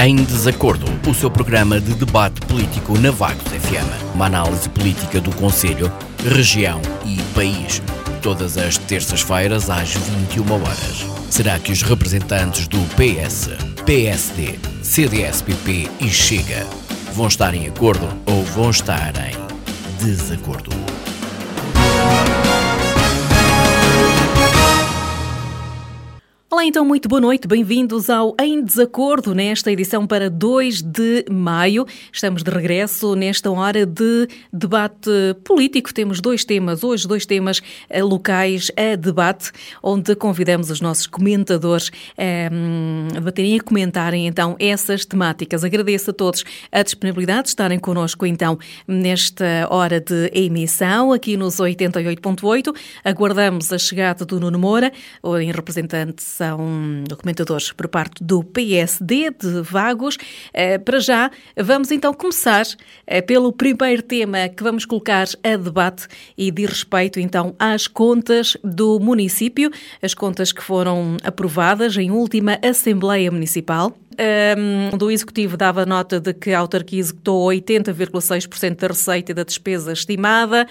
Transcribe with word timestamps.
Em 0.00 0.14
Desacordo, 0.14 0.86
o 1.10 1.12
seu 1.12 1.28
programa 1.28 1.80
de 1.80 1.92
debate 1.92 2.40
político 2.42 2.96
na 3.00 3.10
Vagos 3.10 3.48
FM. 3.48 4.14
Uma 4.14 4.26
análise 4.26 4.68
política 4.68 5.20
do 5.20 5.34
Conselho, 5.34 5.92
região 6.24 6.80
e 7.04 7.20
país. 7.34 7.82
Todas 8.22 8.56
as 8.56 8.78
terças-feiras 8.78 9.68
às 9.68 9.94
21 9.94 10.52
horas. 10.52 11.04
Será 11.28 11.58
que 11.58 11.72
os 11.72 11.82
representantes 11.82 12.68
do 12.68 12.78
PS, 12.94 13.50
PSD, 13.84 14.60
CDS-PP 14.84 15.90
e 15.98 16.08
Chega 16.08 16.64
vão 17.12 17.26
estar 17.26 17.52
em 17.52 17.66
acordo 17.66 18.06
ou 18.26 18.44
vão 18.44 18.70
estar 18.70 19.12
em 19.16 19.34
desacordo? 19.98 20.87
Olá, 26.58 26.66
então, 26.66 26.84
muito 26.84 27.08
boa 27.08 27.20
noite. 27.20 27.46
Bem-vindos 27.46 28.10
ao 28.10 28.34
Em 28.40 28.60
Desacordo, 28.60 29.32
nesta 29.32 29.70
edição 29.70 30.08
para 30.08 30.28
2 30.28 30.82
de 30.82 31.24
maio. 31.30 31.86
Estamos 32.12 32.42
de 32.42 32.50
regresso 32.50 33.14
nesta 33.14 33.48
hora 33.48 33.86
de 33.86 34.26
debate 34.52 35.08
político. 35.44 35.94
Temos 35.94 36.20
dois 36.20 36.44
temas, 36.44 36.82
hoje, 36.82 37.06
dois 37.06 37.24
temas 37.24 37.62
eh, 37.88 38.02
locais 38.02 38.72
a 38.76 38.96
debate, 38.96 39.52
onde 39.80 40.16
convidamos 40.16 40.68
os 40.68 40.80
nossos 40.80 41.06
comentadores 41.06 41.92
a 42.18 43.14
debaterem 43.14 43.54
e 43.54 43.60
a 43.60 43.62
comentarem 43.62 44.26
então 44.26 44.56
essas 44.58 45.06
temáticas. 45.06 45.62
Agradeço 45.62 46.10
a 46.10 46.12
todos 46.12 46.42
a 46.72 46.82
disponibilidade 46.82 47.44
de 47.44 47.48
estarem 47.50 47.78
connosco 47.78 48.26
então 48.26 48.58
nesta 48.84 49.68
hora 49.70 50.00
de 50.00 50.28
emissão, 50.34 51.12
aqui 51.12 51.36
nos 51.36 51.58
88.8. 51.58 52.74
Aguardamos 53.04 53.72
a 53.72 53.78
chegada 53.78 54.24
do 54.24 54.40
Nuno 54.40 54.58
Moura, 54.58 54.90
em 55.40 55.52
representação 55.52 56.47
são 56.48 57.04
documentadores 57.06 57.72
por 57.72 57.88
parte 57.88 58.24
do 58.24 58.42
PSD 58.42 59.30
de 59.30 59.60
Vagos. 59.62 60.16
Eh, 60.54 60.78
para 60.78 60.98
já, 60.98 61.30
vamos 61.56 61.90
então 61.90 62.14
começar 62.14 62.64
eh, 63.06 63.20
pelo 63.20 63.52
primeiro 63.52 64.02
tema 64.02 64.48
que 64.48 64.62
vamos 64.62 64.86
colocar 64.86 65.26
a 65.44 65.56
debate 65.56 66.06
e 66.36 66.50
de 66.50 66.64
respeito 66.64 67.20
então 67.20 67.54
às 67.58 67.86
contas 67.86 68.56
do 68.64 68.98
município, 68.98 69.70
as 70.02 70.14
contas 70.14 70.52
que 70.52 70.62
foram 70.62 71.16
aprovadas 71.22 71.96
em 71.96 72.10
última 72.10 72.58
Assembleia 72.62 73.30
Municipal. 73.30 73.94
Um, 74.20 74.96
do 74.96 75.12
Executivo 75.12 75.56
dava 75.56 75.86
nota 75.86 76.18
de 76.18 76.34
que 76.34 76.50
a 76.50 76.58
autarquia 76.58 76.98
executou 76.98 77.46
80,6% 77.50 78.74
da 78.74 78.88
receita 78.88 79.30
e 79.30 79.34
da 79.34 79.44
despesa 79.44 79.92
estimada 79.92 80.66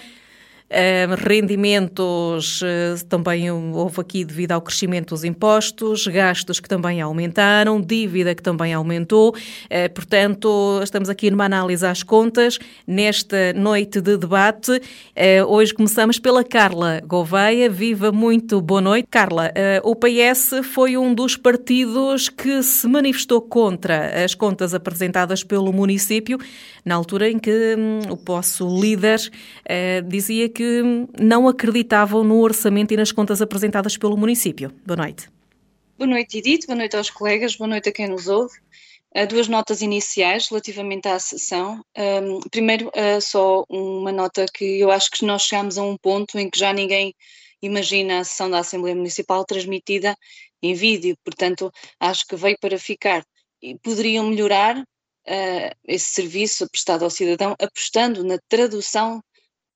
rendimentos 1.16 2.60
eh, 2.62 2.94
também 3.08 3.50
houve 3.50 4.00
aqui 4.00 4.24
devido 4.24 4.52
ao 4.52 4.60
crescimento 4.60 5.10
dos 5.10 5.24
impostos, 5.24 6.06
gastos 6.06 6.60
que 6.60 6.68
também 6.68 7.00
aumentaram, 7.00 7.80
dívida 7.80 8.34
que 8.34 8.42
também 8.42 8.74
aumentou. 8.74 9.34
Eh, 9.70 9.88
portanto, 9.88 10.80
estamos 10.82 11.08
aqui 11.08 11.30
numa 11.30 11.46
análise 11.46 11.86
às 11.86 12.02
contas 12.02 12.58
nesta 12.86 13.52
noite 13.54 14.00
de 14.00 14.18
debate. 14.18 14.80
Eh, 15.16 15.42
hoje 15.42 15.72
começamos 15.72 16.18
pela 16.18 16.44
Carla 16.44 17.00
Gouveia. 17.06 17.70
Viva 17.70 18.12
muito, 18.12 18.60
boa 18.60 18.80
noite. 18.80 19.08
Carla, 19.10 19.52
o 19.82 19.94
PS 19.96 20.62
foi 20.62 20.96
um 20.96 21.14
dos 21.14 21.36
partidos 21.36 22.28
que 22.28 22.62
se 22.62 22.86
manifestou 22.86 23.40
contra 23.40 24.24
as 24.24 24.34
contas 24.34 24.74
apresentadas 24.74 25.42
pelo 25.42 25.72
município, 25.72 26.38
na 26.84 26.94
altura 26.94 27.30
em 27.30 27.38
que 27.38 27.76
hum, 27.78 28.00
o 28.10 28.16
vosso 28.16 28.68
líder 28.80 29.18
dizia 30.06 30.48
que 30.48 30.57
que 30.58 30.82
não 31.20 31.46
acreditavam 31.46 32.24
no 32.24 32.40
orçamento 32.40 32.92
e 32.92 32.96
nas 32.96 33.12
contas 33.12 33.40
apresentadas 33.40 33.96
pelo 33.96 34.16
município. 34.16 34.74
Boa 34.84 34.96
noite. 34.96 35.30
Boa 35.96 36.10
noite, 36.10 36.38
Edith. 36.38 36.66
Boa 36.66 36.76
noite 36.76 36.96
aos 36.96 37.10
colegas. 37.10 37.54
Boa 37.54 37.68
noite 37.68 37.88
a 37.88 37.92
quem 37.92 38.08
nos 38.08 38.26
ouve. 38.26 38.58
Uh, 39.16 39.24
duas 39.28 39.46
notas 39.46 39.82
iniciais 39.82 40.48
relativamente 40.48 41.06
à 41.06 41.16
sessão. 41.20 41.80
Primeiro, 42.50 42.88
uh, 42.88 43.20
só 43.20 43.64
uma 43.68 44.10
nota 44.10 44.46
que 44.52 44.80
eu 44.80 44.90
acho 44.90 45.12
que 45.12 45.24
nós 45.24 45.42
chegamos 45.42 45.78
a 45.78 45.82
um 45.84 45.96
ponto 45.96 46.36
em 46.36 46.50
que 46.50 46.58
já 46.58 46.72
ninguém 46.72 47.14
imagina 47.62 48.18
a 48.18 48.24
sessão 48.24 48.50
da 48.50 48.58
Assembleia 48.58 48.96
Municipal 48.96 49.44
transmitida 49.44 50.16
em 50.60 50.74
vídeo, 50.74 51.16
portanto, 51.24 51.70
acho 52.00 52.26
que 52.26 52.34
veio 52.34 52.58
para 52.60 52.76
ficar. 52.80 53.24
E 53.62 53.78
poderiam 53.78 54.26
melhorar 54.26 54.76
uh, 54.76 55.76
esse 55.86 56.14
serviço 56.14 56.68
prestado 56.68 57.04
ao 57.04 57.10
cidadão 57.10 57.54
apostando 57.60 58.24
na 58.24 58.40
tradução 58.48 59.22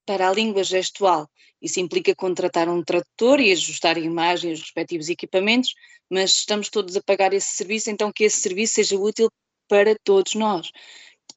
para 0.07 0.29
a 0.29 0.33
língua 0.33 0.65
gestual. 0.65 1.29
Isso 1.61 1.79
implica 1.81 2.15
contratar 2.15 2.69
um 2.69 2.83
tradutor 2.83 3.41
e 3.41 3.53
ajustar 3.53 3.97
a 3.97 4.01
imagem 4.01 4.51
e 4.51 4.55
os 4.55 4.61
respectivos 4.61 5.09
equipamentos, 5.09 5.75
mas 6.11 6.31
estamos 6.31 6.69
todos 6.69 6.97
a 6.97 7.03
pagar 7.03 7.33
esse 7.33 7.55
serviço, 7.55 7.91
então 7.91 8.13
que 8.13 8.25
esse 8.25 8.41
serviço 8.41 8.75
seja 8.75 8.99
útil 8.99 9.31
para 9.69 9.97
todos 10.05 10.35
nós. 10.35 10.71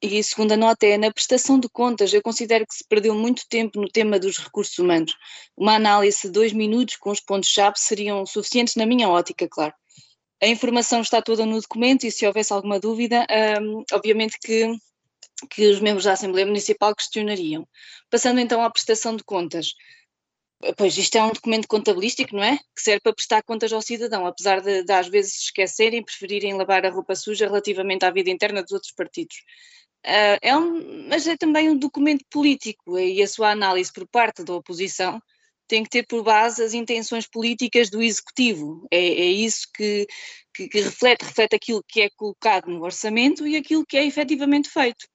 E 0.01 0.19
a 0.19 0.23
segunda 0.23 0.57
nota 0.57 0.85
é 0.85 0.97
na 0.97 1.11
prestação 1.11 1.59
de 1.59 1.69
contas. 1.69 2.13
Eu 2.13 2.21
considero 2.21 2.65
que 2.67 2.75
se 2.75 2.83
perdeu 2.87 3.15
muito 3.15 3.47
tempo 3.47 3.79
no 3.79 3.87
tema 3.87 4.19
dos 4.19 4.37
recursos 4.37 4.77
humanos. 4.77 5.15
Uma 5.55 5.75
análise 5.75 6.23
de 6.23 6.29
dois 6.29 6.51
minutos 6.51 6.95
com 6.97 7.11
os 7.11 7.19
pontos-chave 7.19 7.79
seriam 7.79 8.25
suficientes, 8.25 8.75
na 8.75 8.85
minha 8.85 9.09
ótica, 9.09 9.47
claro. 9.49 9.73
A 10.41 10.47
informação 10.47 11.01
está 11.01 11.21
toda 11.21 11.45
no 11.45 11.59
documento 11.59 12.05
e 12.05 12.11
se 12.11 12.27
houvesse 12.27 12.51
alguma 12.51 12.79
dúvida, 12.79 13.25
hum, 13.61 13.83
obviamente 13.93 14.37
que 14.39 14.75
que 15.49 15.67
os 15.67 15.79
membros 15.79 16.05
da 16.05 16.13
Assembleia 16.13 16.45
Municipal 16.45 16.95
questionariam. 16.95 17.67
Passando 18.09 18.39
então 18.39 18.61
à 18.63 18.69
prestação 18.69 19.15
de 19.15 19.23
contas. 19.23 19.73
Pois 20.77 20.97
isto 20.97 21.17
é 21.17 21.23
um 21.23 21.31
documento 21.31 21.67
contabilístico, 21.67 22.35
não 22.35 22.43
é? 22.43 22.57
Que 22.57 22.81
serve 22.81 23.01
para 23.01 23.13
prestar 23.13 23.43
contas 23.43 23.71
ao 23.73 23.81
cidadão, 23.81 24.25
apesar 24.25 24.61
de, 24.61 24.83
de 24.83 24.91
às 24.91 25.07
vezes 25.07 25.35
esquecerem 25.43 26.03
preferirem 26.03 26.53
lavar 26.53 26.85
a 26.85 26.89
roupa 26.89 27.15
suja 27.15 27.45
relativamente 27.45 28.05
à 28.05 28.11
vida 28.11 28.29
interna 28.29 28.63
dos 28.63 28.71
outros 28.71 28.93
partidos. 28.93 29.35
Uh, 30.05 30.37
é 30.41 30.55
um, 30.55 31.07
mas 31.09 31.27
é 31.27 31.35
também 31.35 31.69
um 31.69 31.77
documento 31.77 32.23
político 32.29 32.97
e 32.97 33.21
a 33.21 33.27
sua 33.27 33.51
análise 33.51 33.91
por 33.91 34.07
parte 34.07 34.43
da 34.43 34.53
oposição 34.53 35.19
tem 35.67 35.83
que 35.83 35.89
ter 35.89 36.05
por 36.05 36.23
base 36.23 36.63
as 36.63 36.73
intenções 36.73 37.27
políticas 37.27 37.89
do 37.89 38.01
executivo. 38.01 38.87
É, 38.91 38.99
é 38.99 39.25
isso 39.25 39.67
que, 39.73 40.05
que, 40.53 40.67
que 40.67 40.81
reflete, 40.81 41.25
reflete 41.25 41.55
aquilo 41.55 41.83
que 41.87 42.01
é 42.01 42.09
colocado 42.15 42.67
no 42.67 42.83
orçamento 42.83 43.47
e 43.47 43.55
aquilo 43.55 43.85
que 43.85 43.97
é 43.97 44.05
efetivamente 44.05 44.69
feito. 44.69 45.07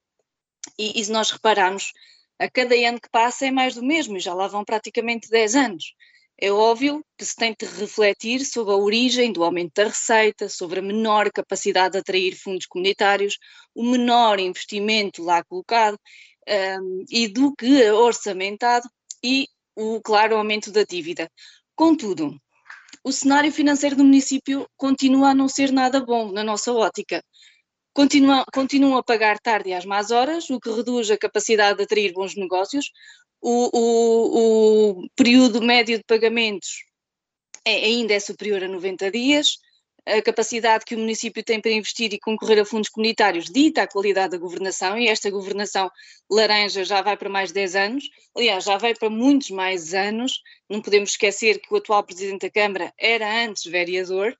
E, 0.78 1.00
e 1.00 1.04
se 1.04 1.10
nós 1.10 1.30
repararmos, 1.30 1.92
a 2.38 2.48
cada 2.48 2.74
ano 2.74 3.00
que 3.00 3.10
passa 3.10 3.46
é 3.46 3.50
mais 3.50 3.74
do 3.74 3.82
mesmo, 3.82 4.18
já 4.18 4.32
lá 4.32 4.46
vão 4.48 4.64
praticamente 4.64 5.28
10 5.28 5.54
anos. 5.54 5.94
É 6.40 6.50
óbvio 6.50 7.04
que 7.18 7.24
se 7.24 7.36
tem 7.36 7.54
de 7.58 7.66
refletir 7.66 8.46
sobre 8.46 8.72
a 8.72 8.76
origem 8.76 9.30
do 9.30 9.44
aumento 9.44 9.74
da 9.74 9.84
receita, 9.84 10.48
sobre 10.48 10.78
a 10.78 10.82
menor 10.82 11.30
capacidade 11.30 11.92
de 11.92 11.98
atrair 11.98 12.34
fundos 12.34 12.64
comunitários, 12.64 13.36
o 13.74 13.84
menor 13.84 14.40
investimento 14.40 15.22
lá 15.22 15.44
colocado 15.44 15.98
um, 16.80 17.04
e 17.10 17.28
do 17.28 17.54
que 17.54 17.90
orçamentado 17.90 18.88
e 19.22 19.46
o 19.76 20.00
claro 20.00 20.34
aumento 20.34 20.72
da 20.72 20.82
dívida. 20.82 21.30
Contudo, 21.76 22.34
o 23.04 23.12
cenário 23.12 23.52
financeiro 23.52 23.96
do 23.96 24.04
município 24.04 24.66
continua 24.78 25.30
a 25.30 25.34
não 25.34 25.46
ser 25.46 25.70
nada 25.70 26.00
bom 26.00 26.32
na 26.32 26.42
nossa 26.42 26.72
ótica 26.72 27.22
continuam, 27.94 28.44
continuam 28.52 28.96
a 28.96 29.02
pagar 29.02 29.38
tarde 29.38 29.70
e 29.70 29.74
às 29.74 29.84
más 29.84 30.10
horas, 30.10 30.48
o 30.50 30.60
que 30.60 30.70
reduz 30.70 31.10
a 31.10 31.18
capacidade 31.18 31.78
de 31.78 31.84
atrair 31.84 32.12
bons 32.12 32.36
negócios. 32.36 32.90
O, 33.40 33.70
o, 33.72 35.00
o 35.02 35.08
período 35.16 35.62
médio 35.62 35.96
de 35.98 36.04
pagamentos 36.04 36.84
é, 37.64 37.74
ainda 37.74 38.14
é 38.14 38.20
superior 38.20 38.62
a 38.62 38.68
90 38.68 39.10
dias. 39.10 39.58
A 40.06 40.22
capacidade 40.22 40.84
que 40.84 40.94
o 40.94 40.98
município 40.98 41.44
tem 41.44 41.60
para 41.60 41.70
investir 41.70 42.12
e 42.12 42.18
concorrer 42.18 42.58
a 42.58 42.64
fundos 42.64 42.88
comunitários 42.88 43.46
dita 43.46 43.82
a 43.82 43.88
qualidade 43.88 44.30
da 44.30 44.38
governação, 44.38 44.98
e 44.98 45.08
esta 45.08 45.30
governação 45.30 45.90
laranja 46.30 46.84
já 46.84 47.02
vai 47.02 47.16
para 47.16 47.28
mais 47.28 47.50
de 47.50 47.54
10 47.54 47.76
anos, 47.76 48.04
aliás, 48.34 48.64
já 48.64 48.78
vai 48.78 48.94
para 48.94 49.10
muitos 49.10 49.50
mais 49.50 49.92
anos. 49.92 50.40
Não 50.68 50.80
podemos 50.80 51.10
esquecer 51.10 51.60
que 51.60 51.72
o 51.72 51.76
atual 51.76 52.02
presidente 52.02 52.42
da 52.42 52.50
Câmara 52.50 52.92
era 52.98 53.44
antes 53.44 53.64
vereador, 53.70 54.34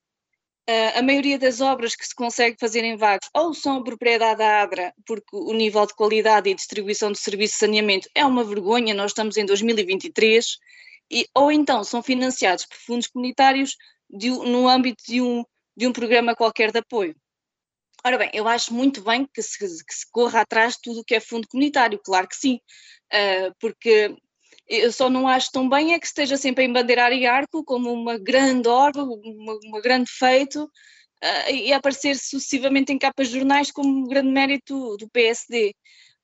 a 0.94 1.02
maioria 1.02 1.38
das 1.38 1.60
obras 1.60 1.96
que 1.96 2.06
se 2.06 2.14
consegue 2.14 2.56
fazer 2.58 2.84
em 2.84 2.96
Vagos 2.96 3.28
ou 3.34 3.54
são 3.54 3.82
propriedade 3.82 4.38
da 4.38 4.62
ADRA, 4.62 4.92
porque 5.06 5.34
o 5.34 5.52
nível 5.52 5.86
de 5.86 5.94
qualidade 5.94 6.50
e 6.50 6.54
distribuição 6.54 7.10
do 7.10 7.18
serviço 7.18 7.54
de 7.54 7.60
saneamento 7.60 8.08
é 8.14 8.24
uma 8.24 8.44
vergonha, 8.44 8.94
nós 8.94 9.10
estamos 9.10 9.36
em 9.36 9.46
2023, 9.46 10.58
e, 11.10 11.26
ou 11.34 11.50
então 11.50 11.82
são 11.82 12.02
financiados 12.02 12.66
por 12.66 12.76
fundos 12.76 13.08
comunitários 13.08 13.76
de, 14.08 14.30
no 14.30 14.68
âmbito 14.68 15.02
de 15.06 15.20
um, 15.20 15.44
de 15.76 15.86
um 15.86 15.92
programa 15.92 16.36
qualquer 16.36 16.70
de 16.70 16.78
apoio. 16.78 17.16
Ora 18.04 18.16
bem, 18.16 18.30
eu 18.32 18.48
acho 18.48 18.72
muito 18.72 19.02
bem 19.02 19.26
que 19.32 19.42
se, 19.42 19.58
que 19.58 19.94
se 19.94 20.10
corra 20.10 20.40
atrás 20.40 20.74
de 20.74 20.80
tudo 20.82 21.00
o 21.00 21.04
que 21.04 21.14
é 21.14 21.20
fundo 21.20 21.46
comunitário, 21.48 22.00
claro 22.02 22.26
que 22.28 22.36
sim, 22.36 22.60
uh, 23.12 23.54
porque 23.58 24.14
eu 24.70 24.92
só 24.92 25.10
não 25.10 25.26
acho 25.26 25.50
tão 25.50 25.68
bem 25.68 25.94
é 25.94 25.98
que 25.98 26.06
esteja 26.06 26.36
sempre 26.36 26.64
a 26.64 26.66
embandeirar 26.66 27.12
Iarco 27.12 27.64
como 27.64 27.92
uma 27.92 28.16
grande 28.16 28.68
obra, 28.68 29.02
uma, 29.02 29.80
grande 29.80 30.08
feito, 30.10 30.62
uh, 30.64 31.50
e 31.52 31.72
aparecer 31.72 32.16
sucessivamente 32.16 32.92
em 32.92 32.98
capas 32.98 33.28
de 33.28 33.38
jornais 33.38 33.72
como 33.72 33.88
um 33.88 34.06
grande 34.06 34.30
mérito 34.30 34.96
do 34.96 35.10
PSD. 35.10 35.74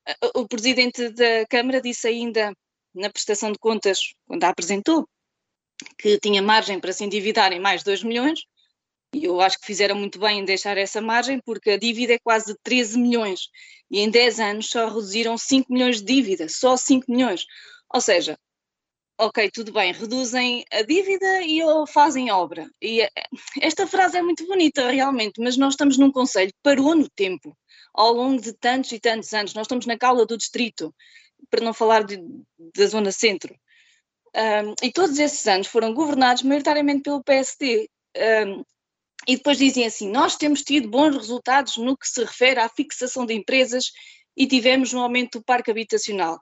Uh, 0.08 0.12
ah, 0.22 0.38
o 0.40 0.48
presidente 0.48 1.08
da 1.10 1.44
Câmara 1.50 1.80
disse 1.80 2.06
ainda 2.06 2.54
na 2.94 3.10
prestação 3.10 3.50
de 3.50 3.58
contas, 3.58 4.14
quando 4.26 4.44
a 4.44 4.48
apresentou, 4.48 5.08
que 5.98 6.18
tinha 6.20 6.40
margem 6.40 6.78
para 6.78 6.92
se 6.92 7.04
endividar 7.04 7.52
em 7.52 7.60
mais 7.60 7.80
de 7.80 7.86
2 7.86 8.04
milhões, 8.04 8.40
E 9.12 9.24
eu 9.24 9.40
acho 9.40 9.58
que 9.60 9.66
fizeram 9.66 9.96
muito 9.96 10.18
bem 10.18 10.40
em 10.40 10.44
deixar 10.44 10.76
essa 10.78 11.00
margem, 11.00 11.40
porque 11.44 11.70
a 11.70 11.78
dívida 11.78 12.14
é 12.14 12.18
quase 12.18 12.46
de 12.52 12.58
13 12.62 12.98
milhões. 12.98 13.48
E 13.90 14.00
em 14.00 14.10
10 14.10 14.40
anos 14.40 14.68
só 14.68 14.88
reduziram 14.88 15.36
5 15.38 15.72
milhões 15.72 15.98
de 16.00 16.04
dívida, 16.04 16.48
só 16.48 16.76
5 16.76 17.10
milhões. 17.10 17.44
Ou 17.92 18.00
seja, 18.00 18.38
ok, 19.18 19.50
tudo 19.50 19.72
bem, 19.72 19.92
reduzem 19.92 20.64
a 20.72 20.82
dívida 20.82 21.42
e 21.42 21.60
fazem 21.88 22.30
obra. 22.30 22.68
E 22.80 23.02
eh, 23.02 23.10
esta 23.60 23.86
frase 23.86 24.18
é 24.18 24.22
muito 24.22 24.46
bonita, 24.46 24.90
realmente, 24.90 25.40
mas 25.40 25.56
nós 25.56 25.74
estamos 25.74 25.96
num 25.96 26.12
conselho 26.12 26.52
que 26.52 26.58
parou 26.62 26.94
no 26.94 27.08
tempo, 27.08 27.56
ao 27.94 28.12
longo 28.12 28.40
de 28.40 28.52
tantos 28.52 28.92
e 28.92 29.00
tantos 29.00 29.32
anos. 29.32 29.54
Nós 29.54 29.64
estamos 29.64 29.86
na 29.86 29.98
cauda 29.98 30.26
do 30.26 30.36
distrito, 30.36 30.94
para 31.50 31.64
não 31.64 31.72
falar 31.72 32.04
de, 32.04 32.18
da 32.74 32.86
zona 32.86 33.12
centro. 33.12 33.54
Um, 34.34 34.74
e 34.82 34.92
todos 34.92 35.18
esses 35.18 35.46
anos 35.46 35.66
foram 35.66 35.94
governados 35.94 36.42
maioritariamente 36.42 37.02
pelo 37.02 37.24
PSD. 37.24 37.88
Um, 38.46 38.64
e 39.26 39.36
depois 39.36 39.58
dizem 39.58 39.86
assim: 39.86 40.10
nós 40.10 40.36
temos 40.36 40.62
tido 40.62 40.88
bons 40.88 41.16
resultados 41.16 41.76
no 41.78 41.96
que 41.96 42.06
se 42.06 42.22
refere 42.22 42.60
à 42.60 42.68
fixação 42.68 43.24
de 43.24 43.34
empresas 43.34 43.92
e 44.36 44.46
tivemos 44.46 44.92
um 44.92 45.00
aumento 45.00 45.38
do 45.38 45.44
parque 45.44 45.70
habitacional. 45.70 46.38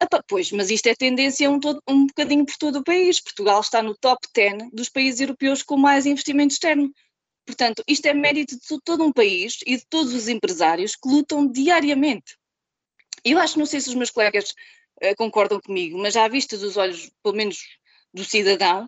Epá, 0.00 0.22
pois, 0.28 0.52
mas 0.52 0.70
isto 0.70 0.86
é 0.86 0.94
tendência 0.94 1.50
um, 1.50 1.58
todo, 1.58 1.82
um 1.88 2.06
bocadinho 2.06 2.46
por 2.46 2.56
todo 2.56 2.78
o 2.78 2.84
país. 2.84 3.20
Portugal 3.20 3.60
está 3.60 3.82
no 3.82 3.96
top 3.96 4.28
10 4.32 4.70
dos 4.72 4.88
países 4.88 5.20
europeus 5.20 5.62
com 5.62 5.76
mais 5.76 6.06
investimento 6.06 6.52
externo. 6.52 6.92
Portanto, 7.44 7.82
isto 7.86 8.06
é 8.06 8.14
mérito 8.14 8.54
de 8.56 8.80
todo 8.84 9.04
um 9.04 9.12
país 9.12 9.58
e 9.66 9.76
de 9.76 9.84
todos 9.88 10.14
os 10.14 10.28
empresários 10.28 10.94
que 10.94 11.08
lutam 11.08 11.50
diariamente. 11.50 12.36
Eu 13.24 13.38
acho, 13.40 13.58
não 13.58 13.66
sei 13.66 13.80
se 13.80 13.88
os 13.88 13.94
meus 13.96 14.10
colegas 14.10 14.54
uh, 15.02 15.16
concordam 15.16 15.60
comigo, 15.60 15.98
mas 15.98 16.16
à 16.16 16.28
vista 16.28 16.56
dos 16.56 16.76
olhos, 16.76 17.10
pelo 17.22 17.34
menos 17.34 17.58
do 18.14 18.24
cidadão, 18.24 18.86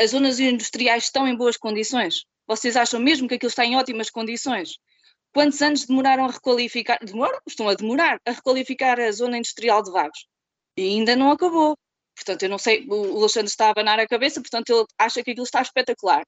as 0.00 0.10
zonas 0.10 0.40
industriais 0.40 1.04
estão 1.04 1.28
em 1.28 1.36
boas 1.36 1.56
condições. 1.56 2.24
Vocês 2.48 2.76
acham 2.76 2.98
mesmo 2.98 3.28
que 3.28 3.34
aquilo 3.34 3.50
está 3.50 3.64
em 3.64 3.76
ótimas 3.76 4.10
condições? 4.10 4.78
Quantos 5.32 5.62
anos 5.62 5.86
demoraram 5.86 6.24
a 6.24 6.32
requalificar? 6.32 6.98
Demoram? 7.04 7.38
Estão 7.46 7.68
a 7.68 7.74
demorar 7.74 8.20
a 8.26 8.32
requalificar 8.32 8.98
a 8.98 9.12
zona 9.12 9.38
industrial 9.38 9.82
de 9.84 9.92
Vagos 9.92 10.26
e 10.78 10.90
ainda 10.90 11.16
não 11.16 11.32
acabou. 11.32 11.76
Portanto, 12.14 12.44
eu 12.44 12.48
não 12.48 12.58
sei, 12.58 12.86
o 12.88 13.18
Alexandre 13.18 13.48
está 13.48 13.66
a 13.66 13.70
abanar 13.70 13.98
a 13.98 14.06
cabeça, 14.06 14.40
portanto, 14.40 14.70
ele 14.70 14.84
acha 14.96 15.22
que 15.24 15.32
aquilo 15.32 15.44
está 15.44 15.60
espetacular. 15.60 16.24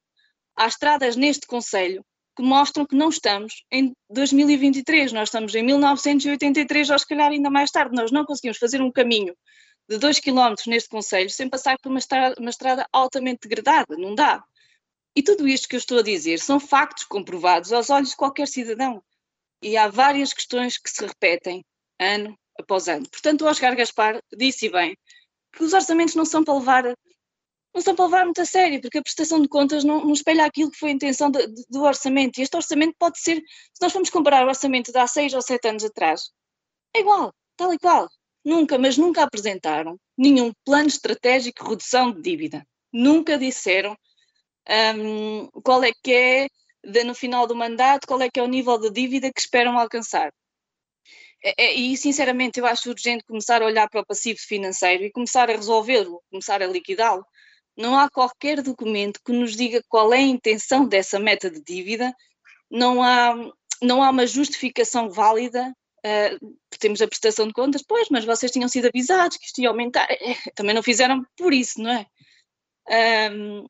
Há 0.56 0.66
estradas 0.66 1.14
neste 1.14 1.46
Conselho 1.46 2.04
que 2.36 2.42
mostram 2.42 2.84
que 2.84 2.96
não 2.96 3.08
estamos 3.08 3.64
em 3.70 3.92
2023, 4.10 5.12
nós 5.12 5.28
estamos 5.28 5.54
em 5.54 5.62
1983, 5.62 6.90
ou 6.90 6.98
se 6.98 7.06
calhar 7.06 7.30
ainda 7.30 7.48
mais 7.48 7.70
tarde. 7.70 7.94
Nós 7.94 8.10
não 8.10 8.24
conseguimos 8.24 8.58
fazer 8.58 8.82
um 8.82 8.90
caminho 8.90 9.36
de 9.88 9.98
2 9.98 10.18
km 10.20 10.54
neste 10.66 10.88
Conselho 10.88 11.30
sem 11.30 11.48
passar 11.48 11.76
por 11.80 11.90
uma 11.90 11.98
estrada, 11.98 12.34
uma 12.38 12.50
estrada 12.50 12.86
altamente 12.92 13.48
degradada, 13.48 13.96
não 13.96 14.14
dá. 14.14 14.42
E 15.14 15.22
tudo 15.22 15.46
isto 15.46 15.68
que 15.68 15.76
eu 15.76 15.78
estou 15.78 15.98
a 15.98 16.02
dizer 16.02 16.38
são 16.38 16.58
factos 16.58 17.04
comprovados 17.04 17.72
aos 17.72 17.90
olhos 17.90 18.10
de 18.10 18.16
qualquer 18.16 18.48
cidadão. 18.48 19.02
E 19.62 19.76
há 19.76 19.88
várias 19.88 20.32
questões 20.32 20.78
que 20.78 20.90
se 20.90 21.04
repetem 21.04 21.64
ano 22.00 22.36
após 22.60 22.88
ano. 22.88 23.08
Portanto, 23.10 23.42
o 23.42 23.46
Oscar 23.46 23.76
Gaspar 23.76 24.20
disse 24.36 24.68
bem 24.68 24.96
que 25.52 25.64
os 25.64 25.72
orçamentos 25.72 26.14
não 26.14 26.24
são 26.24 26.44
para 26.44 26.54
levar 26.54 26.84
não 27.72 27.80
são 27.80 27.94
para 27.94 28.04
levar 28.04 28.24
muito 28.24 28.40
a 28.40 28.44
sério, 28.44 28.80
porque 28.80 28.98
a 28.98 29.02
prestação 29.02 29.40
de 29.40 29.48
contas 29.48 29.84
não, 29.84 30.04
não 30.04 30.12
espelha 30.12 30.44
aquilo 30.44 30.70
que 30.70 30.78
foi 30.78 30.90
a 30.90 30.92
intenção 30.92 31.30
de, 31.30 31.46
de, 31.46 31.64
do 31.68 31.82
orçamento. 31.82 32.38
E 32.38 32.42
este 32.42 32.56
orçamento 32.56 32.96
pode 32.98 33.20
ser, 33.20 33.36
se 33.36 33.80
nós 33.80 33.92
formos 33.92 34.10
comparar 34.10 34.44
o 34.44 34.48
orçamento 34.48 34.90
de 34.90 34.98
há 34.98 35.06
seis 35.06 35.32
ou 35.32 35.40
sete 35.40 35.68
anos 35.68 35.84
atrás, 35.84 36.30
é 36.94 37.00
igual, 37.00 37.32
tal 37.56 37.72
e 37.72 37.78
qual. 37.78 38.08
Nunca, 38.44 38.78
mas 38.78 38.96
nunca 38.96 39.22
apresentaram 39.22 39.96
nenhum 40.16 40.52
plano 40.64 40.88
estratégico 40.88 41.62
de 41.62 41.70
redução 41.70 42.10
de 42.10 42.22
dívida. 42.22 42.66
Nunca 42.92 43.38
disseram 43.38 43.96
um, 44.96 45.48
qual 45.62 45.84
é 45.84 45.92
que 46.02 46.12
é, 46.12 46.48
de, 46.84 47.04
no 47.04 47.14
final 47.14 47.46
do 47.46 47.54
mandato, 47.54 48.06
qual 48.06 48.20
é 48.20 48.30
que 48.30 48.40
é 48.40 48.42
o 48.42 48.48
nível 48.48 48.78
de 48.78 48.90
dívida 48.90 49.30
que 49.32 49.40
esperam 49.40 49.78
alcançar. 49.78 50.32
É, 51.42 51.64
é, 51.64 51.74
e 51.74 51.96
sinceramente 51.96 52.60
eu 52.60 52.66
acho 52.66 52.90
urgente 52.90 53.24
começar 53.24 53.62
a 53.62 53.66
olhar 53.66 53.88
para 53.88 54.00
o 54.00 54.06
passivo 54.06 54.38
financeiro 54.40 55.04
e 55.04 55.10
começar 55.10 55.50
a 55.50 55.56
resolvê-lo, 55.56 56.22
começar 56.30 56.62
a 56.62 56.66
liquidá-lo. 56.66 57.24
Não 57.76 57.98
há 57.98 58.10
qualquer 58.10 58.62
documento 58.62 59.20
que 59.24 59.32
nos 59.32 59.56
diga 59.56 59.82
qual 59.88 60.12
é 60.12 60.18
a 60.18 60.22
intenção 60.22 60.86
dessa 60.86 61.18
meta 61.18 61.50
de 61.50 61.62
dívida, 61.62 62.14
não 62.70 63.02
há, 63.02 63.34
não 63.82 64.02
há 64.02 64.10
uma 64.10 64.26
justificação 64.26 65.10
válida. 65.10 65.74
Uh, 66.04 66.56
temos 66.78 67.02
a 67.02 67.08
prestação 67.08 67.46
de 67.46 67.52
contas, 67.52 67.82
pois, 67.86 68.08
mas 68.10 68.24
vocês 68.24 68.50
tinham 68.50 68.68
sido 68.68 68.86
avisados 68.86 69.36
que 69.36 69.44
isto 69.44 69.60
ia 69.60 69.68
aumentar, 69.68 70.06
é, 70.10 70.34
também 70.54 70.74
não 70.74 70.82
fizeram 70.82 71.22
por 71.36 71.52
isso, 71.52 71.78
não 71.80 71.90
é? 71.90 72.06
Um, 73.30 73.66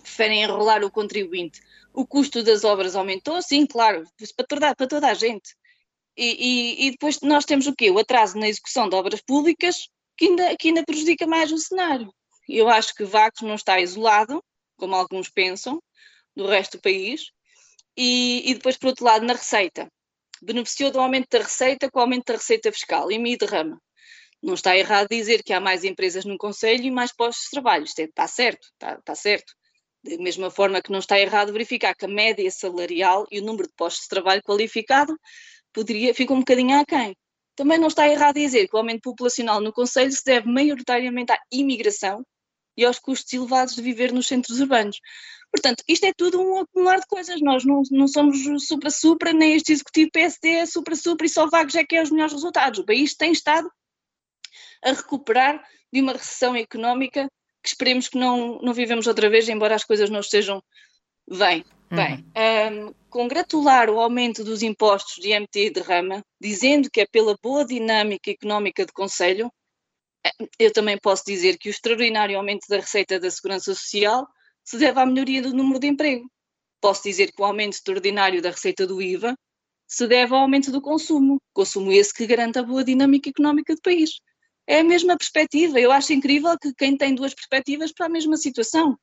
preferem 0.00 0.42
enrolar 0.42 0.84
o 0.84 0.90
contribuinte. 0.90 1.60
O 1.92 2.06
custo 2.06 2.42
das 2.42 2.62
obras 2.62 2.94
aumentou, 2.94 3.42
sim, 3.42 3.66
claro, 3.66 4.04
para 4.36 4.46
toda, 4.46 4.74
para 4.76 4.86
toda 4.86 5.08
a 5.08 5.14
gente. 5.14 5.56
E, 6.16 6.24
e, 6.24 6.86
e, 6.86 6.90
depois 6.92 7.20
nós 7.20 7.44
temos 7.44 7.66
o 7.66 7.74
quê? 7.74 7.90
O 7.90 7.98
atraso 7.98 8.38
na 8.38 8.48
execução 8.48 8.88
de 8.88 8.96
obras 8.96 9.20
públicas 9.20 9.88
que 10.16 10.26
ainda, 10.26 10.56
que 10.56 10.68
ainda 10.68 10.84
prejudica 10.84 11.26
mais 11.26 11.52
o 11.52 11.58
cenário. 11.58 12.12
Eu 12.48 12.68
acho 12.68 12.94
que 12.94 13.04
Vagos 13.04 13.42
não 13.42 13.54
está 13.54 13.80
isolado, 13.80 14.42
como 14.76 14.94
alguns 14.94 15.28
pensam, 15.28 15.82
do 16.34 16.46
resto 16.46 16.78
do 16.78 16.82
país. 16.82 17.26
E, 17.96 18.50
e 18.50 18.54
depois, 18.54 18.76
por 18.76 18.88
outro 18.88 19.04
lado, 19.04 19.24
na 19.24 19.34
receita. 19.34 19.90
Beneficiou 20.42 20.90
do 20.90 21.00
aumento 21.00 21.28
da 21.30 21.38
receita 21.38 21.90
com 21.90 21.98
o 21.98 22.02
aumento 22.02 22.26
da 22.26 22.34
receita 22.34 22.70
fiscal 22.72 23.10
e 23.10 23.18
me 23.18 23.36
derrama. 23.36 23.80
Não 24.42 24.54
está 24.54 24.76
errado 24.76 25.08
dizer 25.08 25.42
que 25.42 25.52
há 25.52 25.60
mais 25.60 25.82
empresas 25.82 26.24
no 26.24 26.36
Conselho 26.38 26.84
e 26.84 26.90
mais 26.90 27.12
postos 27.12 27.44
de 27.44 27.50
trabalho. 27.50 27.84
Isto 27.84 28.00
é, 28.00 28.04
está 28.04 28.28
certo, 28.28 28.68
está, 28.72 28.94
está 28.94 29.14
certo. 29.14 29.52
Da 30.04 30.16
mesma 30.18 30.50
forma 30.50 30.80
que 30.80 30.92
não 30.92 31.00
está 31.00 31.18
errado 31.18 31.52
verificar 31.52 31.94
que 31.94 32.04
a 32.04 32.08
média 32.08 32.48
salarial 32.50 33.26
e 33.30 33.40
o 33.40 33.44
número 33.44 33.66
de 33.66 33.74
postos 33.74 34.04
de 34.04 34.08
trabalho 34.10 34.42
qualificado 34.42 35.18
poderia, 35.76 36.14
fica 36.14 36.32
um 36.32 36.38
bocadinho 36.38 36.80
aquém. 36.80 37.14
Também 37.54 37.78
não 37.78 37.88
está 37.88 38.08
errado 38.08 38.36
dizer 38.36 38.66
que 38.66 38.74
o 38.74 38.78
aumento 38.78 39.02
populacional 39.02 39.60
no 39.60 39.72
Conselho 39.72 40.10
se 40.10 40.24
deve 40.24 40.48
maioritariamente 40.48 41.32
à 41.32 41.38
imigração 41.52 42.24
e 42.76 42.84
aos 42.84 42.98
custos 42.98 43.32
elevados 43.32 43.74
de 43.74 43.82
viver 43.82 44.10
nos 44.12 44.26
centros 44.26 44.58
urbanos. 44.58 44.98
Portanto, 45.52 45.84
isto 45.86 46.04
é 46.04 46.12
tudo 46.16 46.40
um 46.40 46.60
acumular 46.60 46.98
de 46.98 47.06
coisas. 47.06 47.40
Nós 47.42 47.64
não, 47.64 47.82
não 47.90 48.08
somos 48.08 48.38
supra-supra, 48.66 49.32
nem 49.32 49.54
este 49.54 49.72
executivo 49.72 50.10
PSD 50.12 50.48
é 50.48 50.66
supra-supra 50.66 51.26
e 51.26 51.30
só 51.30 51.46
vagos 51.48 51.74
é 51.74 51.84
que 51.84 51.96
é 51.96 52.02
os 52.02 52.10
melhores 52.10 52.32
resultados. 52.32 52.78
O 52.78 52.84
país 52.84 53.14
tem 53.14 53.32
estado 53.32 53.70
a 54.82 54.92
recuperar 54.92 55.62
de 55.92 56.00
uma 56.00 56.12
recessão 56.12 56.56
económica 56.56 57.30
que 57.62 57.68
esperemos 57.68 58.08
que 58.08 58.18
não, 58.18 58.58
não 58.60 58.72
vivemos 58.72 59.06
outra 59.06 59.28
vez, 59.28 59.48
embora 59.48 59.74
as 59.74 59.84
coisas 59.84 60.10
não 60.10 60.20
estejam 60.20 60.62
bem. 61.28 61.64
Bem, 61.88 62.24
uhum. 62.36 62.88
um, 62.88 62.94
congratular 63.16 63.88
o 63.88 63.98
aumento 63.98 64.44
dos 64.44 64.62
impostos 64.62 65.14
de 65.14 65.30
IMT 65.30 65.56
e 65.58 65.70
de 65.70 65.80
rama, 65.80 66.22
dizendo 66.38 66.90
que 66.90 67.00
é 67.00 67.06
pela 67.06 67.34
boa 67.42 67.64
dinâmica 67.64 68.30
económica 68.30 68.84
do 68.84 68.92
Conselho, 68.92 69.50
eh, 70.22 70.46
eu 70.58 70.70
também 70.70 70.98
posso 70.98 71.22
dizer 71.26 71.56
que 71.56 71.70
o 71.70 71.70
extraordinário 71.70 72.36
aumento 72.36 72.66
da 72.68 72.76
receita 72.76 73.18
da 73.18 73.30
Segurança 73.30 73.74
Social 73.74 74.26
se 74.62 74.76
deve 74.76 75.00
à 75.00 75.06
melhoria 75.06 75.40
do 75.40 75.54
número 75.54 75.78
de 75.78 75.86
emprego. 75.86 76.30
Posso 76.78 77.04
dizer 77.04 77.32
que 77.32 77.40
o 77.40 77.46
aumento 77.46 77.72
extraordinário 77.72 78.42
da 78.42 78.50
receita 78.50 78.86
do 78.86 79.00
IVA 79.00 79.34
se 79.88 80.06
deve 80.06 80.34
ao 80.34 80.40
aumento 80.40 80.70
do 80.70 80.82
consumo, 80.82 81.40
consumo 81.54 81.90
esse 81.90 82.12
que 82.12 82.26
garanta 82.26 82.60
a 82.60 82.64
boa 82.64 82.84
dinâmica 82.84 83.30
económica 83.30 83.74
do 83.74 83.80
país. 83.80 84.20
É 84.66 84.80
a 84.80 84.84
mesma 84.84 85.16
perspectiva. 85.16 85.80
Eu 85.80 85.90
acho 85.90 86.12
incrível 86.12 86.54
que 86.60 86.74
quem 86.74 86.94
tem 86.94 87.14
duas 87.14 87.32
perspectivas 87.32 87.92
para 87.92 88.04
a 88.06 88.10
mesma 88.10 88.36
situação. 88.36 88.94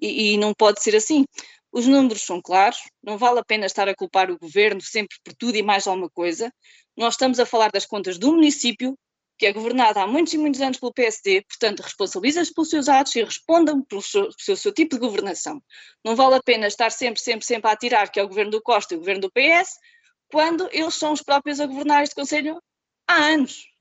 E, 0.00 0.32
e, 0.32 0.36
não 0.36 0.52
pode 0.52 0.82
ser 0.82 0.96
assim. 0.96 1.24
Os 1.72 1.86
números 1.86 2.22
são 2.22 2.40
claros, 2.40 2.82
não 3.02 3.16
vale 3.16 3.40
a 3.40 3.44
pena 3.44 3.64
estar 3.64 3.88
a 3.88 3.94
culpar 3.94 4.30
o 4.30 4.38
governo 4.38 4.82
sempre 4.82 5.16
por 5.24 5.34
tudo 5.34 5.56
e 5.56 5.62
mais 5.62 5.86
alguma 5.86 6.10
coisa. 6.10 6.52
Nós 6.94 7.14
estamos 7.14 7.40
a 7.40 7.46
falar 7.46 7.70
das 7.70 7.86
contas 7.86 8.18
do 8.18 8.32
município, 8.32 8.94
que 9.38 9.46
é 9.46 9.52
governado 9.52 9.98
há 9.98 10.06
muitos 10.06 10.34
e 10.34 10.38
muitos 10.38 10.60
anos 10.60 10.78
pelo 10.78 10.92
PSD, 10.92 11.42
portanto, 11.48 11.80
responsabiliza-se 11.80 12.52
pelos 12.52 12.68
seus 12.68 12.88
atos 12.90 13.16
e 13.16 13.24
respondam 13.24 13.82
pelo 13.82 14.02
seu, 14.02 14.28
pelo 14.44 14.56
seu, 14.56 14.72
tipo 14.72 14.96
de 14.96 15.00
governação. 15.00 15.62
Não 16.04 16.14
vale 16.14 16.34
a 16.34 16.42
pena 16.42 16.66
estar 16.66 16.90
sempre, 16.90 17.22
sempre, 17.22 17.46
sempre 17.46 17.70
a 17.70 17.72
atirar 17.72 18.12
que 18.12 18.20
é 18.20 18.22
o 18.22 18.28
governo 18.28 18.50
do 18.50 18.62
Costa 18.62 18.92
e 18.92 18.96
o 18.98 19.00
governo 19.00 19.22
do 19.22 19.32
PS, 19.32 19.78
quando 20.30 20.68
eles 20.72 20.94
são 20.94 21.12
os 21.12 21.22
próprios 21.22 21.58
a 21.58 21.66
governar 21.66 22.02
este 22.02 22.14
Conselho 22.14 22.62
há 23.08 23.14
anos 23.14 23.71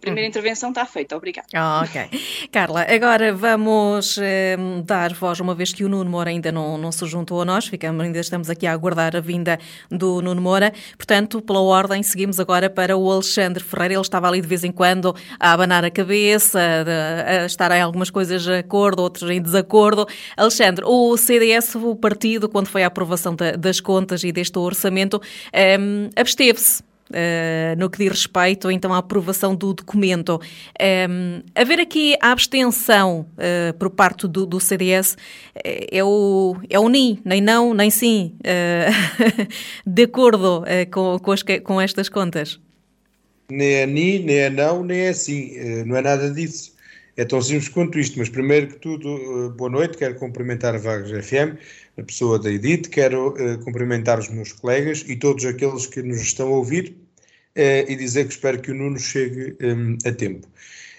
primeira 0.00 0.26
uhum. 0.26 0.30
intervenção 0.30 0.70
está 0.70 0.84
feita. 0.86 1.16
Obrigada. 1.16 1.46
Ok. 1.82 2.48
Carla, 2.50 2.86
agora 2.88 3.32
vamos 3.32 4.18
eh, 4.18 4.56
dar 4.84 5.12
voz, 5.12 5.40
uma 5.40 5.54
vez 5.54 5.72
que 5.72 5.84
o 5.84 5.88
Nuno 5.88 6.10
Moura 6.10 6.30
ainda 6.30 6.50
não, 6.50 6.76
não 6.78 6.90
se 6.90 7.06
juntou 7.06 7.40
a 7.40 7.44
nós, 7.44 7.66
ficamos, 7.66 8.04
ainda 8.04 8.18
estamos 8.18 8.50
aqui 8.50 8.66
a 8.66 8.72
aguardar 8.72 9.14
a 9.14 9.20
vinda 9.20 9.58
do 9.90 10.20
Nuno 10.20 10.40
Moura. 10.40 10.72
Portanto, 10.96 11.40
pela 11.40 11.60
ordem, 11.60 12.02
seguimos 12.02 12.40
agora 12.40 12.68
para 12.68 12.96
o 12.96 13.10
Alexandre 13.10 13.62
Ferreira. 13.62 13.94
Ele 13.94 14.00
estava 14.00 14.28
ali 14.28 14.40
de 14.40 14.46
vez 14.46 14.64
em 14.64 14.72
quando 14.72 15.14
a 15.38 15.52
abanar 15.52 15.84
a 15.84 15.90
cabeça, 15.90 16.58
a, 16.58 17.42
a 17.42 17.46
estar 17.46 17.70
em 17.72 17.80
algumas 17.80 18.10
coisas 18.10 18.42
de 18.42 18.52
acordo, 18.52 19.02
outras 19.02 19.30
em 19.30 19.40
desacordo. 19.40 20.06
Alexandre, 20.36 20.84
o 20.86 21.16
CDS, 21.16 21.74
o 21.74 21.94
partido, 21.94 22.48
quando 22.48 22.68
foi 22.68 22.82
a 22.82 22.86
aprovação 22.86 23.34
da, 23.34 23.52
das 23.52 23.80
contas 23.80 24.24
e 24.24 24.32
deste 24.32 24.58
orçamento, 24.58 25.20
eh, 25.52 25.78
absteve-se 26.16 26.89
uh, 27.10 27.78
no 27.78 27.90
que 27.90 27.98
diz 27.98 28.08
respeito 28.08 28.70
então 28.70 28.94
à 28.94 28.98
aprovação 28.98 29.54
do 29.54 29.74
documento. 29.74 30.34
Um, 30.34 30.40
ehm, 30.78 31.42
haver 31.54 31.80
aqui 31.80 32.16
a 32.20 32.32
abstenção 32.32 33.26
uh, 33.32 33.74
por 33.78 33.90
parte 33.90 34.26
do, 34.26 34.46
do, 34.46 34.60
CDS 34.60 35.16
é 35.64 36.02
o, 36.02 36.56
é 36.68 36.78
o 36.78 36.88
nem, 36.88 37.18
nem 37.24 37.40
não, 37.40 37.74
nem 37.74 37.90
sim, 37.90 38.34
uh, 38.40 39.48
de 39.86 40.02
acordo 40.04 40.64
com, 40.90 41.18
com, 41.18 41.32
as, 41.32 41.42
com 41.62 41.80
estas 41.80 42.08
contas. 42.08 42.58
Nem 43.50 43.74
é 43.74 43.86
ni, 43.86 44.18
nem 44.20 44.36
é 44.36 44.50
não, 44.50 44.84
nem 44.84 45.00
é 45.00 45.12
sim, 45.12 45.52
não 45.84 45.96
é 45.96 46.02
nada 46.02 46.30
disso. 46.30 46.72
É 47.16 47.24
tão 47.24 47.42
simples 47.42 47.68
quanto 47.68 47.98
isto, 47.98 48.18
mas 48.18 48.28
primeiro 48.28 48.68
que 48.68 48.76
tudo, 48.76 49.52
boa 49.56 49.68
noite, 49.68 49.98
quero 49.98 50.14
cumprimentar 50.14 50.74
a 50.74 50.78
Vagos 50.78 51.10
FM, 51.10 51.58
a 51.98 52.02
pessoa 52.02 52.38
da 52.38 52.50
Edith, 52.50 52.88
quero 52.88 53.30
uh, 53.30 53.58
cumprimentar 53.64 54.18
os 54.18 54.28
meus 54.28 54.52
colegas 54.52 55.04
e 55.08 55.16
todos 55.16 55.44
aqueles 55.44 55.86
que 55.86 56.02
nos 56.02 56.20
estão 56.20 56.48
a 56.48 56.56
ouvir 56.56 56.96
uh, 57.56 57.90
e 57.90 57.96
dizer 57.96 58.26
que 58.26 58.32
espero 58.32 58.60
que 58.60 58.70
o 58.70 58.74
Nuno 58.74 58.98
chegue 58.98 59.56
um, 59.60 59.98
a 60.06 60.12
tempo. 60.12 60.46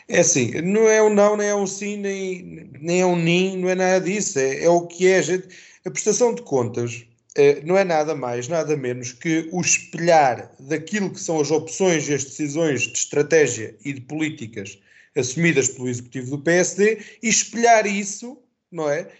É 0.07 0.19
assim, 0.19 0.51
não 0.61 0.89
é 0.89 1.01
um 1.01 1.13
não, 1.13 1.37
nem 1.37 1.47
é 1.47 1.55
um 1.55 1.65
sim, 1.65 1.97
nem, 1.97 2.69
nem 2.81 3.01
é 3.01 3.05
um 3.05 3.15
nim, 3.15 3.57
não 3.57 3.69
é 3.69 3.75
nada 3.75 4.01
disso, 4.01 4.37
é, 4.37 4.65
é 4.65 4.69
o 4.69 4.85
que 4.85 5.07
é. 5.07 5.23
Gente, 5.23 5.47
a 5.85 5.89
prestação 5.89 6.35
de 6.35 6.41
contas 6.41 7.05
uh, 7.37 7.65
não 7.65 7.77
é 7.77 7.85
nada 7.85 8.13
mais, 8.13 8.49
nada 8.49 8.75
menos 8.75 9.13
que 9.13 9.47
o 9.51 9.61
espelhar 9.61 10.51
daquilo 10.59 11.09
que 11.09 11.21
são 11.21 11.39
as 11.39 11.49
opções 11.49 12.09
e 12.09 12.13
as 12.13 12.25
decisões 12.25 12.81
de 12.81 12.97
estratégia 12.97 13.73
e 13.85 13.93
de 13.93 14.01
políticas 14.01 14.77
assumidas 15.15 15.69
pelo 15.69 15.89
Executivo 15.89 16.37
do 16.37 16.43
PSD 16.43 16.99
e 17.21 17.29
espelhar 17.29 17.85
isso, 17.85 18.37
não 18.71 18.89
é? 18.89 19.11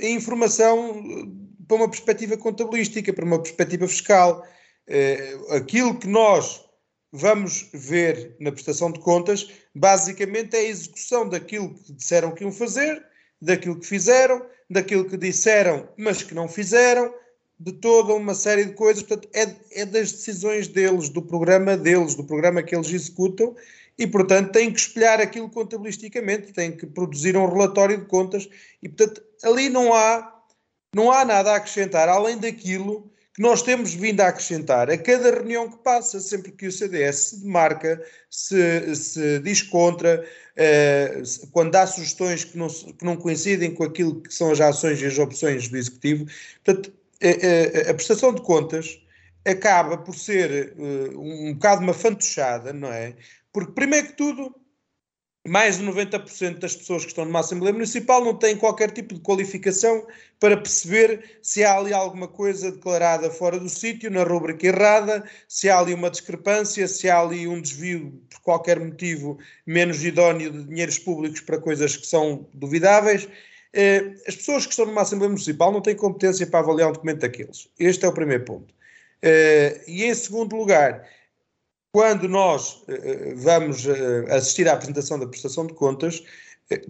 a 0.00 0.08
informação 0.08 1.02
eh, 1.06 1.64
para 1.66 1.76
uma 1.76 1.88
perspectiva 1.88 2.36
contabilística, 2.36 3.12
para 3.12 3.24
uma 3.24 3.40
perspectiva 3.40 3.86
fiscal. 3.86 4.46
Eh, 4.86 5.38
aquilo 5.50 5.98
que 5.98 6.08
nós 6.08 6.64
vamos 7.12 7.68
ver 7.72 8.36
na 8.40 8.50
prestação 8.50 8.90
de 8.90 8.98
contas, 9.00 9.48
basicamente 9.74 10.56
é 10.56 10.60
a 10.60 10.68
execução 10.68 11.28
daquilo 11.28 11.74
que 11.74 11.92
disseram 11.92 12.32
que 12.32 12.42
iam 12.42 12.52
fazer, 12.52 13.04
daquilo 13.40 13.78
que 13.78 13.86
fizeram, 13.86 14.44
daquilo 14.68 15.04
que 15.04 15.16
disseram, 15.16 15.88
mas 15.96 16.22
que 16.22 16.34
não 16.34 16.48
fizeram, 16.48 17.14
de 17.60 17.72
toda 17.72 18.14
uma 18.14 18.34
série 18.34 18.64
de 18.64 18.72
coisas. 18.72 19.02
Portanto, 19.02 19.28
é, 19.34 19.54
é 19.82 19.86
das 19.86 20.10
decisões 20.10 20.66
deles, 20.66 21.08
do 21.10 21.22
programa 21.22 21.76
deles, 21.76 22.14
do 22.14 22.24
programa 22.24 22.62
que 22.62 22.74
eles 22.74 22.90
executam, 22.90 23.54
e, 23.98 24.06
portanto, 24.06 24.52
têm 24.52 24.72
que 24.72 24.80
espelhar 24.80 25.20
aquilo 25.20 25.48
contabilisticamente, 25.50 26.52
têm 26.52 26.76
que 26.76 26.86
produzir 26.86 27.36
um 27.36 27.46
relatório 27.46 27.98
de 27.98 28.06
contas, 28.06 28.48
e, 28.82 28.88
portanto, 28.88 29.22
ali 29.42 29.68
não 29.68 29.92
há, 29.92 30.40
não 30.94 31.12
há 31.12 31.24
nada 31.24 31.52
a 31.52 31.56
acrescentar, 31.56 32.08
além 32.08 32.38
daquilo 32.38 33.10
que 33.34 33.40
nós 33.40 33.62
temos 33.62 33.94
vindo 33.94 34.20
a 34.20 34.28
acrescentar 34.28 34.90
a 34.90 34.98
cada 34.98 35.30
reunião 35.30 35.70
que 35.70 35.78
passa, 35.78 36.20
sempre 36.20 36.52
que 36.52 36.66
o 36.66 36.72
CDS 36.72 37.16
se 37.16 37.40
demarca, 37.42 38.04
se, 38.28 38.94
se 38.94 39.38
diz 39.38 39.62
contra, 39.62 40.22
eh, 40.54 41.22
quando 41.50 41.74
há 41.76 41.86
sugestões 41.86 42.44
que 42.44 42.58
não, 42.58 42.68
que 42.68 43.04
não 43.04 43.16
coincidem 43.16 43.74
com 43.74 43.84
aquilo 43.84 44.20
que 44.20 44.34
são 44.34 44.50
as 44.50 44.60
ações 44.60 45.00
e 45.00 45.06
as 45.06 45.18
opções 45.18 45.66
do 45.68 45.78
Executivo. 45.78 46.26
Portanto, 46.62 46.92
a, 47.22 47.88
a, 47.88 47.90
a 47.90 47.94
prestação 47.94 48.34
de 48.34 48.42
contas 48.42 49.00
acaba 49.44 49.96
por 49.96 50.14
ser 50.14 50.74
uh, 50.76 51.18
um 51.18 51.54
bocado 51.54 51.82
uma 51.82 51.94
fantochada, 51.94 52.72
não 52.72 52.92
é? 52.92 53.14
Porque, 53.52 53.72
primeiro 53.72 54.08
que 54.08 54.16
tudo, 54.16 54.54
mais 55.46 55.78
de 55.78 55.84
90% 55.84 56.58
das 56.58 56.76
pessoas 56.76 57.02
que 57.02 57.08
estão 57.08 57.24
numa 57.24 57.40
Assembleia 57.40 57.72
Municipal 57.72 58.24
não 58.24 58.34
têm 58.34 58.56
qualquer 58.56 58.92
tipo 58.92 59.14
de 59.14 59.20
qualificação 59.20 60.06
para 60.38 60.56
perceber 60.56 61.38
se 61.42 61.64
há 61.64 61.76
ali 61.76 61.92
alguma 61.92 62.28
coisa 62.28 62.70
declarada 62.70 63.28
fora 63.28 63.58
do 63.58 63.68
sítio, 63.68 64.10
na 64.10 64.22
rubrica 64.22 64.68
errada, 64.68 65.24
se 65.48 65.68
há 65.68 65.80
ali 65.80 65.94
uma 65.94 66.10
discrepância, 66.10 66.86
se 66.86 67.10
há 67.10 67.20
ali 67.20 67.48
um 67.48 67.60
desvio 67.60 68.22
por 68.30 68.40
qualquer 68.40 68.78
motivo 68.78 69.38
menos 69.66 70.04
idóneo 70.04 70.52
de 70.52 70.64
dinheiros 70.64 70.98
públicos 70.98 71.40
para 71.40 71.58
coisas 71.58 71.96
que 71.96 72.06
são 72.06 72.48
duvidáveis. 72.54 73.28
Eh, 73.72 74.14
as 74.28 74.36
pessoas 74.36 74.64
que 74.64 74.72
estão 74.72 74.86
numa 74.86 75.02
Assembleia 75.02 75.30
Municipal 75.30 75.72
não 75.72 75.80
têm 75.80 75.96
competência 75.96 76.46
para 76.46 76.60
avaliar 76.60 76.90
um 76.90 76.92
documento 76.92 77.20
daqueles. 77.20 77.68
Este 77.78 78.04
é 78.04 78.08
o 78.08 78.12
primeiro 78.12 78.44
ponto. 78.44 78.72
Eh, 79.22 79.82
e 79.88 80.04
em 80.04 80.14
segundo 80.14 80.54
lugar, 80.54 81.04
quando 81.92 82.26
nós 82.26 82.82
uh, 82.88 83.36
vamos 83.36 83.84
uh, 83.84 84.26
assistir 84.30 84.66
à 84.66 84.72
apresentação 84.72 85.18
da 85.18 85.26
prestação 85.26 85.66
de 85.66 85.74
contas, 85.74 86.24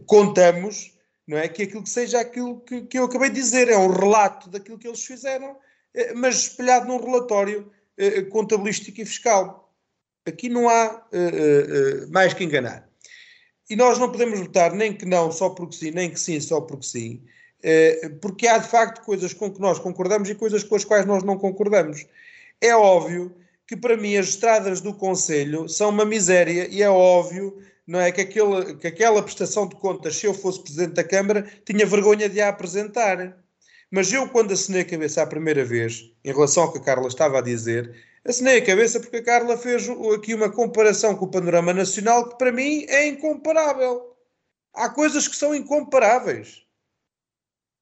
contamos 0.06 0.97
não 1.26 1.38
é, 1.38 1.49
que 1.49 1.64
aquilo 1.64 1.82
que 1.82 1.90
seja 1.90 2.21
aquilo 2.21 2.61
que, 2.61 2.82
que, 2.82 2.99
eu 2.99 3.04
acabei 3.04 3.28
de 3.28 3.40
dizer, 3.40 3.68
é 3.68 3.76
um 3.76 3.90
relato 3.90 4.49
daquilo 4.49 4.78
que 4.78 4.87
eles 4.87 5.04
fizeram, 5.04 5.56
mas 6.14 6.37
espelhado 6.37 6.87
num 6.87 7.02
relatório 7.02 7.71
contabilístico 8.30 9.00
e 9.00 9.04
fiscal. 9.04 9.73
Aqui 10.26 10.49
não 10.49 10.68
há 10.68 11.04
mais 12.11 12.35
que 12.35 12.42
enganar. 12.44 12.88
E 13.71 13.76
nós 13.76 13.99
não 13.99 14.11
podemos 14.11 14.38
votar 14.40 14.73
nem 14.73 14.92
que 14.92 15.06
não 15.06 15.30
só 15.30 15.50
porque 15.50 15.76
sim, 15.76 15.90
nem 15.92 16.11
que 16.11 16.18
sim 16.18 16.40
só 16.40 16.61
porque 16.61 16.87
sim, 16.87 17.23
porque 18.21 18.47
há 18.49 18.59
de 18.59 18.68
facto 18.68 19.04
coisas 19.04 19.32
com 19.32 19.50
que 19.50 19.61
nós 19.61 19.78
concordamos 19.78 20.28
e 20.28 20.35
coisas 20.35 20.64
com 20.64 20.75
as 20.75 20.85
quais 20.85 21.06
nós 21.06 21.23
não 21.23 21.38
concordamos. 21.38 22.04
É 22.61 22.75
óbvio 22.75 23.32
que 23.73 23.76
para 23.79 23.97
mim 23.97 24.19
as 24.19 24.29
estradas 24.29 24.83
do 24.83 24.93
Conselho 24.93 25.67
são 25.67 25.88
uma 25.88 26.05
miséria 26.05 26.69
e 26.71 26.83
é 26.83 26.91
óbvio 26.91 27.59
não 27.87 27.99
é 27.99 28.12
que, 28.12 28.21
aquele, 28.21 28.76
que 28.76 28.87
aquela 28.87 29.23
prestação 29.23 29.67
de 29.67 29.75
contas, 29.76 30.17
se 30.17 30.26
eu 30.26 30.35
fosse 30.35 30.62
Presidente 30.62 30.93
da 30.93 31.02
Câmara, 31.02 31.50
tinha 31.64 31.87
vergonha 31.87 32.29
de 32.29 32.41
a 32.41 32.49
apresentar. 32.49 33.37
Mas 33.91 34.12
eu, 34.12 34.29
quando 34.29 34.52
assinei 34.52 34.83
a 34.83 34.85
cabeça 34.85 35.23
a 35.23 35.26
primeira 35.26 35.64
vez, 35.64 36.12
em 36.23 36.33
relação 36.33 36.64
ao 36.64 36.73
que 36.73 36.79
a 36.79 36.83
Carla 36.83 37.09
estava 37.09 37.38
a 37.38 37.43
dizer, 37.43 37.95
assinei 38.25 38.59
a 38.59 38.64
cabeça 38.64 39.00
porque 39.00 39.17
a 39.17 39.25
Carla 39.25 39.57
fez 39.57 39.88
aqui 40.14 40.35
uma 40.35 40.50
comparação 40.50 41.17
com 41.17 41.25
o 41.25 41.31
panorama 41.31 41.73
nacional 41.73 42.29
que 42.29 42.37
para 42.37 42.52
mim 42.52 42.85
é 42.88 43.07
incomparável. 43.07 44.14
Há 44.75 44.91
coisas 44.91 45.26
que 45.26 45.37
são 45.37 45.55
incomparáveis. 45.55 46.62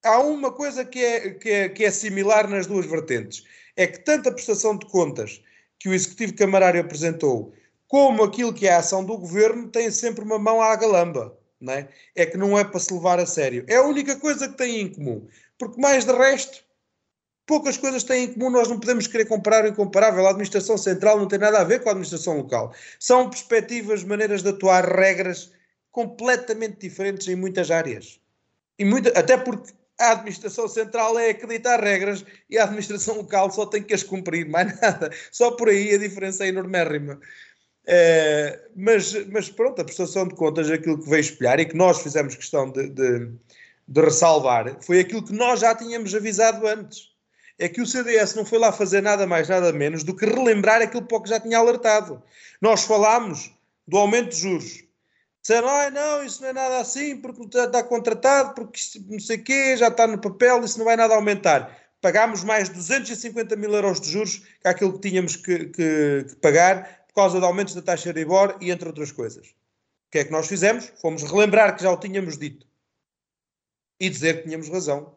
Há 0.04 0.20
uma 0.20 0.52
coisa 0.52 0.85
que 0.85 1.04
é, 1.04 1.30
que 1.30 1.50
é, 1.50 1.68
que 1.68 1.85
é 1.85 1.90
similar 1.90 2.49
nas 2.49 2.66
duas 2.66 2.87
vertentes. 2.87 3.44
É 3.76 3.88
que 3.88 3.99
tanto 3.99 4.28
a 4.28 4.32
prestação 4.32 4.78
de 4.78 4.87
contas 4.87 5.42
que 5.80 5.88
o 5.88 5.94
Executivo 5.94 6.37
Camarário 6.37 6.80
apresentou, 6.80 7.52
como 7.88 8.22
aquilo 8.22 8.52
que 8.52 8.68
é 8.68 8.75
a 8.75 8.78
ação 8.78 9.02
do 9.02 9.16
Governo, 9.16 9.68
tem 9.68 9.90
sempre 9.90 10.22
uma 10.22 10.38
mão 10.38 10.62
à 10.62 10.76
galamba. 10.76 11.37
Não 11.60 11.72
é? 11.72 11.88
é 12.14 12.25
que 12.25 12.38
não 12.38 12.58
é 12.58 12.64
para 12.64 12.78
se 12.78 12.92
levar 12.92 13.18
a 13.18 13.26
sério. 13.26 13.64
É 13.66 13.76
a 13.76 13.82
única 13.82 14.16
coisa 14.16 14.49
que 14.49 14.56
tem 14.56 14.80
em 14.80 14.92
comum. 14.92 15.26
Porque 15.58 15.80
mais 15.80 16.04
de 16.04 16.12
resto, 16.12 16.62
poucas 17.46 17.76
coisas 17.76 18.02
têm 18.04 18.25
em 18.25 18.32
comum, 18.32 18.49
nós 18.49 18.68
não 18.68 18.78
podemos 18.78 19.06
querer 19.06 19.26
comparar 19.26 19.64
o 19.64 19.68
incomparável. 19.68 20.26
A 20.26 20.30
administração 20.30 20.78
central 20.78 21.18
não 21.18 21.28
tem 21.28 21.38
nada 21.38 21.60
a 21.60 21.64
ver 21.64 21.82
com 21.82 21.88
a 21.88 21.92
administração 21.92 22.37
local. 22.37 22.72
São 22.99 23.28
perspectivas, 23.28 24.04
maneiras 24.04 24.42
de 24.42 24.50
atuar, 24.50 24.84
regras 24.84 25.50
completamente 25.90 26.78
diferentes 26.78 27.28
em 27.28 27.37
muitas 27.37 27.70
áreas. 27.70 28.20
E 28.78 28.84
até 29.14 29.37
porque 29.37 29.72
a 30.00 30.12
administração 30.12 30.66
central 30.66 31.19
é 31.19 31.30
acreditar 31.30 31.78
regras 31.78 32.25
e 32.49 32.59
a 32.59 32.64
administração 32.64 33.16
local 33.16 33.50
só 33.50 33.66
tem 33.66 33.83
que 33.83 33.95
as 33.95 34.02
cumprir, 34.02 34.49
mais 34.49 34.75
nada. 34.80 35.11
Só 35.30 35.50
por 35.50 35.69
aí 35.69 35.95
a 35.95 35.99
diferença 35.99 36.45
é 36.45 36.49
enormérrima. 36.49 37.21
É, 37.87 38.61
mas, 38.75 39.12
mas 39.26 39.49
pronto, 39.49 39.80
a 39.80 39.85
prestação 39.85 40.26
de 40.26 40.35
contas, 40.35 40.71
aquilo 40.71 41.02
que 41.02 41.09
veio 41.09 41.21
espelhar 41.21 41.61
e 41.61 41.66
que 41.66 41.76
nós 41.76 42.02
fizemos 42.02 42.35
questão 42.35 42.71
de, 42.71 42.88
de, 42.88 43.30
de 43.87 44.00
ressalvar, 44.00 44.76
foi 44.83 45.00
aquilo 45.00 45.25
que 45.25 45.33
nós 45.33 45.61
já 45.61 45.75
tínhamos 45.75 46.14
avisado 46.14 46.66
antes. 46.66 47.11
É 47.59 47.69
que 47.69 47.83
o 47.83 47.87
CDS 47.87 48.35
não 48.35 48.47
foi 48.47 48.59
lá 48.59 48.73
fazer 48.73 49.02
nada 49.02 49.26
mais, 49.26 49.49
nada 49.49 49.71
menos 49.71 50.02
do 50.02 50.16
que 50.16 50.25
relembrar 50.25 50.80
aquilo 50.80 51.07
que 51.07 51.28
já 51.28 51.38
tinha 51.38 51.59
alertado. 51.59 52.23
Nós 52.61 52.85
falámos 52.85 53.52
do 53.87 53.99
aumento 53.99 54.30
de 54.30 54.37
juros, 54.37 54.85
Disseram, 55.42 55.68
ah, 55.68 55.90
não, 55.90 56.23
isso 56.23 56.42
não 56.42 56.50
é 56.50 56.52
nada 56.52 56.80
assim, 56.80 57.16
porque 57.16 57.42
está, 57.42 57.82
contratado, 57.82 58.54
porque 58.54 58.78
não 59.09 59.18
sei 59.18 59.38
o 59.38 59.44
quê, 59.44 59.76
já 59.76 59.88
está 59.88 60.06
no 60.06 60.20
papel, 60.20 60.62
isso 60.64 60.78
não 60.78 60.85
vai 60.85 60.97
nada 60.97 61.14
aumentar. 61.14 61.78
Pagámos 62.00 62.44
mais 62.44 62.68
250 62.68 63.56
mil 63.56 63.73
euros 63.73 64.00
de 64.00 64.11
juros 64.11 64.38
que 64.61 64.68
aquilo 64.68 64.92
que 64.92 65.09
tínhamos 65.09 65.37
que, 65.37 65.66
que, 65.66 66.25
que 66.28 66.37
pagar 66.37 67.04
por 67.09 67.14
causa 67.14 67.38
de 67.38 67.44
aumentos 67.44 67.75
da 67.75 67.82
taxa 67.82 68.12
de 68.12 68.20
Ibor 68.20 68.56
e 68.61 68.70
entre 68.70 68.88
outras 68.88 69.12
coisas. 69.12 69.49
O 69.49 70.11
que 70.11 70.18
é 70.18 70.25
que 70.25 70.32
nós 70.32 70.47
fizemos? 70.47 70.92
Fomos 71.00 71.23
relembrar 71.23 71.76
que 71.76 71.82
já 71.82 71.90
o 71.90 71.97
tínhamos 71.97 72.37
dito 72.37 72.66
e 74.00 74.09
dizer 74.09 74.38
que 74.38 74.44
tínhamos 74.44 74.68
razão. 74.68 75.14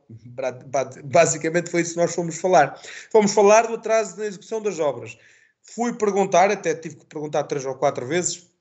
Basicamente 1.06 1.72
foi 1.72 1.82
isso 1.82 1.94
que 1.94 2.00
nós 2.00 2.14
fomos 2.14 2.38
falar. 2.38 2.80
Fomos 3.12 3.34
falar 3.34 3.68
do 3.68 3.76
atraso 3.76 4.18
na 4.18 4.26
execução 4.26 4.62
das 4.62 4.78
obras. 4.80 5.18
Fui 5.62 5.94
perguntar, 5.94 6.52
até 6.52 6.76
tive 6.76 6.98
que 6.98 7.06
perguntar 7.06 7.44
três 7.44 7.66
ou 7.66 7.76
quatro 7.76 8.06
vezes, 8.06 8.53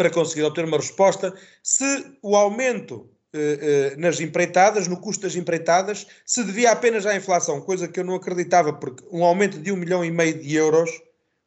para 0.00 0.08
conseguir 0.08 0.44
obter 0.44 0.64
uma 0.64 0.78
resposta 0.78 1.34
se 1.62 1.84
o 2.22 2.34
aumento 2.34 3.10
eh, 3.34 3.58
eh, 3.92 3.96
nas 3.98 4.18
empreitadas, 4.18 4.88
no 4.88 4.96
custo 4.96 5.24
das 5.24 5.36
empreitadas, 5.36 6.06
se 6.24 6.42
devia 6.42 6.70
apenas 6.70 7.04
à 7.04 7.14
inflação, 7.14 7.60
coisa 7.60 7.86
que 7.86 8.00
eu 8.00 8.04
não 8.04 8.14
acreditava, 8.14 8.72
porque 8.72 9.04
um 9.12 9.22
aumento 9.22 9.58
de 9.58 9.70
um 9.70 9.76
milhão 9.76 10.02
e 10.02 10.10
meio 10.10 10.40
de 10.40 10.54
euros, 10.54 10.90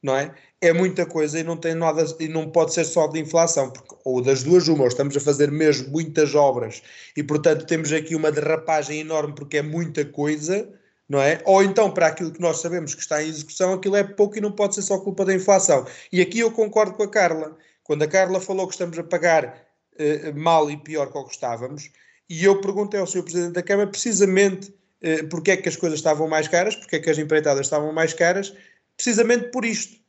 não 0.04 0.16
é? 0.16 0.36
É 0.62 0.72
muita 0.72 1.04
coisa 1.04 1.40
e 1.40 1.44
não 1.44 1.58
tem 1.58 1.74
nada, 1.74 2.06
e 2.20 2.28
não 2.28 2.52
pode 2.52 2.76
ser 2.76 2.84
só 2.86 3.08
de 3.08 3.20
inflação, 3.20 3.72
porque, 3.72 3.96
ou 4.06 4.22
das 4.22 4.44
duas 4.44 4.68
uma, 4.68 4.84
ou 4.84 4.88
estamos 4.88 5.18
a 5.18 5.20
fazer 5.20 5.52
mesmo 5.52 5.90
muitas 5.90 6.36
obras 6.36 6.84
e, 7.18 7.24
portanto, 7.24 7.66
temos 7.66 7.92
aqui 7.92 8.16
uma 8.16 8.32
derrapagem 8.32 9.00
enorme 9.00 9.34
porque 9.34 9.58
é 9.58 9.62
muita 9.64 10.06
coisa, 10.06 10.70
não 11.10 11.20
é? 11.20 11.42
Ou 11.44 11.64
então, 11.64 11.90
para 11.92 12.06
aquilo 12.06 12.32
que 12.32 12.40
nós 12.40 12.62
sabemos 12.62 12.94
que 12.94 13.02
está 13.02 13.24
em 13.24 13.30
execução, 13.30 13.74
aquilo 13.74 13.96
é 13.96 14.04
pouco 14.04 14.38
e 14.38 14.42
não 14.42 14.52
pode 14.52 14.76
ser 14.76 14.84
só 14.84 15.00
culpa 15.00 15.26
da 15.26 15.34
inflação. 15.34 15.88
E 16.12 16.22
aqui 16.22 16.38
eu 16.38 16.52
concordo 16.52 16.94
com 16.94 17.02
a 17.02 17.10
Carla. 17.10 17.58
Quando 17.84 18.04
a 18.04 18.08
Carla 18.08 18.40
falou 18.40 18.68
que 18.68 18.74
estamos 18.74 18.98
a 18.98 19.04
pagar 19.04 19.68
uh, 19.94 20.40
mal 20.40 20.70
e 20.72 20.78
pior 20.78 21.12
que 21.12 21.18
o 21.18 21.26
que 21.26 21.34
estávamos, 21.34 21.92
e 22.30 22.44
eu 22.44 22.62
perguntei 22.62 23.00
ao 23.00 23.08
Sr. 23.08 23.24
Presidente 23.24 23.54
da 23.54 23.64
Câmara 23.64 23.90
precisamente 23.90 24.70
uh, 24.70 25.28
porque 25.30 25.52
é 25.52 25.58
que 25.58 25.70
as 25.70 25.76
coisas 25.76 26.00
estavam 26.00 26.28
mais 26.28 26.48
caras, 26.48 26.76
porque 26.76 26.96
é 26.96 27.00
que 27.00 27.10
as 27.10 27.18
empreitadas 27.18 27.66
estavam 27.66 27.92
mais 27.92 28.14
caras, 28.14 28.56
precisamente 28.96 29.50
por 29.50 29.66
isto. 29.66 30.02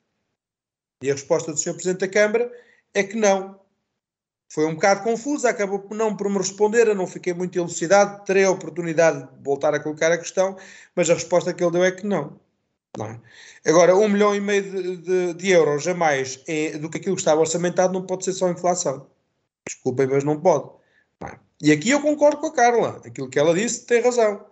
E 1.02 1.10
a 1.10 1.14
resposta 1.14 1.52
do 1.52 1.58
Sr. 1.58 1.74
Presidente 1.74 2.00
da 2.00 2.08
Câmara 2.08 2.50
é 2.94 3.02
que 3.02 3.16
não. 3.16 3.60
Foi 4.48 4.66
um 4.66 4.74
bocado 4.74 5.02
confusa, 5.02 5.50
acabou 5.50 5.80
por 5.80 5.96
não 5.96 6.16
por 6.16 6.30
me 6.30 6.38
responder, 6.38 6.86
eu 6.86 6.94
não 6.94 7.08
fiquei 7.08 7.34
muito 7.34 7.58
elucidado, 7.58 8.24
terei 8.24 8.44
a 8.44 8.50
oportunidade 8.50 9.26
de 9.26 9.42
voltar 9.42 9.74
a 9.74 9.80
colocar 9.80 10.12
a 10.12 10.18
questão, 10.18 10.56
mas 10.94 11.10
a 11.10 11.14
resposta 11.14 11.52
que 11.52 11.64
ele 11.64 11.72
deu 11.72 11.82
é 11.82 11.90
que 11.90 12.06
não. 12.06 12.38
É? 13.00 13.20
Agora, 13.68 13.96
um 13.96 14.08
milhão 14.08 14.34
e 14.34 14.40
meio 14.40 14.62
de, 14.62 14.96
de, 14.98 15.34
de 15.34 15.50
euros 15.50 15.82
jamais 15.82 16.40
é, 16.46 16.78
do 16.78 16.88
que 16.88 16.98
aquilo 16.98 17.16
que 17.16 17.20
estava 17.20 17.40
orçamentado 17.40 17.92
não 17.92 18.06
pode 18.06 18.24
ser 18.24 18.32
só 18.32 18.48
inflação. 18.48 19.06
Desculpem, 19.66 20.06
mas 20.06 20.22
não 20.22 20.40
pode. 20.40 20.70
Não 21.20 21.28
é? 21.28 21.38
E 21.62 21.72
aqui 21.72 21.90
eu 21.90 22.00
concordo 22.00 22.38
com 22.38 22.46
a 22.46 22.52
Carla, 22.52 23.02
aquilo 23.04 23.28
que 23.28 23.38
ela 23.38 23.54
disse 23.54 23.86
tem 23.86 24.02
razão. 24.02 24.46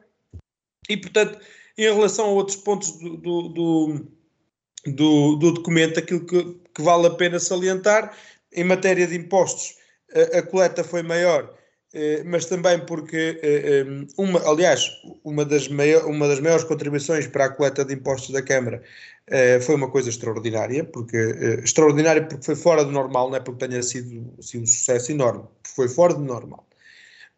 E, 0.88 0.96
portanto, 0.96 1.38
em 1.78 1.82
relação 1.82 2.26
a 2.26 2.30
outros 2.30 2.56
pontos 2.56 2.92
do, 2.98 3.16
do, 3.16 3.48
do, 3.48 4.06
do, 4.86 5.36
do 5.36 5.52
documento, 5.52 5.98
aquilo 5.98 6.24
que, 6.24 6.60
que 6.74 6.82
vale 6.82 7.06
a 7.06 7.10
pena 7.10 7.38
salientar, 7.38 8.16
em 8.52 8.64
matéria 8.64 9.06
de 9.06 9.16
impostos, 9.16 9.76
a, 10.14 10.38
a 10.38 10.42
coleta 10.42 10.82
foi 10.82 11.02
maior, 11.02 11.54
mas 12.26 12.46
também 12.46 12.78
porque, 12.86 13.38
eh, 13.42 13.84
eh, 13.86 14.06
uma, 14.16 14.40
aliás, 14.48 14.90
uma 15.24 15.44
das, 15.44 15.68
maior, 15.68 16.06
uma 16.06 16.26
das 16.26 16.40
maiores 16.40 16.64
contribuições 16.64 17.26
para 17.26 17.46
a 17.46 17.50
coleta 17.50 17.84
de 17.84 17.94
impostos 17.94 18.30
da 18.30 18.42
Câmara 18.42 18.82
foi 19.62 19.76
uma 19.76 19.90
coisa 19.90 20.10
extraordinária, 20.10 20.84
porque 20.84 21.16
extraordinária 21.62 22.26
porque 22.26 22.44
foi 22.44 22.56
fora 22.56 22.84
do 22.84 22.90
normal, 22.90 23.30
não 23.30 23.36
é 23.36 23.40
porque 23.40 23.66
tenha 23.66 23.82
sido 23.82 24.34
assim, 24.38 24.60
um 24.60 24.66
sucesso 24.66 25.12
enorme, 25.12 25.44
foi 25.64 25.88
fora 25.88 26.12
do 26.12 26.20
normal. 26.20 26.66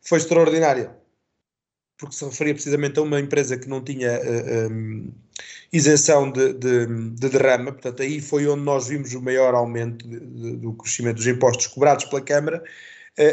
Foi 0.01 0.19
extraordinária 0.19 0.91
porque 1.97 2.17
se 2.17 2.25
referia 2.25 2.55
precisamente 2.55 2.99
a 2.99 3.03
uma 3.03 3.21
empresa 3.21 3.57
que 3.57 3.69
não 3.69 3.83
tinha 3.83 4.21
uh, 4.21 4.73
um, 4.73 5.13
isenção 5.73 6.31
de, 6.31 6.53
de, 6.55 6.87
de, 6.87 7.29
derrama, 7.29 7.73
portanto, 7.73 8.03
aí 8.03 8.21
foi 8.21 8.47
onde 8.47 8.63
nós 8.63 8.89
vimos 8.89 9.15
o 9.15 9.23
maior 9.23 9.55
aumento 9.55 10.07
de, 10.07 10.57
do 10.57 10.73
crescimento 10.75 11.17
dos 11.17 11.27
impostos 11.27 11.67
cobrados 11.69 12.05
pela 12.07 12.21
Câmara, 12.21 12.63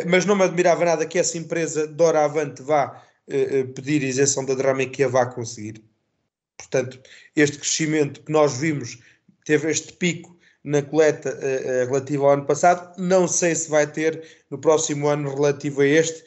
mas 0.08 0.26
não 0.26 0.36
me 0.36 0.44
admirava 0.44 0.86
nada 0.86 1.06
que 1.06 1.18
essa 1.18 1.38
empresa, 1.38 1.88
de 1.88 2.04
hora 2.04 2.26
avante, 2.26 2.62
vá 2.62 3.04
uh, 3.28 3.74
pedir 3.74 4.04
isenção 4.04 4.46
da 4.46 4.54
derrama 4.54 4.84
e 4.84 4.90
que 4.90 5.04
a 5.04 5.08
vá 5.08 5.26
conseguir. 5.26 5.84
Portanto, 6.58 7.00
este 7.36 7.58
crescimento 7.58 8.22
que 8.22 8.32
nós 8.32 8.58
vimos 8.58 9.00
teve 9.46 9.72
este 9.72 9.94
pico 9.94 10.38
na 10.64 10.82
coleta 10.84 11.36
relativa 11.88 12.26
ao 12.26 12.32
ano 12.34 12.46
passado, 12.46 12.94
não 13.02 13.28
sei 13.28 13.56
se 13.56 13.68
vai 13.68 13.88
ter 13.88 14.24
no 14.52 14.60
próximo 14.60 15.08
ano 15.08 15.34
relativo 15.34 15.82
a 15.82 15.88
este, 15.88 16.22
eh, 16.22 16.26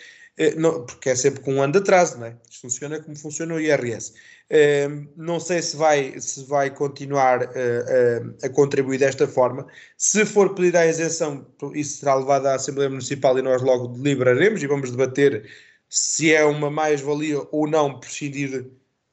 não, 0.56 0.84
porque 0.84 1.10
é 1.10 1.14
sempre 1.14 1.40
com 1.40 1.54
um 1.54 1.62
ano 1.62 1.74
de 1.74 1.78
atraso, 1.78 2.18
não 2.18 2.26
é? 2.26 2.36
Isto 2.50 2.62
funciona 2.62 3.00
como 3.00 3.16
funciona 3.16 3.54
o 3.54 3.60
IRS. 3.60 4.12
Eh, 4.50 4.88
não 5.16 5.38
sei 5.38 5.62
se 5.62 5.76
vai, 5.76 6.20
se 6.20 6.44
vai 6.46 6.70
continuar 6.70 7.50
eh, 7.54 8.22
a 8.42 8.48
contribuir 8.48 8.98
desta 8.98 9.28
forma. 9.28 9.66
Se 9.96 10.24
for 10.24 10.54
pedir 10.54 10.76
a 10.76 10.86
isenção, 10.86 11.46
isso 11.74 11.98
será 12.00 12.16
levado 12.16 12.46
à 12.46 12.54
Assembleia 12.54 12.90
Municipal 12.90 13.38
e 13.38 13.42
nós 13.42 13.62
logo 13.62 13.88
deliberaremos 13.88 14.62
e 14.62 14.66
vamos 14.66 14.90
debater 14.90 15.48
se 15.88 16.34
é 16.34 16.44
uma 16.44 16.70
mais-valia 16.70 17.40
ou 17.52 17.68
não 17.68 18.00
prescindir 18.00 18.66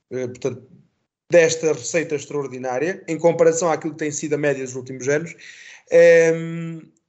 portanto, 0.10 0.68
desta 1.32 1.74
receita 1.74 2.16
extraordinária 2.16 3.04
em 3.08 3.18
comparação 3.18 3.72
àquilo 3.72 3.94
que 3.94 4.00
tem 4.00 4.12
sido 4.12 4.34
a 4.34 4.38
média 4.38 4.64
dos 4.64 4.76
últimos 4.76 5.08
anos. 5.08 5.36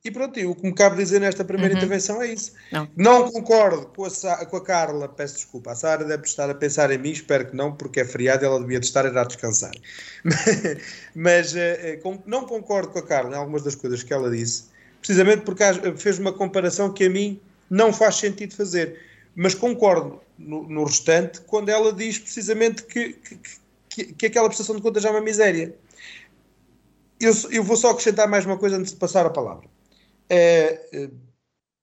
E 0.04 0.10
pronto, 0.10 0.36
e 0.36 0.44
o 0.44 0.54
que 0.56 0.64
me 0.64 0.74
cabe 0.74 0.96
dizer 0.96 1.20
nesta 1.20 1.44
primeira 1.44 1.74
uhum. 1.74 1.78
intervenção 1.78 2.20
é 2.20 2.32
isso. 2.32 2.52
Não, 2.72 2.88
não 2.96 3.30
concordo 3.30 3.86
com 3.86 4.04
a, 4.04 4.46
com 4.46 4.56
a 4.56 4.64
Carla, 4.64 5.08
peço 5.08 5.36
desculpa, 5.36 5.70
a 5.70 5.74
Sara 5.76 6.04
deve 6.04 6.24
estar 6.24 6.50
a 6.50 6.54
pensar 6.54 6.90
em 6.90 6.98
mim, 6.98 7.10
espero 7.10 7.46
que 7.48 7.54
não, 7.54 7.72
porque 7.72 8.00
é 8.00 8.04
feriado 8.04 8.44
ela 8.44 8.58
devia 8.58 8.78
estar 8.78 9.06
a 9.06 9.24
descansar. 9.24 9.70
Mas 11.14 11.54
uh, 11.54 12.20
não 12.26 12.46
concordo 12.46 12.88
com 12.88 12.98
a 12.98 13.02
Carla 13.02 13.36
em 13.36 13.38
algumas 13.38 13.62
das 13.62 13.76
coisas 13.76 14.02
que 14.02 14.12
ela 14.12 14.28
disse, 14.28 14.64
precisamente 14.98 15.42
porque 15.42 15.62
fez 15.96 16.18
uma 16.18 16.32
comparação 16.32 16.92
que 16.92 17.04
a 17.04 17.10
mim 17.10 17.40
não 17.70 17.92
faz 17.92 18.16
sentido 18.16 18.56
fazer. 18.56 18.98
Mas 19.36 19.54
concordo 19.54 20.20
no, 20.36 20.68
no 20.68 20.84
restante 20.84 21.40
quando 21.42 21.68
ela 21.68 21.92
diz 21.92 22.18
precisamente 22.18 22.82
que, 22.82 23.12
que, 23.12 23.38
que, 23.88 24.04
que 24.14 24.26
aquela 24.26 24.48
prestação 24.48 24.74
de 24.74 24.82
contas 24.82 25.04
já 25.04 25.10
é 25.10 25.12
uma 25.12 25.20
miséria. 25.20 25.72
Eu, 27.20 27.32
eu 27.52 27.62
vou 27.62 27.76
só 27.76 27.90
acrescentar 27.90 28.26
mais 28.26 28.44
uma 28.44 28.58
coisa 28.58 28.76
antes 28.76 28.90
de 28.90 28.98
passar 28.98 29.24
a 29.24 29.30
palavra. 29.30 29.70
É, 30.34 30.80
é, 30.94 31.10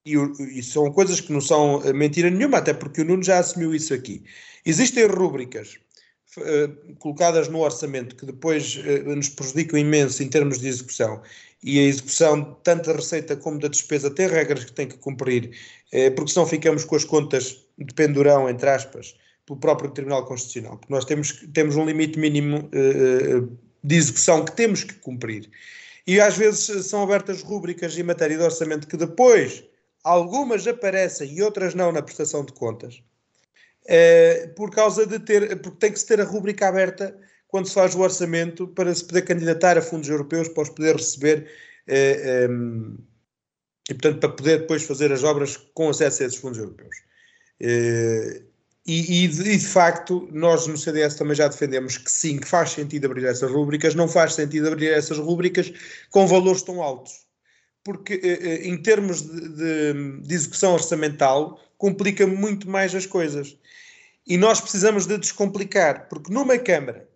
e, 0.04 0.16
e, 0.58 0.64
são 0.64 0.92
coisas 0.92 1.22
que 1.22 1.32
não 1.32 1.40
são 1.40 1.84
é, 1.86 1.94
mentira 1.94 2.32
nenhuma, 2.32 2.58
até 2.58 2.74
porque 2.74 3.02
o 3.02 3.06
Nuno 3.06 3.22
já 3.22 3.38
assumiu 3.38 3.76
isso 3.76 3.94
aqui. 3.94 4.24
Existem 4.66 5.06
rúbricas 5.06 5.78
uh, 6.38 6.96
colocadas 6.96 7.48
no 7.48 7.60
orçamento 7.60 8.16
que 8.16 8.26
depois 8.26 8.76
uh, 8.78 9.16
nos 9.16 9.30
prejudicam 9.30 9.78
imenso 9.78 10.24
em 10.24 10.28
termos 10.28 10.58
de 10.58 10.68
execução, 10.68 11.22
e 11.64 11.78
a 11.78 11.84
execução, 11.84 12.58
tanto 12.64 12.88
da 12.88 12.96
receita 12.96 13.36
como 13.36 13.60
da 13.60 13.68
despesa, 13.68 14.10
tem 14.10 14.28
regras 14.28 14.64
que 14.64 14.72
tem 14.72 14.88
que 14.88 14.98
cumprir, 14.98 15.52
porque 16.16 16.32
senão 16.32 16.48
ficamos 16.48 16.86
com 16.86 16.96
as 16.96 17.04
contas 17.04 17.66
de 17.78 17.94
pendurão, 17.94 18.50
entre 18.50 18.70
aspas, 18.70 19.14
pelo 19.46 19.60
próprio 19.60 19.92
Tribunal 19.92 20.26
Constitucional, 20.26 20.78
porque 20.78 20.94
nós 20.94 21.04
temos, 21.04 21.34
temos 21.54 21.76
um 21.76 21.86
limite 21.86 22.18
mínimo 22.18 22.70
de 23.84 23.94
execução 23.94 24.46
que 24.46 24.56
temos 24.56 24.86
que 24.86 24.94
cumprir. 24.94 25.50
E 26.10 26.19
às 26.19 26.36
vezes 26.36 26.88
são 26.88 27.04
abertas 27.04 27.43
rúbricas 27.43 27.95
em 27.95 28.02
matéria 28.02 28.36
de 28.36 28.41
orçamento 28.41 28.88
que 28.88 28.98
depois 28.98 29.63
algumas 30.04 30.65
aparecem 30.65 31.32
e 31.32 31.43
outras 31.43 31.76
não 31.76 31.91
na 31.91 32.02
prestação 32.02 32.43
de 32.43 32.52
contas, 32.52 33.04
eh, 33.86 34.48
por 34.56 34.72
causa 34.72 35.06
de 35.06 35.19
ter, 35.19 35.62
porque 35.62 35.78
tem 35.78 35.91
que 35.91 36.00
se 36.00 36.08
ter 36.08 36.19
a 36.19 36.24
rúbrica 36.24 36.67
aberta 36.67 37.15
quando 37.48 37.67
se 37.67 37.76
faz 37.76 37.93
o 37.93 38.00
orçamento 38.00 38.67
para 38.69 38.95
se 38.95 39.06
poder 39.06 39.22
candidatar 39.22 39.78
a 39.78 39.84
fundos 39.84 40.10
europeus 40.10 40.48
para 40.50 40.63
os 40.63 40.69
poder 40.69 40.95
receber 40.95 41.48
eh, 41.86 42.45
ehm, 42.45 42.95
e, 43.88 43.93
portanto, 43.93 44.19
para 44.19 44.30
poder 44.30 44.60
depois 44.62 44.82
fazer 44.82 45.12
as 45.12 45.24
obras 45.24 45.58
com 45.76 45.89
acesso 45.89 46.24
a 46.24 46.26
esses 46.26 46.39
fundos 46.39 46.58
europeus. 46.58 46.95
Eh, 47.60 48.41
e, 48.86 49.24
e, 49.24 49.28
de, 49.28 49.42
e, 49.42 49.58
de, 49.58 49.65
facto, 49.65 50.28
nós 50.32 50.65
no 50.65 50.78
CDS 50.78 51.15
também 51.15 51.36
já 51.36 51.48
defendemos 51.48 51.98
que 51.98 52.12
sim, 52.12 52.38
que 52.38 52.48
faz 52.48 52.72
sentido 52.72 53.06
abrir 53.06 53.26
essas 53.26 53.52
rubricas, 53.52 53.94
não 53.94 54.08
faz 54.08 54.34
sentido 54.34 54.68
abrir 54.68 54.88
essas 54.88 55.18
rubricas 55.18 55.72
com 56.10 56.26
valores 56.26 56.62
tão 56.62 56.82
altos. 56.82 57.28
Porque, 57.84 58.13
eh, 58.24 58.39
eh, 58.42 58.68
em 58.68 58.82
termos 58.82 59.22
de, 59.22 59.50
de, 59.50 60.22
de 60.22 60.34
execução 60.34 60.74
orçamental, 60.74 61.60
complica 61.78 62.26
muito 62.26 62.70
mais 62.70 62.94
as 62.96 63.06
coisas. 63.06 63.58
E 64.26 64.38
nós 64.38 64.60
precisamos 64.60 65.06
de 65.06 65.18
descomplicar, 65.18 66.08
porque 66.10 66.34
numa 66.34 66.58
Câmara 66.58 67.08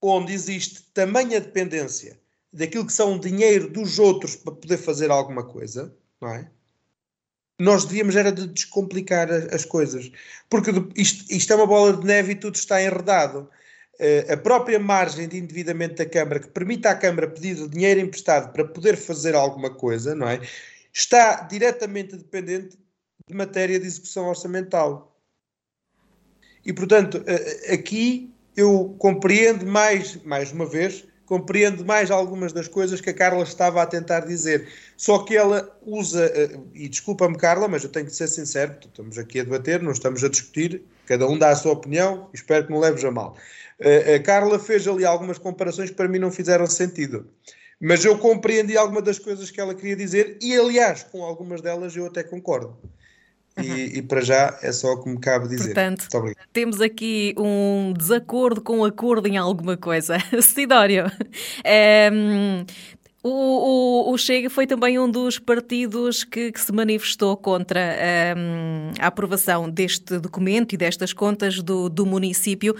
onde 0.00 0.32
existe 0.32 0.82
tamanha 0.94 1.40
dependência 1.40 2.18
daquilo 2.52 2.86
que 2.86 2.92
são 2.92 3.14
o 3.16 3.20
dinheiro 3.20 3.68
dos 3.68 3.98
outros 3.98 4.36
para 4.36 4.54
poder 4.54 4.78
fazer 4.78 5.10
alguma 5.10 5.44
coisa, 5.44 5.94
não 6.20 6.28
é? 6.28 6.50
Nós 7.58 7.84
devíamos 7.84 8.14
era 8.14 8.30
de 8.30 8.46
descomplicar 8.46 9.28
as 9.52 9.64
coisas, 9.64 10.10
porque 10.48 10.70
isto, 10.94 11.24
isto 11.32 11.52
é 11.52 11.56
uma 11.56 11.66
bola 11.66 11.96
de 11.96 12.06
neve 12.06 12.32
e 12.32 12.36
tudo 12.36 12.54
está 12.54 12.80
enredado. 12.80 13.50
Uh, 13.94 14.32
a 14.32 14.36
própria 14.36 14.78
margem 14.78 15.26
de 15.26 15.38
endividamento 15.38 15.96
da 15.96 16.06
Câmara, 16.06 16.38
que 16.38 16.48
permite 16.48 16.86
à 16.86 16.94
Câmara 16.94 17.26
pedir 17.28 17.68
dinheiro 17.68 17.98
emprestado 17.98 18.52
para 18.52 18.64
poder 18.64 18.96
fazer 18.96 19.34
alguma 19.34 19.70
coisa, 19.70 20.14
não 20.14 20.28
é? 20.28 20.40
Está 20.92 21.40
diretamente 21.42 22.16
dependente 22.16 22.78
de 23.26 23.34
matéria 23.34 23.78
de 23.78 23.86
execução 23.86 24.28
orçamental. 24.28 25.16
E, 26.64 26.72
portanto, 26.72 27.18
uh, 27.18 27.74
aqui 27.74 28.32
eu 28.56 28.94
compreendo 28.98 29.66
mais, 29.66 30.16
mais 30.22 30.52
uma 30.52 30.66
vez, 30.66 31.04
compreendo 31.28 31.84
mais 31.84 32.10
algumas 32.10 32.54
das 32.54 32.66
coisas 32.66 33.02
que 33.02 33.10
a 33.10 33.14
Carla 33.14 33.42
estava 33.42 33.82
a 33.82 33.86
tentar 33.86 34.20
dizer. 34.20 34.66
Só 34.96 35.18
que 35.18 35.36
ela 35.36 35.78
usa, 35.84 36.24
eh, 36.24 36.58
e 36.74 36.88
desculpa-me, 36.88 37.36
Carla, 37.36 37.68
mas 37.68 37.84
eu 37.84 37.90
tenho 37.90 38.06
que 38.06 38.14
ser 38.14 38.28
sincero, 38.28 38.74
estamos 38.80 39.18
aqui 39.18 39.40
a 39.40 39.44
debater, 39.44 39.82
não 39.82 39.92
estamos 39.92 40.24
a 40.24 40.28
discutir, 40.30 40.82
cada 41.04 41.28
um 41.28 41.36
dá 41.36 41.50
a 41.50 41.54
sua 41.54 41.72
opinião, 41.72 42.30
espero 42.32 42.66
que 42.66 42.72
não 42.72 42.80
leves 42.80 43.04
a 43.04 43.10
mal. 43.10 43.36
Eh, 43.78 44.14
a 44.14 44.22
Carla 44.22 44.58
fez 44.58 44.88
ali 44.88 45.04
algumas 45.04 45.36
comparações 45.36 45.90
que 45.90 45.96
para 45.96 46.08
mim 46.08 46.18
não 46.18 46.32
fizeram 46.32 46.66
sentido. 46.66 47.26
Mas 47.78 48.04
eu 48.06 48.18
compreendi 48.18 48.78
algumas 48.78 49.04
das 49.04 49.18
coisas 49.18 49.50
que 49.50 49.60
ela 49.60 49.74
queria 49.74 49.94
dizer 49.94 50.38
e, 50.40 50.56
aliás, 50.56 51.02
com 51.02 51.22
algumas 51.22 51.60
delas 51.60 51.94
eu 51.94 52.06
até 52.06 52.24
concordo. 52.24 52.74
E, 53.62 53.98
e, 53.98 54.02
para 54.02 54.20
já 54.20 54.58
é 54.62 54.72
só 54.72 54.92
o 54.92 55.02
que 55.02 55.10
me 55.10 55.18
cabe 55.18 55.48
dizer. 55.48 55.74
Portanto, 55.74 56.08
temos 56.52 56.80
aqui 56.80 57.34
um 57.36 57.92
desacordo 57.96 58.60
com 58.60 58.84
acordo 58.84 59.26
em 59.28 59.36
alguma 59.36 59.76
coisa. 59.76 60.18
Sidório, 60.42 61.10
é, 61.64 62.10
O, 63.22 63.30
o, 63.30 64.12
o, 64.12 64.18
Chega 64.18 64.48
foi 64.48 64.66
também 64.66 64.98
um 64.98 65.10
dos 65.10 65.38
partidos 65.38 66.22
que, 66.22 66.52
que 66.52 66.60
se 66.60 66.72
manifestou 66.72 67.36
contra 67.36 67.80
um, 68.36 68.92
a 69.00 69.08
aprovação 69.08 69.68
deste 69.68 70.18
documento 70.18 70.72
e 70.72 70.76
destas 70.76 71.12
contas 71.12 71.60
do, 71.60 71.88
do 71.88 72.06
município. 72.06 72.76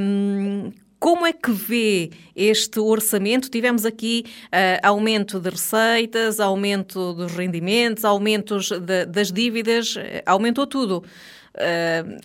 Um, 0.00 0.70
como 1.06 1.24
é 1.24 1.32
que 1.32 1.52
vê 1.52 2.10
este 2.34 2.80
orçamento? 2.80 3.48
Tivemos 3.48 3.86
aqui 3.86 4.24
uh, 4.46 4.80
aumento 4.82 5.38
de 5.38 5.50
receitas, 5.50 6.40
aumento 6.40 7.14
dos 7.14 7.30
rendimentos, 7.32 8.04
aumentos 8.04 8.72
de, 8.72 9.06
das 9.06 9.30
dívidas, 9.30 9.94
aumentou 10.26 10.66
tudo. 10.66 11.04
Uh... 11.54 12.18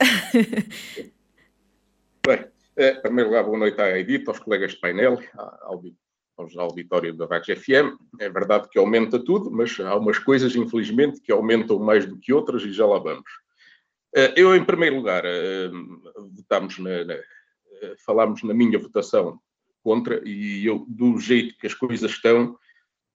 Bem, 2.26 2.44
em 2.76 3.02
primeiro 3.04 3.30
lugar, 3.30 3.44
boa 3.44 3.60
noite 3.60 3.80
à 3.80 3.96
Edith, 4.00 4.28
aos 4.28 4.40
colegas 4.40 4.72
de 4.72 4.78
painel, 4.80 5.20
ao, 5.38 5.84
aos 6.36 6.58
auditórios 6.58 7.16
da 7.16 7.28
Vagos 7.28 7.50
FM. 7.50 7.96
É 8.20 8.32
verdade 8.32 8.68
que 8.68 8.80
aumenta 8.80 9.24
tudo, 9.24 9.52
mas 9.52 9.80
há 9.80 9.96
umas 9.96 10.18
coisas, 10.18 10.56
infelizmente, 10.56 11.22
que 11.22 11.32
aumentam 11.32 11.78
mais 11.78 12.08
do 12.08 12.18
que 12.18 12.34
outras 12.34 12.64
e 12.64 12.74
já 12.74 12.88
lá 12.88 12.98
vamos. 12.98 13.30
Eu, 14.36 14.56
em 14.56 14.66
primeiro 14.66 14.96
lugar, 14.96 15.24
votámos 16.36 16.80
na, 16.80 17.06
na 17.06 17.16
falámos 18.06 18.44
na 18.44 18.54
minha 18.54 18.80
votação 18.80 19.40
contra, 19.84 20.22
e 20.28 20.66
eu, 20.66 20.86
do 20.88 21.20
jeito 21.20 21.58
que 21.58 21.68
as 21.68 21.74
coisas 21.74 22.12
estão, 22.12 22.58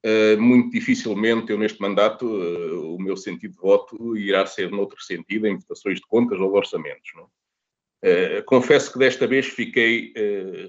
uh, 0.05 0.41
muito 0.41 0.71
dificilmente 0.71 1.51
eu, 1.51 1.59
neste 1.59 1.81
mandato, 1.81 2.27
uh, 2.27 2.95
o 2.95 3.01
meu 3.01 3.17
sentido 3.17 3.53
de 3.53 3.61
voto 3.61 4.17
irá 4.17 4.45
ser 4.47 4.71
noutro 4.71 5.01
sentido, 5.03 5.47
em 5.47 5.57
votações 5.57 5.99
de 5.99 6.07
contas 6.07 6.41
ou 6.41 6.51
de 6.51 6.57
orçamentos. 6.57 7.11
Não? 7.15 7.25
Uh, 7.25 8.45
confesso 8.45 8.93
que 8.93 8.99
desta 8.99 9.27
vez 9.27 9.47
fiquei 9.47 10.13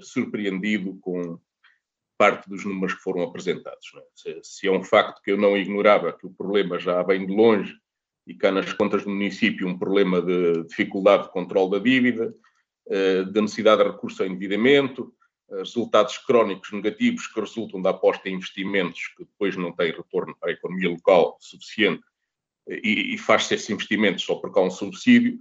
surpreendido 0.02 0.98
com 1.00 1.38
parte 2.18 2.48
dos 2.48 2.64
números 2.64 2.94
que 2.94 3.02
foram 3.02 3.22
apresentados. 3.22 3.86
Se, 4.14 4.40
se, 4.42 4.66
é 4.66 4.72
um 4.72 4.82
facto 4.82 5.22
que 5.22 5.30
eu 5.30 5.36
não 5.36 5.56
ignorava, 5.56 6.12
que 6.12 6.26
o 6.26 6.30
problema 6.30 6.78
já 6.78 7.00
vem 7.04 7.24
de 7.24 7.32
longe 7.32 7.72
e 8.26 8.34
cá 8.34 8.50
nas 8.50 8.72
contas 8.72 9.04
do 9.04 9.10
município 9.10 9.68
um 9.68 9.78
problema 9.78 10.20
de 10.20 10.64
dificuldade 10.64 11.24
de 11.24 11.30
controle 11.30 11.70
da 11.70 11.78
dívida, 11.78 12.24
eh, 12.24 12.47
da 13.32 13.42
necessidade 13.42 13.82
de 13.82 13.90
recurso 13.90 14.22
ao 14.22 14.28
endividamento, 14.28 15.12
eh, 15.50 15.58
resultados 15.58 16.18
crónicos 16.18 16.70
negativos 16.72 17.26
que 17.26 17.40
resultam 17.40 17.80
da 17.80 17.90
aposta 17.90 18.28
em 18.28 18.34
investimentos 18.34 19.08
que 19.16 19.24
depois 19.24 19.56
não 19.56 19.72
têm 19.72 19.92
retorno 19.92 20.36
para 20.38 20.50
a 20.50 20.52
economia 20.52 20.90
local 20.90 21.38
suficiente 21.40 22.04
eh, 22.68 22.80
e, 22.84 23.18
faz-se 23.18 23.54
esses 23.54 23.70
investimentos 23.70 24.24
só 24.24 24.34
porque 24.36 24.58
há 24.58 24.62
um 24.62 24.70
subsídio, 24.70 25.38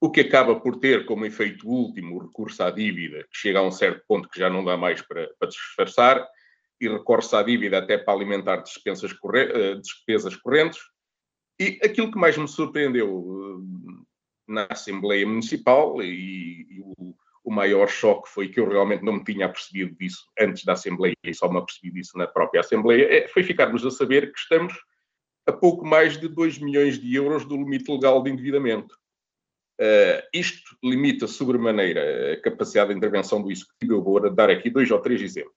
o 0.00 0.10
que 0.10 0.22
acaba 0.22 0.58
por 0.58 0.80
ter 0.80 1.04
como 1.06 1.26
efeito 1.26 1.68
último 1.68 2.16
o 2.16 2.22
recurso 2.26 2.62
à 2.62 2.70
dívida, 2.70 3.24
que 3.30 3.36
chega 3.38 3.58
a 3.58 3.62
um 3.62 3.70
certo 3.70 4.02
ponto 4.08 4.28
que 4.28 4.38
já 4.38 4.48
não 4.50 4.64
dá 4.64 4.76
mais 4.76 5.02
para, 5.02 5.30
para 5.38 5.48
disfarçar, 5.48 6.26
e 6.80 6.88
recorre-se 6.88 7.36
à 7.36 7.42
dívida 7.42 7.78
até 7.78 7.96
para 7.96 8.12
alimentar 8.12 8.56
despesas 8.56 9.12
correntes. 9.12 10.80
E 11.60 11.78
aquilo 11.84 12.10
que 12.10 12.18
mais 12.18 12.36
me 12.36 12.48
surpreendeu 12.48 13.62
na 14.52 14.66
Assembleia 14.70 15.26
Municipal 15.26 16.02
e, 16.02 16.66
e 16.70 16.80
o, 16.80 17.14
o, 17.44 17.50
maior 17.50 17.88
choque 17.88 18.28
foi 18.28 18.48
que 18.48 18.60
eu 18.60 18.68
realmente 18.68 19.02
não 19.02 19.14
me 19.14 19.24
tinha 19.24 19.46
apercebido 19.46 19.94
disso 19.96 20.24
antes 20.38 20.64
da 20.64 20.74
Assembleia 20.74 21.16
e 21.24 21.34
só 21.34 21.50
me 21.50 21.58
apercebi 21.58 21.90
disso 21.90 22.16
na 22.16 22.26
própria 22.26 22.60
Assembleia, 22.60 23.06
é, 23.10 23.28
foi 23.28 23.42
ficarmos 23.42 23.84
a 23.84 23.90
saber 23.90 24.32
que 24.32 24.38
estamos 24.38 24.74
a 25.46 25.52
pouco 25.52 25.84
mais 25.84 26.18
de 26.18 26.28
2 26.28 26.58
milhões 26.58 26.98
de 27.00 27.14
euros 27.14 27.44
do 27.44 27.56
limite 27.56 27.90
legal 27.90 28.22
de 28.22 28.30
endividamento. 28.30 28.94
Uh, 29.80 30.22
isto 30.32 30.76
limita 30.84 31.26
sobremaneira 31.26 32.34
a 32.34 32.40
capacidade 32.40 32.90
de 32.90 32.96
intervenção 32.96 33.42
do 33.42 33.50
Executivo. 33.50 33.94
Eu 33.94 34.02
vou 34.02 34.30
dar 34.30 34.50
aqui 34.50 34.70
dois 34.70 34.88
ou 34.90 35.00
três 35.00 35.20
exemplos. 35.20 35.56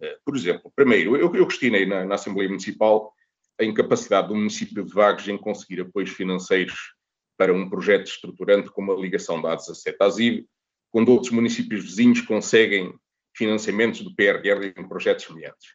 Uh, 0.00 0.14
por 0.24 0.36
exemplo, 0.36 0.72
primeiro, 0.76 1.16
eu, 1.16 1.34
eu 1.34 1.46
questionei 1.46 1.84
na, 1.84 2.04
na 2.04 2.14
Assembleia 2.14 2.48
Municipal 2.48 3.12
a 3.60 3.64
incapacidade 3.64 4.28
do 4.28 4.36
município 4.36 4.84
de 4.84 4.92
Vagos 4.92 5.26
em 5.28 5.36
conseguir 5.36 5.80
apoios 5.80 6.10
financeiros 6.10 6.94
para 7.36 7.52
um 7.52 7.68
projeto 7.68 8.06
estruturante 8.06 8.70
como 8.70 8.92
a 8.92 8.96
ligação 8.96 9.40
da 9.40 9.56
A17 9.56 9.96
à 10.00 10.08
ZIV, 10.08 10.46
quando 10.90 11.10
outros 11.10 11.32
municípios 11.32 11.82
vizinhos 11.84 12.20
conseguem 12.20 12.94
financiamentos 13.34 14.02
do 14.02 14.14
PRR 14.14 14.74
em 14.76 14.88
projetos 14.88 15.24
semelhantes. 15.24 15.74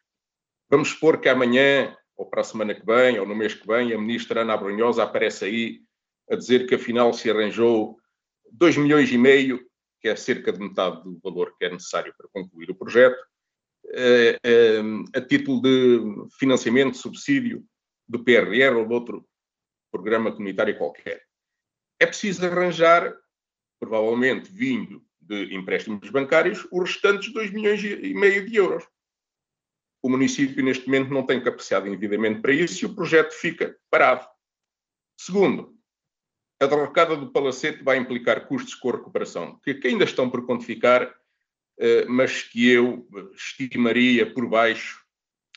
Vamos 0.70 0.90
supor 0.90 1.20
que 1.20 1.28
amanhã, 1.28 1.96
ou 2.16 2.26
para 2.26 2.42
a 2.42 2.44
semana 2.44 2.74
que 2.74 2.86
vem, 2.86 3.18
ou 3.18 3.26
no 3.26 3.34
mês 3.34 3.54
que 3.54 3.66
vem, 3.66 3.92
a 3.92 3.98
ministra 3.98 4.42
Ana 4.42 4.54
Abrunhosa 4.54 5.02
aparece 5.02 5.44
aí 5.44 5.80
a 6.30 6.36
dizer 6.36 6.66
que 6.66 6.74
afinal 6.74 7.12
se 7.12 7.30
arranjou 7.30 7.96
2 8.52 8.76
milhões 8.76 9.10
e 9.10 9.18
meio, 9.18 9.60
que 10.00 10.08
é 10.08 10.14
cerca 10.14 10.52
de 10.52 10.60
metade 10.60 11.02
do 11.02 11.18
valor 11.22 11.56
que 11.58 11.64
é 11.64 11.70
necessário 11.70 12.14
para 12.16 12.28
concluir 12.32 12.70
o 12.70 12.74
projeto, 12.74 13.18
eh, 13.90 14.38
eh, 14.44 14.82
a 15.14 15.20
título 15.20 15.60
de 15.60 16.28
financiamento, 16.38 16.96
subsídio 16.96 17.64
do 18.06 18.22
PRR 18.22 18.76
ou 18.76 18.86
de 18.86 18.94
outro 18.94 19.26
programa 19.90 20.30
comunitário 20.30 20.76
qualquer 20.76 21.27
é 22.00 22.06
preciso 22.06 22.44
arranjar, 22.46 23.14
provavelmente 23.80 24.50
vindo 24.50 25.04
de 25.20 25.54
empréstimos 25.54 26.08
bancários, 26.10 26.66
os 26.70 26.90
restantes 26.90 27.32
2 27.32 27.50
milhões 27.50 27.82
e 27.82 28.14
meio 28.14 28.46
de 28.48 28.56
euros. 28.56 28.84
O 30.02 30.08
município, 30.08 30.64
neste 30.64 30.86
momento, 30.86 31.12
não 31.12 31.26
tem 31.26 31.42
capacidade 31.42 31.84
de 31.84 31.90
endividamento 31.90 32.40
para 32.40 32.52
isso 32.52 32.84
e 32.84 32.86
o 32.86 32.94
projeto 32.94 33.32
fica 33.32 33.76
parado. 33.90 34.26
Segundo, 35.18 35.76
a 36.60 36.66
derrocada 36.66 37.16
do 37.16 37.30
palacete 37.30 37.82
vai 37.82 37.98
implicar 37.98 38.46
custos 38.46 38.74
com 38.74 38.90
a 38.90 38.92
recuperação, 38.92 39.60
que 39.60 39.80
ainda 39.84 40.04
estão 40.04 40.30
por 40.30 40.46
quantificar, 40.46 41.14
eh, 41.78 42.04
mas 42.06 42.42
que 42.42 42.68
eu 42.68 43.08
estimaria 43.34 44.32
por 44.32 44.48
baixo, 44.48 45.04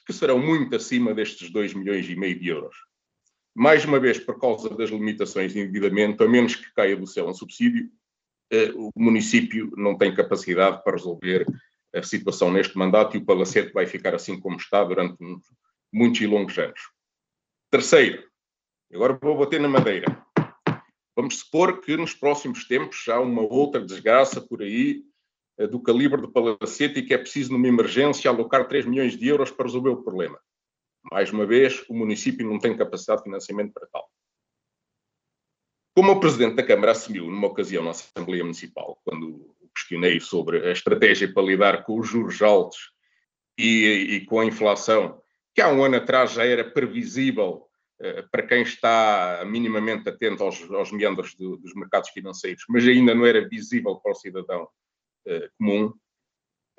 que 0.05 0.13
serão 0.13 0.39
muito 0.39 0.75
acima 0.75 1.13
destes 1.13 1.49
2 1.51 1.73
milhões 1.73 2.09
e 2.09 2.15
meio 2.15 2.37
de 2.39 2.49
euros 2.49 2.90
mais 3.53 3.83
uma 3.85 3.99
vez 3.99 4.19
por 4.19 4.39
causa 4.39 4.69
das 4.69 4.89
limitações 4.89 5.53
de 5.53 5.59
endividamento, 5.59 6.23
a 6.23 6.27
menos 6.27 6.55
que 6.55 6.73
caia 6.73 6.95
do 6.95 7.07
céu 7.07 7.27
um 7.27 7.33
subsídio, 7.33 7.89
eh, 8.51 8.71
o 8.75 8.91
município 8.95 9.71
não 9.75 9.97
tem 9.97 10.13
capacidade 10.13 10.83
para 10.83 10.95
resolver 10.95 11.45
a 11.93 12.03
situação 12.03 12.51
neste 12.51 12.77
mandato 12.77 13.15
e 13.15 13.19
o 13.19 13.25
palacete 13.25 13.73
vai 13.73 13.85
ficar 13.85 14.15
assim 14.15 14.39
como 14.39 14.57
está 14.57 14.83
durante 14.83 15.17
muitos 15.91 16.21
e 16.21 16.27
longos 16.27 16.57
anos. 16.57 16.79
Terceiro, 17.69 18.23
agora 18.93 19.17
vou 19.21 19.37
bater 19.37 19.59
na 19.59 19.67
madeira. 19.67 20.25
Vamos 21.15 21.39
supor 21.39 21.81
que 21.81 21.97
nos 21.97 22.13
próximos 22.13 22.65
tempos 22.65 23.05
há 23.09 23.19
uma 23.19 23.41
outra 23.41 23.81
desgraça 23.85 24.39
por 24.39 24.61
aí 24.61 25.03
eh, 25.57 25.67
do 25.67 25.81
calibre 25.81 26.21
do 26.21 26.31
palacete 26.31 26.99
e 26.99 27.03
que 27.03 27.13
é 27.13 27.17
preciso, 27.17 27.51
numa 27.51 27.67
emergência, 27.67 28.29
alocar 28.29 28.67
3 28.67 28.85
milhões 28.85 29.17
de 29.17 29.27
euros 29.27 29.51
para 29.51 29.65
resolver 29.65 29.89
o 29.89 30.03
problema. 30.03 30.39
Mais 31.09 31.31
uma 31.31 31.45
vez, 31.45 31.83
o 31.89 31.93
município 31.93 32.47
não 32.47 32.59
tem 32.59 32.77
capacidade 32.77 33.19
de 33.19 33.25
financiamento 33.25 33.73
para 33.73 33.87
tal. 33.87 34.09
Como 35.95 36.11
o 36.13 36.19
Presidente 36.19 36.55
da 36.55 36.65
Câmara 36.65 36.91
assumiu 36.91 37.25
numa 37.25 37.47
ocasião 37.47 37.83
na 37.83 37.91
Assembleia 37.91 38.43
Municipal, 38.43 38.99
quando 39.03 39.55
questionei 39.75 40.19
sobre 40.19 40.67
a 40.67 40.71
estratégia 40.71 41.31
para 41.31 41.43
lidar 41.43 41.83
com 41.83 41.99
os 41.99 42.07
juros 42.07 42.41
altos 42.41 42.91
e, 43.57 44.07
e 44.09 44.25
com 44.25 44.39
a 44.39 44.45
inflação, 44.45 45.21
que 45.53 45.61
há 45.61 45.69
um 45.69 45.83
ano 45.83 45.97
atrás 45.97 46.31
já 46.31 46.45
era 46.45 46.63
previsível 46.63 47.67
uh, 48.01 48.29
para 48.31 48.47
quem 48.47 48.61
está 48.61 49.43
minimamente 49.45 50.07
atento 50.07 50.43
aos, 50.43 50.61
aos 50.71 50.91
meandros 50.91 51.35
do, 51.35 51.57
dos 51.57 51.73
mercados 51.73 52.09
financeiros, 52.09 52.63
mas 52.69 52.87
ainda 52.87 53.13
não 53.13 53.25
era 53.25 53.47
visível 53.47 53.95
para 53.97 54.11
o 54.11 54.15
cidadão 54.15 54.63
uh, 55.27 55.49
comum. 55.57 55.93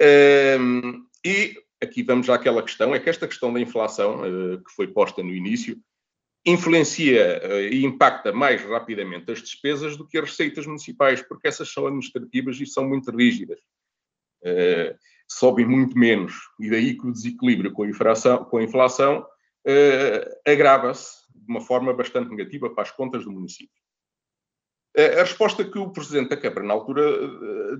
Uh, 0.00 1.06
e 1.24 1.54
aqui 1.82 2.02
vamos 2.02 2.30
àquela 2.30 2.62
questão, 2.62 2.94
é 2.94 3.00
que 3.00 3.10
esta 3.10 3.26
questão 3.26 3.52
da 3.52 3.60
inflação, 3.60 4.24
eh, 4.24 4.58
que 4.58 4.72
foi 4.74 4.86
posta 4.86 5.22
no 5.22 5.34
início, 5.34 5.76
influencia 6.46 7.40
eh, 7.42 7.68
e 7.72 7.84
impacta 7.84 8.32
mais 8.32 8.62
rapidamente 8.64 9.30
as 9.32 9.42
despesas 9.42 9.96
do 9.96 10.06
que 10.06 10.16
as 10.16 10.30
receitas 10.30 10.64
municipais, 10.64 11.20
porque 11.22 11.48
essas 11.48 11.72
são 11.72 11.86
administrativas 11.86 12.60
e 12.60 12.66
são 12.66 12.88
muito 12.88 13.10
rígidas. 13.10 13.58
Uh, 14.44 14.98
sobem 15.28 15.64
muito 15.64 15.96
menos. 15.96 16.34
E 16.58 16.68
daí 16.68 16.98
que 16.98 17.06
o 17.06 17.12
desequilíbrio 17.12 17.70
com 17.72 17.84
a 17.84 17.88
inflação, 17.88 18.44
com 18.44 18.56
a 18.56 18.62
inflação 18.62 19.24
agrava-se 20.44 21.22
de 21.32 21.48
uma 21.48 21.60
forma 21.60 21.94
bastante 21.94 22.28
negativa 22.28 22.68
para 22.68 22.82
as 22.82 22.90
contas 22.90 23.24
do 23.24 23.30
município. 23.30 23.80
A 24.96 25.20
resposta 25.20 25.64
que 25.64 25.78
o 25.78 25.92
Presidente 25.92 26.30
da 26.30 26.36
Câmara, 26.36 26.66
na 26.66 26.74
altura, 26.74 27.04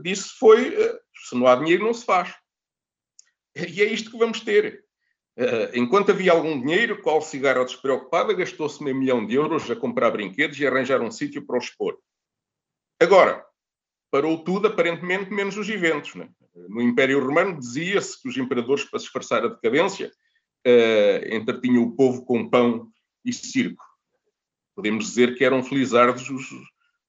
disse 0.01 0.39
foi: 0.39 0.73
se 1.17 1.35
não 1.35 1.49
há 1.49 1.57
dinheiro, 1.57 1.83
não 1.85 1.93
se 1.93 2.05
faz. 2.05 2.33
E 3.55 3.83
é 3.83 3.87
isto 3.87 4.11
que 4.11 4.19
vamos 4.19 4.41
ter. 4.41 4.85
Uh, 5.37 5.75
enquanto 5.75 6.11
havia 6.11 6.33
algum 6.33 6.61
dinheiro, 6.61 7.01
qual 7.01 7.23
cigarro 7.23 7.65
despreocupada 7.65 8.35
gastou-se 8.35 8.83
meio 8.83 8.97
milhão 8.97 9.27
de 9.27 9.35
euros 9.35 9.71
a 9.71 9.77
comprar 9.77 10.11
brinquedos 10.11 10.59
e 10.59 10.67
arranjar 10.67 11.01
um 11.01 11.11
sítio 11.11 11.45
para 11.47 11.59
os 11.59 11.65
expor. 11.65 11.99
Agora, 13.01 13.45
parou 14.11 14.45
tudo, 14.45 14.69
aparentemente, 14.69 15.33
menos 15.33 15.57
os 15.57 15.69
eventos. 15.69 16.15
Né? 16.15 16.29
No 16.69 16.83
Império 16.83 17.25
Romano 17.25 17.59
dizia-se 17.59 18.21
que 18.21 18.29
os 18.29 18.37
imperadores, 18.37 18.85
para 18.85 18.99
se 18.99 19.07
disfarçar 19.07 19.45
a 19.45 19.49
decadência, 19.49 20.13
uh, 20.67 21.35
entretinham 21.35 21.83
o 21.83 21.97
povo 21.97 22.25
com 22.27 22.49
pão 22.49 22.91
e 23.25 23.33
circo. 23.33 23.83
Podemos 24.75 25.07
dizer 25.07 25.35
que 25.35 25.45
eram 25.45 25.63
felizardos 25.63 26.29
os, 26.29 26.51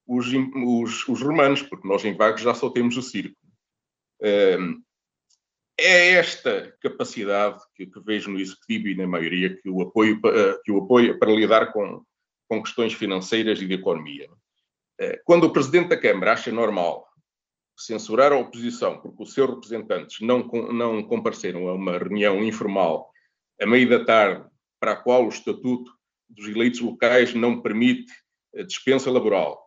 os, 0.07 0.27
os, 0.55 1.07
os 1.07 1.21
romanos, 1.21 1.61
porque 1.61 1.87
nós 1.87 2.03
em 2.05 2.15
Vagos 2.15 2.41
já 2.41 2.53
só 2.53 2.69
temos 2.69 2.95
o 2.95 3.01
circo. 3.01 3.37
Uh, 4.21 4.81
é 5.77 6.11
esta 6.11 6.75
capacidade 6.81 7.59
que, 7.75 7.85
que, 7.85 7.99
vejo 8.01 8.29
no 8.29 8.39
executivo 8.39 8.87
e 8.87 8.95
na 8.95 9.07
maioria 9.07 9.55
que 9.55 9.69
o 9.69 9.81
apoio 9.81 10.19
eh, 10.25 10.59
que 10.63 10.71
o 10.71 10.87
para 11.17 11.31
lidar 11.31 11.73
com, 11.73 12.03
com 12.47 12.61
questões 12.61 12.93
financeiras 12.93 13.61
e 13.61 13.67
de 13.67 13.73
economia. 13.73 14.29
Eh, 14.99 15.21
quando 15.25 15.45
o 15.45 15.53
presidente 15.53 15.89
da 15.89 15.97
Câmara 15.97 16.33
acha 16.33 16.51
normal 16.51 17.07
censurar 17.77 18.31
a 18.31 18.37
oposição 18.37 19.01
porque 19.01 19.23
os 19.23 19.33
seus 19.33 19.49
representantes 19.49 20.19
não, 20.21 20.47
não 20.71 21.03
compareceram 21.03 21.67
a 21.67 21.73
uma 21.73 21.97
reunião 21.97 22.43
informal 22.43 23.09
a 23.59 23.65
meio 23.65 23.89
da 23.89 24.05
tarde 24.05 24.47
para 24.79 24.91
a 24.91 24.95
qual 24.95 25.25
o 25.25 25.29
estatuto 25.29 25.91
dos 26.29 26.47
eleitos 26.47 26.81
locais 26.81 27.33
não 27.33 27.61
permite 27.61 28.11
a 28.55 28.63
dispensa 28.63 29.09
laboral, 29.09 29.62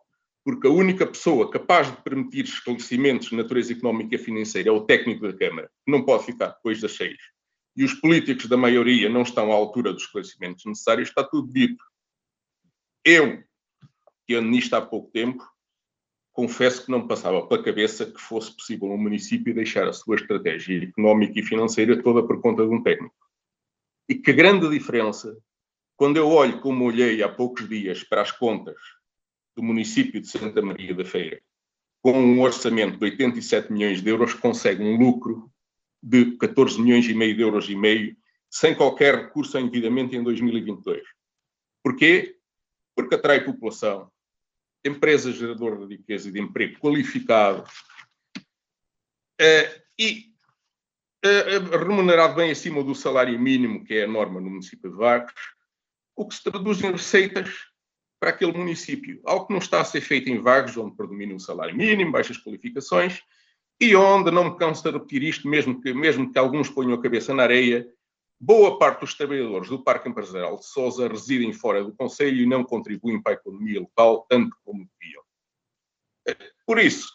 porque 0.47 0.65
a 0.65 0.71
única 0.71 1.05
pessoa 1.05 1.51
capaz 1.51 1.91
de 1.91 2.01
permitir 2.01 2.45
esclarecimentos 2.45 3.27
de 3.27 3.35
natureza 3.35 3.73
económica 3.73 4.15
e 4.15 4.17
financeira 4.17 4.69
é 4.69 4.71
o 4.71 4.85
técnico 4.85 5.27
da 5.29 5.37
Câmara, 5.37 5.69
que 5.85 5.91
não 5.91 6.05
pode 6.05 6.23
ficar 6.23 6.51
depois 6.51 6.79
das 6.79 6.95
seis, 6.95 7.17
e 7.75 7.83
os 7.83 7.93
políticos 7.95 8.45
da 8.45 8.55
maioria 8.55 9.09
não 9.09 9.23
estão 9.23 9.51
à 9.51 9.55
altura 9.55 9.91
dos 9.91 10.03
esclarecimentos 10.03 10.63
necessários, 10.63 11.09
está 11.09 11.21
tudo 11.21 11.51
dito. 11.51 11.83
Eu, 13.03 13.43
que 14.25 14.35
ando 14.35 14.47
nisto 14.47 14.73
há 14.73 14.81
pouco 14.81 15.11
tempo, 15.11 15.45
confesso 16.31 16.85
que 16.85 16.91
não 16.91 17.05
passava 17.05 17.45
pela 17.45 17.61
cabeça 17.61 18.05
que 18.05 18.21
fosse 18.21 18.55
possível 18.55 18.87
um 18.87 18.97
município 18.97 19.53
deixar 19.53 19.85
a 19.85 19.91
sua 19.91 20.15
estratégia 20.15 20.81
económica 20.81 21.37
e 21.37 21.43
financeira 21.43 22.01
toda 22.01 22.25
por 22.25 22.39
conta 22.39 22.65
de 22.65 22.73
um 22.73 22.81
técnico. 22.81 23.13
E 24.07 24.15
que 24.15 24.31
grande 24.31 24.69
diferença 24.69 25.37
quando 25.97 26.15
eu 26.15 26.29
olho 26.29 26.61
como 26.61 26.85
olhei 26.85 27.21
há 27.21 27.27
poucos 27.27 27.67
dias 27.67 28.01
para 28.01 28.21
as 28.21 28.31
contas 28.31 28.77
do 29.57 29.63
município 29.63 30.21
de 30.21 30.27
Santa 30.27 30.61
Maria 30.61 30.93
da 30.93 31.03
Feira, 31.03 31.41
com 31.99 32.13
um 32.13 32.41
orçamento 32.41 32.99
de 32.99 33.05
87 33.05 33.73
milhões 33.73 34.03
de 34.03 34.09
euros, 34.09 34.35
consegue 34.35 34.83
um 34.83 34.95
lucro 34.95 35.51
de 36.01 36.37
14 36.37 36.79
milhões 36.79 37.07
e 37.07 37.13
meio 37.15 37.35
de 37.35 37.41
euros 37.41 37.67
e 37.67 37.75
meio, 37.75 38.15
sem 38.51 38.75
qualquer 38.75 39.15
recurso 39.15 39.57
a 39.57 39.61
endividamento 39.61 40.15
em 40.15 40.23
2022. 40.23 41.01
Porquê? 41.83 42.37
Porque 42.95 43.15
atrai 43.15 43.43
população, 43.43 44.11
empresa 44.85 45.31
geradora 45.31 45.87
de 45.87 45.95
riqueza 45.95 46.29
e 46.29 46.31
de 46.31 46.39
emprego 46.39 46.79
qualificado 46.79 47.63
uh, 49.41 49.81
e 49.97 50.31
uh, 51.25 51.77
remunerado 51.79 52.35
bem 52.35 52.51
acima 52.51 52.83
do 52.83 52.93
salário 52.93 53.37
mínimo, 53.39 53.83
que 53.83 53.95
é 53.95 54.03
a 54.03 54.07
norma 54.07 54.39
no 54.39 54.51
município 54.51 54.91
de 54.91 54.95
Vagos, 54.95 55.33
o 56.15 56.27
que 56.27 56.35
se 56.35 56.43
traduz 56.43 56.79
em 56.83 56.91
receitas 56.91 57.49
para 58.19 58.31
aquele 58.31 58.53
município. 58.53 59.21
Algo 59.25 59.47
que 59.47 59.53
não 59.53 59.59
está 59.59 59.81
a 59.81 59.85
ser 59.85 60.01
feito 60.01 60.29
em 60.29 60.39
Vagos, 60.39 60.77
onde 60.77 60.95
predomina 60.95 61.35
o 61.35 61.39
salário 61.39 61.75
mínimo, 61.75 62.11
baixas 62.11 62.37
qualificações, 62.37 63.21
e 63.79 63.95
onde, 63.95 64.31
não 64.31 64.51
me 64.51 64.57
canso 64.57 64.83
de 64.83 64.91
repetir 64.91 65.23
isto, 65.23 65.47
mesmo 65.47 65.79
que, 65.79 65.93
mesmo 65.93 66.31
que 66.31 66.39
alguns 66.39 66.69
ponham 66.69 66.93
a 66.93 67.01
cabeça 67.01 67.33
na 67.33 67.43
areia, 67.43 67.87
boa 68.39 68.79
parte 68.79 69.01
dos 69.01 69.13
trabalhadores 69.13 69.69
do 69.69 69.83
Parque 69.83 70.09
Empresarial 70.09 70.57
de 70.57 70.65
Sousa 70.65 71.07
residem 71.07 71.53
fora 71.53 71.83
do 71.83 71.93
Conselho 71.93 72.41
e 72.41 72.45
não 72.45 72.63
contribuem 72.63 73.21
para 73.21 73.33
a 73.33 73.35
economia 73.35 73.79
local 73.79 74.25
tanto 74.27 74.55
como 74.63 74.87
deviam. 74.99 75.23
Por 76.65 76.79
isso, 76.79 77.07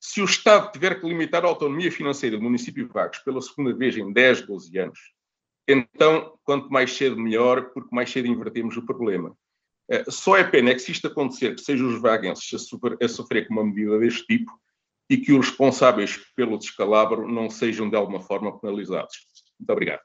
se 0.00 0.22
o 0.22 0.24
Estado 0.24 0.70
tiver 0.70 1.00
que 1.00 1.06
limitar 1.06 1.44
a 1.44 1.48
autonomia 1.48 1.90
financeira 1.90 2.36
do 2.36 2.42
município 2.42 2.86
de 2.86 2.92
Vagos 2.92 3.18
pela 3.18 3.42
segunda 3.42 3.74
vez 3.74 3.96
em 3.96 4.12
10, 4.12 4.42
12 4.42 4.78
anos, 4.78 4.98
então, 5.68 6.38
quanto 6.44 6.70
mais 6.70 6.96
cedo, 6.96 7.18
melhor, 7.18 7.70
porque 7.70 7.94
mais 7.94 8.08
cedo 8.10 8.28
invertemos 8.28 8.76
o 8.76 8.86
problema. 8.86 9.36
Eh, 9.88 10.04
só 10.10 10.36
é 10.36 10.44
pena 10.44 10.74
que 10.74 10.80
se 10.80 10.92
isto 10.92 11.06
acontecer, 11.06 11.54
que 11.54 11.62
sejam 11.62 11.88
os 11.88 12.00
vaguenses 12.00 12.52
a 12.52 12.58
sofrer, 12.58 12.96
a 13.00 13.08
sofrer 13.08 13.46
com 13.46 13.54
uma 13.54 13.64
medida 13.64 13.98
deste 13.98 14.26
tipo 14.26 14.52
e 15.08 15.16
que 15.16 15.32
os 15.32 15.48
responsáveis 15.48 16.18
pelo 16.34 16.58
descalabro 16.58 17.28
não 17.28 17.48
sejam 17.48 17.88
de 17.88 17.96
alguma 17.96 18.20
forma 18.20 18.58
penalizados. 18.58 19.16
Muito 19.58 19.70
obrigado. 19.70 20.00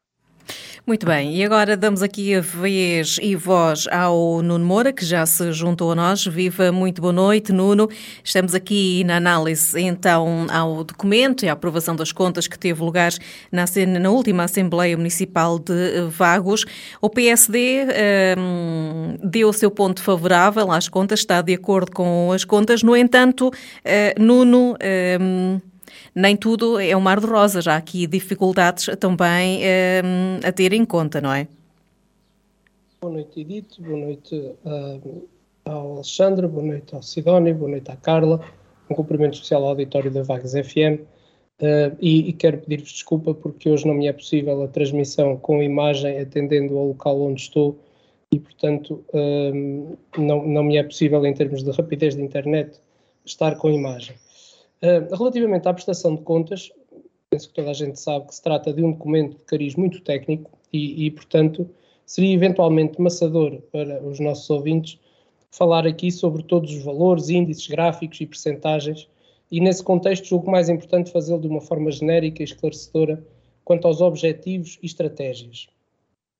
Muito 0.83 1.05
bem, 1.05 1.35
e 1.35 1.43
agora 1.45 1.77
damos 1.77 2.01
aqui 2.01 2.33
a 2.33 2.41
vez 2.41 3.19
e 3.21 3.35
voz 3.35 3.87
ao 3.91 4.41
Nuno 4.41 4.65
Moura, 4.65 4.91
que 4.91 5.05
já 5.05 5.23
se 5.27 5.53
juntou 5.53 5.91
a 5.91 5.95
nós. 5.95 6.25
Viva, 6.25 6.71
muito 6.71 6.99
boa 6.99 7.13
noite, 7.13 7.53
Nuno. 7.53 7.87
Estamos 8.23 8.55
aqui 8.55 9.03
na 9.03 9.17
análise, 9.17 9.79
então, 9.79 10.47
ao 10.51 10.83
documento 10.83 11.45
e 11.45 11.49
à 11.49 11.53
aprovação 11.53 11.95
das 11.95 12.11
contas 12.11 12.47
que 12.47 12.57
teve 12.57 12.81
lugar 12.81 13.11
na, 13.51 13.65
na 13.99 14.09
última 14.09 14.45
Assembleia 14.45 14.97
Municipal 14.97 15.59
de 15.59 16.01
Vagos. 16.09 16.65
O 16.99 17.11
PSD 17.11 17.85
um, 18.39 19.17
deu 19.23 19.49
o 19.49 19.53
seu 19.53 19.69
ponto 19.69 20.01
favorável 20.01 20.71
às 20.71 20.89
contas, 20.89 21.19
está 21.19 21.43
de 21.43 21.53
acordo 21.53 21.91
com 21.91 22.31
as 22.31 22.43
contas. 22.43 22.81
No 22.81 22.97
entanto, 22.97 23.49
uh, 23.49 24.21
Nuno. 24.21 24.75
Um, 25.21 25.61
nem 26.13 26.35
tudo 26.35 26.79
é 26.79 26.95
um 26.95 26.99
mar 26.99 27.19
de 27.19 27.25
rosas. 27.25 27.67
Há 27.67 27.77
aqui 27.77 28.05
dificuldades 28.05 28.89
também 28.99 29.61
um, 30.03 30.45
a 30.45 30.51
ter 30.51 30.73
em 30.73 30.85
conta, 30.85 31.21
não 31.21 31.33
é? 31.33 31.47
Boa 33.01 33.13
noite, 33.13 33.39
Edith. 33.41 33.79
Boa 33.79 33.97
noite 33.97 34.35
uh, 34.35 35.27
ao 35.65 35.93
Alexandre. 35.93 36.47
Boa 36.47 36.63
noite 36.65 36.93
ao 36.93 37.01
Sidónio. 37.01 37.55
Boa 37.55 37.71
noite 37.71 37.89
à 37.89 37.95
Carla. 37.95 38.41
Um 38.89 38.95
cumprimento 38.95 39.33
especial 39.33 39.63
ao 39.63 39.69
auditório 39.69 40.11
da 40.11 40.21
Vagos 40.21 40.51
FM. 40.51 41.01
Uh, 41.61 41.95
e, 41.99 42.29
e, 42.29 42.33
quero 42.33 42.57
pedir-vos 42.57 42.91
desculpa 42.91 43.35
porque 43.35 43.69
hoje 43.69 43.85
não 43.85 43.93
me 43.93 44.07
é 44.07 44.13
possível 44.13 44.63
a 44.63 44.67
transmissão 44.67 45.37
com 45.37 45.61
imagem 45.61 46.19
atendendo 46.19 46.75
ao 46.75 46.87
local 46.87 47.21
onde 47.21 47.41
estou 47.41 47.77
e, 48.33 48.39
portanto, 48.39 49.03
não, 50.17 50.47
não 50.47 50.63
me 50.63 50.77
é 50.77 50.83
possível, 50.83 51.23
em 51.25 51.33
termos 51.33 51.63
de 51.63 51.71
rapidez 51.71 52.15
de 52.15 52.21
internet, 52.23 52.79
estar 53.25 53.57
com 53.57 53.69
imagem. 53.69 54.15
Uh, 54.83 55.15
relativamente 55.15 55.67
à 55.67 55.73
prestação 55.73 56.15
de 56.15 56.21
contas, 56.23 56.71
penso 57.29 57.49
que 57.49 57.53
toda 57.53 57.69
a 57.69 57.73
gente 57.73 57.99
sabe 57.99 58.27
que 58.27 58.35
se 58.35 58.41
trata 58.41 58.73
de 58.73 58.83
um 58.83 58.91
documento 58.91 59.37
de 59.37 59.43
cariz 59.43 59.75
muito 59.75 60.01
técnico 60.01 60.51
e, 60.73 61.05
e, 61.05 61.11
portanto, 61.11 61.69
seria 62.05 62.33
eventualmente 62.33 62.99
maçador 62.99 63.61
para 63.71 64.03
os 64.03 64.19
nossos 64.19 64.49
ouvintes 64.49 64.99
falar 65.51 65.85
aqui 65.85 66.11
sobre 66.11 66.43
todos 66.43 66.73
os 66.73 66.83
valores, 66.83 67.29
índices, 67.29 67.67
gráficos 67.67 68.19
e 68.21 68.25
percentagens 68.25 69.07
e, 69.51 69.59
nesse 69.59 69.83
contexto, 69.83 70.25
julgo 70.25 70.49
mais 70.49 70.69
importante 70.69 71.11
fazê-lo 71.11 71.41
de 71.41 71.47
uma 71.47 71.61
forma 71.61 71.91
genérica 71.91 72.41
e 72.41 72.45
esclarecedora 72.45 73.23
quanto 73.63 73.87
aos 73.87 74.01
objetivos 74.01 74.79
e 74.81 74.85
estratégias. 74.85 75.67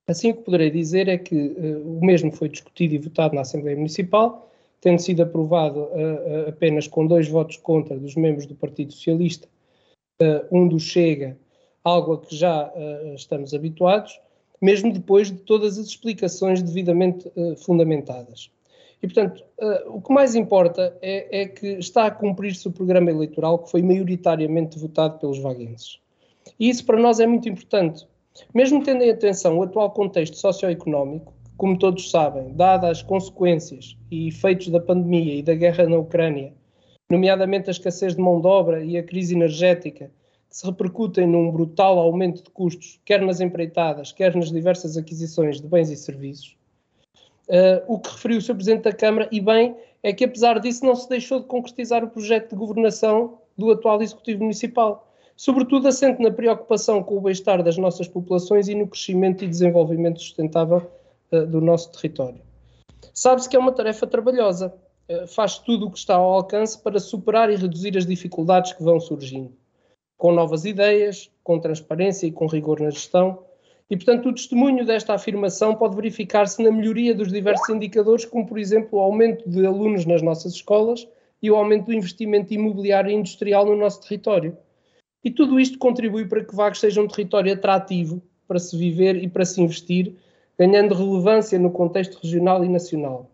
Assim, 0.07 0.31
o 0.31 0.33
que 0.35 0.43
poderei 0.43 0.69
dizer 0.69 1.07
é 1.07 1.17
que 1.17 1.35
uh, 1.35 1.97
o 1.99 2.05
mesmo 2.05 2.31
foi 2.31 2.49
discutido 2.49 2.95
e 2.95 2.97
votado 2.97 3.35
na 3.35 3.41
Assembleia 3.41 3.77
Municipal 3.77 4.50
tendo 4.81 4.99
sido 4.99 5.21
aprovado 5.21 5.81
uh, 5.81 6.49
apenas 6.49 6.87
com 6.87 7.05
dois 7.07 7.29
votos 7.29 7.57
contra 7.57 7.97
dos 7.97 8.15
membros 8.15 8.45
do 8.45 8.55
Partido 8.55 8.91
Socialista, 8.91 9.47
uh, 10.21 10.45
um 10.51 10.67
do 10.67 10.79
Chega, 10.79 11.37
algo 11.83 12.13
a 12.13 12.21
que 12.21 12.35
já 12.35 12.71
estamos 13.15 13.55
habituados, 13.55 14.19
mesmo 14.61 14.93
depois 14.93 15.31
de 15.31 15.37
todas 15.39 15.79
as 15.79 15.87
explicações 15.87 16.61
devidamente 16.61 17.31
fundamentadas. 17.65 18.51
E, 19.01 19.07
portanto, 19.07 19.43
o 19.87 19.99
que 19.99 20.13
mais 20.13 20.35
importa 20.35 20.95
é, 21.01 21.41
é 21.41 21.47
que 21.47 21.65
está 21.79 22.05
a 22.05 22.11
cumprir-se 22.11 22.67
o 22.67 22.71
programa 22.71 23.09
eleitoral 23.09 23.57
que 23.57 23.71
foi 23.71 23.81
maioritariamente 23.81 24.77
votado 24.77 25.17
pelos 25.17 25.39
vaguenses. 25.39 25.99
E 26.59 26.69
isso 26.69 26.85
para 26.85 26.99
nós 26.99 27.19
é 27.19 27.25
muito 27.25 27.49
importante. 27.49 28.07
Mesmo 28.53 28.83
tendo 28.83 29.03
em 29.03 29.09
atenção 29.09 29.57
o 29.57 29.63
atual 29.63 29.89
contexto 29.91 30.37
socioeconómico, 30.37 31.33
como 31.61 31.77
todos 31.77 32.09
sabem, 32.09 32.55
dadas 32.55 32.89
as 32.89 33.03
consequências 33.03 33.95
e 34.09 34.29
efeitos 34.29 34.69
da 34.69 34.79
pandemia 34.79 35.35
e 35.35 35.43
da 35.43 35.53
guerra 35.53 35.87
na 35.87 35.95
Ucrânia, 35.95 36.51
nomeadamente 37.07 37.69
a 37.69 37.71
escassez 37.71 38.15
de 38.15 38.19
mão 38.19 38.41
de 38.41 38.47
obra 38.47 38.83
e 38.83 38.97
a 38.97 39.03
crise 39.03 39.35
energética, 39.35 40.09
que 40.49 40.57
se 40.57 40.65
repercutem 40.65 41.27
num 41.27 41.51
brutal 41.51 41.99
aumento 41.99 42.43
de 42.43 42.49
custos, 42.49 42.99
quer 43.05 43.21
nas 43.21 43.41
empreitadas, 43.41 44.11
quer 44.11 44.35
nas 44.35 44.51
diversas 44.51 44.97
aquisições 44.97 45.61
de 45.61 45.67
bens 45.67 45.91
e 45.91 45.95
serviços. 45.95 46.57
Uh, 47.47 47.85
o 47.85 47.99
que 47.99 48.09
referiu 48.09 48.39
o 48.39 48.41
Sr. 48.41 48.55
Presidente 48.55 48.83
da 48.85 48.93
Câmara, 48.93 49.29
e 49.31 49.39
bem, 49.39 49.75
é 50.01 50.11
que 50.11 50.25
apesar 50.25 50.59
disso 50.59 50.83
não 50.83 50.95
se 50.95 51.07
deixou 51.07 51.41
de 51.41 51.45
concretizar 51.45 52.03
o 52.03 52.09
projeto 52.09 52.49
de 52.49 52.55
governação 52.55 53.37
do 53.55 53.69
atual 53.69 54.01
Executivo 54.01 54.41
Municipal, 54.41 55.07
sobretudo 55.35 55.87
assente 55.87 56.23
na 56.23 56.31
preocupação 56.31 57.03
com 57.03 57.17
o 57.17 57.21
bem-estar 57.21 57.61
das 57.61 57.77
nossas 57.77 58.07
populações 58.07 58.67
e 58.67 58.73
no 58.73 58.87
crescimento 58.87 59.43
e 59.45 59.47
desenvolvimento 59.47 60.19
sustentável 60.19 60.89
uh, 61.31 61.45
do 61.45 61.61
nosso 61.61 61.91
território. 61.91 62.41
Sabe-se 63.13 63.49
que 63.49 63.55
é 63.55 63.59
uma 63.59 63.71
tarefa 63.71 64.07
trabalhosa, 64.07 64.73
uh, 65.09 65.27
faz 65.27 65.57
tudo 65.57 65.87
o 65.87 65.91
que 65.91 65.97
está 65.97 66.15
ao 66.15 66.33
alcance 66.33 66.77
para 66.81 66.99
superar 66.99 67.49
e 67.49 67.55
reduzir 67.55 67.97
as 67.97 68.05
dificuldades 68.05 68.73
que 68.73 68.83
vão 68.83 68.99
surgindo, 68.99 69.53
com 70.17 70.31
novas 70.31 70.65
ideias, 70.65 71.29
com 71.43 71.59
transparência 71.59 72.27
e 72.27 72.31
com 72.31 72.47
rigor 72.47 72.79
na 72.79 72.89
gestão. 72.89 73.43
E, 73.89 73.97
portanto, 73.97 74.29
o 74.29 74.33
testemunho 74.33 74.85
desta 74.85 75.13
afirmação 75.13 75.75
pode 75.75 75.95
verificar-se 75.95 76.63
na 76.63 76.71
melhoria 76.71 77.13
dos 77.13 77.29
diversos 77.29 77.67
indicadores, 77.69 78.23
como, 78.23 78.47
por 78.47 78.57
exemplo, 78.57 78.99
o 78.99 79.01
aumento 79.01 79.49
de 79.49 79.65
alunos 79.65 80.05
nas 80.05 80.21
nossas 80.21 80.53
escolas 80.53 81.05
e 81.41 81.51
o 81.51 81.55
aumento 81.55 81.87
do 81.87 81.93
investimento 81.93 82.53
imobiliário 82.53 83.11
e 83.11 83.15
industrial 83.15 83.65
no 83.65 83.75
nosso 83.75 84.01
território. 84.01 84.57
E 85.23 85.29
tudo 85.29 85.59
isto 85.59 85.77
contribui 85.77 86.25
para 86.25 86.43
que 86.43 86.55
Vagos 86.55 86.79
seja 86.79 87.01
um 87.01 87.07
território 87.07 87.53
atrativo 87.53 88.21
para 88.47 88.59
se 88.59 88.77
viver 88.77 89.21
e 89.21 89.27
para 89.27 89.45
se 89.45 89.61
investir, 89.61 90.15
ganhando 90.61 90.93
relevância 90.93 91.57
no 91.57 91.71
contexto 91.71 92.19
regional 92.21 92.63
e 92.63 92.69
nacional. 92.69 93.31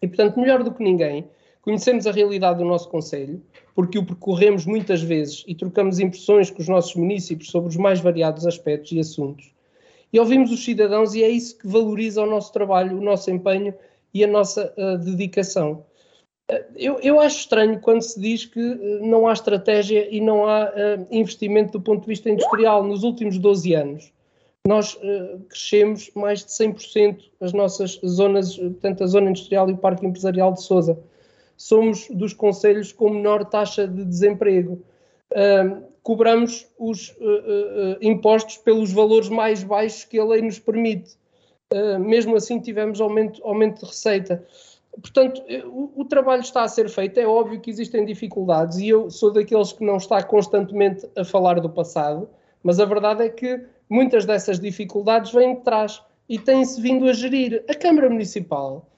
E, 0.00 0.06
portanto, 0.06 0.38
melhor 0.38 0.62
do 0.62 0.72
que 0.72 0.84
ninguém, 0.84 1.28
conhecemos 1.62 2.06
a 2.06 2.12
realidade 2.12 2.58
do 2.58 2.64
nosso 2.64 2.88
Conselho, 2.88 3.42
porque 3.74 3.98
o 3.98 4.06
percorremos 4.06 4.64
muitas 4.64 5.02
vezes 5.02 5.42
e 5.48 5.54
trocamos 5.54 5.98
impressões 5.98 6.48
com 6.48 6.62
os 6.62 6.68
nossos 6.68 6.94
municípios 6.94 7.50
sobre 7.50 7.70
os 7.70 7.76
mais 7.76 7.98
variados 7.98 8.46
aspectos 8.46 8.92
e 8.92 9.00
assuntos. 9.00 9.52
E 10.12 10.20
ouvimos 10.20 10.52
os 10.52 10.64
cidadãos 10.64 11.12
e 11.16 11.24
é 11.24 11.28
isso 11.28 11.58
que 11.58 11.66
valoriza 11.66 12.22
o 12.22 12.26
nosso 12.26 12.52
trabalho, 12.52 12.98
o 12.98 13.02
nosso 13.02 13.32
empenho 13.32 13.74
e 14.14 14.22
a 14.22 14.28
nossa 14.28 14.72
uh, 14.78 14.96
dedicação. 14.96 15.84
Uh, 16.48 16.64
eu, 16.76 17.00
eu, 17.00 17.18
acho 17.18 17.40
estranho 17.40 17.80
quando 17.80 18.02
se 18.02 18.20
diz 18.20 18.44
que 18.44 18.60
uh, 18.60 19.04
não 19.04 19.26
há 19.26 19.32
estratégia 19.32 20.08
e 20.08 20.20
não 20.20 20.46
há 20.46 20.72
investimento 21.10 21.72
do 21.72 21.80
ponto 21.80 22.02
de 22.02 22.06
vista 22.06 22.30
industrial. 22.30 22.84
Nos 22.84 23.02
últimos 23.02 23.38
12 23.38 23.74
anos, 23.74 24.12
nós 24.66 24.98
crescemos 25.48 26.10
mais 26.14 26.44
de 26.44 26.50
100% 26.52 27.18
as 27.40 27.52
nossas 27.52 28.00
zonas, 28.04 28.58
tanto 28.80 29.02
a 29.02 29.06
zona 29.06 29.30
industrial 29.30 29.68
e 29.70 29.72
o 29.72 29.78
parque 29.78 30.06
empresarial 30.06 30.52
de 30.52 30.62
Sousa 30.62 30.98
somos 31.60 32.08
dos 32.08 32.32
conselhos 32.32 32.90
com 32.90 33.10
menor 33.10 33.44
taxa 33.44 33.86
de 33.86 34.02
desemprego. 34.02 34.82
Cobramos 36.02 36.66
os 36.78 37.10
uh, 37.10 37.98
impostos 38.00 38.56
pelos 38.56 38.90
valores 38.90 39.28
mais 39.28 39.62
baixos 39.62 40.04
que 40.04 40.18
a 40.18 40.24
lei 40.24 40.40
nos 40.40 40.58
permite. 40.58 41.18
mesmo 42.00 42.34
assim, 42.34 42.58
tivemos 42.58 42.98
aumento, 42.98 43.44
aumento 43.44 43.80
de 43.80 43.86
receita. 43.86 44.42
Portanto, 44.90 45.42
o, 45.66 46.00
o, 46.00 46.04
trabalho 46.06 46.40
está 46.40 46.62
a 46.62 46.68
ser 46.68 46.88
feito. 46.88 47.20
É 47.20 47.26
óbvio 47.26 47.60
que 47.60 47.70
existem 47.70 48.06
dificuldades 48.06 48.78
e 48.78 48.88
eu 48.88 49.10
sou 49.10 49.30
daqueles 49.30 49.70
que 49.70 49.84
não 49.84 49.98
está 49.98 50.22
constantemente 50.22 51.06
a 51.14 51.24
falar 51.24 51.60
do 51.60 51.68
passado, 51.68 52.26
mas 52.62 52.80
a 52.80 52.86
verdade 52.86 53.22
é 53.22 53.28
que 53.28 53.60
muitas 53.90 54.24
dessas 54.24 54.58
dificuldades 54.58 55.32
vêm 55.32 55.56
de 55.56 55.62
trás 55.62 56.00
e 56.28 56.38
têm-se 56.38 56.80
vindo 56.80 57.06
a 57.06 57.12
gerir. 57.12 57.64
A 57.68 57.74
Câmara 57.74 58.08
Municipal 58.08 58.90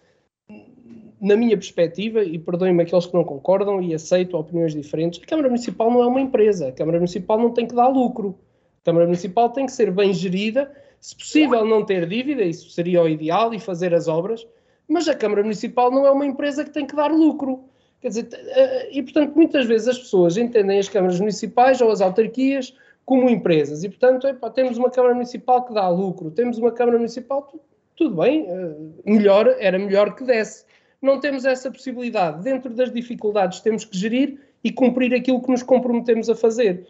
na 1.23 1.37
minha 1.37 1.57
perspectiva, 1.57 2.25
e 2.25 2.37
perdoem-me 2.37 2.83
aqueles 2.83 3.07
que 3.07 3.15
não 3.15 3.23
concordam 3.23 3.81
e 3.81 3.95
aceitam 3.95 4.41
opiniões 4.41 4.75
diferentes, 4.75 5.21
a 5.23 5.27
Câmara 5.27 5.49
Municipal 5.49 5.89
não 5.89 6.03
é 6.03 6.07
uma 6.09 6.21
empresa. 6.21 6.67
A 6.67 6.73
Câmara 6.73 6.99
Municipal 6.99 7.39
não 7.39 7.51
tem 7.51 7.65
que 7.65 7.77
dar 7.77 7.87
lucro. 7.87 8.37
A 8.83 8.87
Câmara 8.87 9.07
Municipal 9.07 9.49
tem 9.51 9.65
que 9.65 9.71
ser 9.71 9.93
bem 9.93 10.13
gerida, 10.13 10.69
se 11.01 11.15
possível 11.15 11.65
não 11.65 11.85
ter 11.85 12.09
dívida, 12.09 12.43
isso 12.43 12.71
seria 12.71 13.03
o 13.03 13.09
ideal, 13.09 13.55
e 13.55 13.61
fazer 13.61 13.95
as 13.95 14.09
obras, 14.09 14.45
mas 14.89 15.07
a 15.09 15.15
Câmara 15.15 15.43
Municipal 15.43 15.93
não 15.93 16.05
é 16.05 16.11
uma 16.11 16.27
empresa 16.27 16.65
que 16.65 16.71
tem 16.71 16.85
que 16.85 16.97
dar 16.97 17.13
lucro. 17.13 17.65
Quer 18.01 18.09
dizer, 18.09 18.29
eh, 18.33 18.89
e 18.91 19.01
portanto, 19.01 19.37
muitas 19.37 19.65
vezes 19.67 19.87
as 19.87 19.99
pessoas 20.01 20.37
entendem 20.37 20.81
as 20.81 20.89
câmaras 20.89 21.21
municipais 21.21 21.81
ou 21.81 21.89
as 21.89 22.01
autarquias 22.01 22.75
como 23.13 23.29
empresas, 23.29 23.85
e 23.85 23.91
portanto, 23.91 24.27
temos 24.55 24.79
uma 24.79 24.91
Câmara 24.91 25.13
Municipal 25.13 25.67
que 25.67 25.75
dá 25.75 25.87
lucro, 25.87 26.31
temos 26.31 26.57
uma 26.57 26.73
Câmara 26.73 26.97
Municipal, 26.97 27.47
tudo 27.95 28.23
bem, 28.23 28.47
eh, 28.49 28.75
melhor, 29.05 29.55
era 29.59 29.79
melhor 29.79 30.15
que 30.15 30.25
desse 30.25 30.65
não 31.03 31.21
temos 31.21 31.45
essa 31.45 31.71
possibilidade. 31.71 32.43
Dentro 32.43 32.73
das 32.73 32.91
dificuldades, 32.91 33.61
temos 33.61 33.85
que 33.85 33.99
gerir 33.99 34.41
e 34.65 34.73
cumprir 34.73 35.13
aquilo 35.13 35.43
que 35.43 35.51
nos 35.51 35.63
comprometemos 35.63 36.31
a 36.31 36.35
fazer. 36.35 36.87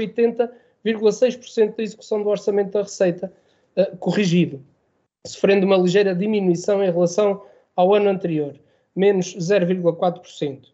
80,6% 0.86 1.76
da 1.76 1.84
execução 1.84 2.22
do 2.22 2.30
orçamento 2.30 2.72
da 2.72 2.82
receita 2.82 3.32
uh, 3.78 3.98
corrigido, 3.98 4.64
sofrendo 5.26 5.66
uma 5.66 5.78
ligeira 5.78 6.14
diminuição 6.14 6.84
em 6.84 6.92
relação 6.92 7.44
ao 7.76 7.94
ano 7.94 8.10
anterior, 8.10 8.56
menos 8.96 9.36
0,4%. 9.36 10.74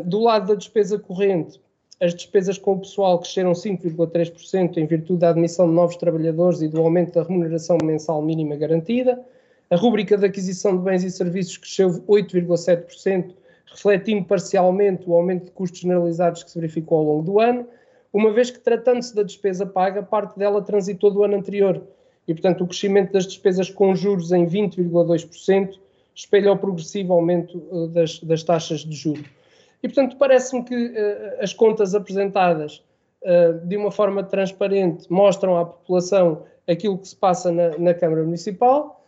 Do 0.04 0.20
lado 0.20 0.48
da 0.48 0.54
despesa 0.54 0.98
corrente, 0.98 1.61
as 2.00 2.14
despesas 2.14 2.57
com 2.57 2.74
o 2.74 2.78
pessoal 2.78 3.18
cresceram 3.18 3.52
5,3% 3.52 4.76
em 4.76 4.87
virtude 4.87 5.20
da 5.20 5.31
admissão 5.31 5.66
de 5.66 5.74
novos 5.74 5.96
trabalhadores 5.96 6.62
e 6.62 6.68
do 6.68 6.81
aumento 6.81 7.14
da 7.14 7.22
remuneração 7.22 7.76
mensal 7.83 8.22
mínima 8.22 8.57
garantida. 8.57 9.20
A 9.70 9.76
rúbrica 9.76 10.16
de 10.16 10.24
aquisição 10.24 10.76
de 10.76 10.83
bens 10.83 11.02
e 11.02 11.11
serviços 11.11 11.59
cresceu 11.59 11.90
8,7%, 12.09 13.35
refletindo 13.66 14.24
parcialmente 14.24 15.04
o 15.07 15.14
aumento 15.14 15.46
de 15.46 15.50
custos 15.50 15.81
generalizados 15.81 16.42
que 16.42 16.50
se 16.50 16.59
verificou 16.59 16.98
ao 16.98 17.04
longo 17.04 17.22
do 17.22 17.40
ano, 17.40 17.66
uma 18.12 18.33
vez 18.33 18.50
que, 18.50 18.61
tratando-se 18.61 19.14
da 19.14 19.22
despesa 19.22 19.66
paga, 19.66 20.02
parte 20.02 20.38
dela 20.38 20.62
transitou 20.62 21.11
do 21.11 21.22
ano 21.22 21.37
anterior. 21.37 21.83
E, 22.26 22.33
portanto, 22.33 22.62
o 22.62 22.66
crescimento 22.66 23.12
das 23.12 23.26
despesas 23.26 23.68
com 23.68 23.94
juros 23.94 24.33
em 24.33 24.46
20,2% 24.46 25.78
espelha 26.14 26.52
o 26.52 26.59
progressivo 26.59 27.12
aumento 27.12 27.59
uh, 27.70 27.88
das, 27.88 28.18
das, 28.20 28.42
taxas 28.42 28.81
de 28.81 28.96
juros. 28.96 29.24
E, 29.83 29.88
portanto, 29.88 30.17
parece-me 30.17 30.64
que 30.64 30.75
uh, 30.75 31.43
as 31.43 31.53
contas 31.53 31.95
apresentadas 31.95 32.85
uh, 33.23 33.67
de 33.67 33.77
uma 33.77 33.91
forma 33.91 34.23
transparente 34.23 35.11
mostram 35.11 35.57
à 35.57 35.64
população 35.64 36.45
aquilo 36.67 36.99
que 36.99 37.09
se 37.09 37.17
passa 37.17 37.51
na, 37.51 37.79
na 37.79 37.95
Câmara 37.95 38.23
Municipal 38.23 38.99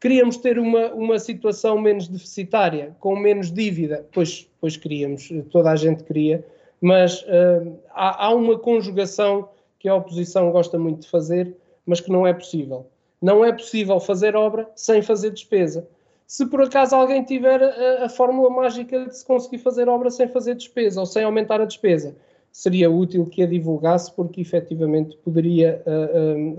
Queríamos 0.00 0.38
ter 0.38 0.58
uma, 0.58 0.86
uma 0.94 1.18
situação 1.18 1.78
menos 1.78 2.08
deficitária, 2.08 2.96
com 2.98 3.14
menos 3.14 3.52
dívida, 3.52 4.06
pois, 4.12 4.50
pois 4.58 4.74
queríamos, 4.74 5.30
toda 5.50 5.70
a 5.70 5.76
gente 5.76 6.04
queria, 6.04 6.42
mas 6.80 7.20
uh, 7.24 7.78
há, 7.90 8.26
há 8.26 8.34
uma 8.34 8.58
conjugação 8.58 9.50
que 9.78 9.86
a 9.90 9.94
oposição 9.94 10.50
gosta 10.50 10.78
muito 10.78 11.00
de 11.00 11.08
fazer, 11.10 11.54
mas 11.84 12.00
que 12.00 12.10
não 12.10 12.26
é 12.26 12.32
possível. 12.32 12.86
Não 13.20 13.44
é 13.44 13.52
possível 13.52 14.00
fazer 14.00 14.34
obra 14.34 14.66
sem 14.74 15.02
fazer 15.02 15.32
despesa. 15.32 15.86
Se 16.30 16.46
por 16.46 16.62
acaso 16.62 16.94
alguém 16.94 17.24
tiver 17.24 17.60
a, 17.60 18.04
a, 18.04 18.08
fórmula 18.08 18.48
mágica 18.48 19.04
de 19.04 19.16
se 19.16 19.26
conseguir 19.26 19.58
fazer 19.58 19.88
obra 19.88 20.08
sem 20.12 20.28
fazer 20.28 20.54
despesa 20.54 21.00
ou 21.00 21.04
sem 21.04 21.24
aumentar 21.24 21.60
a 21.60 21.64
despesa, 21.64 22.14
seria 22.52 22.88
útil 22.88 23.26
que 23.26 23.42
a 23.42 23.46
divulgasse, 23.46 24.14
porque 24.14 24.40
efetivamente 24.40 25.16
poderia 25.24 25.82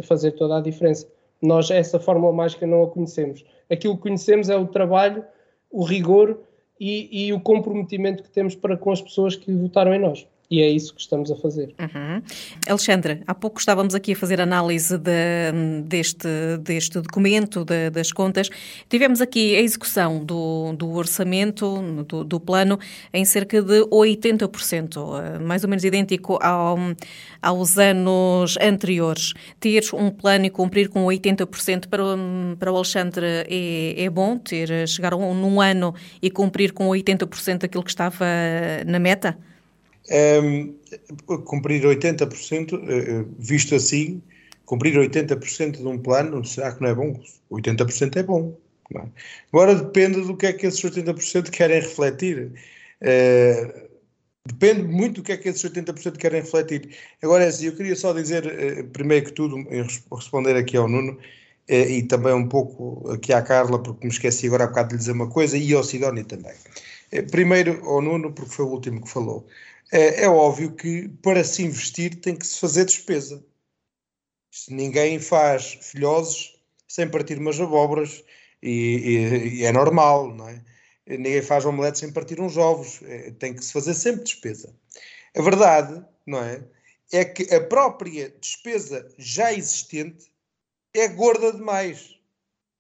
fazer 0.04 0.32
toda 0.32 0.58
a 0.58 0.62
diferença. 0.62 1.08
Nós 1.42 1.72
essa 1.72 2.02
fórmula 2.02 2.34
mágica 2.34 2.68
não 2.68 2.84
a 2.84 2.90
conhecemos. 2.90 3.46
Aquilo 3.70 3.96
que 3.96 4.02
conhecemos 4.02 4.50
é 4.50 4.58
o 4.58 4.68
trabalho, 4.68 5.24
o 5.72 5.86
rigor 5.86 6.38
e, 6.78 7.28
e 7.28 7.32
o 7.32 7.40
comprometimento 7.40 8.24
que 8.24 8.30
temos 8.30 8.54
para 8.54 8.76
com 8.76 8.92
as 8.92 9.02
pessoas 9.02 9.38
que 9.38 9.54
votaram 9.54 9.94
em 9.94 10.00
nós. 10.00 10.28
E 10.52 10.62
é 10.62 10.70
isso 10.70 10.94
que 10.94 11.00
estamos 11.00 11.32
a 11.32 11.36
fazer. 11.38 11.74
Uhum. 11.80 12.22
Alexandra, 12.68 13.22
há 13.26 13.34
pouco 13.34 13.58
estávamos 13.58 13.96
aqui 13.96 14.12
a 14.12 14.16
fazer 14.18 14.42
análise 14.42 14.98
de, 14.98 15.82
deste, 15.86 16.28
deste 16.60 17.00
documento, 17.00 17.64
de, 17.64 17.90
das 17.90 18.12
contas. 18.12 18.50
Tivemos 18.90 19.22
aqui 19.22 19.56
a 19.56 19.62
execução 19.62 20.26
do, 20.26 20.74
do 20.74 20.92
orçamento, 20.92 22.04
do, 22.06 22.26
do, 22.26 22.38
plano, 22.38 22.78
em 23.14 23.24
cerca 23.24 23.62
de 23.62 23.80
80%, 23.86 25.40
mais 25.40 25.64
ou 25.64 25.70
menos 25.70 25.86
idêntico 25.86 26.38
ao, 26.42 26.78
aos 27.42 27.78
anos 27.78 28.58
anteriores. 28.60 29.34
Ter 29.58 29.86
um 29.94 30.10
plano 30.10 30.48
e 30.48 30.50
cumprir 30.50 30.90
com 30.90 31.06
80% 31.06 31.88
para, 31.88 32.04
para 32.60 32.74
o 32.74 32.76
Alexandre 32.76 33.26
é, 33.48 34.04
é 34.04 34.10
bom? 34.10 34.38
Ter, 34.38 34.86
chegar 34.86 35.14
um, 35.14 35.34
num 35.34 35.62
ano 35.62 35.96
e 36.22 36.30
cumprir 36.30 36.74
com 36.74 36.90
80% 36.90 37.60
daquilo 37.60 37.84
que 37.86 37.90
estava 37.90 38.26
na 38.86 39.00
meta? 39.00 39.38
Um, 40.12 40.76
cumprir 41.46 41.84
80%, 41.84 42.74
uh, 42.74 43.36
visto 43.40 43.76
assim, 43.76 44.22
cumprir 44.66 44.94
80% 44.96 45.78
de 45.78 45.88
um 45.88 45.98
plano, 45.98 46.44
será 46.44 46.74
que 46.74 46.82
não 46.82 46.90
é 46.90 46.96
bom? 46.96 47.18
80% 47.50 48.18
é 48.18 48.24
bom. 48.24 48.58
É? 48.94 49.04
Agora 49.54 49.74
depende 49.74 50.20
do 50.22 50.36
que 50.36 50.48
é 50.48 50.54
que 50.54 50.68
esses 50.68 50.82
80% 50.82 51.50
querem 51.50 51.80
refletir. 51.80 52.52
Uh, 53.02 53.90
depende 54.46 54.84
muito 54.84 55.22
do 55.22 55.24
que 55.24 55.32
é 55.32 55.38
que 55.38 55.48
esses 55.48 55.64
80% 55.64 56.18
querem 56.18 56.42
refletir. 56.42 56.90
Agora, 57.24 57.46
é 57.46 57.48
assim, 57.48 57.68
eu 57.68 57.76
queria 57.76 57.96
só 57.96 58.12
dizer, 58.12 58.90
primeiro 58.92 59.28
que 59.28 59.32
tudo, 59.32 59.56
responder 60.14 60.58
aqui 60.58 60.76
ao 60.76 60.90
Nuno, 60.90 61.18
e 61.70 62.04
também 62.04 62.34
um 62.34 62.50
pouco 62.50 63.10
aqui 63.12 63.32
à 63.32 63.42
Carla, 63.42 63.82
porque 63.82 64.06
me 64.06 64.12
esqueci 64.12 64.48
agora 64.48 64.66
há 64.66 64.68
bocado 64.68 64.90
de 64.90 64.96
lhe 64.96 65.00
dizer 65.00 65.12
uma 65.14 65.30
coisa, 65.30 65.58
e 65.58 65.74
ao 65.74 65.84
Sidónio 65.84 66.26
também. 66.26 66.54
primeiro 67.30 67.80
ao 67.86 68.02
Nuno, 68.02 68.34
porque 68.34 68.52
foi 68.52 68.66
o 68.66 68.70
último 68.70 69.02
que 69.02 69.10
falou. 69.10 69.48
É, 69.92 70.24
é 70.24 70.30
óbvio 70.30 70.74
que 70.74 71.10
para 71.22 71.44
se 71.44 71.64
investir 71.64 72.22
tem 72.22 72.36
que 72.36 72.48
se 72.48 72.60
fazer 72.60 72.86
despesa. 72.86 73.44
Ninguém 74.70 75.20
faz 75.20 75.78
filhoses 75.82 76.56
sem 76.88 77.10
partir 77.10 77.38
umas 77.38 77.60
abóboras 77.60 78.24
e, 78.62 78.70
e, 78.70 79.60
e, 79.60 79.66
é 79.66 79.72
normal, 79.72 80.34
não 80.34 80.48
é? 80.48 80.64
Ninguém 81.08 81.42
faz 81.42 81.66
omelete 81.66 82.00
sem 82.00 82.12
partir 82.12 82.40
uns 82.40 82.58
ovos, 82.58 83.02
é, 83.04 83.32
tem 83.32 83.54
que 83.54 83.66
se 83.66 83.74
fazer 83.74 83.94
sempre 83.94 84.24
despesa. 84.24 84.74
A 85.36 85.42
verdade, 85.42 86.06
não 86.26 86.42
é? 86.42 86.64
É 87.12 87.26
que 87.26 87.54
a 87.54 87.62
própria 87.62 88.30
despesa 88.40 89.14
já 89.18 89.52
existente 89.52 90.32
é 90.94 91.08
gorda 91.08 91.52
demais. 91.52 92.18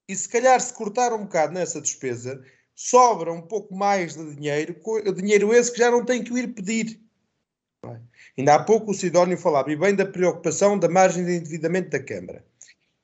E 0.07 0.16
se 0.16 0.30
calhar 0.30 0.59
se 0.62 0.74
cortar 0.74 1.14
um 1.14 1.24
bocado 1.24 1.53
nessa 1.53 1.82
despesa, 1.82 2.41
sobra 2.76 3.32
um 3.32 3.41
pouco 3.41 3.76
mais 3.76 4.15
de 4.15 4.36
dinheiro, 4.36 4.76
dinheiro 5.15 5.53
esse 5.53 5.72
que 5.72 5.80
já 5.80 5.91
não 5.91 6.03
tem 6.05 6.24
que 6.24 6.34
ir 6.34 6.47
pedir. 6.49 6.99
Ainda 8.38 8.55
há 8.55 8.63
pouco 8.63 8.91
o 8.91 8.93
Sidónio 8.93 9.38
falava, 9.38 9.72
e 9.72 9.76
bem 9.76 9.95
da 9.95 10.05
preocupação 10.05 10.78
da 10.78 10.88
margem 10.88 11.26
de 11.26 11.36
endividamento 11.38 11.89
da 11.89 11.99
Câmara. 11.99 12.43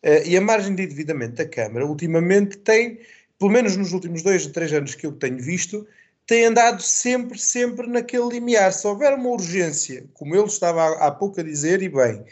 Uh, 0.03 0.25
e 0.25 0.37
a 0.37 0.41
margem 0.41 0.75
de 0.75 0.83
endividamento 0.83 1.35
da 1.35 1.47
Câmara, 1.47 1.85
ultimamente, 1.85 2.57
tem, 2.57 2.99
pelo 3.37 3.51
menos 3.51 3.75
nos 3.75 3.91
últimos 3.93 4.21
dois 4.21 4.45
ou 4.45 4.51
três 4.51 4.71
anos 4.71 4.95
que 4.95 5.05
eu 5.05 5.11
tenho 5.11 5.39
visto, 5.39 5.85
tem 6.25 6.45
andado 6.45 6.81
sempre, 6.81 7.39
sempre 7.39 7.87
naquele 7.87 8.27
limiar. 8.29 8.71
Se 8.71 8.85
houver 8.85 9.13
uma 9.13 9.29
urgência, 9.29 10.05
como 10.13 10.35
ele 10.35 10.45
estava 10.45 10.83
há, 10.83 11.07
há 11.07 11.11
pouco 11.11 11.39
a 11.39 11.43
dizer, 11.43 11.81
e 11.81 11.89
bem, 11.89 12.23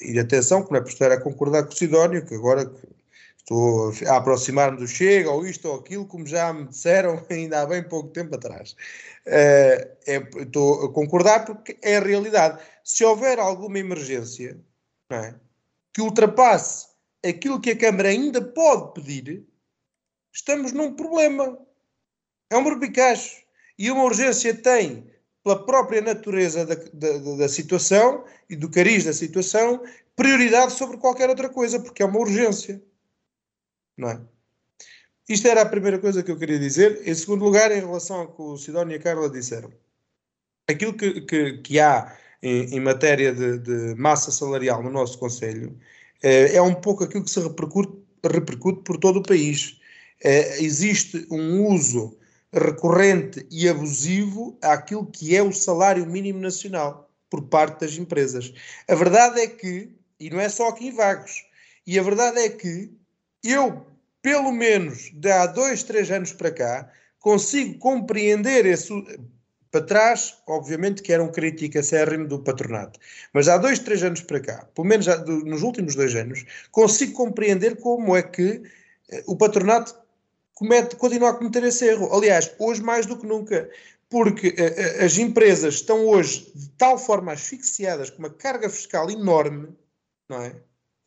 e 0.00 0.18
atenção, 0.18 0.64
que 0.64 0.72
não 0.72 0.78
é 0.78 0.82
por 0.82 0.90
estar 0.90 1.12
a 1.12 1.20
concordar 1.20 1.64
com 1.64 1.72
o 1.72 1.76
Sidónio, 1.76 2.24
que 2.24 2.34
agora 2.34 2.70
estou 3.46 3.92
a 4.08 4.16
aproximar-me 4.16 4.78
do 4.78 4.88
Chega, 4.88 5.30
ou 5.30 5.46
isto 5.46 5.68
ou 5.68 5.76
aquilo, 5.76 6.04
como 6.04 6.26
já 6.26 6.52
me 6.52 6.66
disseram 6.66 7.24
ainda 7.30 7.62
há 7.62 7.66
bem 7.66 7.82
pouco 7.82 8.10
tempo 8.10 8.34
atrás. 8.34 8.72
Uh, 9.24 9.96
é, 10.06 10.16
estou 10.38 10.86
a 10.86 10.92
concordar 10.92 11.44
porque 11.44 11.78
é 11.80 11.96
a 11.96 12.00
realidade. 12.00 12.60
Se 12.82 13.04
houver 13.04 13.38
alguma 13.38 13.78
emergência 13.78 14.58
é, 15.10 15.34
que 15.94 16.02
ultrapasse 16.02 16.88
aquilo 17.24 17.60
que 17.60 17.70
a 17.70 17.78
Câmara 17.78 18.08
ainda 18.08 18.42
pode 18.42 18.94
pedir, 18.94 19.46
estamos 20.32 20.72
num 20.72 20.94
problema. 20.94 21.58
É 22.50 22.56
um 22.56 22.64
barbicacho. 22.64 23.44
E 23.78 23.90
uma 23.90 24.04
urgência 24.04 24.54
tem, 24.54 25.06
pela 25.44 25.64
própria 25.64 26.00
natureza 26.00 26.64
da, 26.64 26.74
da, 26.74 27.36
da 27.36 27.48
situação 27.48 28.24
e 28.48 28.56
do 28.56 28.70
cariz 28.70 29.04
da 29.04 29.12
situação, 29.12 29.82
prioridade 30.14 30.72
sobre 30.72 30.96
qualquer 30.96 31.28
outra 31.28 31.48
coisa, 31.48 31.78
porque 31.78 32.02
é 32.02 32.06
uma 32.06 32.18
urgência. 32.18 32.82
Não 33.96 34.10
é? 34.10 34.20
Isto 35.28 35.48
era 35.48 35.62
a 35.62 35.66
primeira 35.66 35.98
coisa 35.98 36.22
que 36.22 36.30
eu 36.30 36.38
queria 36.38 36.58
dizer. 36.58 37.02
Em 37.04 37.14
segundo 37.14 37.44
lugar, 37.44 37.72
em 37.72 37.80
relação 37.80 38.20
ao 38.20 38.32
que 38.32 38.42
o 38.42 38.56
Sidónio 38.56 38.94
e 38.94 38.98
a 38.98 39.02
Carla 39.02 39.28
disseram, 39.28 39.72
aquilo 40.68 40.94
que, 40.94 41.20
que, 41.22 41.58
que 41.58 41.80
há 41.80 42.16
em, 42.42 42.76
em 42.76 42.80
matéria 42.80 43.32
de, 43.32 43.58
de, 43.58 43.94
massa 43.96 44.30
salarial 44.30 44.82
no 44.82 44.90
nosso 44.90 45.18
Conselho 45.18 45.76
eh, 46.22 46.54
é 46.54 46.62
um 46.62 46.74
pouco 46.74 47.04
aquilo 47.04 47.24
que 47.24 47.30
se 47.30 47.40
repercute, 47.40 47.92
repercute 48.24 48.82
por 48.82 48.98
todo 48.98 49.18
o 49.18 49.22
país. 49.22 49.80
Eh, 50.22 50.62
existe 50.62 51.26
um 51.30 51.66
uso 51.66 52.16
recorrente 52.52 53.46
e 53.50 53.68
abusivo 53.68 54.56
àquilo 54.62 55.06
que 55.06 55.36
é 55.36 55.42
o 55.42 55.52
salário 55.52 56.06
mínimo 56.06 56.40
nacional 56.40 57.10
por 57.28 57.42
parte 57.48 57.80
das 57.80 57.96
empresas. 57.96 58.52
A 58.88 58.94
verdade 58.94 59.40
é 59.40 59.48
que, 59.48 59.90
e 60.20 60.30
não 60.30 60.40
é 60.40 60.48
só 60.48 60.68
aqui 60.68 60.88
em 60.88 60.94
Vagos, 60.94 61.44
e 61.86 61.98
a 61.98 62.02
verdade 62.02 62.38
é 62.38 62.48
que 62.48 62.90
eu, 63.52 63.86
pelo 64.22 64.52
menos 64.52 65.10
de 65.12 65.30
há 65.30 65.46
dois, 65.46 65.82
três 65.82 66.10
anos 66.10 66.32
para 66.32 66.50
cá, 66.50 66.90
consigo 67.18 67.78
compreender 67.78 68.66
esse. 68.66 68.92
Para 69.70 69.84
trás, 69.84 70.38
obviamente 70.46 71.02
que 71.02 71.12
era 71.12 71.22
um 71.22 71.30
crítico 71.30 71.78
acérrimo 71.78 72.26
do 72.26 72.38
patronato. 72.38 72.98
Mas 73.32 73.46
há 73.46 73.58
dois, 73.58 73.78
três 73.78 74.02
anos 74.02 74.22
para 74.22 74.40
cá, 74.40 74.66
pelo 74.74 74.86
menos 74.86 75.04
já, 75.04 75.18
nos 75.18 75.62
últimos 75.62 75.94
dois 75.94 76.14
anos, 76.14 76.46
consigo 76.70 77.12
compreender 77.12 77.76
como 77.76 78.16
é 78.16 78.22
que 78.22 78.62
eh, 79.10 79.24
o 79.26 79.36
patronato 79.36 79.94
comete, 80.54 80.96
continua 80.96 81.30
a 81.30 81.34
cometer 81.34 81.62
esse 81.64 81.84
erro. 81.84 82.12
Aliás, 82.14 82.52
hoje 82.58 82.82
mais 82.82 83.06
do 83.06 83.18
que 83.18 83.26
nunca, 83.26 83.68
porque 84.08 84.48
uh, 84.48 85.04
as 85.04 85.18
empresas 85.18 85.74
estão 85.74 86.06
hoje 86.06 86.50
de 86.54 86.68
tal 86.70 86.98
forma 86.98 87.32
asfixiadas 87.32 88.10
com 88.10 88.18
uma 88.18 88.30
carga 88.30 88.68
fiscal 88.68 89.10
enorme, 89.10 89.68
não 90.28 90.40
é? 90.42 90.56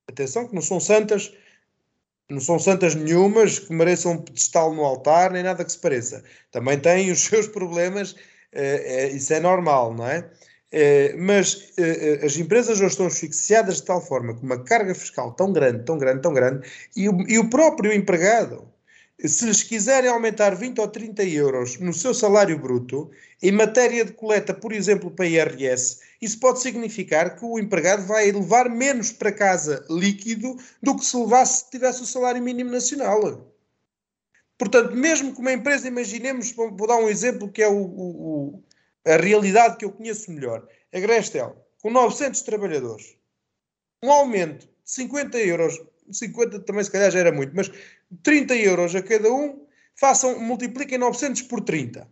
Atenção 0.07 0.47
que 0.47 0.55
não 0.55 0.61
são 0.61 0.79
santas, 0.79 1.33
não 2.29 2.39
são 2.39 2.59
santas 2.59 2.95
nenhumas 2.95 3.59
que 3.59 3.73
mereçam 3.73 4.13
um 4.13 4.17
pedestal 4.21 4.73
no 4.73 4.83
altar, 4.85 5.31
nem 5.31 5.43
nada 5.43 5.65
que 5.65 5.71
se 5.71 5.79
pareça. 5.79 6.23
Também 6.51 6.79
têm 6.79 7.11
os 7.11 7.21
seus 7.25 7.47
problemas, 7.47 8.15
eh, 8.51 9.07
eh, 9.07 9.09
isso 9.09 9.33
é 9.33 9.39
normal, 9.39 9.93
não 9.93 10.07
é? 10.07 10.29
Eh, 10.71 11.15
mas 11.17 11.73
as 12.23 12.37
empresas 12.37 12.79
hoje 12.79 12.91
estão 12.91 13.07
asfixiadas 13.07 13.77
de 13.77 13.83
tal 13.83 14.05
forma, 14.05 14.35
com 14.35 14.45
uma 14.45 14.63
carga 14.63 14.93
fiscal 14.93 15.31
tão 15.33 15.51
grande, 15.51 15.83
tão 15.83 15.97
grande, 15.97 16.21
tão 16.21 16.33
grande, 16.33 16.67
e 16.95 17.09
o, 17.09 17.27
e 17.27 17.39
o 17.39 17.49
próprio 17.49 17.91
empregado 17.91 18.69
se 19.25 19.45
lhes 19.45 19.63
quiserem 19.63 20.09
aumentar 20.09 20.55
20 20.55 20.79
ou 20.79 20.87
30 20.87 21.23
euros 21.25 21.77
no 21.79 21.93
seu 21.93 22.13
salário 22.13 22.57
bruto, 22.57 23.09
em 23.41 23.51
matéria 23.51 24.03
de 24.03 24.11
coleta, 24.13 24.53
por 24.53 24.73
exemplo, 24.73 25.11
para 25.11 25.27
IRS, 25.27 25.99
isso 26.21 26.39
pode 26.39 26.61
significar 26.61 27.37
que 27.37 27.45
o 27.45 27.57
empregado 27.57 28.05
vai 28.05 28.31
levar 28.31 28.69
menos 28.69 29.11
para 29.11 29.31
casa 29.31 29.85
líquido 29.89 30.57
do 30.81 30.95
que 30.95 31.05
se 31.05 31.15
levasse 31.15 31.63
se 31.63 31.71
tivesse 31.71 32.01
o 32.01 32.05
salário 32.05 32.41
mínimo 32.41 32.71
nacional. 32.71 33.53
Portanto, 34.57 34.93
mesmo 34.93 35.33
que 35.33 35.39
uma 35.39 35.53
empresa, 35.53 35.87
imaginemos, 35.87 36.51
vou 36.51 36.85
dar 36.85 36.97
um 36.97 37.07
exemplo 37.07 37.49
que 37.49 37.63
é 37.63 37.67
o, 37.67 37.77
o, 37.77 38.63
a 39.05 39.15
realidade 39.15 39.77
que 39.77 39.85
eu 39.85 39.91
conheço 39.91 40.31
melhor. 40.31 40.67
A 40.93 40.99
Grestel, 40.99 41.55
com 41.81 41.89
900 41.89 42.41
trabalhadores, 42.41 43.15
um 44.03 44.11
aumento 44.11 44.65
de 44.65 44.91
50 44.91 45.37
euros 45.37 45.79
50 46.11 46.59
também 46.61 46.83
se 46.83 46.91
calhar 46.91 47.11
já 47.11 47.19
era 47.19 47.31
muito, 47.31 47.55
mas 47.55 47.71
30 48.23 48.55
euros 48.55 48.95
a 48.95 49.01
cada 49.01 49.31
um, 49.31 49.65
façam, 49.95 50.39
multipliquem 50.39 50.97
900 50.97 51.43
por 51.43 51.61
30. 51.61 52.07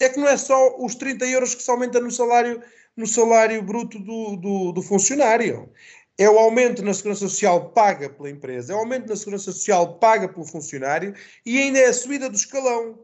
É 0.00 0.08
que 0.08 0.18
não 0.18 0.28
é 0.28 0.36
só 0.36 0.76
os 0.78 0.94
30 0.94 1.24
euros 1.26 1.54
que 1.54 1.62
se 1.62 1.70
aumenta 1.70 2.00
no 2.00 2.10
salário, 2.10 2.62
no 2.96 3.06
salário 3.06 3.62
bruto 3.62 3.98
do, 3.98 4.36
do, 4.36 4.72
do 4.72 4.82
funcionário. 4.82 5.70
É 6.18 6.28
o 6.28 6.38
aumento 6.38 6.82
na 6.82 6.94
segurança 6.94 7.20
social 7.20 7.70
paga 7.72 8.08
pela 8.08 8.30
empresa, 8.30 8.72
é 8.72 8.76
o 8.76 8.78
aumento 8.78 9.08
na 9.08 9.16
segurança 9.16 9.52
social 9.52 9.98
paga 9.98 10.28
pelo 10.28 10.46
funcionário 10.46 11.14
e 11.44 11.58
ainda 11.58 11.78
é 11.78 11.86
a 11.86 11.92
subida 11.92 12.30
do 12.30 12.36
escalão, 12.36 12.98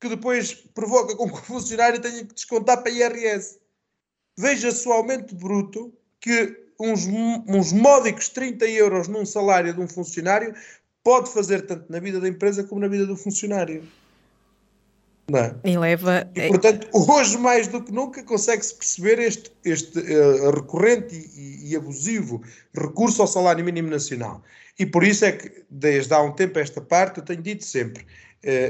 que 0.00 0.08
depois 0.08 0.52
provoca 0.52 1.16
com 1.16 1.28
que 1.28 1.38
o 1.38 1.42
funcionário 1.42 2.00
tenha 2.00 2.24
que 2.24 2.34
descontar 2.34 2.82
para 2.82 2.90
a 2.90 2.94
IRS. 2.94 3.60
Veja-se 4.36 4.88
o 4.88 4.92
aumento 4.92 5.36
bruto 5.36 5.92
que 6.20 6.68
uns, 6.80 7.06
uns 7.48 7.72
módicos 7.72 8.28
30 8.28 8.66
euros 8.66 9.08
num 9.08 9.26
salário 9.26 9.74
de 9.74 9.80
um 9.80 9.88
funcionário 9.88 10.54
pode 11.02 11.32
fazer 11.32 11.66
tanto 11.66 11.90
na 11.90 11.98
vida 11.98 12.20
da 12.20 12.28
empresa 12.28 12.64
como 12.64 12.80
na 12.80 12.88
vida 12.88 13.06
do 13.06 13.16
funcionário. 13.16 13.86
É? 15.34 15.54
E 15.70 15.76
leva. 15.76 16.30
E, 16.34 16.48
portanto, 16.48 16.88
hoje 16.94 17.36
mais 17.36 17.68
do 17.68 17.82
que 17.82 17.92
nunca 17.92 18.22
consegue-se 18.22 18.74
perceber 18.74 19.18
este, 19.18 19.52
este 19.62 19.98
uh, 19.98 20.50
recorrente 20.50 21.14
e, 21.14 21.70
e, 21.70 21.76
abusivo 21.76 22.42
recurso 22.74 23.20
ao 23.20 23.28
salário 23.28 23.62
mínimo 23.62 23.90
nacional. 23.90 24.42
E 24.78 24.86
por 24.86 25.04
isso 25.04 25.26
é 25.26 25.32
que, 25.32 25.64
desde 25.68 26.14
há 26.14 26.22
um 26.22 26.32
tempo 26.32 26.58
esta 26.58 26.80
parte, 26.80 27.18
eu 27.18 27.24
tenho 27.24 27.42
dito 27.42 27.62
sempre: 27.62 28.06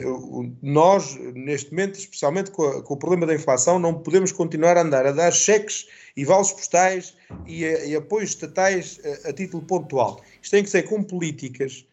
uh, 0.05 0.53
nós, 0.61 1.17
neste 1.33 1.71
momento, 1.71 1.97
especialmente 1.97 2.51
com, 2.51 2.65
a, 2.65 2.83
com, 2.83 2.95
o 2.95 2.97
problema 2.97 3.25
da 3.25 3.35
inflação, 3.35 3.79
não 3.79 3.95
podemos 3.95 4.33
continuar 4.33 4.77
a 4.77 4.83
andar 4.83 5.07
a 5.07 5.13
dar 5.13 5.33
cheques 5.33 5.87
e 6.17 6.25
vales 6.25 6.51
postais 6.51 7.15
e, 7.47 7.63
e 7.63 7.95
apoios 7.95 8.31
estatais 8.31 8.99
a, 9.25 9.29
a, 9.29 9.33
título 9.33 9.63
pontual. 9.63 10.21
Isto 10.43 10.51
tem 10.51 10.65
que 10.65 10.71
ser 10.71 10.83
com 10.83 11.05
políticas 11.05 11.85
eh, 11.85 11.88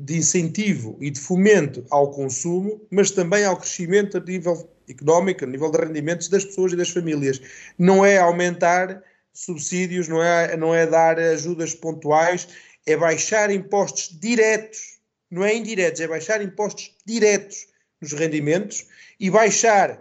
de 0.00 0.16
incentivo 0.16 0.96
e 1.00 1.10
de 1.10 1.20
fomento 1.20 1.84
ao 1.90 2.10
consumo, 2.10 2.80
mas 2.90 3.10
também 3.10 3.44
ao 3.44 3.58
crescimento 3.58 4.16
a 4.16 4.20
nível 4.20 4.70
económico, 4.88 5.44
a 5.44 5.46
nível 5.46 5.70
de 5.70 5.78
rendimentos 5.78 6.28
das 6.28 6.44
pessoas 6.44 6.72
e 6.72 6.76
das 6.76 6.88
famílias. 6.88 7.40
Não 7.78 8.04
é 8.04 8.18
aumentar 8.18 9.02
subsídios, 9.34 10.08
não 10.08 10.22
é, 10.22 10.56
não 10.56 10.74
é 10.74 10.86
dar 10.86 11.18
ajudas 11.18 11.74
pontuais, 11.74 12.48
é 12.86 12.96
baixar 12.96 13.50
impostos 13.50 14.18
diretos, 14.18 14.98
não 15.30 15.44
é 15.44 15.54
indiretos, 15.54 16.00
é 16.00 16.08
baixar 16.08 16.40
impostos 16.40 16.94
diretos 17.04 17.66
nos 18.00 18.12
rendimentos 18.12 18.86
e 19.18 19.30
baixar 19.30 20.00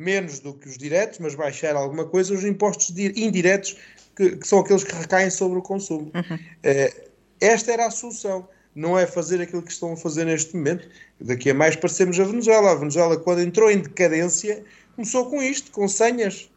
menos 0.00 0.38
do 0.40 0.54
que 0.54 0.68
os 0.68 0.76
diretos, 0.76 1.18
mas 1.18 1.34
baixar 1.34 1.76
alguma 1.76 2.06
coisa, 2.06 2.34
os 2.34 2.44
impostos 2.44 2.90
indiretos, 2.98 3.76
que, 4.16 4.36
que 4.36 4.46
são 4.46 4.60
aqueles 4.60 4.84
que 4.84 4.94
recaem 4.94 5.30
sobre 5.30 5.58
o 5.58 5.62
consumo. 5.62 6.10
Uhum. 6.14 6.36
Uh, 6.36 7.07
esta 7.40 7.72
era 7.72 7.86
a 7.86 7.90
solução. 7.90 8.48
Não 8.74 8.98
é 8.98 9.06
fazer 9.06 9.40
aquilo 9.40 9.62
que 9.62 9.72
estão 9.72 9.92
a 9.92 9.96
fazer 9.96 10.24
neste 10.24 10.56
momento. 10.56 10.88
Daqui 11.20 11.50
a 11.50 11.54
mais 11.54 11.74
parecemos 11.74 12.18
a 12.20 12.24
Venezuela. 12.24 12.72
A 12.72 12.74
Venezuela, 12.76 13.16
quando 13.16 13.40
entrou 13.40 13.70
em 13.70 13.78
decadência, 13.78 14.64
começou 14.94 15.28
com 15.28 15.42
isto, 15.42 15.70
com 15.72 15.88
senhas. 15.88 16.50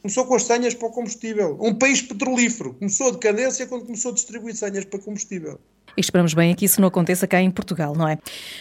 Começou 0.00 0.26
com 0.26 0.34
as 0.34 0.44
senhas 0.44 0.74
para 0.74 0.88
o 0.88 0.90
combustível. 0.90 1.58
Um 1.60 1.74
país 1.74 2.02
petrolífero. 2.02 2.74
Começou 2.74 3.08
a 3.08 3.12
decadência 3.12 3.66
quando 3.66 3.84
começou 3.86 4.10
a 4.10 4.14
distribuir 4.14 4.54
senhas 4.54 4.84
para 4.84 4.98
combustível. 4.98 5.58
E 5.96 6.00
esperamos 6.00 6.34
bem 6.34 6.54
que 6.54 6.64
isso 6.64 6.80
não 6.80 6.88
aconteça 6.88 7.26
cá 7.26 7.40
em 7.40 7.50
Portugal, 7.50 7.94
não 7.94 8.08
é? 8.08 8.18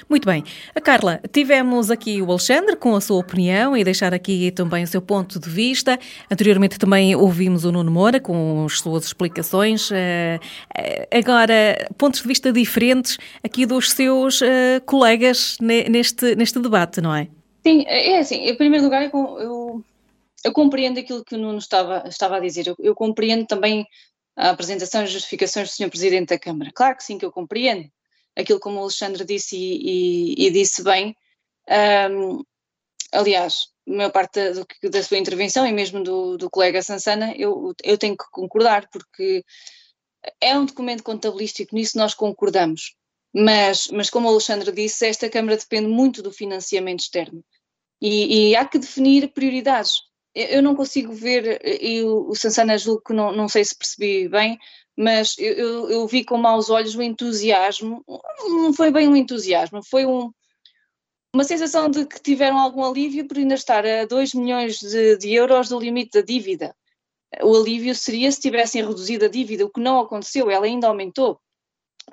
Muito 0.09 0.25
bem. 0.25 0.43
A 0.75 0.81
Carla, 0.81 1.19
tivemos 1.31 1.89
aqui 1.89 2.21
o 2.21 2.29
Alexandre 2.29 2.75
com 2.75 2.95
a 2.95 3.01
sua 3.01 3.17
opinião 3.17 3.75
e 3.75 3.83
deixar 3.83 4.13
aqui 4.13 4.51
também 4.51 4.83
o 4.83 4.87
seu 4.87 5.01
ponto 5.01 5.39
de 5.39 5.49
vista. 5.49 5.97
Anteriormente 6.29 6.77
também 6.77 7.15
ouvimos 7.15 7.65
o 7.65 7.71
Nuno 7.71 7.91
Moura 7.91 8.19
com 8.19 8.65
as 8.65 8.79
suas 8.79 9.05
explicações. 9.05 9.91
Eh, 9.91 10.39
eh, 10.75 11.07
agora, 11.11 11.87
pontos 11.97 12.21
de 12.21 12.27
vista 12.27 12.51
diferentes 12.51 13.17
aqui 13.43 13.65
dos 13.65 13.91
seus 13.91 14.41
eh, 14.41 14.79
colegas 14.85 15.57
neste, 15.59 16.35
neste 16.35 16.59
debate, 16.59 17.01
não 17.01 17.15
é? 17.15 17.27
Sim, 17.65 17.83
é 17.87 18.19
assim. 18.19 18.45
Em 18.47 18.55
primeiro 18.55 18.83
lugar, 18.83 19.09
eu, 19.11 19.83
eu 20.43 20.51
compreendo 20.51 20.99
aquilo 20.99 21.23
que 21.23 21.35
o 21.35 21.37
Nuno 21.37 21.57
estava, 21.57 22.03
estava 22.07 22.37
a 22.37 22.39
dizer. 22.39 22.67
Eu, 22.67 22.75
eu 22.79 22.93
compreendo 22.93 23.45
também 23.45 23.87
a 24.35 24.49
apresentação 24.49 25.03
e 25.03 25.07
justificações 25.07 25.69
do 25.69 25.75
Sr. 25.75 25.89
Presidente 25.89 26.29
da 26.29 26.39
Câmara. 26.39 26.71
Claro 26.73 26.97
que 26.97 27.03
sim, 27.03 27.17
que 27.17 27.25
eu 27.25 27.31
compreendo 27.31 27.89
aquilo 28.35 28.59
como 28.59 28.77
o 28.77 28.81
Alexandre 28.81 29.23
disse 29.23 29.55
e, 29.55 30.35
e, 30.35 30.47
e 30.47 30.51
disse 30.51 30.83
bem. 30.83 31.15
Um, 32.09 32.43
aliás, 33.11 33.67
a 33.87 33.91
maior 33.91 34.11
parte 34.11 34.39
da, 34.53 34.89
da, 34.89 35.03
sua 35.03 35.17
intervenção 35.17 35.67
e 35.67 35.71
mesmo 35.71 36.03
do, 36.03 36.37
do 36.37 36.49
colega 36.49 36.81
Sansana, 36.81 37.33
eu, 37.37 37.73
eu 37.83 37.97
tenho 37.97 38.17
que 38.17 38.25
concordar, 38.31 38.89
porque 38.89 39.43
é 40.41 40.57
um 40.57 40.65
documento 40.65 41.03
contabilístico, 41.03 41.75
nisso 41.75 41.97
nós 41.97 42.13
concordamos. 42.13 42.95
Mas, 43.35 43.87
mas 43.87 44.09
como 44.09 44.27
o 44.27 44.31
Alexandre 44.31 44.71
disse, 44.71 45.07
esta 45.07 45.29
Câmara 45.29 45.57
depende 45.57 45.87
muito 45.87 46.21
do 46.21 46.31
financiamento 46.31 47.01
externo. 47.01 47.43
E, 48.01 48.49
e 48.49 48.55
há 48.55 48.65
que 48.65 48.77
definir 48.77 49.31
prioridades 49.33 50.01
eu 50.35 50.61
não 50.63 50.75
consigo 50.75 51.13
ver, 51.13 51.61
e 51.63 52.03
o 52.03 52.33
Sansana 52.35 52.77
julgo 52.77 53.03
que 53.05 53.13
não, 53.13 53.31
não 53.31 53.47
sei 53.47 53.63
se 53.63 53.75
percebi 53.75 54.27
bem, 54.27 54.57
mas 54.95 55.37
eu, 55.37 55.53
eu, 55.53 55.89
eu, 55.89 56.07
vi 56.07 56.23
com 56.23 56.37
maus 56.37 56.69
olhos 56.69 56.95
o 56.95 57.01
entusiasmo, 57.01 58.03
não 58.07 58.73
foi 58.73 58.91
bem 58.91 59.07
um 59.07 59.15
entusiasmo, 59.15 59.81
foi 59.83 60.05
um, 60.05 60.31
uma 61.33 61.43
sensação 61.43 61.89
de 61.89 62.05
que 62.05 62.21
tiveram 62.21 62.59
algum 62.59 62.83
alívio 62.83 63.27
por 63.27 63.37
ainda 63.37 63.55
estar 63.55 63.85
a 63.85 64.05
2 64.05 64.33
milhões 64.33 64.79
de, 64.79 65.17
de 65.17 65.33
euros 65.33 65.69
do 65.69 65.79
limite 65.79 66.19
da 66.19 66.21
dívida. 66.21 66.75
O 67.41 67.55
alívio 67.55 67.95
seria 67.95 68.31
se 68.31 68.39
tivessem 68.39 68.85
reduzido 68.85 69.25
a 69.25 69.27
dívida, 69.27 69.65
o 69.65 69.69
que 69.69 69.81
não 69.81 69.99
aconteceu, 69.99 70.51
ela 70.51 70.65
ainda 70.65 70.87
aumentou. 70.87 71.39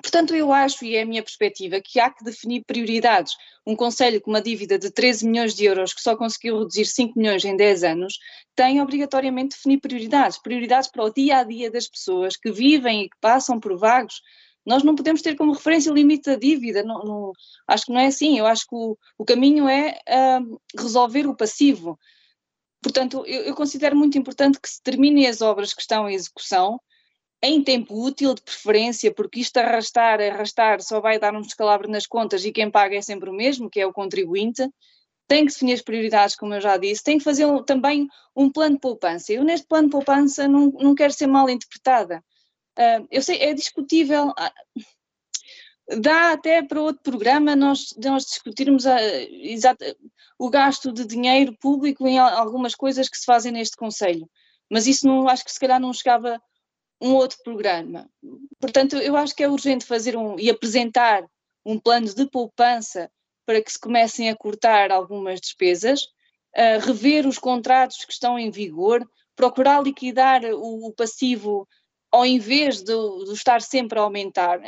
Portanto, 0.01 0.33
eu 0.33 0.53
acho, 0.53 0.85
e 0.85 0.95
é 0.95 1.01
a 1.01 1.05
minha 1.05 1.21
perspectiva, 1.21 1.81
que 1.83 1.99
há 1.99 2.09
que 2.09 2.23
definir 2.23 2.63
prioridades. 2.65 3.33
Um 3.67 3.75
Conselho 3.75 4.21
com 4.21 4.31
uma 4.31 4.41
dívida 4.41 4.79
de 4.79 4.89
13 4.89 5.27
milhões 5.27 5.53
de 5.53 5.65
euros, 5.65 5.93
que 5.93 6.01
só 6.01 6.15
conseguiu 6.15 6.59
reduzir 6.59 6.85
5 6.85 7.19
milhões 7.19 7.43
em 7.43 7.55
10 7.55 7.83
anos, 7.83 8.17
tem 8.55 8.81
obrigatoriamente 8.81 9.49
de 9.49 9.55
definir 9.57 9.79
prioridades. 9.79 10.41
Prioridades 10.41 10.89
para 10.89 11.03
o 11.03 11.13
dia 11.13 11.39
a 11.39 11.43
dia 11.43 11.69
das 11.69 11.87
pessoas 11.87 12.37
que 12.37 12.51
vivem 12.51 13.03
e 13.03 13.09
que 13.09 13.17
passam 13.19 13.59
por 13.59 13.77
vagos. 13.77 14.21
Nós 14.65 14.83
não 14.83 14.95
podemos 14.95 15.21
ter 15.21 15.35
como 15.35 15.53
referência 15.53 15.91
o 15.91 15.95
limite 15.95 16.29
da 16.29 16.35
dívida. 16.35 16.83
Não, 16.83 16.99
não, 17.03 17.31
acho 17.67 17.85
que 17.85 17.91
não 17.91 17.99
é 17.99 18.07
assim. 18.07 18.37
Eu 18.39 18.45
acho 18.45 18.63
que 18.67 18.75
o, 18.75 18.97
o 19.17 19.25
caminho 19.25 19.67
é 19.67 19.99
uh, 20.07 20.61
resolver 20.79 21.27
o 21.27 21.35
passivo. 21.35 21.99
Portanto, 22.81 23.23
eu, 23.27 23.41
eu 23.43 23.55
considero 23.55 23.95
muito 23.95 24.17
importante 24.17 24.59
que 24.59 24.69
se 24.69 24.81
terminem 24.81 25.27
as 25.27 25.41
obras 25.41 25.73
que 25.73 25.81
estão 25.81 26.09
em 26.09 26.15
execução 26.15 26.79
em 27.43 27.63
tempo 27.63 27.99
útil, 27.99 28.35
de 28.35 28.41
preferência, 28.41 29.11
porque 29.13 29.39
isto 29.39 29.57
arrastar, 29.57 30.21
arrastar 30.21 30.81
só 30.81 30.99
vai 30.99 31.17
dar 31.17 31.35
um 31.35 31.41
descalabro 31.41 31.89
nas 31.89 32.05
contas 32.05 32.45
e 32.45 32.51
quem 32.51 32.69
paga 32.69 32.95
é 32.95 33.01
sempre 33.01 33.29
o 33.29 33.33
mesmo, 33.33 33.69
que 33.69 33.79
é 33.79 33.85
o 33.85 33.93
contribuinte. 33.93 34.69
Tem 35.27 35.45
que 35.45 35.51
definir 35.51 35.73
as 35.73 35.81
prioridades, 35.81 36.35
como 36.35 36.53
eu 36.53 36.61
já 36.61 36.77
disse, 36.77 37.03
tem 37.03 37.17
que 37.17 37.23
fazer 37.23 37.45
um, 37.45 37.63
também 37.63 38.07
um 38.35 38.51
plano 38.51 38.75
de 38.75 38.81
poupança. 38.81 39.33
Eu, 39.33 39.43
neste 39.43 39.65
plano 39.65 39.87
de 39.87 39.91
poupança, 39.91 40.47
não, 40.47 40.71
não 40.71 40.93
quero 40.93 41.13
ser 41.13 41.27
mal 41.27 41.49
interpretada. 41.49 42.23
Uh, 42.77 43.07
eu 43.09 43.21
sei, 43.21 43.37
é 43.37 43.53
discutível. 43.53 44.29
Uh, 44.29 45.99
dá 45.99 46.33
até 46.33 46.61
para 46.61 46.81
outro 46.81 47.01
programa 47.01 47.55
nós, 47.55 47.93
nós 47.97 48.25
discutirmos 48.25 48.85
a, 48.85 49.01
exato, 49.01 49.83
o 50.37 50.49
gasto 50.49 50.91
de 50.91 51.05
dinheiro 51.05 51.55
público 51.59 52.07
em 52.07 52.19
algumas 52.19 52.75
coisas 52.75 53.09
que 53.09 53.17
se 53.17 53.25
fazem 53.25 53.51
neste 53.51 53.77
Conselho. 53.77 54.29
Mas 54.69 54.85
isso 54.85 55.07
não 55.07 55.27
acho 55.27 55.43
que 55.43 55.51
se 55.51 55.59
calhar 55.59 55.79
não 55.79 55.93
chegava 55.93 56.41
um 57.01 57.13
outro 57.15 57.39
programa. 57.43 58.07
Portanto, 58.59 58.95
eu 58.97 59.15
acho 59.17 59.35
que 59.35 59.43
é 59.43 59.49
urgente 59.49 59.85
fazer 59.85 60.15
um 60.15 60.39
e 60.39 60.49
apresentar 60.49 61.23
um 61.65 61.79
plano 61.79 62.07
de 62.07 62.25
poupança 62.27 63.09
para 63.45 63.61
que 63.61 63.71
se 63.71 63.79
comecem 63.79 64.29
a 64.29 64.35
cortar 64.35 64.91
algumas 64.91 65.41
despesas, 65.41 66.07
rever 66.81 67.27
os 67.27 67.39
contratos 67.39 68.05
que 68.05 68.13
estão 68.13 68.37
em 68.37 68.51
vigor, 68.51 69.05
procurar 69.35 69.81
liquidar 69.81 70.43
o, 70.43 70.87
o 70.87 70.93
passivo 70.93 71.67
ao 72.11 72.25
invés 72.25 72.81
de, 72.83 72.93
de, 73.25 73.33
estar 73.33 73.61
sempre 73.61 73.97
a 73.97 74.03
aumentar. 74.03 74.59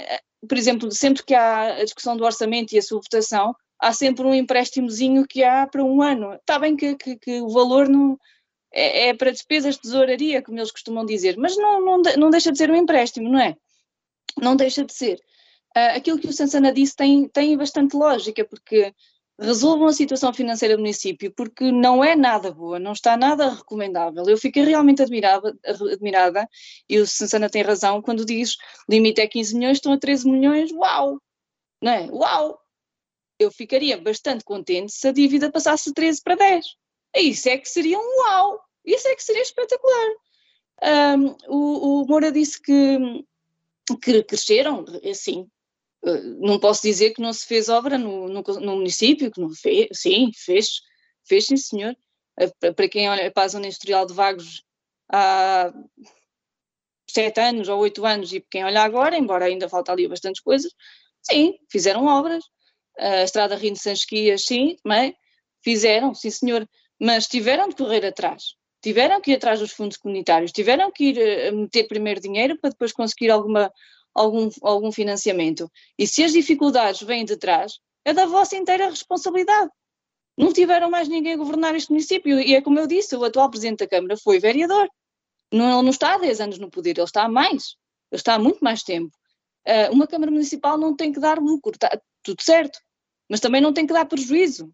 Por 0.47 0.57
exemplo, 0.57 0.91
sempre 0.91 1.23
que 1.23 1.35
há 1.35 1.75
a 1.75 1.83
discussão 1.83 2.15
do 2.15 2.23
orçamento 2.23 2.73
e 2.73 2.77
a 2.77 2.81
sua 2.81 2.99
votação, 2.99 3.53
há 3.79 3.91
sempre 3.91 4.25
um 4.25 4.33
empréstimozinho 4.33 5.27
que 5.27 5.43
há 5.43 5.67
para 5.67 5.83
um 5.83 6.01
ano. 6.01 6.33
Está 6.33 6.57
bem 6.57 6.75
que, 6.75 6.95
que, 6.95 7.17
que 7.17 7.41
o 7.41 7.49
valor 7.49 7.89
não, 7.89 8.17
é, 8.73 9.09
é, 9.09 9.13
para 9.13 9.31
despesas 9.31 9.75
de 9.75 9.81
tesouraria, 9.81 10.41
como 10.41 10.57
eles 10.57 10.71
costumam 10.71 11.05
dizer, 11.05 11.37
mas 11.37 11.55
não, 11.55 11.79
não, 11.79 12.01
não 12.17 12.29
deixa 12.29 12.51
de 12.51 12.57
ser 12.57 12.71
um 12.71 12.75
empréstimo, 12.75 13.29
não 13.29 13.39
é? 13.39 13.55
Não 14.41 14.55
deixa 14.55 14.83
de 14.83 14.93
ser. 14.93 15.19
Uh, 15.77 15.95
aquilo 15.95 16.19
que 16.19 16.27
o 16.27 16.33
Sansana 16.33 16.73
disse 16.73 16.95
tem, 16.95 17.27
tem 17.29 17.55
bastante 17.55 17.95
lógica, 17.95 18.43
porque 18.43 18.93
resolvam 19.39 19.87
a 19.87 19.93
situação 19.93 20.33
financeira 20.33 20.75
do 20.75 20.81
município, 20.81 21.31
porque 21.35 21.71
não 21.71 22.03
é 22.03 22.15
nada 22.15 22.51
boa, 22.51 22.79
não 22.79 22.93
está 22.93 23.17
nada 23.17 23.49
recomendável. 23.49 24.23
Eu 24.27 24.37
fiquei 24.37 24.63
realmente 24.63 25.01
admirada, 25.01 25.55
admirada 25.65 26.47
e 26.87 26.99
o 26.99 27.07
Sansana 27.07 27.49
tem 27.49 27.63
razão 27.63 28.01
quando 28.01 28.25
diz 28.25 28.55
limite 28.89 29.21
é 29.21 29.27
15 29.27 29.55
milhões, 29.55 29.77
estão 29.77 29.93
a 29.93 29.99
13 29.99 30.29
milhões, 30.29 30.71
uau! 30.71 31.19
Não 31.81 31.91
é? 31.91 32.05
Uau! 32.11 32.59
Eu 33.39 33.51
ficaria 33.51 33.97
bastante 33.99 34.43
contente 34.43 34.93
se 34.93 35.07
a 35.07 35.11
dívida 35.11 35.51
passasse 35.51 35.89
de 35.89 35.93
13 35.93 36.21
para 36.23 36.35
10. 36.35 36.65
Isso 37.15 37.49
é 37.49 37.57
que 37.57 37.69
seria 37.69 37.99
um 37.99 38.19
uau! 38.21 38.59
Isso 38.85 39.07
é 39.07 39.15
que 39.15 39.23
seria 39.23 39.41
espetacular. 39.41 40.09
Um, 40.81 41.35
o, 41.47 42.01
o 42.01 42.07
Moura 42.07 42.31
disse 42.31 42.61
que, 42.61 42.97
que 44.01 44.23
cresceram, 44.23 44.85
sim. 45.13 45.47
Eh, 46.05 46.21
não 46.39 46.59
posso 46.59 46.81
dizer 46.81 47.13
que 47.13 47.21
não 47.21 47.31
se 47.31 47.45
fez 47.45 47.69
obra 47.69 47.97
no, 47.97 48.27
no, 48.27 48.41
no 48.41 48.75
município, 48.75 49.31
que 49.31 49.39
não 49.39 49.49
fez, 49.49 49.87
sim, 49.93 50.31
fez, 50.35 50.81
fez 51.25 51.45
sim 51.45 51.57
senhor. 51.57 51.95
Eh, 52.39 52.73
para 52.73 52.89
quem 52.89 53.09
olha 53.09 53.31
para 53.31 53.43
a 53.43 53.47
zona 53.47 53.67
industrial 53.67 54.05
de 54.05 54.13
Vagos 54.13 54.63
há 55.11 55.73
sete 57.09 57.39
anos 57.39 57.69
ou 57.69 57.79
oito 57.79 58.05
anos 58.05 58.33
e 58.33 58.41
quem 58.41 58.65
olha 58.65 58.81
agora, 58.81 59.17
embora 59.17 59.45
ainda 59.45 59.69
falta 59.69 59.91
ali 59.91 60.07
bastantes 60.07 60.41
coisas, 60.41 60.71
sim, 61.21 61.57
fizeram 61.71 62.05
obras. 62.07 62.43
A 62.97 63.23
estrada 63.23 63.55
Rio 63.55 63.73
de 63.73 63.79
Sansquias, 63.79 64.45
sim, 64.45 64.75
também 64.83 65.15
fizeram, 65.63 66.13
sim 66.13 66.29
senhor 66.29 66.67
mas 66.99 67.27
tiveram 67.27 67.69
de 67.69 67.75
correr 67.75 68.05
atrás. 68.05 68.55
Tiveram 68.81 69.21
que 69.21 69.31
ir 69.31 69.35
atrás 69.35 69.59
dos 69.59 69.71
fundos 69.71 69.97
comunitários, 69.97 70.51
tiveram 70.51 70.91
que 70.91 71.05
ir 71.05 71.17
eh, 71.17 71.51
meter 71.51 71.87
primeiro 71.87 72.19
dinheiro 72.19 72.57
para 72.59 72.69
depois 72.69 72.91
conseguir 72.91 73.29
alguma, 73.29 73.71
algum, 74.13 74.49
algum 74.61 74.91
financiamento. 74.91 75.71
E 75.97 76.05
se 76.05 76.23
as 76.23 76.33
dificuldades 76.33 77.01
vêm 77.01 77.23
de 77.23 77.37
trás, 77.37 77.79
é 78.03 78.13
da 78.13 78.25
vossa 78.25 78.55
inteira 78.55 78.89
responsabilidade. 78.89 79.69
Não 80.37 80.51
tiveram 80.51 80.89
mais 80.89 81.07
ninguém 81.07 81.33
a 81.33 81.37
governar 81.37 81.75
este 81.75 81.91
município. 81.91 82.39
E 82.39 82.55
é 82.55 82.61
como 82.61 82.79
eu 82.79 82.87
disse, 82.87 83.15
o 83.15 83.23
atual 83.23 83.49
Presidente 83.49 83.79
da 83.79 83.87
Câmara 83.87 84.17
foi 84.17 84.39
vereador. 84.39 84.89
Não, 85.51 85.65
ele 85.71 85.83
não 85.83 85.91
está 85.91 86.15
há 86.15 86.17
10 86.17 86.41
anos 86.41 86.59
no 86.59 86.69
poder, 86.69 86.97
ele 86.97 87.03
está 87.03 87.23
há 87.23 87.29
mais. 87.29 87.75
Ele 88.11 88.19
está 88.19 88.33
há 88.35 88.39
muito 88.39 88.59
mais 88.63 88.83
tempo. 88.83 89.15
Uh, 89.67 89.93
uma 89.93 90.07
Câmara 90.07 90.31
Municipal 90.31 90.77
não 90.77 90.95
tem 90.95 91.11
que 91.11 91.19
dar 91.19 91.39
lucro, 91.39 91.73
está 91.73 91.89
tudo 92.23 92.41
certo. 92.41 92.79
Mas 93.29 93.39
também 93.39 93.61
não 93.61 93.71
tem 93.71 93.85
que 93.85 93.93
dar 93.93 94.05
prejuízo 94.05 94.73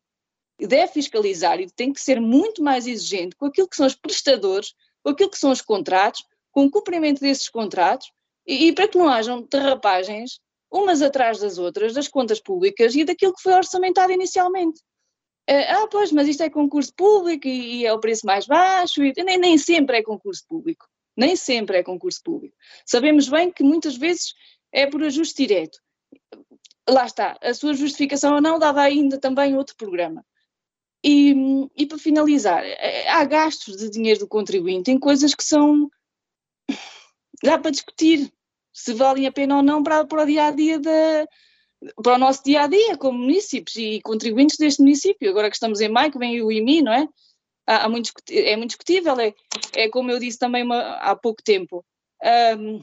deve 0.67 0.93
fiscalizar 0.93 1.59
e 1.59 1.69
tem 1.69 1.93
que 1.93 2.01
ser 2.01 2.19
muito 2.19 2.63
mais 2.63 2.87
exigente 2.87 3.35
com 3.35 3.45
aquilo 3.45 3.67
que 3.67 3.75
são 3.75 3.85
os 3.85 3.95
prestadores, 3.95 4.73
com 5.03 5.11
aquilo 5.11 5.29
que 5.29 5.37
são 5.37 5.51
os 5.51 5.61
contratos, 5.61 6.23
com 6.51 6.65
o 6.65 6.71
cumprimento 6.71 7.21
desses 7.21 7.49
contratos 7.49 8.11
e, 8.45 8.67
e 8.67 8.73
para 8.73 8.87
que 8.87 8.97
não 8.97 9.07
hajam 9.07 9.41
derrapagens 9.49 10.39
umas 10.71 11.01
atrás 11.01 11.39
das 11.39 11.57
outras, 11.57 11.93
das 11.93 12.07
contas 12.07 12.39
públicas 12.39 12.95
e 12.95 13.03
daquilo 13.03 13.33
que 13.33 13.41
foi 13.41 13.53
orçamentado 13.53 14.11
inicialmente. 14.11 14.81
Eh, 15.47 15.71
ah, 15.71 15.87
pois, 15.87 16.11
mas 16.11 16.27
isto 16.27 16.43
é 16.43 16.49
concurso 16.49 16.93
público 16.95 17.47
e, 17.47 17.77
e 17.77 17.85
é 17.85 17.91
o 17.91 17.99
preço 17.99 18.25
mais 18.25 18.45
baixo, 18.45 19.03
e, 19.03 19.13
nem, 19.23 19.37
nem 19.37 19.57
sempre 19.57 19.97
é 19.97 20.03
concurso 20.03 20.45
público. 20.47 20.85
Nem 21.17 21.35
sempre 21.35 21.77
é 21.77 21.83
concurso 21.83 22.21
público. 22.23 22.55
Sabemos 22.85 23.27
bem 23.27 23.51
que 23.51 23.63
muitas 23.63 23.97
vezes 23.97 24.33
é 24.71 24.85
por 24.85 25.03
ajuste 25.03 25.47
direto. 25.47 25.79
Lá 26.87 27.05
está, 27.05 27.37
a 27.41 27.53
sua 27.53 27.73
justificação 27.73 28.35
ou 28.35 28.41
não 28.41 28.59
dava 28.59 28.81
ainda 28.81 29.19
também 29.19 29.57
outro 29.57 29.75
programa. 29.75 30.23
E, 31.03 31.33
e 31.77 31.85
para 31.85 31.97
finalizar, 31.97 32.63
eh, 32.63 33.07
há 33.07 33.23
gastos 33.23 33.77
de 33.77 33.89
dinheiro 33.89 34.19
do 34.19 34.27
contribuinte 34.27 34.91
em 34.91 34.99
coisas 34.99 35.33
que 35.33 35.43
são. 35.43 35.89
dá 37.41 37.57
para 37.57 37.71
discutir 37.71 38.31
se 38.73 38.93
valem 38.93 39.25
a 39.25 39.31
pena 39.31 39.57
ou 39.57 39.63
não 39.63 39.81
para, 39.81 40.05
para 40.05 40.23
o 40.23 40.25
dia 40.25 40.45
a 40.47 40.51
dia 40.51 40.79
da, 40.79 41.27
para 42.03 42.15
o 42.15 42.17
nosso 42.17 42.43
dia 42.43 42.63
a 42.63 42.67
dia 42.67 42.97
como 42.97 43.17
municípios 43.17 43.75
e 43.75 44.01
contribuintes 44.01 44.57
deste 44.57 44.81
município. 44.81 45.29
Agora 45.29 45.49
que 45.49 45.55
estamos 45.55 45.79
em 45.81 45.89
maio, 45.89 46.11
que 46.11 46.19
vem 46.19 46.41
o 46.41 46.51
IMI, 46.51 46.81
não 46.81 46.93
é? 46.93 47.07
Há, 47.65 47.85
há 47.85 47.89
muito, 47.89 48.11
é 48.29 48.55
muito 48.57 48.71
discutível, 48.71 49.19
é, 49.19 49.33
é 49.75 49.89
como 49.89 50.11
eu 50.11 50.19
disse 50.19 50.37
também 50.37 50.63
uma, 50.63 50.95
há 50.95 51.15
pouco 51.15 51.41
tempo. 51.43 51.85
Um, 52.57 52.81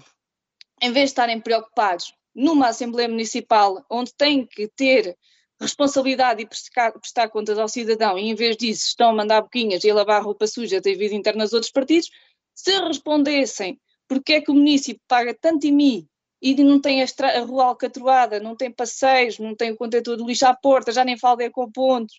em 0.81 0.93
vez 0.93 1.07
de 1.07 1.13
estarem 1.13 1.41
preocupados 1.41 2.13
numa 2.35 2.69
Assembleia 2.69 3.09
Municipal 3.09 3.85
onde 3.91 4.15
têm 4.15 4.47
que 4.47 4.69
ter 4.69 5.17
responsabilidade 5.61 6.43
e 6.43 6.47
prestar, 6.47 6.93
prestar, 6.93 7.29
contas 7.29 7.59
ao 7.59 7.69
cidadão 7.69 8.19
e 8.19 8.29
em 8.29 8.35
vez 8.35 8.57
disso 8.57 8.87
estão 8.89 9.11
a 9.11 9.15
mandar 9.15 9.43
boquinhas 9.43 9.83
e 9.85 9.91
a 9.91 9.95
lavar 9.95 10.23
roupa 10.23 10.47
suja, 10.47 10.81
ter 10.81 10.95
vida 10.95 11.15
interna 11.15 11.45
nos 11.45 11.53
outros 11.53 11.73
partidos, 11.73 12.11
se 12.55 12.79
respondessem 12.81 13.81
porque 14.09 14.35
é 14.35 14.41
que 14.41 14.51
o 14.51 14.55
município 14.55 15.03
paga 15.09 15.35
tanto 15.35 15.67
IMI 15.67 16.07
e 16.41 16.55
não 16.63 16.81
tem 16.81 17.03
a, 17.03 17.07
a 17.07 17.41
rua 17.41 17.65
alcatroada, 17.65 18.39
não 18.39 18.55
tem 18.55 18.71
passeios, 18.71 19.39
não 19.39 19.55
tem 19.55 19.73
o 19.73 19.77
contentor 19.77 20.17
de 20.17 20.25
lixo 20.25 20.47
à 20.47 20.55
porta, 20.55 20.93
já 20.93 21.05
nem 21.05 21.19
fala 21.19 21.39
de 21.39 21.45
ecopontos, 21.45 22.19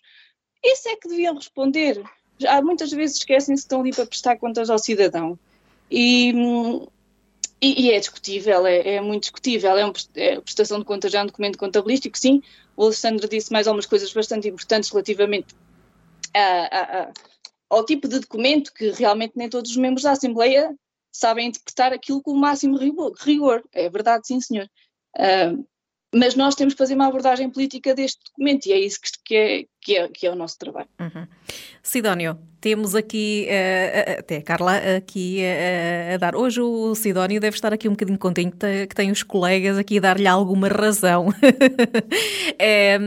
isso 0.62 0.88
é 0.88 0.96
que 0.96 1.08
deviam 1.08 1.34
responder. 1.34 2.02
Já, 2.38 2.60
muitas 2.62 2.90
vezes 2.90 3.18
esquecem-se 3.18 3.62
que 3.62 3.66
estão 3.66 3.80
ali 3.80 3.92
para 3.92 4.06
prestar 4.06 4.36
contas 4.36 4.70
ao 4.70 4.78
cidadão. 4.78 5.38
E, 5.90 6.32
e, 7.60 7.86
e 7.86 7.90
é 7.92 7.98
discutível, 7.98 8.66
é, 8.66 8.96
é, 8.96 9.00
muito 9.00 9.22
discutível. 9.22 9.76
É, 9.76 9.84
um, 9.84 9.92
é 10.14 10.40
prestação 10.40 10.78
de 10.78 10.84
contas 10.84 11.10
já 11.10 11.20
é 11.20 11.22
um 11.22 11.26
documento 11.26 11.58
contabilístico, 11.58 12.16
sim. 12.18 12.42
O 12.76 12.84
Alexandre 12.84 13.28
disse 13.28 13.52
mais 13.52 13.66
algumas 13.66 13.86
coisas 13.86 14.12
bastante 14.12 14.48
importantes 14.48 14.90
relativamente 14.90 15.54
a, 16.34 16.40
a, 16.40 17.02
a, 17.02 17.12
ao 17.68 17.84
tipo 17.84 18.06
de 18.06 18.20
documento 18.20 18.72
que 18.72 18.90
realmente 18.90 19.32
nem 19.36 19.48
todos 19.48 19.72
os 19.72 19.76
membros 19.76 20.04
da 20.04 20.12
Assembleia 20.12 20.74
sabem 21.12 21.48
interpretar 21.48 21.92
aquilo 21.92 22.22
com 22.22 22.32
o 22.32 22.36
máximo 22.36 22.78
rigor. 22.78 23.64
É 23.72 23.90
verdade, 23.90 24.26
sim, 24.26 24.40
senhor. 24.40 24.70
Uh, 25.16 25.66
mas 26.14 26.34
nós 26.34 26.54
temos 26.54 26.74
que 26.74 26.78
fazer 26.78 26.94
uma 26.94 27.08
abordagem 27.08 27.50
política 27.50 27.94
deste 27.94 28.22
documento 28.24 28.66
e 28.66 28.72
é 28.72 28.78
isso 28.78 29.00
que, 29.00 29.10
é, 29.36 29.64
que, 29.80 29.96
é, 29.96 30.08
que 30.08 30.26
é 30.26 30.30
o 30.30 30.34
nosso 30.34 30.58
trabalho. 30.58 30.88
Uhum. 31.00 31.26
Sidónio, 31.82 32.38
temos 32.60 32.94
aqui, 32.94 33.46
uh, 33.48 34.18
até 34.18 34.38
a 34.38 34.42
Carla 34.42 34.76
aqui 34.96 35.40
uh, 35.40 36.14
a 36.14 36.16
dar. 36.16 36.34
Hoje 36.34 36.60
o 36.60 36.94
Sidónio 36.94 37.40
deve 37.40 37.54
estar 37.54 37.72
aqui 37.72 37.88
um 37.88 37.92
bocadinho 37.92 38.18
contente 38.18 38.56
que 38.88 38.94
tem 38.94 39.12
os 39.12 39.22
colegas 39.22 39.78
aqui 39.78 39.98
a 39.98 40.00
dar-lhe 40.00 40.26
alguma 40.26 40.68
razão. 40.68 41.32
é, 42.58 42.98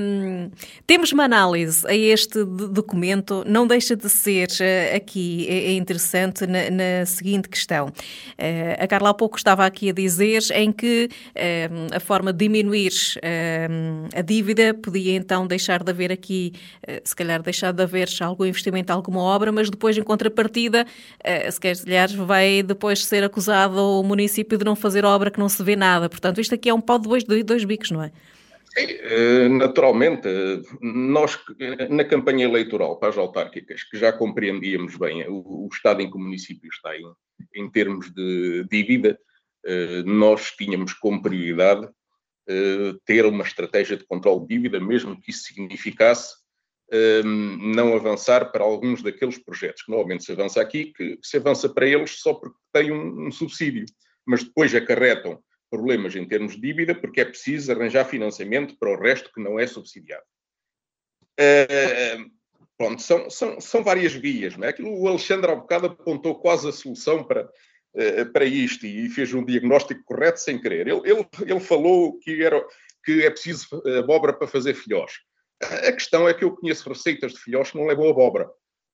temos 0.87 1.11
uma 1.11 1.25
análise 1.25 1.85
a 1.85 1.93
este 1.93 2.43
documento, 2.45 3.43
não 3.45 3.67
deixa 3.67 3.95
de 3.95 4.09
ser 4.09 4.47
uh, 4.47 4.95
aqui 4.95 5.45
é, 5.49 5.71
é 5.71 5.73
interessante 5.73 6.47
na, 6.47 6.69
na, 6.69 7.05
seguinte 7.05 7.49
questão. 7.49 7.91
a 8.79 8.87
Carla 8.87 9.09
há 9.09 9.13
pouco 9.13 9.37
estava 9.37 9.65
aqui 9.65 9.89
a 9.89 9.93
dizer 9.93 10.41
em 10.53 10.71
que 10.71 11.09
a 11.93 11.99
forma 11.99 12.31
de 12.31 12.39
diminuir 12.39 12.91
a 14.15 14.21
dívida 14.21 14.73
podia 14.73 15.15
então 15.15 15.45
deixar 15.45 15.83
de 15.83 15.91
haver 15.91 16.10
aqui, 16.11 16.53
se 17.03 17.15
calhar 17.15 17.41
deixar 17.41 17.71
de 17.71 17.81
haver 17.81 18.07
algum 18.21 18.45
investimento, 18.45 18.91
alguma 18.91 19.21
obra 19.21 19.51
mas 19.51 19.69
depois, 19.69 19.97
em 19.97 20.03
contrapartida, 20.03 20.85
eh, 21.23 21.49
se 21.51 21.59
calhar 21.59 22.09
vai 22.25 22.63
depois 22.63 23.05
ser 23.05 23.23
acusado 23.23 23.79
o 23.79 24.03
município 24.03 24.57
de 24.57 24.65
não 24.65 24.75
fazer 24.75 25.05
obra 25.05 25.29
que 25.29 25.39
não 25.39 25.49
se 25.49 25.61
vê 25.63 25.75
nada. 25.75 26.09
Portanto, 26.09 26.39
isto 26.41 26.55
aqui 26.55 26.69
é 26.69 26.73
um 26.73 26.81
pau 26.81 26.97
de 26.97 27.07
dois, 27.07 27.23
dois 27.23 27.63
bicos, 27.63 27.91
não 27.91 28.03
é? 28.03 28.11
Eh, 28.77 29.49
naturalmente, 29.49 30.29
nós 30.81 31.37
na 31.89 32.05
campanha 32.05 32.45
eleitoral 32.45 32.97
para 32.97 33.09
as 33.09 33.17
autárquicas, 33.17 33.83
que 33.83 33.97
já 33.97 34.13
compreendíamos 34.13 34.95
bem 34.95 35.27
o, 35.27 35.65
o 35.65 35.69
estado 35.71 36.01
em 36.01 36.09
que 36.09 36.15
o 36.15 36.19
município 36.19 36.69
está 36.69 36.95
em, 36.95 37.03
em 37.53 37.69
termos 37.69 38.11
de 38.13 38.65
dívida, 38.71 39.19
eh, 39.65 40.03
nós 40.05 40.51
tínhamos 40.51 40.93
como 40.93 41.21
prioridade 41.21 41.87
ter 43.05 43.25
uma 43.25 43.43
estratégia 43.43 43.97
de 43.97 44.05
controle 44.05 44.41
de 44.41 44.47
dívida, 44.47 44.79
mesmo 44.79 45.19
que 45.19 45.31
isso 45.31 45.43
significasse 45.43 46.35
um, 47.23 47.73
não 47.73 47.95
avançar 47.95 48.51
para 48.51 48.63
alguns 48.63 49.01
daqueles 49.01 49.37
projetos 49.37 49.83
que 49.83 49.91
normalmente 49.91 50.25
se 50.25 50.31
avança 50.31 50.61
aqui, 50.61 50.91
que, 50.93 51.17
se 51.21 51.37
avança 51.37 51.69
para 51.69 51.87
eles 51.87 52.19
só 52.19 52.33
porque 52.33 52.57
tem 52.73 52.91
um, 52.91 53.27
um, 53.27 53.31
subsídio, 53.31 53.85
mas 54.25 54.43
depois 54.43 54.75
acarretam 54.75 55.41
problemas 55.69 56.15
em 56.15 56.27
termos 56.27 56.55
de 56.55 56.61
dívida 56.61 56.93
porque 56.93 57.21
é 57.21 57.25
preciso 57.25 57.71
arranjar 57.71 58.05
financiamento 58.05 58.77
para 58.77 58.91
o 58.91 58.99
resto 58.99 59.31
que 59.33 59.41
não 59.41 59.57
é 59.57 59.65
subsidiado. 59.65 60.23
Uh, 61.39 62.29
pronto, 62.77 63.01
são, 63.01 63.29
são, 63.29 63.61
são 63.61 63.83
várias 63.83 64.11
vias. 64.11 64.57
Não 64.57 64.67
é? 64.67 64.69
Aquilo, 64.71 64.93
o 64.93 65.07
Alexandre 65.07 65.49
há 65.49 65.55
bocado 65.55 65.87
apontou 65.87 66.35
quase 66.35 66.67
a 66.67 66.73
solução 66.73 67.23
para, 67.23 67.49
para 68.31 68.45
isto 68.45 68.85
e 68.85 69.09
fez 69.09 69.33
um 69.33 69.43
diagnóstico 69.43 70.03
correto 70.05 70.39
sem 70.39 70.59
querer. 70.59 70.87
Ele, 70.87 71.01
ele, 71.03 71.27
ele 71.45 71.59
falou 71.59 72.17
que, 72.19 72.41
era, 72.41 72.65
que 73.03 73.23
é 73.23 73.29
preciso 73.29 73.67
abóbora 73.99 74.33
para 74.33 74.47
fazer 74.47 74.73
filhós. 74.73 75.11
A 75.61 75.91
questão 75.91 76.27
é 76.27 76.33
que 76.33 76.43
eu 76.43 76.55
conheço 76.55 76.89
receitas 76.89 77.33
de 77.33 77.39
filhós 77.39 77.71
que 77.71 77.77
não 77.77 77.85
levam 77.85 78.09
abóbora. 78.09 78.49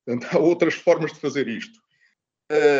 Portanto, 0.05 0.27
há 0.31 0.39
outras 0.39 0.73
formas 0.75 1.13
de 1.13 1.19
fazer 1.19 1.47
isto. 1.47 1.79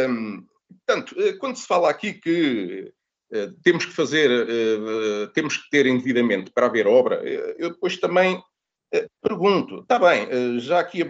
Hum, 0.10 0.46
portanto, 0.86 1.16
eh, 1.22 1.34
quando 1.34 1.58
se 1.58 1.68
fala 1.68 1.90
aqui 1.90 2.14
que 2.14 2.94
uh, 3.34 3.52
temos 3.62 3.86
que 3.86 3.92
fazer, 3.92 4.30
uh, 4.32 5.28
temos 5.34 5.58
que 5.58 5.70
ter 5.70 5.86
endividamento 5.86 6.54
para 6.54 6.68
haver 6.68 6.88
obra, 6.88 7.22
eu 7.58 7.72
depois 7.72 7.98
também 7.98 8.36
uh, 8.38 9.10
pergunto, 9.22 9.82
está 9.82 10.00
bem, 10.00 10.60
já 10.60 10.80
aqui 10.80 11.04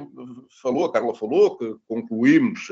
falou, 0.62 0.86
a 0.86 0.92
Carla 0.92 1.14
falou 1.14 1.56
que 1.58 1.76
concluímos, 1.88 2.68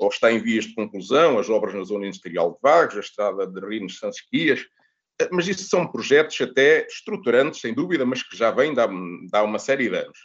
ou 0.00 0.08
está 0.08 0.32
em 0.32 0.40
vias 0.40 0.64
de 0.64 0.74
conclusão, 0.74 1.38
as 1.38 1.50
obras 1.50 1.74
na 1.74 1.84
zona 1.84 2.06
industrial 2.06 2.52
de 2.52 2.58
Vagos, 2.62 2.96
a 2.96 3.00
estrada 3.00 3.46
de 3.46 3.60
Rines 3.60 3.98
Sansquias, 3.98 4.64
mas 5.30 5.46
isso 5.46 5.64
são 5.64 5.86
projetos 5.86 6.40
até 6.40 6.86
estruturantes, 6.86 7.60
sem 7.60 7.74
dúvida, 7.74 8.06
mas 8.06 8.22
que 8.22 8.34
já 8.34 8.50
vêm 8.50 8.74
há, 9.32 9.42
uma 9.42 9.58
série 9.58 9.90
de 9.90 9.96
anos. 9.96 10.18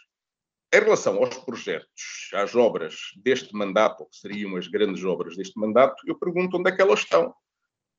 Em 0.73 0.79
relação 0.79 1.17
aos 1.17 1.35
projetos, 1.39 2.29
às 2.33 2.55
obras 2.55 2.95
deste 3.17 3.53
mandato, 3.53 4.01
ou 4.01 4.09
que 4.09 4.15
seriam 4.15 4.55
as 4.55 4.67
grandes 4.67 5.03
obras 5.03 5.35
deste 5.35 5.59
mandato, 5.59 6.01
eu 6.07 6.17
pergunto 6.17 6.57
onde 6.57 6.71
é 6.71 6.75
que 6.75 6.81
elas 6.81 6.99
estão. 6.99 7.33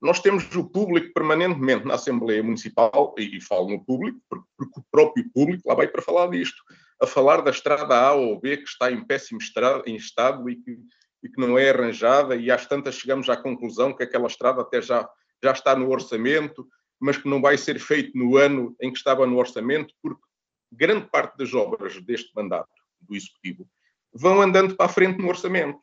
Nós 0.01 0.20
temos 0.20 0.55
o 0.57 0.64
público 0.64 1.12
permanentemente 1.12 1.85
na 1.85 1.95
Assembleia 1.95 2.43
Municipal, 2.43 3.14
e, 3.18 3.37
e 3.37 3.41
falo 3.41 3.68
no 3.68 3.85
público, 3.85 4.18
porque, 4.31 4.81
o 4.81 4.85
próprio 4.91 5.31
público 5.31 5.68
lá 5.68 5.74
vai 5.74 5.89
para 5.89 6.01
falar 6.01 6.29
disto, 6.29 6.62
a 7.03 7.07
falar 7.07 7.43
da 7.43 7.51
estrada 7.51 7.95
A 7.95 8.14
ou 8.14 8.41
B 8.41 8.57
que 8.57 8.68
está 8.68 8.91
em 8.91 9.05
péssimo 9.05 9.39
estado 9.39 10.49
e 10.49 10.57
que, 10.57 10.79
e 11.27 11.29
que 11.29 11.41
não 11.41 11.59
é 11.59 11.70
arranjada, 11.70 12.37
e 12.37 12.51
às 12.53 12.66
tantas 12.66 12.95
chegamos 12.95 13.29
à 13.29 13.37
conclusão 13.37 13.93
que 13.93 14.05
aquela 14.05 14.29
estrada 14.29 14.62
até 14.62 14.81
já, 14.81 15.09
já 15.43 15.51
está 15.51 15.74
no 15.74 15.91
orçamento, 15.91 16.66
mas 17.01 17.16
que 17.18 17.29
não 17.29 17.43
vai 17.43 17.59
ser 17.59 17.81
feito 17.81 18.16
no 18.16 18.37
ano 18.37 18.77
em 18.81 18.93
que 18.93 18.99
estava 18.99 19.27
no 19.27 19.37
orçamento, 19.37 19.93
porque 20.01 20.22
grande 20.70 21.09
parte 21.11 21.37
das 21.37 21.53
obras 21.53 22.01
deste 22.03 22.31
mandato 22.35 22.70
do 23.01 23.16
Executivo 23.16 23.68
vão 24.12 24.41
andando 24.41 24.77
para 24.77 24.87
a 24.87 24.89
frente 24.89 25.18
no 25.18 25.29
orçamento. 25.29 25.81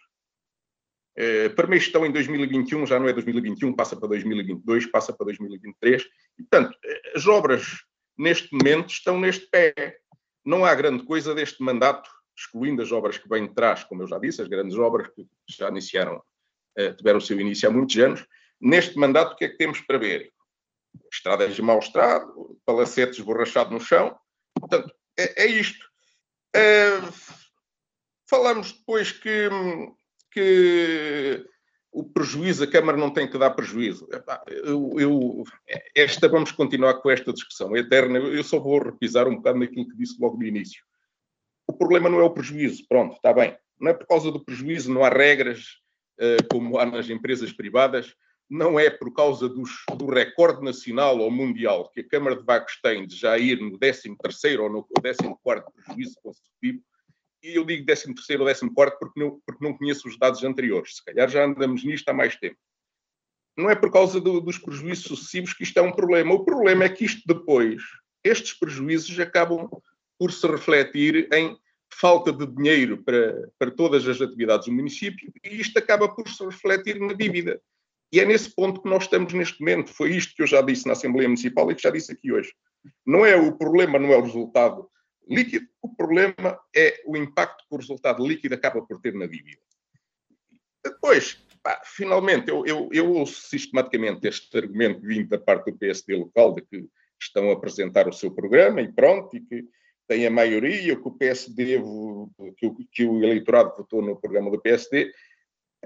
Eh, 1.15 1.49
primeiro 1.49 1.83
estão 1.83 2.05
em 2.05 2.11
2021, 2.11 2.87
já 2.87 2.99
não 2.99 3.07
é 3.07 3.13
2021, 3.13 3.73
passa 3.73 3.95
para 3.97 4.07
2022, 4.07 4.87
passa 4.87 5.13
para 5.13 5.25
2023. 5.25 6.03
E, 6.39 6.43
portanto, 6.43 6.75
eh, 6.83 7.11
as 7.15 7.27
obras 7.27 7.65
neste 8.17 8.49
momento 8.55 8.89
estão 8.89 9.19
neste 9.19 9.47
pé. 9.47 9.97
Não 10.43 10.65
há 10.65 10.73
grande 10.73 11.03
coisa 11.03 11.35
deste 11.35 11.61
mandato, 11.61 12.09
excluindo 12.38 12.81
as 12.81 12.91
obras 12.91 13.17
que 13.17 13.29
vêm 13.29 13.47
de 13.47 13.53
trás, 13.53 13.84
como 13.84 14.03
eu 14.03 14.07
já 14.07 14.19
disse, 14.19 14.41
as 14.41 14.47
grandes 14.47 14.77
obras 14.77 15.07
que 15.09 15.27
já 15.47 15.69
iniciaram, 15.69 16.21
eh, 16.77 16.93
tiveram 16.93 17.19
o 17.19 17.21
seu 17.21 17.39
início 17.39 17.69
há 17.69 17.71
muitos 17.71 17.95
anos. 17.97 18.25
Neste 18.59 18.97
mandato, 18.97 19.34
o 19.34 19.36
que 19.36 19.45
é 19.45 19.49
que 19.49 19.57
temos 19.57 19.81
para 19.81 19.97
ver? 19.97 20.34
estradas 21.11 21.55
de 21.55 21.61
mau 21.61 21.79
estado, 21.79 22.59
palacetes 22.65 23.19
borrachados 23.19 23.71
no 23.71 23.79
chão. 23.79 24.15
Portanto, 24.53 24.93
é, 25.17 25.43
é 25.43 25.47
isto. 25.47 25.86
É, 26.55 26.99
falamos 28.29 28.71
depois 28.71 29.11
que, 29.11 29.49
que 30.31 31.45
o 31.91 32.03
prejuízo, 32.03 32.63
a 32.63 32.67
Câmara 32.67 32.97
não 32.97 33.11
tem 33.11 33.29
que 33.29 33.38
dar 33.38 33.51
prejuízo. 33.51 34.07
Eu, 34.47 34.93
eu, 34.99 35.43
esta, 35.95 36.27
vamos 36.27 36.51
continuar 36.51 36.95
com 36.95 37.09
esta 37.09 37.34
discussão 37.34 37.75
eterna. 37.75 38.19
Eu 38.19 38.43
só 38.43 38.59
vou 38.59 38.81
repisar 38.81 39.27
um 39.27 39.36
bocado 39.36 39.59
naquilo 39.59 39.88
que 39.88 39.97
disse 39.97 40.19
logo 40.19 40.38
no 40.38 40.45
início. 40.45 40.84
O 41.68 41.74
problema 41.74 42.09
não 42.09 42.20
é 42.20 42.24
o 42.24 42.34
prejuízo, 42.34 42.86
pronto, 42.88 43.16
está 43.16 43.34
bem. 43.34 43.57
Não 43.80 43.91
é 43.91 43.93
por 43.93 44.07
causa 44.07 44.32
do 44.32 44.43
prejuízo, 44.43 44.93
não 44.93 45.03
há 45.03 45.09
regras 45.09 45.80
eh, 46.20 46.38
como 46.51 46.78
há 46.78 46.86
nas 46.86 47.09
empresas 47.09 47.51
privadas 47.51 48.16
não 48.53 48.80
é 48.80 48.89
por 48.89 49.11
causa 49.14 49.49
dos, 49.49 49.72
do 49.97 50.05
recorde 50.05 50.64
nacional 50.64 51.18
ou 51.20 51.32
mundial 51.32 51.89
que 51.89 52.01
a 52.01 52.07
Câmara 52.07 52.36
de 52.36 52.43
Vagos 52.43 52.80
tem 52.82 53.05
de 53.07 53.16
já 53.16 53.38
ir 53.38 53.59
no 53.59 53.80
13º 53.80 54.59
ou 54.59 54.70
no 54.70 54.84
14º 54.84 55.64
prejuízo 55.74 56.16
consecutivo, 56.22 56.84
e 57.41 57.55
eu 57.55 57.66
digo 57.66 57.86
13º 57.86 58.41
ou 58.41 58.45
14º 58.45 58.97
porque 58.99 59.20
não, 59.20 59.41
porque 59.45 59.66
não 59.66 59.76
conheço 59.76 60.07
os 60.07 60.18
dados 60.18 60.43
anteriores, 60.43 60.97
se 60.97 61.05
calhar 61.05 61.28
já 61.30 61.45
andamos 61.45 61.84
nisto 61.84 62.07
há 62.09 62.14
mais 62.14 62.36
tempo. 62.36 62.57
Não 63.57 63.70
é 63.70 63.76
por 63.76 63.91
causa 63.91 64.22
do, 64.22 64.39
dos 64.39 64.57
prejuízos 64.57 65.05
sucessivos 65.05 65.53
que 65.53 65.64
isto 65.64 65.78
é 65.78 65.82
um 65.82 65.91
problema. 65.91 66.34
O 66.34 66.43
problema 66.43 66.86
é 66.86 66.89
que 66.89 67.05
isto 67.05 67.22
depois, 67.28 67.84
estes 68.24 68.53
prejuízos 68.53 69.20
acabam 69.20 69.70
por 70.24 70.32
se 70.32 70.47
refletir 70.47 71.28
em 71.34 71.53
falta 71.99 72.32
de 72.32 72.47
dinheiro 72.47 73.03
para, 73.03 73.51
para 73.59 73.69
todas 73.69 74.07
as 74.07 74.21
atividades 74.21 74.67
do 74.67 74.74
município 74.74 75.34
e 75.43 75.59
isto 75.59 75.78
acaba 75.78 76.07
por 76.07 76.30
se 76.30 76.41
refletir 76.45 76.97
na 76.97 77.11
dívida. 77.11 77.61
E 78.09 78.21
é 78.21 78.26
nesse 78.26 78.55
ponto 78.55 78.82
que 78.82 78.88
nós 78.88 79.03
estamos 79.03 79.34
neste 79.34 79.59
momento. 79.59 79.93
Foi 79.93 80.15
isto 80.15 80.34
que 80.34 80.41
eu 80.41 80.47
já 80.47 80.61
disse 80.61 80.88
na 80.88 80.93
Assembleia 80.93 81.28
Municipal 81.28 81.69
e 81.69 81.76
que 81.76 81.82
já 81.82 81.89
disse 81.89 82.13
aqui 82.13 82.32
hoje. 82.32 82.53
Não 83.05 83.26
é 83.26 83.36
o 83.36 83.51
problema, 83.57 83.99
não 83.99 84.13
é 84.13 84.15
o 84.15 84.21
resultado 84.21 84.89
líquido, 85.30 85.67
o 85.82 85.93
problema 85.93 86.57
é 86.74 87.01
o 87.05 87.17
impacto 87.17 87.65
que 87.67 87.76
o 87.76 87.78
resultado 87.78 88.26
líquido 88.26 88.55
acaba 88.55 88.82
por 88.82 89.01
ter 89.01 89.13
na 89.13 89.26
dívida. 89.26 89.59
Depois, 90.86 91.45
pá, 91.61 91.82
finalmente, 91.84 92.47
eu, 92.47 92.65
eu, 92.65 92.89
eu, 92.93 93.11
ouço 93.11 93.41
sistematicamente 93.49 94.26
este 94.26 94.57
argumento 94.57 95.01
vindo 95.01 95.28
da 95.28 95.38
parte 95.38 95.69
do 95.69 95.78
PSD 95.78 96.15
local 96.15 96.53
de 96.53 96.61
que 96.61 96.88
estão 97.21 97.49
a 97.49 97.53
apresentar 97.53 98.07
o 98.07 98.13
seu 98.13 98.32
programa 98.32 98.82
e 98.82 98.89
pronto, 98.89 99.36
e 99.36 99.41
que 99.41 99.65
tem 100.07 100.25
a 100.25 100.31
maioria, 100.31 100.95
que 100.95 101.07
o 101.07 101.11
PSD, 101.11 101.81
que 102.57 102.65
o, 102.65 102.75
que 102.91 103.05
o 103.05 103.23
eleitorado 103.23 103.73
votou 103.77 104.01
no 104.01 104.15
programa 104.15 104.51
do 104.51 104.61
PSD. 104.61 105.11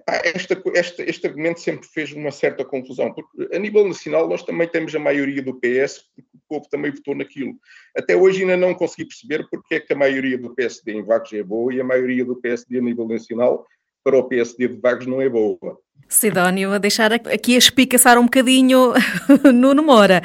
Esta, 0.05 0.61
esta, 0.75 1.03
este 1.03 1.27
argumento 1.27 1.59
sempre 1.59 1.87
fez 1.87 2.11
uma 2.13 2.31
certa 2.31 2.63
confusão, 2.63 3.11
porque 3.11 3.55
a 3.55 3.57
nível 3.57 3.87
nacional 3.87 4.27
nós 4.27 4.43
também 4.43 4.67
temos 4.67 4.93
a 4.93 4.99
maioria 4.99 5.41
do 5.41 5.55
PS, 5.55 6.03
porque 6.15 6.29
o 6.35 6.39
povo 6.47 6.69
também 6.69 6.91
votou 6.91 7.15
naquilo. 7.15 7.55
Até 7.95 8.15
hoje 8.15 8.41
ainda 8.41 8.55
não 8.55 8.75
consegui 8.75 9.05
perceber 9.05 9.47
porque 9.49 9.75
é 9.75 9.79
que 9.79 9.93
a 9.93 9.97
maioria 9.97 10.37
do 10.37 10.53
PSD 10.53 10.93
em 10.93 11.03
Vagos 11.03 11.33
é 11.33 11.41
boa 11.41 11.73
e 11.73 11.81
a 11.81 11.83
maioria 11.83 12.23
do 12.23 12.35
PSD 12.35 12.77
a 12.77 12.81
nível 12.81 13.07
nacional 13.07 13.65
para 14.03 14.17
o 14.17 14.23
PSD 14.23 14.69
de 14.69 14.79
Vagos 14.79 15.05
não 15.07 15.19
é 15.19 15.27
boa. 15.27 15.77
Sidónio, 16.07 16.71
a 16.71 16.77
deixar 16.77 17.11
aqui 17.11 17.55
a 17.55 17.57
espicaçar 17.57 18.17
um 18.17 18.23
bocadinho 18.23 18.93
Nuno 19.53 19.83
Moura. 19.83 20.21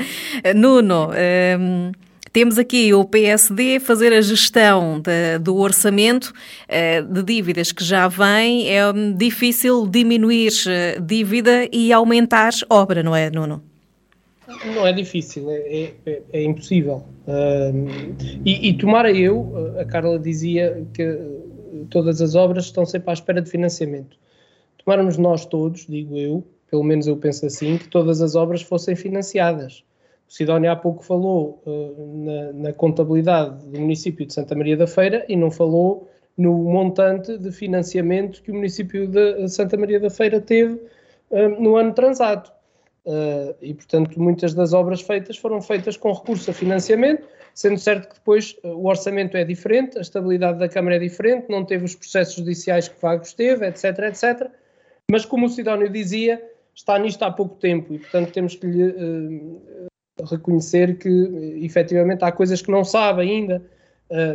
Nuno, 0.55 1.11
um, 1.11 1.93
temos 2.33 2.57
aqui 2.59 2.95
o 2.95 3.05
PSD 3.05 3.79
fazer 3.79 4.13
a 4.13 4.21
gestão 4.23 5.01
de, 5.01 5.39
do 5.39 5.57
orçamento 5.57 6.33
uh, 6.33 7.13
de 7.13 7.23
dívidas 7.23 7.73
que 7.73 7.85
já 7.85 8.09
vem. 8.09 8.71
É 8.71 8.89
um, 8.89 9.13
difícil 9.13 9.87
diminuir 9.87 10.53
eh, 10.67 10.99
dívida 10.99 11.69
e 11.71 11.93
aumentar 11.93 12.53
obra, 12.71 13.03
não 13.03 13.15
é, 13.15 13.31
Nuno? 13.31 13.63
Não 14.75 14.87
é 14.87 14.93
difícil, 14.93 15.51
é, 15.51 15.93
é, 16.07 16.23
é 16.33 16.43
impossível. 16.43 17.05
Uh, 17.27 18.15
e, 18.45 18.69
e 18.69 18.79
tomara 18.79 19.13
eu, 19.13 19.77
a 19.79 19.85
Carla 19.85 20.19
dizia 20.19 20.87
que 20.95 21.19
todas 21.91 22.23
as 22.23 22.35
obras 22.35 22.65
estão 22.65 22.87
sempre 22.87 23.11
à 23.11 23.13
espera 23.13 23.43
de 23.43 23.51
financiamento. 23.51 24.17
Tomáramos 24.85 25.19
nós 25.19 25.45
todos, 25.45 25.87
digo 25.87 26.17
eu, 26.17 26.45
pelo 26.71 26.83
menos 26.83 27.07
eu 27.07 27.17
penso 27.17 27.45
assim, 27.45 27.77
que 27.77 27.89
todas 27.89 28.23
as 28.23 28.35
obras 28.35 28.63
fossem 28.63 28.97
financiadas. 28.97 29.85
O 30.33 30.35
Sidónio 30.35 30.73
há 30.73 30.77
pouco 30.77 31.05
falou 31.05 31.63
uh, 31.67 32.25
na, 32.25 32.53
na, 32.55 32.73
contabilidade 32.73 33.67
do 33.67 33.79
município 33.79 34.25
de 34.25 34.33
Santa 34.33 34.55
Maria 34.55 34.79
da 34.79 34.87
Feira 34.87 35.27
e 35.29 35.37
não 35.37 35.51
falou 35.51 36.11
no 36.39 36.55
montante 36.55 37.37
de 37.37 37.53
financiamento 37.53 38.43
que 38.43 38.51
o 38.51 38.55
município 38.55 39.07
de 39.07 39.47
Santa 39.51 39.77
Maria 39.77 40.01
da 40.01 40.09
Feira 40.09 40.41
teve 40.41 40.81
uh, 41.29 41.49
no 41.61 41.77
ano 41.77 41.93
transado. 41.93 42.51
Uh, 43.05 43.55
e, 43.61 43.75
portanto, 43.75 44.19
muitas 44.19 44.55
das 44.55 44.73
obras 44.73 45.03
feitas 45.03 45.37
foram 45.37 45.61
feitas 45.61 45.99
com 45.99 46.11
recurso 46.11 46.51
a 46.51 46.55
financiamento, 46.55 47.29
sendo 47.53 47.79
certo 47.79 48.09
que 48.09 48.15
depois 48.15 48.57
o 48.65 48.89
orçamento 48.89 49.37
é 49.37 49.45
diferente, 49.45 49.99
a 49.99 50.01
estabilidade 50.01 50.59
da 50.59 50.69
Câmara 50.69 50.97
é 50.97 50.99
diferente, 50.99 51.45
não 51.51 51.63
teve 51.63 51.85
os 51.85 51.95
processos 51.95 52.37
judiciais 52.37 52.89
que 52.89 52.99
Vagos 53.03 53.35
teve, 53.35 53.67
etc, 53.67 53.85
etc. 54.05 54.51
Mas, 55.11 55.27
como 55.27 55.45
o 55.45 55.51
Sidónio 55.51 55.91
dizia, 55.91 56.43
está 56.75 56.99
nisto 56.99 57.23
há 57.23 57.31
pouco 57.31 57.57
tempo 57.57 57.93
e, 57.93 57.99
portanto, 57.99 58.33
temos 58.33 58.55
que 58.55 58.67
lhe 58.67 58.95
reconhecer 60.25 60.99
que, 60.99 61.59
efetivamente, 61.63 62.25
há 62.25 62.33
coisas 62.33 62.63
que 62.63 62.71
não 62.71 62.85
sabe 62.85 63.23
ainda. 63.23 63.63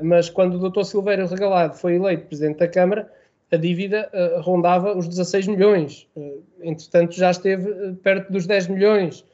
mas 0.03 0.29
quando 0.29 0.55
o 0.55 0.69
Dr. 0.69 0.83
Silveira 0.83 1.27
Regalado 1.27 1.75
foi 1.75 1.95
eleito 1.95 2.25
Presidente 2.25 2.57
da 2.57 2.67
Câmara, 2.67 3.11
a 3.51 3.55
dívida 3.55 4.09
uh, 4.13 4.41
rondava 4.41 4.97
os 4.97 5.07
16 5.07 5.47
milhões. 5.47 6.07
Uh, 6.15 6.43
entretanto, 6.61 7.15
já 7.15 7.31
esteve 7.31 7.93
perto 8.03 8.31
dos 8.31 8.45
10 8.45 8.67
milhões. 8.67 9.25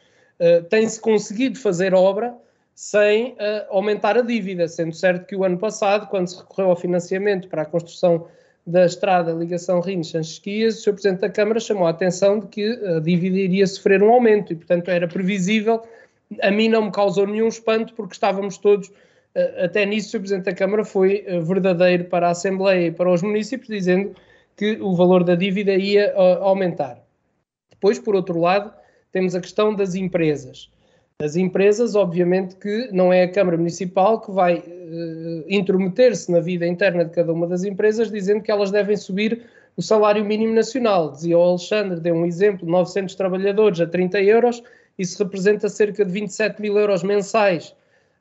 Tem-se 0.69 0.99
conseguido 0.99 1.57
fazer 1.57 1.93
obra 1.93 2.35
sem 2.75 3.37
aumentar 3.69 4.17
a 4.17 4.21
dívida, 4.21 4.67
sendo 4.67 4.91
certo 4.91 5.25
que 5.25 5.35
o 5.35 5.43
ano 5.45 5.57
passado, 5.57 6.07
quando 6.07 6.27
se 6.27 6.37
recorreu 6.37 6.71
ao 6.71 6.75
financiamento 6.75 7.47
para 7.47 7.61
a 7.61 7.65
construção 7.65 8.27
da 8.65 8.85
estrada 8.85 9.31
ligação 9.31 9.79
Rines-Sanchesquias, 9.79 10.79
o 10.79 10.81
Sr. 10.81 10.93
Presidente 10.93 11.19
da 11.21 11.29
Câmara 11.29 11.59
chamou 11.59 11.85
a 11.85 11.91
atenção 11.91 12.39
de 12.39 12.47
que 12.47 12.65
a 12.65 12.99
dívida 12.99 13.37
iria 13.37 13.65
sofrer 13.67 14.01
um 14.01 14.11
aumento 14.11 14.51
e, 14.51 14.55
portanto, 14.55 14.89
era 14.89 15.07
previsível. 15.07 15.81
A 16.41 16.51
mim 16.51 16.69
não 16.69 16.85
me 16.85 16.91
causou 16.91 17.27
nenhum 17.27 17.47
espanto, 17.47 17.93
porque 17.93 18.13
estávamos 18.13 18.57
todos 18.57 18.91
eh, 19.35 19.65
até 19.65 19.85
nisso 19.85 20.15
o 20.17 20.19
Presidente 20.19 20.45
da 20.45 20.53
Câmara 20.53 20.83
foi 20.85 21.23
eh, 21.25 21.39
verdadeiro 21.39 22.05
para 22.05 22.27
a 22.27 22.31
Assembleia 22.31 22.87
e 22.87 22.91
para 22.91 23.11
os 23.11 23.21
municípios, 23.21 23.67
dizendo 23.67 24.15
que 24.55 24.77
o 24.81 24.95
valor 24.95 25.23
da 25.23 25.35
dívida 25.35 25.73
ia 25.73 26.05
eh, 26.05 26.37
aumentar. 26.41 27.03
Depois, 27.69 27.99
por 27.99 28.15
outro 28.15 28.39
lado, 28.39 28.71
temos 29.11 29.35
a 29.35 29.41
questão 29.41 29.73
das 29.73 29.95
empresas. 29.95 30.69
As 31.19 31.35
empresas, 31.35 31.95
obviamente, 31.95 32.55
que 32.55 32.89
não 32.91 33.11
é 33.13 33.23
a 33.23 33.31
Câmara 33.31 33.57
Municipal 33.57 34.19
que 34.19 34.31
vai 34.31 34.57
uh, 34.57 35.45
intrometer-se 35.47 36.31
na 36.31 36.39
vida 36.39 36.65
interna 36.65 37.05
de 37.05 37.11
cada 37.11 37.31
uma 37.31 37.47
das 37.47 37.63
empresas, 37.63 38.11
dizendo 38.11 38.41
que 38.41 38.51
elas 38.51 38.71
devem 38.71 38.97
subir 38.97 39.43
o 39.77 39.81
salário 39.81 40.25
mínimo 40.25 40.53
nacional. 40.53 41.11
Dizia 41.11 41.37
o 41.37 41.41
Alexandre, 41.41 41.99
deu 41.99 42.15
um 42.15 42.25
exemplo, 42.25 42.67
900 42.67 43.13
trabalhadores 43.15 43.79
a 43.79 43.85
30 43.85 44.21
euros, 44.23 44.63
isso 44.97 45.21
representa 45.23 45.69
cerca 45.69 46.05
de 46.05 46.11
27 46.11 46.61
mil 46.61 46.77
euros 46.77 47.03
mensais 47.03 47.75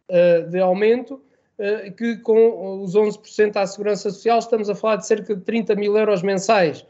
uh, 0.09 0.49
de 0.49 0.59
aumento, 0.59 1.14
uh, 1.59 1.93
que 1.93 2.16
com 2.18 2.83
os 2.83 2.95
11% 2.95 3.57
à 3.57 3.66
Segurança 3.66 4.11
Social 4.11 4.39
estamos 4.39 4.70
a 4.70 4.75
falar 4.75 4.97
de 4.97 5.07
cerca 5.07 5.35
de 5.35 5.43
30 5.43 5.75
mil 5.75 5.97
euros 5.97 6.23
mensais. 6.23 6.85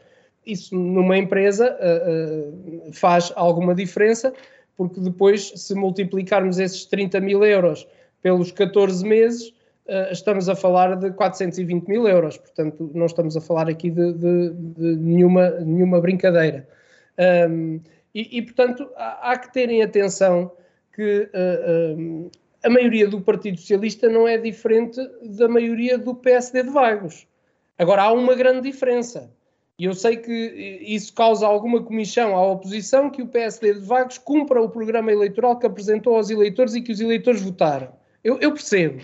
Isso 0.45 0.75
numa 0.75 1.17
empresa 1.17 1.77
uh, 1.77 2.93
faz 2.93 3.31
alguma 3.35 3.75
diferença, 3.75 4.33
porque 4.75 4.99
depois, 4.99 5.51
se 5.55 5.75
multiplicarmos 5.75 6.59
esses 6.59 6.85
30 6.85 7.19
mil 7.19 7.43
euros 7.43 7.87
pelos 8.21 8.51
14 8.51 9.05
meses, 9.05 9.53
estamos 10.11 10.47
a 10.47 10.55
falar 10.55 10.95
de 10.95 11.11
420 11.11 11.87
mil 11.87 12.07
euros. 12.07 12.37
Portanto, 12.37 12.89
não 12.95 13.05
estamos 13.05 13.35
a 13.35 13.41
falar 13.41 13.69
aqui 13.69 13.91
de, 13.91 14.13
de, 14.13 14.49
de 14.49 14.95
nenhuma, 14.95 15.49
nenhuma 15.59 15.99
brincadeira. 15.99 16.65
Um, 17.49 17.81
e, 18.13 18.37
e, 18.37 18.41
portanto, 18.41 18.89
há, 18.95 19.31
há, 19.31 19.37
que 19.37 19.51
terem 19.51 19.81
atenção 19.81 20.51
que 20.93 21.29
uh, 21.33 22.31
a 22.63 22.69
maioria 22.69 23.07
do 23.07 23.19
Partido 23.19 23.59
Socialista 23.59 24.07
não 24.07 24.27
é 24.27 24.37
diferente 24.37 24.99
da 25.21 25.47
maioria 25.47 25.97
do 25.97 26.13
PSD 26.13 26.63
de 26.63 26.69
Vagos. 26.69 27.27
Agora, 27.77 28.03
há 28.03 28.13
uma 28.13 28.35
grande 28.35 28.69
diferença. 28.69 29.31
E 29.77 29.85
eu 29.85 29.93
sei 29.93 30.17
que 30.17 30.31
isso 30.85 31.13
causa 31.13 31.47
alguma 31.47 31.83
comissão 31.83 32.35
à 32.35 32.47
oposição 32.47 33.09
que 33.09 33.23
o 33.23 33.27
PSD 33.27 33.73
de 33.73 33.79
Vagos 33.79 34.19
cumpra 34.19 34.61
o 34.61 34.69
programa 34.69 35.11
eleitoral 35.11 35.57
que 35.57 35.65
apresentou 35.65 36.15
aos 36.15 36.29
eleitores 36.29 36.75
e 36.75 36.81
que 36.81 36.91
os 36.91 37.01
eleitores 37.01 37.41
votaram. 37.41 37.91
Eu, 38.23 38.39
eu 38.39 38.51
percebo. 38.51 39.01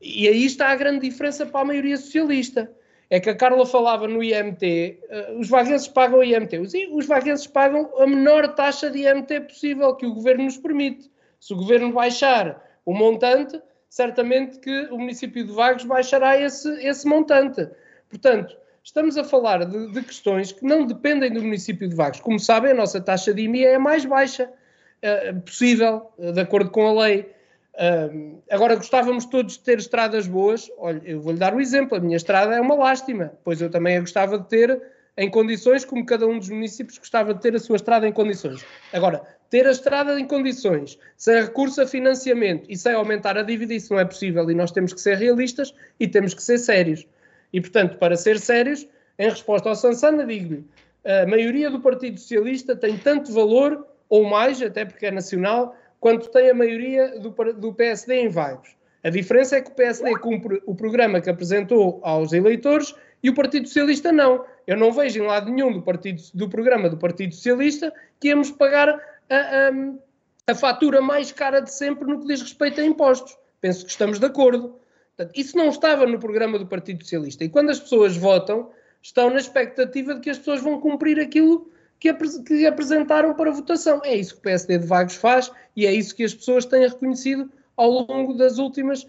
E 0.00 0.28
aí 0.28 0.44
está 0.44 0.68
a 0.68 0.76
grande 0.76 1.08
diferença 1.08 1.46
para 1.46 1.60
a 1.62 1.64
maioria 1.64 1.96
socialista. 1.96 2.70
É 3.10 3.20
que 3.20 3.30
a 3.30 3.34
Carla 3.34 3.66
falava 3.66 4.08
no 4.08 4.22
IMT, 4.22 4.64
uh, 4.64 5.14
eh, 5.14 5.36
os 5.38 5.48
vaguenses 5.48 5.86
pagam 5.88 6.20
o 6.20 6.24
IMT. 6.24 6.58
Os, 6.58 6.72
os 6.92 7.06
vaguenses 7.06 7.46
pagam 7.46 7.90
a 7.98 8.06
menor 8.06 8.54
taxa 8.54 8.90
de 8.90 9.06
IMT 9.06 9.40
possível 9.40 9.94
que 9.94 10.06
o 10.06 10.14
governo 10.14 10.44
nos 10.44 10.56
permite. 10.56 11.10
Se 11.38 11.52
o 11.52 11.56
governo 11.56 11.92
baixar 11.92 12.62
o 12.84 12.94
montante, 12.94 13.60
certamente 13.88 14.58
que 14.58 14.88
o 14.90 14.98
município 14.98 15.46
de 15.46 15.52
Vagos 15.52 15.84
baixará 15.84 16.40
esse, 16.40 16.68
esse 16.84 17.06
montante. 17.06 17.68
Portanto, 18.08 18.56
estamos 18.82 19.16
a 19.16 19.22
falar 19.22 19.64
de, 19.64 19.92
de, 19.92 20.02
questões 20.02 20.52
que 20.52 20.64
não 20.64 20.86
dependem 20.86 21.32
do 21.32 21.40
município 21.42 21.88
de 21.88 21.94
Vagos. 21.94 22.20
Como 22.20 22.38
sabem, 22.38 22.72
a 22.72 22.74
nossa 22.74 23.00
taxa 23.00 23.32
de 23.32 23.42
IMI 23.42 23.64
é 23.64 23.74
a 23.76 23.78
mais 23.78 24.04
baixa 24.04 24.50
uh, 24.50 25.40
possível, 25.42 26.10
uh, 26.18 26.32
de 26.32 26.40
acordo 26.40 26.70
com 26.70 26.86
a 26.88 27.04
lei. 27.04 27.33
Uh, 27.74 28.42
agora, 28.50 28.76
gostávamos 28.76 29.26
todos 29.26 29.54
de 29.54 29.60
ter 29.60 29.78
estradas 29.78 30.26
boas. 30.26 30.70
Olha, 30.78 31.02
eu 31.04 31.20
vou-lhe 31.20 31.38
dar 31.38 31.52
o 31.52 31.56
um 31.56 31.60
exemplo. 31.60 31.96
A 31.96 32.00
minha 32.00 32.16
estrada 32.16 32.54
é 32.54 32.60
uma 32.60 32.74
lástima, 32.74 33.32
pois 33.42 33.60
eu 33.60 33.70
também 33.70 33.96
a 33.96 34.00
gostava 34.00 34.38
de 34.38 34.48
ter 34.48 34.80
em 35.16 35.30
condições 35.30 35.84
como 35.84 36.04
cada 36.04 36.26
um 36.26 36.38
dos 36.38 36.48
municípios 36.48 36.98
gostava 36.98 37.34
de 37.34 37.40
ter 37.40 37.54
a 37.54 37.58
sua 37.58 37.76
estrada 37.76 38.06
em 38.06 38.12
condições. 38.12 38.64
Agora, 38.92 39.22
ter 39.48 39.66
a 39.66 39.70
estrada 39.70 40.18
em 40.18 40.26
condições, 40.26 40.98
sem 41.16 41.40
recurso 41.40 41.80
a 41.80 41.86
financiamento 41.86 42.66
e 42.68 42.76
sem 42.76 42.92
aumentar 42.92 43.38
a 43.38 43.42
dívida, 43.42 43.74
isso 43.74 43.92
não 43.92 44.00
é 44.00 44.04
possível 44.04 44.50
e 44.50 44.54
nós 44.54 44.72
temos 44.72 44.92
que 44.92 45.00
ser 45.00 45.16
realistas 45.16 45.72
e 46.00 46.08
temos 46.08 46.34
que 46.34 46.42
ser 46.42 46.58
sérios. 46.58 47.06
E, 47.52 47.60
portanto, 47.60 47.96
para 47.98 48.16
ser 48.16 48.40
sérios, 48.40 48.86
em 49.16 49.28
resposta 49.28 49.68
ao 49.68 49.76
Sansana, 49.76 50.26
digo-lhe, 50.26 50.64
a 51.04 51.26
maioria 51.26 51.70
do 51.70 51.80
Partido 51.80 52.18
Socialista 52.18 52.74
tem 52.74 52.96
tanto 52.96 53.32
valor, 53.32 53.86
ou 54.08 54.24
mais, 54.24 54.60
até 54.60 54.84
porque 54.84 55.06
é 55.06 55.10
nacional, 55.10 55.76
quanto 56.04 56.28
tem 56.28 56.50
a 56.50 56.54
maioria 56.54 57.18
do, 57.18 57.30
do 57.54 57.72
PSD 57.72 58.14
em 58.16 58.28
Vagos. 58.28 58.76
A 59.02 59.08
diferença 59.08 59.56
é 59.56 59.62
que 59.62 59.70
o 59.70 59.74
PSD 59.74 60.18
cumpre 60.18 60.62
o 60.66 60.74
programa 60.74 61.18
que 61.18 61.30
apresentou 61.30 61.98
aos 62.02 62.34
eleitores 62.34 62.94
e 63.22 63.30
o 63.30 63.34
Partido 63.34 63.66
Socialista 63.66 64.12
não. 64.12 64.44
Eu 64.66 64.76
não 64.76 64.92
vejo 64.92 65.18
em 65.18 65.26
lado 65.26 65.50
nenhum 65.50 65.72
do, 65.72 65.80
partido, 65.80 66.22
do 66.34 66.46
programa 66.46 66.90
do 66.90 66.98
Partido 66.98 67.34
Socialista 67.34 67.90
que 68.20 68.28
íamos 68.28 68.50
pagar 68.50 68.90
a, 69.30 69.36
a, 69.36 70.52
a 70.52 70.54
fatura 70.54 71.00
mais 71.00 71.32
cara 71.32 71.60
de 71.60 71.72
sempre 71.72 72.06
no 72.06 72.20
que 72.20 72.26
diz 72.26 72.42
respeito 72.42 72.82
a 72.82 72.84
impostos. 72.84 73.38
Penso 73.62 73.86
que 73.86 73.90
estamos 73.90 74.18
de 74.18 74.26
acordo. 74.26 74.78
Portanto, 75.16 75.34
isso 75.34 75.56
não 75.56 75.70
estava 75.70 76.04
no 76.04 76.18
programa 76.18 76.58
do 76.58 76.66
Partido 76.66 77.02
Socialista. 77.02 77.44
E 77.44 77.48
quando 77.48 77.70
as 77.70 77.80
pessoas 77.80 78.14
votam, 78.14 78.70
estão 79.00 79.30
na 79.30 79.38
expectativa 79.38 80.12
de 80.16 80.20
que 80.20 80.28
as 80.28 80.36
pessoas 80.36 80.60
vão 80.60 80.78
cumprir 80.78 81.18
aquilo 81.18 81.72
que, 82.12 82.42
que 82.42 82.66
apresentaram 82.66 83.34
para 83.34 83.50
votação. 83.50 84.00
É 84.04 84.14
isso 84.14 84.34
que 84.34 84.40
o 84.40 84.42
PSD 84.42 84.78
de 84.78 84.86
Vagos 84.86 85.14
faz 85.14 85.50
e 85.74 85.86
é 85.86 85.92
isso 85.92 86.14
que 86.14 86.24
as 86.24 86.34
pessoas 86.34 86.66
têm 86.66 86.86
reconhecido 86.86 87.50
ao 87.76 87.90
longo 87.90 88.34
das 88.34 88.58
últimas 88.58 89.04
uh, 89.04 89.06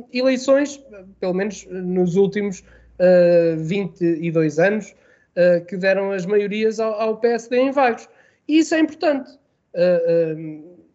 uh, 0.00 0.08
eleições, 0.12 0.82
pelo 1.20 1.34
menos 1.34 1.66
nos 1.70 2.16
últimos 2.16 2.60
uh, 2.60 3.56
22 3.58 4.58
anos, 4.58 4.94
uh, 5.36 5.64
que 5.66 5.76
deram 5.76 6.10
as 6.10 6.26
maiorias 6.26 6.80
ao, 6.80 6.92
ao, 7.00 7.16
PSD 7.18 7.56
em 7.58 7.70
Vagos. 7.70 8.08
E 8.48 8.58
isso 8.58 8.74
é 8.74 8.80
importante. 8.80 9.30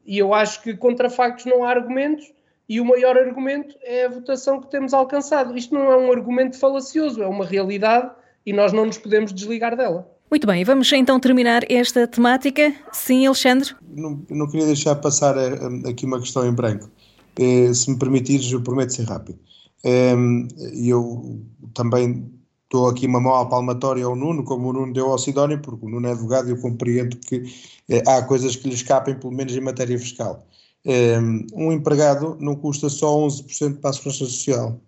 E 0.06 0.18
eu 0.18 0.34
acho 0.34 0.64
que 0.64 0.76
contra 0.76 1.10
factos 1.10 1.46
não 1.46 1.64
há 1.64 1.70
argumentos 1.70 2.34
e 2.68 2.82
o 2.82 2.86
maior 2.86 3.18
argumento 3.18 3.78
é 3.84 4.06
a 4.06 4.10
votação 4.10 4.60
que 4.60 4.72
temos 4.72 4.94
alcançado. 4.94 5.56
Isto 5.56 5.76
não 5.76 5.92
é 5.92 5.98
um 5.98 6.12
argumento 6.12 6.58
falacioso, 6.58 7.22
é 7.22 7.28
uma 7.28 7.46
realidade 7.46 8.10
e 8.46 8.52
nós 8.52 8.74
não 8.74 8.86
nos 8.86 8.98
podemos 8.98 9.32
desligar 9.32 9.76
dela. 9.76 10.11
Muito 10.32 10.48
bem, 10.48 10.64
vamos 10.64 10.90
então 10.94 11.20
terminar 11.20 11.70
esta 11.70 12.08
temática. 12.08 12.74
Sim, 12.94 13.26
Alexandre? 13.26 13.76
Não, 13.86 14.26
não 14.30 14.48
queria 14.48 14.66
deixar 14.66 14.96
passar 14.96 15.36
eh, 15.36 15.90
aqui 15.90 16.06
uma 16.06 16.22
questão 16.22 16.48
em 16.48 16.54
branco. 16.54 16.90
Eh, 17.38 17.74
se 17.74 17.92
me 17.92 18.00
permitires, 18.00 18.50
eu 18.50 18.62
prometo 18.62 18.94
ser 18.94 19.04
rápido. 19.04 19.38
Ehm, 19.84 20.48
eu 20.88 21.42
também 21.74 22.32
dou 22.70 22.88
aqui 22.88 23.08
uma 23.08 23.20
mão 23.20 23.36
à 23.36 23.46
palmatória 23.46 24.06
ao 24.06 24.16
Nuno, 24.16 24.46
como 24.46 24.70
o 24.70 24.74
Nuno 24.74 24.94
deu 24.94 25.08
ao 25.12 25.18
Sidónio, 25.18 25.60
porque 25.62 25.86
o 25.86 25.90
Nuno 25.90 26.08
é 26.08 26.12
advogado 26.12 26.48
e 26.48 26.52
eu 26.52 26.62
compreendo 26.62 27.18
que 27.18 27.44
eh, 27.90 28.02
há 28.08 28.22
coisas 28.22 28.56
que 28.56 28.70
lhe 28.70 28.76
escapem, 28.76 29.20
pelo 29.20 29.34
menos 29.34 29.54
em 29.54 29.60
matéria 29.60 30.00
fiscal. 30.00 30.48
Ehm, 30.86 31.46
um 31.54 31.74
empregado 31.74 32.38
não 32.40 32.56
custa 32.56 32.88
só 32.88 33.18
11% 33.18 33.82
para 33.82 33.90
a 33.90 33.94
segurança 33.94 34.24
social. 34.24 34.80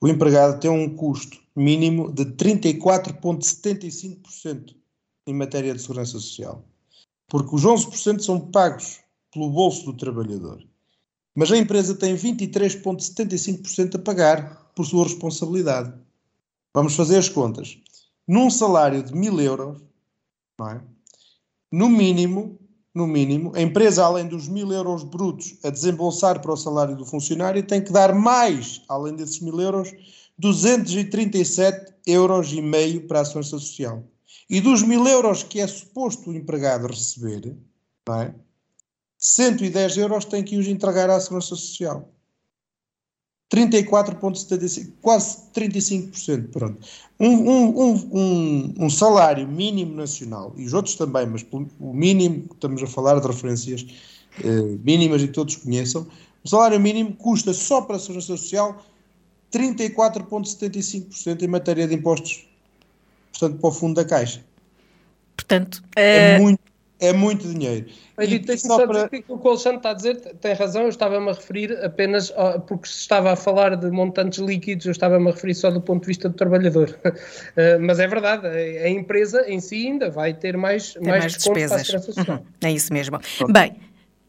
O 0.00 0.06
empregado 0.06 0.60
tem 0.60 0.70
um 0.70 0.88
custo 0.94 1.39
mínimo 1.60 2.10
de 2.10 2.24
34,75% 2.24 4.74
em 5.26 5.34
matéria 5.34 5.74
de 5.74 5.80
segurança 5.80 6.12
social. 6.12 6.64
Porque 7.28 7.54
os 7.54 7.64
11% 7.64 8.20
são 8.20 8.40
pagos 8.50 9.00
pelo 9.32 9.50
bolso 9.50 9.84
do 9.84 9.92
trabalhador. 9.92 10.60
Mas 11.34 11.52
a 11.52 11.56
empresa 11.56 11.94
tem 11.94 12.16
23,75% 12.16 13.96
a 13.96 13.98
pagar 13.98 14.72
por 14.74 14.84
sua 14.84 15.04
responsabilidade. 15.04 15.94
Vamos 16.74 16.96
fazer 16.96 17.18
as 17.18 17.28
contas. 17.28 17.78
Num 18.26 18.50
salário 18.50 19.02
de 19.02 19.14
1000 19.14 19.40
euros, 19.40 19.80
é? 20.62 20.80
no 21.70 21.88
mínimo, 21.88 22.58
no 22.94 23.06
mínimo, 23.06 23.52
a 23.54 23.60
empresa, 23.60 24.04
além 24.04 24.26
dos 24.26 24.48
mil 24.48 24.72
euros 24.72 25.04
brutos 25.04 25.56
a 25.62 25.70
desembolsar 25.70 26.40
para 26.40 26.52
o 26.52 26.56
salário 26.56 26.96
do 26.96 27.06
funcionário, 27.06 27.62
tem 27.62 27.80
que 27.82 27.92
dar 27.92 28.14
mais, 28.14 28.82
além 28.88 29.14
desses 29.14 29.40
mil 29.40 29.60
euros, 29.60 29.92
237 30.40 31.92
euros 32.06 32.52
e 32.52 32.62
meio 32.62 33.06
para 33.06 33.20
a 33.20 33.24
segurança 33.24 33.58
social. 33.58 34.02
E 34.48 34.60
dos 34.60 34.82
mil 34.82 35.06
euros 35.06 35.42
que 35.42 35.60
é 35.60 35.66
suposto 35.66 36.30
o 36.30 36.34
empregado 36.34 36.86
receber, 36.86 37.54
não 38.08 38.22
é? 38.22 38.34
110 39.18 39.98
euros 39.98 40.24
tem 40.24 40.42
que 40.42 40.56
os 40.56 40.66
entregar 40.66 41.10
à 41.10 41.20
segurança 41.20 41.54
social. 41.54 42.10
34,75%, 43.52 44.92
quase 45.02 45.42
35%. 45.54 46.50
Pronto. 46.50 46.86
Um, 47.18 47.28
um, 47.28 48.08
um, 48.12 48.74
um, 48.78 48.90
salário 48.90 49.46
mínimo 49.46 49.94
nacional, 49.94 50.54
e 50.56 50.64
os 50.64 50.72
outros 50.72 50.94
também, 50.94 51.26
mas 51.26 51.44
o 51.78 51.92
mínimo, 51.92 52.48
estamos 52.54 52.82
a 52.82 52.86
falar 52.86 53.20
de 53.20 53.26
referências 53.26 53.84
eh, 54.42 54.78
mínimas 54.82 55.20
e 55.20 55.26
que 55.26 55.34
todos 55.34 55.56
conheçam, 55.56 56.06
o 56.42 56.48
salário 56.48 56.80
mínimo 56.80 57.14
custa 57.16 57.52
só 57.52 57.82
para 57.82 57.96
a 57.96 57.98
Segurança 57.98 58.28
Social 58.28 58.82
34,75% 59.52 61.42
em 61.42 61.48
matéria 61.48 61.86
de 61.86 61.94
impostos, 61.94 62.48
portanto, 63.32 63.60
para 63.60 63.68
o 63.68 63.72
fundo 63.72 63.94
da 63.94 64.04
Caixa. 64.04 64.44
Portanto, 65.36 65.82
é, 65.96 66.34
é 66.34 66.38
muito 66.38 66.70
é 67.00 67.14
muito 67.14 67.48
dinheiro. 67.48 67.86
Edito, 68.18 68.46
deixa-me 68.46 68.74
só 68.74 68.86
para... 68.86 69.06
dizer 69.06 69.22
que 69.22 69.32
o 69.32 69.38
que 69.38 69.46
o 69.46 69.48
Alexandre 69.48 69.78
está 69.78 69.90
a 69.90 69.94
dizer 69.94 70.16
tem 70.38 70.52
razão, 70.52 70.82
eu 70.82 70.90
estava-me 70.90 71.30
a 71.30 71.32
referir 71.32 71.72
apenas, 71.82 72.30
porque 72.66 72.86
se 72.86 72.98
estava 72.98 73.32
a 73.32 73.36
falar 73.36 73.74
de 73.74 73.90
montantes 73.90 74.38
líquidos, 74.38 74.84
eu 74.84 74.92
estava-me 74.92 75.30
a 75.30 75.32
referir 75.32 75.54
só 75.54 75.70
do 75.70 75.80
ponto 75.80 76.02
de 76.02 76.08
vista 76.08 76.28
do 76.28 76.34
trabalhador. 76.34 76.96
Eh, 77.56 77.78
mas 77.78 77.98
é 77.98 78.06
verdade, 78.06 78.46
a 78.46 78.88
empresa 78.88 79.44
em 79.48 79.60
si 79.60 79.86
ainda 79.86 80.10
vai 80.10 80.32
ter 80.34 80.56
mais, 80.56 80.94
mais, 80.96 81.20
mais 81.20 81.32
despesas. 81.32 81.88
Uhum, 81.88 82.38
é 82.62 82.70
isso 82.70 82.92
mesmo. 82.92 83.18
Pronto. 83.38 83.52
Bem, 83.52 83.76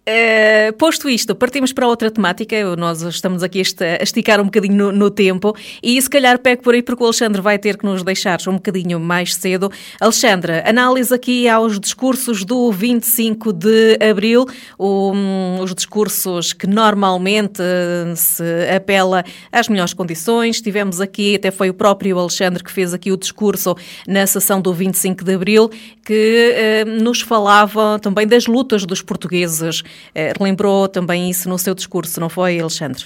Uh, 0.01 0.73
posto 0.77 1.07
isto, 1.07 1.35
partimos 1.35 1.71
para 1.71 1.87
outra 1.87 2.09
temática. 2.09 2.75
Nós 2.75 3.03
estamos 3.03 3.43
aqui 3.43 3.59
a 3.59 4.01
esticar 4.01 4.41
um 4.41 4.45
bocadinho 4.45 4.73
no, 4.73 4.91
no, 4.91 5.11
tempo 5.11 5.55
e 5.81 6.01
se 6.01 6.09
calhar 6.09 6.39
pego 6.39 6.63
por 6.63 6.73
aí 6.73 6.81
porque 6.81 7.03
o 7.03 7.05
Alexandre 7.05 7.39
vai 7.39 7.59
ter 7.59 7.77
que 7.77 7.85
nos 7.85 8.01
deixar 8.01 8.39
um 8.47 8.53
bocadinho 8.53 8.99
mais 8.99 9.35
cedo. 9.35 9.71
Alexandre, 9.99 10.63
análise 10.65 11.13
aqui 11.13 11.47
aos 11.47 11.79
discursos 11.79 12.43
do 12.43 12.71
25 12.71 13.53
de 13.53 13.99
abril, 14.01 14.47
um, 14.79 15.59
os 15.61 15.75
discursos 15.75 16.51
que 16.51 16.65
normalmente 16.65 17.61
uh, 17.61 18.15
se 18.15 18.43
apela 18.75 19.23
às 19.51 19.69
melhores 19.69 19.93
condições. 19.93 20.59
Tivemos 20.61 20.99
aqui, 20.99 21.35
até 21.35 21.51
foi 21.51 21.69
o 21.69 21.75
próprio 21.75 22.17
Alexandre 22.17 22.63
que 22.63 22.71
fez 22.71 22.91
aqui 22.91 23.11
o 23.11 23.17
discurso 23.17 23.75
na 24.07 24.25
sessão 24.25 24.59
do 24.59 24.73
25 24.73 25.23
de 25.23 25.35
abril, 25.35 25.69
que 26.03 26.55
uh, 26.87 27.03
nos 27.03 27.21
falava 27.21 27.99
também 27.99 28.25
das 28.25 28.47
lutas 28.47 28.83
dos 28.83 29.03
portugueses 29.03 29.83
eh, 29.90 29.90
relembrou 30.37 30.87
também 30.87 31.29
isso 31.29 31.47
no 31.49 31.57
seu 31.57 31.73
discurso, 31.73 32.19
não 32.19 32.29
foi, 32.29 32.59
Alexandre? 32.59 33.05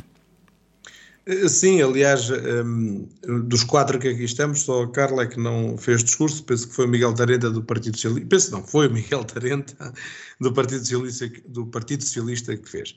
Eh, 1.25 1.49
sim, 1.49 1.81
aliás, 1.81 2.29
um, 2.29 3.07
ehm, 3.27 3.41
dos 3.47 3.63
quatro 3.63 3.97
que 3.97 4.07
aqui 4.07 4.23
estamos, 4.23 4.61
só 4.61 4.83
a 4.83 4.91
Carla 4.91 5.23
é 5.23 5.27
que 5.27 5.39
não 5.39 5.77
fez 5.77 6.03
discurso, 6.03 6.43
penso 6.43 6.67
que 6.67 6.75
foi 6.75 6.85
o 6.85 6.87
Miguel 6.87 7.13
Tarenta 7.13 7.49
do 7.49 7.63
Partido 7.63 7.97
Socialista, 7.97 8.29
penso 8.29 8.51
não, 8.51 8.63
foi 8.63 8.87
o 8.87 8.93
Miguel 8.93 9.23
Tarenta 9.25 9.93
do 10.39 10.53
Partido 10.53 10.79
Socialista, 10.79 11.31
do 11.47 11.65
Partido 11.65 12.03
Socialista 12.03 12.55
que 12.55 12.69
fez. 12.69 12.95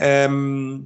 Um, 0.00 0.04
ehm, 0.04 0.84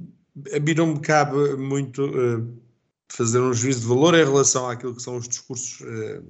a 0.55 0.59
mim 0.59 0.73
não 0.73 0.87
me 0.87 0.99
cabe 0.99 1.55
muito 1.57 2.05
uh, 2.05 2.61
fazer 3.09 3.39
um 3.39 3.53
juízo 3.53 3.81
de 3.81 3.87
valor 3.87 4.13
em 4.15 4.23
relação 4.23 4.69
àquilo 4.69 4.95
que 4.95 5.01
são 5.01 5.17
os 5.17 5.27
discursos 5.27 5.79
uh, 5.81 6.23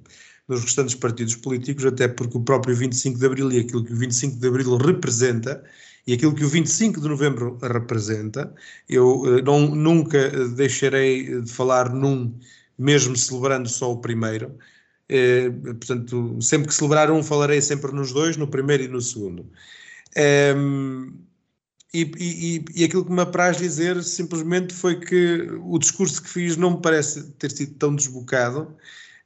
nos 0.48 0.62
restantes 0.62 0.94
partidos 0.94 1.34
políticos, 1.36 1.84
até 1.84 2.06
porque 2.08 2.38
o 2.38 2.40
próprio 2.40 2.76
25 2.76 3.18
de 3.18 3.26
Abril 3.26 3.50
e 3.52 3.58
aquilo 3.60 3.84
que 3.84 3.92
o 3.92 3.96
25 3.96 4.36
de 4.36 4.48
Abril 4.48 4.76
representa 4.76 5.62
e 6.06 6.14
aquilo 6.14 6.34
que 6.34 6.44
o 6.44 6.48
25 6.48 7.00
de 7.00 7.08
novembro 7.08 7.58
representa. 7.62 8.54
Eu 8.88 9.20
uh, 9.20 9.42
não, 9.42 9.74
nunca 9.74 10.30
deixarei 10.48 11.40
de 11.40 11.50
falar 11.50 11.92
num, 11.92 12.38
mesmo 12.78 13.16
celebrando 13.16 13.68
só 13.68 13.92
o 13.92 14.00
primeiro. 14.00 14.56
Uh, 15.10 15.74
portanto, 15.74 16.38
sempre 16.40 16.68
que 16.68 16.74
celebrar 16.74 17.10
um, 17.10 17.22
falarei 17.22 17.60
sempre 17.60 17.92
nos 17.92 18.12
dois, 18.12 18.36
no 18.36 18.48
primeiro 18.48 18.84
e 18.84 18.88
no 18.88 19.00
segundo. 19.00 19.50
Ehm, 20.16 21.12
e, 21.94 22.10
e, 22.18 22.64
e, 22.82 22.84
aquilo 22.84 23.04
que 23.04 23.12
me 23.12 23.22
apraz 23.22 23.58
dizer 23.58 24.02
simplesmente 24.02 24.74
foi 24.74 25.00
que 25.00 25.48
o 25.62 25.78
discurso 25.78 26.22
que 26.22 26.28
fiz 26.28 26.56
não 26.56 26.72
me 26.72 26.82
parece 26.82 27.22
ter 27.32 27.50
sido 27.50 27.74
tão 27.74 27.94
desbocado 27.94 28.76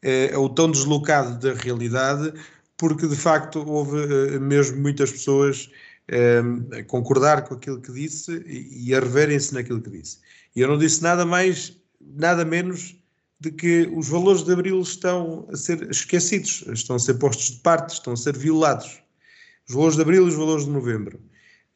eh, 0.03 0.37
ou 0.37 0.49
tão 0.49 0.71
deslocado 0.71 1.39
da 1.39 1.55
realidade, 1.55 2.33
porque 2.77 3.07
de 3.09 3.17
facto 3.17 3.59
houve 3.69 3.99
eh, 4.35 4.39
mesmo 4.39 4.81
muitas 4.81 5.11
pessoas 5.11 5.71
a 6.79 6.83
concordar 6.85 7.45
com 7.45 7.55
aquilo 7.55 7.81
que 7.81 7.93
disse 7.93 8.43
e, 8.47 8.95
a 8.95 9.01
reverem-se 9.01 9.55
naquilo 9.55 9.81
que 9.81 9.91
disse. 9.91 10.19
E 10.55 10.61
eu 10.61 10.69
não 10.69 10.77
disse 10.77 11.03
nada 11.03 11.25
mais, 11.25 11.77
nada 12.01 12.45
menos 12.45 12.97
de 13.39 13.51
que 13.51 13.91
os 13.95 14.09
valores 14.09 14.43
de 14.43 14.53
Abril 14.53 14.81
estão 14.81 15.49
a 15.51 15.57
ser 15.57 15.89
esquecidos, 15.91 16.65
estão 16.73 16.97
a 16.97 16.99
ser 16.99 17.15
postos 17.15 17.53
de 17.53 17.61
parte, 17.61 17.95
estão 17.95 18.13
a 18.13 18.17
ser 18.17 18.37
violados. 18.37 19.01
Os 19.69 19.75
valores 19.75 19.97
de 19.97 20.03
Abril 20.03 20.25
e 20.25 20.29
os 20.29 20.35
valores 20.35 20.65
de 20.65 20.71
Novembro. 20.71 21.21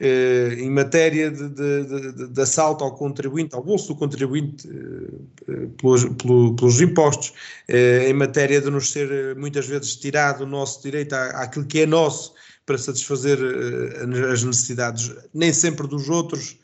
Eh, 0.01 0.57
em 0.59 0.70
matéria 0.70 1.30
de, 1.30 1.49
de, 1.51 1.85
de, 1.85 2.28
de, 2.28 2.43
assalto 2.43 2.82
ao 2.82 2.97
contribuinte, 2.97 3.55
ao 3.55 3.62
bolso 3.62 3.89
do 3.89 3.95
contribuinte 3.95 4.68
eh, 4.68 5.68
pelos, 5.80 6.05
pelos, 6.57 6.80
impostos, 6.80 7.32
eh, 7.68 8.11
em 8.11 8.12
matéria 8.12 8.61
de 8.61 8.68
nos 8.70 8.91
ser 8.91 9.37
muitas 9.37 9.68
vezes 9.68 9.95
tirado 9.95 10.41
o 10.41 10.47
nosso 10.47 10.82
direito 10.82 11.12
à, 11.12 11.43
àquilo 11.45 11.64
que 11.64 11.82
é 11.82 11.87
nosso, 11.87 12.35
para 12.66 12.78
satisfazer 12.78 13.38
uh, 13.38 14.32
as 14.32 14.42
necessidades, 14.42 15.14
nem 15.32 15.52
sempre 15.52 15.86
dos 15.86 16.08
outros, 16.08 16.58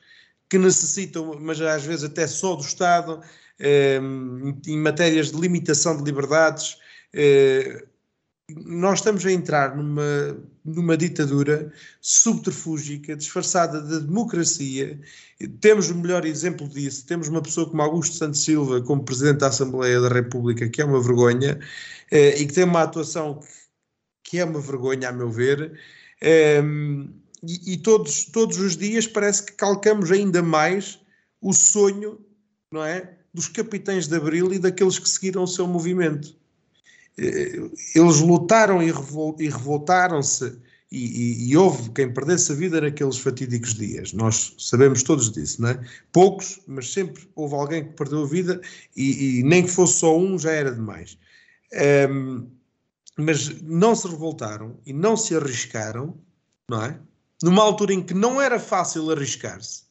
que 0.48 0.59
necessitam, 0.59 1.38
mas 1.40 1.61
às 1.61 1.84
vezes 1.84 2.05
até 2.05 2.26
só 2.26 2.57
do 2.57 2.62
Estado, 2.62 3.20
eh, 3.61 4.01
em 4.66 4.78
matérias 4.78 5.30
de 5.30 5.38
limitação 5.38 5.96
de 5.96 6.03
liberdades. 6.03 6.76
Eh, 7.12 7.84
nós 8.66 8.98
estamos 8.98 9.24
a 9.24 9.30
entrar 9.30 9.76
numa, 9.76 10.36
numa 10.64 10.96
ditadura 10.96 11.72
subterfúgica, 12.01 13.14
disfarçada 13.14 13.80
de 13.80 14.01
democracia. 14.01 14.98
Temos 15.61 15.88
o 15.90 15.94
melhor 15.94 16.24
exemplo 16.24 16.68
disso. 16.68 17.07
Temos 17.07 17.28
uma 17.28 17.42
pessoa 17.42 17.68
como 17.68 17.82
Augusto 17.82 18.16
Santos 18.16 18.42
Silva 18.42 18.80
como 18.80 19.05
Presidente 19.05 19.38
da 19.38 19.48
Assembleia 19.48 20.01
da 20.01 20.09
República, 20.09 20.68
que 20.68 20.82
é 20.82 20.84
uma 20.84 21.01
vergonha, 21.01 21.61
e 22.11 22.44
que 22.44 22.53
tem 22.53 22.64
uma 22.64 22.82
atuação 22.82 23.34
que 23.34 23.46
é 24.39 24.45
uma 24.45 24.61
vergonha, 24.61 25.09
a 25.09 25.12
meu 25.12 25.31
ver, 25.31 25.78
um, 26.62 27.09
e, 27.43 27.74
e, 27.74 27.76
todos, 27.78 28.26
todos 28.26 28.59
os 28.59 28.76
dias 28.76 29.07
parece 29.07 29.45
que 29.47 29.53
calcamos 29.53 30.11
ainda 30.11 30.43
mais 30.43 31.01
o 31.41 31.53
sonho 31.53 32.18
não 32.70 32.85
é? 32.85 33.12
Dos 33.35 33.49
capitães 33.49 34.07
de 34.07 34.16
Abril 34.16 34.53
e 34.53 34.59
daqueles 34.59 34.99
que 34.99 35.09
seguiram 35.09 35.43
o 35.43 35.49
seu 35.49 35.66
movimento. 35.66 36.37
Eh, 37.18 37.68
eles 37.95 38.20
lutaram 38.20 38.83
e, 38.83 38.93
revoltaram-se 39.49 40.57
e, 40.91 40.99
e, 40.99 41.51
e, 41.51 41.57
houve 41.57 41.91
quem 41.91 42.12
perdesse 42.12 42.53
a 42.53 42.55
vida 42.55 42.81
naqueles 42.81 43.18
fatídicos 43.18 43.74
dias. 43.74 44.12
Nós 44.12 44.55
sabemos 44.59 45.03
todos 45.03 45.31
disso, 45.31 45.62
não 45.62 45.70
é? 45.70 45.81
Poucos, 46.12 46.61
mas 46.66 46.93
sempre 46.93 47.28
houve 47.35 47.55
alguém 47.55 47.85
que 47.85 47.95
perdeu 47.95 48.22
a 48.22 48.26
vida 48.26 48.61
e, 48.97 49.39
e 49.39 49.43
nem 49.43 49.62
que 49.64 49.70
fosse 49.70 49.99
só 49.99 50.16
um 50.16 50.39
já 50.39 50.53
era 50.53 50.72
demais. 50.72 51.18
Um, 52.09 52.49
mas 53.25 53.61
não 53.62 53.95
se 53.95 54.09
revoltaram 54.09 54.79
e 54.85 54.93
não 54.93 55.16
se 55.16 55.37
arriscaram, 55.37 56.18
não 56.68 56.85
é? 56.85 57.01
Numa 57.43 57.62
altura 57.62 57.95
em 57.95 58.03
que 58.03 58.14
não 58.14 58.41
era 58.41 58.59
fácil 58.59 59.11
arriscar-se, 59.11 59.85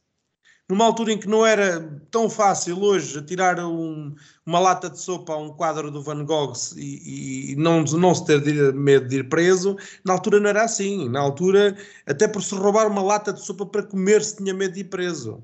numa 0.69 0.85
altura 0.85 1.13
em 1.13 1.17
que 1.17 1.27
não 1.27 1.43
era 1.43 1.81
tão 2.11 2.29
fácil 2.29 2.79
hoje 2.79 3.17
atirar 3.17 3.59
um, 3.59 4.13
uma 4.45 4.59
lata 4.59 4.87
de 4.87 4.99
sopa 4.99 5.33
a 5.33 5.37
um 5.37 5.51
quadro 5.51 5.89
do 5.89 6.03
Van 6.03 6.23
Gogh 6.23 6.53
e, 6.75 7.53
e, 7.53 7.55
não, 7.55 7.83
não 7.83 8.13
se 8.13 8.23
ter 8.23 8.71
medo 8.75 9.07
de 9.07 9.17
ir 9.17 9.29
preso, 9.29 9.75
na 10.05 10.13
altura 10.13 10.39
não 10.39 10.47
era 10.47 10.63
assim. 10.63 11.09
Na 11.09 11.21
altura, 11.21 11.75
até 12.05 12.27
por 12.27 12.43
se 12.43 12.53
roubar 12.53 12.87
uma 12.87 13.01
lata 13.01 13.33
de 13.33 13.43
sopa 13.43 13.65
para 13.65 13.81
comer, 13.81 14.23
se 14.23 14.37
tinha 14.37 14.53
medo 14.53 14.75
de 14.75 14.81
ir 14.81 14.85
preso. 14.85 15.43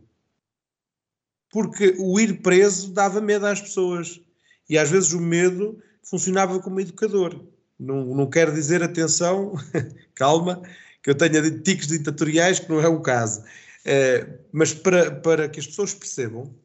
Porque 1.50 1.96
o 1.98 2.20
ir 2.20 2.44
preso 2.44 2.94
dava 2.94 3.20
medo 3.20 3.48
às 3.48 3.60
pessoas. 3.60 4.22
E 4.70 4.78
às 4.78 4.92
vezes 4.92 5.12
o 5.14 5.20
medo 5.20 5.82
funcionava 6.04 6.60
como 6.60 6.80
educador. 6.80 7.44
Não, 7.80 8.06
não 8.06 8.30
quero 8.30 8.54
dizer, 8.54 8.82
atenção, 8.82 9.54
calma, 10.16 10.62
que 11.04 11.10
eu 11.10 11.16
tenha 11.16 11.42
tiques 11.60 11.88
ditatoriais, 11.88 12.60
que 12.60 12.70
não 12.70 12.82
é 12.82 12.88
o 12.88 13.02
caso. 13.02 13.44
É, 13.84 14.28
mas 14.52 14.74
para, 14.74 15.12
para 15.12 15.48
que 15.48 15.60
as 15.60 15.68
pessoas 15.68 15.94
percebam 15.94 16.56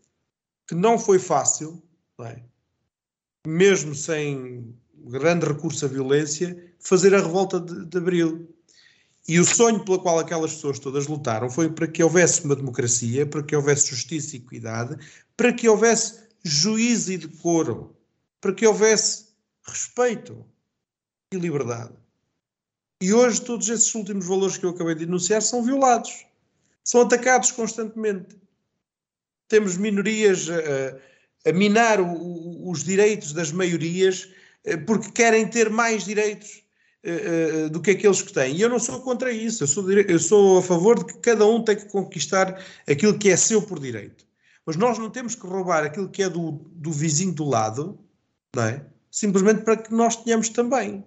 que 0.66 0.74
não 0.74 0.98
foi 0.98 1.18
fácil, 1.18 1.82
não 2.18 2.26
é? 2.26 2.42
mesmo 3.46 3.94
sem 3.94 4.74
grande 4.96 5.46
recurso 5.46 5.84
à 5.84 5.88
violência, 5.88 6.56
fazer 6.78 7.14
a 7.14 7.20
revolta 7.20 7.58
de, 7.60 7.86
de 7.86 7.98
Abril. 7.98 8.48
E 9.28 9.38
o 9.38 9.44
sonho 9.44 9.84
pelo 9.84 10.00
qual 10.00 10.18
aquelas 10.18 10.54
pessoas 10.54 10.78
todas 10.78 11.06
lutaram 11.06 11.50
foi 11.50 11.70
para 11.70 11.86
que 11.86 12.02
houvesse 12.02 12.44
uma 12.44 12.56
democracia, 12.56 13.26
para 13.26 13.42
que 13.42 13.54
houvesse 13.54 13.90
justiça 13.90 14.36
e 14.36 14.38
equidade, 14.38 14.96
para 15.36 15.52
que 15.52 15.68
houvesse 15.68 16.20
juízo 16.42 17.12
e 17.12 17.18
decoro, 17.18 17.94
para 18.40 18.52
que 18.52 18.66
houvesse 18.66 19.26
respeito 19.66 20.44
e 21.32 21.36
liberdade. 21.36 21.92
E 23.00 23.12
hoje 23.12 23.40
todos 23.42 23.68
esses 23.68 23.94
últimos 23.94 24.26
valores 24.26 24.58
que 24.58 24.66
eu 24.66 24.70
acabei 24.70 24.94
de 24.94 25.04
enunciar 25.04 25.40
são 25.42 25.62
violados 25.62 26.26
são 26.84 27.02
atacados 27.02 27.52
constantemente. 27.52 28.36
Temos 29.48 29.76
minorias 29.76 30.48
a, 30.50 31.48
a 31.48 31.52
minar 31.52 32.00
o, 32.00 32.68
os 32.68 32.82
direitos 32.82 33.32
das 33.32 33.52
maiorias 33.52 34.28
eh, 34.64 34.76
porque 34.76 35.10
querem 35.12 35.48
ter 35.48 35.70
mais 35.70 36.04
direitos 36.04 36.62
uh, 37.04 37.66
uh, 37.66 37.70
do 37.70 37.80
que 37.80 37.92
aqueles 37.92 38.22
que 38.22 38.32
têm. 38.32 38.56
E 38.56 38.62
eu 38.62 38.68
não 38.68 38.78
sou 38.78 39.00
contra 39.00 39.32
isso. 39.32 39.62
Eu 39.62 39.68
sou, 39.68 39.90
eu 39.90 40.18
sou 40.18 40.58
a 40.58 40.62
favor 40.62 40.98
de 40.98 41.12
que 41.12 41.18
cada 41.20 41.46
um 41.46 41.62
tem 41.62 41.76
que 41.76 41.88
conquistar 41.88 42.60
aquilo 42.88 43.18
que 43.18 43.30
é 43.30 43.36
seu 43.36 43.62
por 43.62 43.78
direito. 43.78 44.26
Mas 44.66 44.76
nós 44.76 44.98
não 44.98 45.10
temos 45.10 45.34
que 45.34 45.46
roubar 45.46 45.84
aquilo 45.84 46.08
que 46.08 46.22
é 46.22 46.28
do, 46.28 46.52
do 46.72 46.92
vizinho 46.92 47.32
do 47.32 47.44
lado, 47.44 47.98
não 48.54 48.64
é? 48.64 48.84
simplesmente 49.10 49.62
para 49.62 49.76
que 49.76 49.92
nós 49.92 50.16
tenhamos 50.16 50.48
também. 50.48 51.04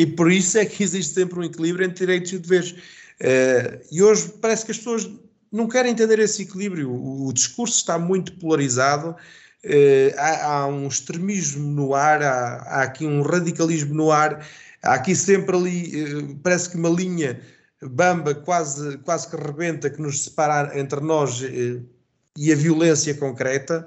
E 0.00 0.06
por 0.06 0.32
isso 0.32 0.56
é 0.56 0.64
que 0.64 0.82
existe 0.82 1.12
sempre 1.12 1.38
um 1.38 1.44
equilíbrio 1.44 1.84
entre 1.84 2.06
direitos 2.06 2.32
e 2.32 2.38
deveres. 2.38 2.70
Uh, 2.70 3.84
e 3.92 4.02
hoje 4.02 4.32
parece 4.40 4.64
que 4.64 4.70
as 4.70 4.78
pessoas 4.78 5.10
não 5.52 5.68
querem 5.68 5.92
entender 5.92 6.18
esse 6.18 6.40
equilíbrio. 6.40 6.90
O, 6.90 7.26
o 7.26 7.32
discurso 7.34 7.76
está 7.76 7.98
muito 7.98 8.32
polarizado, 8.38 9.10
uh, 9.10 10.14
há, 10.16 10.46
há, 10.46 10.66
um 10.68 10.88
extremismo 10.88 11.70
no 11.70 11.94
ar, 11.94 12.22
há, 12.22 12.56
há, 12.62 12.82
aqui 12.84 13.04
um 13.04 13.20
radicalismo 13.20 13.92
no 13.92 14.10
ar, 14.10 14.42
há 14.82 14.94
aqui 14.94 15.14
sempre 15.14 15.54
ali, 15.54 16.02
uh, 16.02 16.36
parece 16.42 16.70
que 16.70 16.76
uma 16.76 16.88
linha 16.88 17.38
bamba 17.82 18.34
quase, 18.34 18.96
quase 19.04 19.28
que 19.28 19.36
rebenta 19.36 19.90
que 19.90 20.00
nos 20.00 20.24
separa 20.24 20.78
entre 20.80 21.00
nós 21.00 21.42
e 22.38 22.52
a 22.52 22.56
violência 22.56 23.14
concreta. 23.14 23.86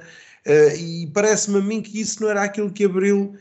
e 0.77 1.09
parece-me 1.13 1.57
a 1.57 1.61
mim 1.61 1.81
que 1.81 2.01
isso 2.01 2.21
não 2.21 2.29
era 2.29 2.43
aquilo 2.43 2.71
que 2.71 2.85
Abril 2.85 3.35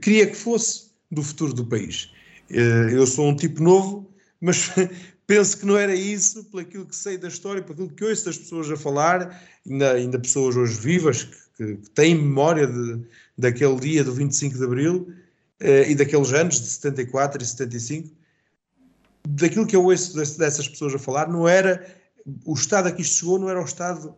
queria 0.00 0.26
que 0.26 0.34
fosse 0.34 0.91
do 1.12 1.22
futuro 1.22 1.52
do 1.52 1.64
país. 1.64 2.10
eu 2.48 3.06
sou 3.06 3.28
um 3.28 3.36
tipo 3.36 3.62
novo, 3.62 4.10
mas 4.40 4.70
penso 5.26 5.58
que 5.58 5.66
não 5.66 5.76
era 5.76 5.94
isso, 5.94 6.44
pelo 6.44 6.62
aquilo 6.62 6.86
que 6.86 6.96
sei 6.96 7.16
da 7.18 7.28
história, 7.28 7.62
por 7.62 7.74
aquilo 7.74 7.90
que 7.90 8.04
ouço 8.04 8.24
das 8.24 8.38
pessoas 8.38 8.70
a 8.70 8.76
falar, 8.76 9.40
ainda, 9.66 9.92
ainda 9.92 10.18
pessoas 10.18 10.56
hoje 10.56 10.80
vivas 10.80 11.24
que, 11.56 11.76
que 11.76 11.90
têm 11.90 12.14
memória 12.14 12.66
de, 12.66 13.00
daquele 13.36 13.78
dia 13.78 14.02
do 14.02 14.12
25 14.12 14.56
de 14.56 14.64
Abril 14.64 15.12
eh, 15.60 15.90
e 15.90 15.94
daqueles 15.94 16.32
anos 16.32 16.60
de 16.60 16.66
74 16.66 17.42
e 17.42 17.46
75, 17.46 18.10
daquilo 19.28 19.66
que 19.66 19.76
eu 19.76 19.84
ouço 19.84 20.16
dessas 20.16 20.66
pessoas 20.66 20.94
a 20.94 20.98
falar, 20.98 21.28
não 21.28 21.46
era 21.46 21.86
o 22.44 22.54
Estado 22.54 22.88
a 22.88 22.92
que 22.92 23.02
isto 23.02 23.16
chegou, 23.16 23.38
não 23.38 23.48
era 23.48 23.60
o 23.60 23.64
Estado 23.64 24.14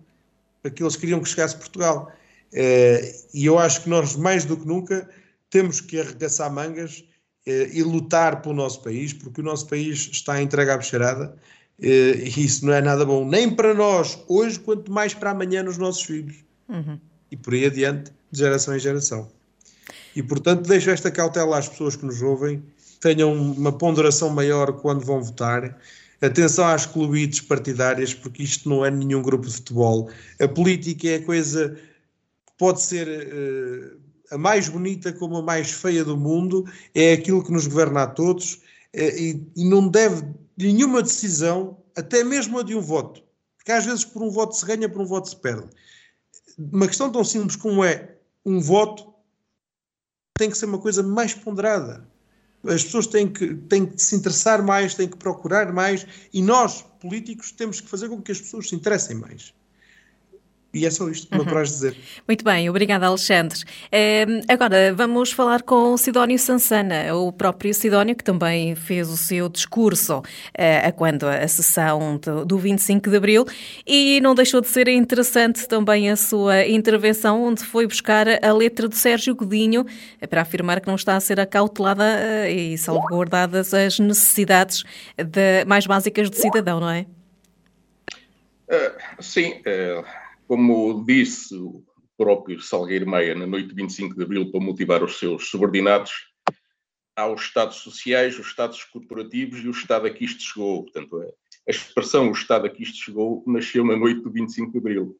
a 0.62 0.70
que 0.70 0.82
eles 0.82 0.96
queriam 0.96 1.20
que 1.20 1.28
chegasse 1.28 1.56
Portugal. 1.56 2.12
Eh, 2.52 3.14
e 3.34 3.44
eu 3.44 3.58
acho 3.58 3.82
que 3.82 3.88
nós, 3.88 4.16
mais 4.16 4.44
do 4.44 4.56
que 4.56 4.66
nunca, 4.66 5.08
temos 5.54 5.80
que 5.80 6.00
arregaçar 6.00 6.52
mangas 6.52 7.04
eh, 7.46 7.70
e 7.72 7.80
lutar 7.84 8.42
pelo 8.42 8.56
nosso 8.56 8.82
país, 8.82 9.12
porque 9.12 9.40
o 9.40 9.44
nosso 9.44 9.68
país 9.68 10.08
está 10.10 10.42
entregue 10.42 10.72
à 10.72 10.76
bexarada 10.76 11.36
eh, 11.80 12.24
e 12.24 12.44
isso 12.44 12.66
não 12.66 12.72
é 12.72 12.82
nada 12.82 13.06
bom, 13.06 13.24
nem 13.24 13.48
para 13.48 13.72
nós 13.72 14.18
hoje, 14.26 14.58
quanto 14.58 14.90
mais 14.90 15.14
para 15.14 15.30
amanhã 15.30 15.62
nos 15.62 15.78
nossos 15.78 16.02
filhos. 16.02 16.44
Uhum. 16.68 16.98
E 17.30 17.36
por 17.36 17.54
aí 17.54 17.66
adiante, 17.66 18.10
de 18.32 18.38
geração 18.40 18.74
em 18.74 18.80
geração. 18.80 19.30
E 20.16 20.24
portanto, 20.24 20.66
deixo 20.66 20.90
esta 20.90 21.08
cautela 21.08 21.56
às 21.56 21.68
pessoas 21.68 21.94
que 21.94 22.04
nos 22.04 22.20
ouvem, 22.20 22.60
tenham 22.98 23.32
uma 23.32 23.70
ponderação 23.70 24.30
maior 24.30 24.72
quando 24.80 25.04
vão 25.04 25.22
votar. 25.22 25.78
Atenção 26.20 26.66
às 26.66 26.84
clubites 26.84 27.40
partidárias, 27.40 28.12
porque 28.12 28.42
isto 28.42 28.68
não 28.68 28.84
é 28.84 28.90
nenhum 28.90 29.22
grupo 29.22 29.46
de 29.46 29.54
futebol. 29.54 30.10
A 30.40 30.48
política 30.48 31.10
é 31.10 31.14
a 31.16 31.22
coisa 31.22 31.78
que 32.44 32.52
pode 32.58 32.82
ser 32.82 33.06
uh, 33.06 34.03
a 34.34 34.38
mais 34.38 34.68
bonita 34.68 35.12
como 35.12 35.36
a 35.36 35.42
mais 35.42 35.70
feia 35.70 36.04
do 36.04 36.16
mundo, 36.16 36.64
é 36.92 37.12
aquilo 37.12 37.42
que 37.42 37.52
nos 37.52 37.68
governa 37.68 38.02
a 38.02 38.06
todos 38.06 38.60
é, 38.92 39.16
e, 39.16 39.46
e 39.54 39.64
não 39.64 39.86
deve 39.88 40.24
nenhuma 40.58 41.02
decisão, 41.02 41.78
até 41.96 42.24
mesmo 42.24 42.58
a 42.58 42.64
de 42.64 42.74
um 42.74 42.80
voto, 42.80 43.22
porque 43.56 43.70
às 43.70 43.84
vezes 43.86 44.04
por 44.04 44.22
um 44.22 44.30
voto 44.30 44.56
se 44.56 44.66
ganha, 44.66 44.88
por 44.88 45.00
um 45.00 45.06
voto 45.06 45.28
se 45.28 45.36
perde. 45.36 45.68
Uma 46.58 46.88
questão 46.88 47.10
tão 47.10 47.22
simples 47.22 47.54
como 47.54 47.84
é 47.84 48.16
um 48.44 48.60
voto 48.60 49.14
tem 50.36 50.50
que 50.50 50.58
ser 50.58 50.66
uma 50.66 50.78
coisa 50.78 51.00
mais 51.00 51.32
ponderada. 51.32 52.04
As 52.64 52.82
pessoas 52.82 53.06
têm 53.06 53.28
que, 53.28 53.54
têm 53.54 53.86
que 53.86 54.02
se 54.02 54.16
interessar 54.16 54.64
mais, 54.64 54.94
têm 54.94 55.08
que 55.08 55.16
procurar 55.16 55.72
mais, 55.72 56.04
e 56.32 56.42
nós, 56.42 56.82
políticos, 57.00 57.52
temos 57.52 57.80
que 57.80 57.88
fazer 57.88 58.08
com 58.08 58.20
que 58.20 58.32
as 58.32 58.40
pessoas 58.40 58.68
se 58.68 58.74
interessem 58.74 59.16
mais. 59.16 59.54
E 60.74 60.84
é 60.84 60.90
só 60.90 61.08
isto 61.08 61.28
que 61.28 61.38
me 61.38 61.44
uhum. 61.48 61.62
dizer. 61.62 61.96
Muito 62.26 62.44
bem, 62.44 62.68
obrigada, 62.68 63.06
Alexandre. 63.06 63.60
Uh, 63.60 64.42
agora 64.48 64.92
vamos 64.92 65.30
falar 65.30 65.62
com 65.62 65.96
Sidónio 65.96 66.36
Sansana, 66.36 67.14
o 67.14 67.32
próprio 67.32 67.72
Sidónio, 67.72 68.16
que 68.16 68.24
também 68.24 68.74
fez 68.74 69.08
o 69.08 69.16
seu 69.16 69.48
discurso 69.48 70.18
uh, 70.18 70.22
a 70.88 70.90
quando 70.90 71.28
a 71.28 71.46
sessão 71.46 72.16
do, 72.16 72.44
do 72.44 72.58
25 72.58 73.08
de 73.08 73.16
Abril 73.16 73.46
e 73.86 74.20
não 74.20 74.34
deixou 74.34 74.60
de 74.60 74.66
ser 74.66 74.88
interessante 74.88 75.68
também 75.68 76.10
a 76.10 76.16
sua 76.16 76.66
intervenção, 76.66 77.44
onde 77.44 77.64
foi 77.64 77.86
buscar 77.86 78.26
a 78.44 78.52
letra 78.52 78.88
do 78.88 78.96
Sérgio 78.96 79.32
Godinho 79.36 79.86
para 80.28 80.42
afirmar 80.42 80.80
que 80.80 80.88
não 80.88 80.96
está 80.96 81.14
a 81.14 81.20
ser 81.20 81.38
acautelada 81.38 82.02
uh, 82.02 82.50
e 82.50 82.76
salvaguardadas 82.76 83.72
as 83.72 84.00
necessidades 84.00 84.82
de, 85.16 85.64
mais 85.66 85.86
básicas 85.86 86.28
do 86.28 86.34
cidadão, 86.34 86.80
não 86.80 86.90
é? 86.90 87.06
Uh, 88.68 89.22
sim, 89.22 89.60
uh 89.60 90.23
como 90.46 91.04
disse 91.04 91.54
o 91.54 91.84
próprio 92.16 92.60
Salgueiro 92.60 93.08
Meia 93.08 93.34
na 93.34 93.46
noite 93.46 93.68
de 93.68 93.74
25 93.74 94.14
de 94.14 94.22
abril 94.22 94.50
para 94.50 94.60
motivar 94.60 95.02
os 95.02 95.18
seus 95.18 95.48
subordinados, 95.48 96.12
há 97.16 97.26
os 97.26 97.42
Estados 97.42 97.76
sociais, 97.76 98.38
os 98.38 98.46
Estados 98.46 98.82
corporativos 98.84 99.60
e 99.60 99.68
o 99.68 99.72
Estado 99.72 100.06
a 100.06 100.10
que 100.10 100.24
isto 100.24 100.42
chegou. 100.42 100.84
Portanto, 100.84 101.20
a 101.66 101.70
expressão 101.70 102.28
o 102.28 102.32
Estado 102.32 102.66
a 102.66 102.70
que 102.70 102.82
isto 102.82 102.98
chegou 102.98 103.42
nasceu 103.46 103.84
na 103.84 103.96
noite 103.96 104.20
do 104.20 104.30
25 104.30 104.72
de 104.72 104.78
abril. 104.78 105.18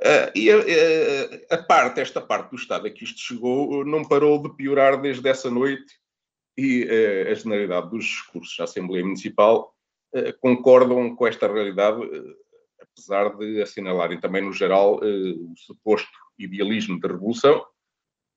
Uh, 0.00 0.30
e 0.34 0.48
a, 0.50 1.56
a, 1.56 1.58
parte, 1.58 2.00
esta 2.00 2.20
parte 2.20 2.50
do 2.50 2.56
Estado 2.56 2.86
a 2.86 2.90
que 2.90 3.02
isto 3.02 3.20
chegou, 3.20 3.84
não 3.84 4.04
parou 4.04 4.40
de 4.40 4.54
piorar 4.54 5.00
desde 5.00 5.28
essa 5.28 5.50
noite 5.50 5.92
e 6.56 6.84
uh, 6.84 7.32
a 7.32 7.34
generalidade 7.34 7.90
dos 7.90 8.04
discursos 8.04 8.56
da 8.56 8.64
Assembleia 8.64 9.04
Municipal 9.04 9.74
uh, 10.14 10.38
concordam 10.40 11.16
com 11.16 11.26
esta 11.26 11.52
realidade 11.52 12.00
apesar 12.80 13.36
de 13.36 13.62
assinalarem 13.62 14.20
também, 14.20 14.42
no 14.42 14.52
geral, 14.52 15.00
eh, 15.02 15.34
o 15.36 15.54
suposto 15.56 16.10
idealismo 16.38 16.98
da 17.00 17.08
Revolução, 17.08 17.64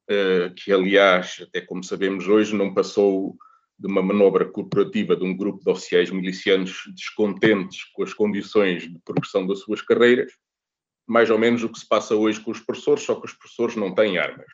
eh, 0.10 0.52
que, 0.56 0.72
aliás, 0.72 1.38
até 1.42 1.62
como 1.62 1.84
sabemos 1.84 2.28
hoje, 2.28 2.56
não 2.56 2.74
passou 2.74 3.36
de 3.78 3.88
uma 3.88 4.02
manobra 4.02 4.46
corporativa 4.46 5.16
de 5.16 5.24
um 5.24 5.36
grupo 5.36 5.64
de 5.64 5.70
oficiais 5.70 6.12
milicianos 6.12 6.84
descontentes 6.96 7.84
com 7.94 8.04
as 8.04 8.14
condições 8.14 8.84
de 8.84 9.00
progressão 9.04 9.48
das 9.48 9.60
suas 9.60 9.82
carreiras, 9.82 10.32
mais 11.08 11.30
ou 11.30 11.40
menos 11.40 11.64
o 11.64 11.70
que 11.70 11.80
se 11.80 11.88
passa 11.88 12.16
hoje 12.16 12.40
com 12.40 12.52
os 12.52 12.60
professores, 12.60 13.04
só 13.04 13.16
que 13.16 13.26
os 13.26 13.34
professores 13.34 13.76
não 13.76 13.94
têm 13.94 14.20
armas. 14.20 14.46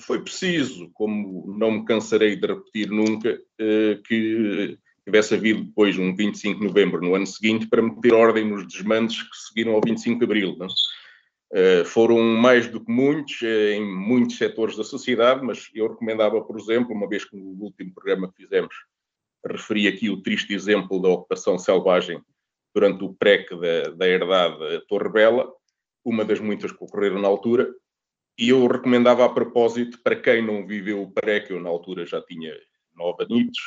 Foi 0.00 0.22
preciso, 0.22 0.90
como 0.94 1.56
não 1.58 1.70
me 1.70 1.84
cansarei 1.84 2.36
de 2.36 2.46
repetir 2.46 2.90
nunca, 2.90 3.34
uh, 3.34 4.02
que 4.02 4.78
tivesse 5.04 5.34
havido 5.34 5.64
depois 5.64 5.98
um 5.98 6.14
25 6.14 6.60
de 6.60 6.66
novembro 6.66 7.00
no 7.00 7.14
ano 7.14 7.26
seguinte 7.26 7.66
para 7.66 7.82
meter 7.82 8.12
ordem 8.12 8.44
nos 8.44 8.66
desmandos 8.66 9.22
que 9.22 9.36
seguiram 9.36 9.72
ao 9.72 9.80
25 9.84 10.18
de 10.18 10.24
abril. 10.24 10.56
Uh, 11.52 11.84
foram 11.84 12.20
mais 12.20 12.68
do 12.68 12.84
que 12.84 12.92
muitos 12.92 13.40
uh, 13.42 13.72
em 13.74 13.84
muitos 13.84 14.36
setores 14.36 14.76
da 14.76 14.84
sociedade, 14.84 15.44
mas 15.44 15.68
eu 15.74 15.88
recomendava, 15.88 16.40
por 16.42 16.58
exemplo, 16.58 16.94
uma 16.94 17.08
vez 17.08 17.24
que 17.24 17.36
no 17.36 17.64
último 17.64 17.92
programa 17.92 18.30
que 18.30 18.42
fizemos 18.44 18.74
referi 19.44 19.88
aqui 19.88 20.10
o 20.10 20.22
triste 20.22 20.54
exemplo 20.54 21.00
da 21.00 21.08
ocupação 21.08 21.58
selvagem 21.58 22.22
durante 22.74 23.02
o 23.02 23.14
PREC 23.14 23.50
da, 23.56 23.90
da 23.96 24.06
herdade 24.06 24.86
Torre 24.86 25.08
Bela, 25.08 25.50
uma 26.04 26.24
das 26.24 26.38
muitas 26.38 26.70
que 26.70 26.84
ocorreram 26.84 27.20
na 27.20 27.26
altura, 27.26 27.68
e 28.38 28.50
eu 28.50 28.66
recomendava 28.66 29.24
a 29.24 29.28
propósito, 29.28 29.98
para 30.02 30.16
quem 30.16 30.44
não 30.44 30.66
viveu 30.66 31.02
o 31.02 31.10
PREC, 31.10 31.50
eu 31.50 31.60
na 31.60 31.68
altura 31.68 32.06
já 32.06 32.22
tinha 32.22 32.54
nove 32.94 33.24
anitos, 33.24 33.60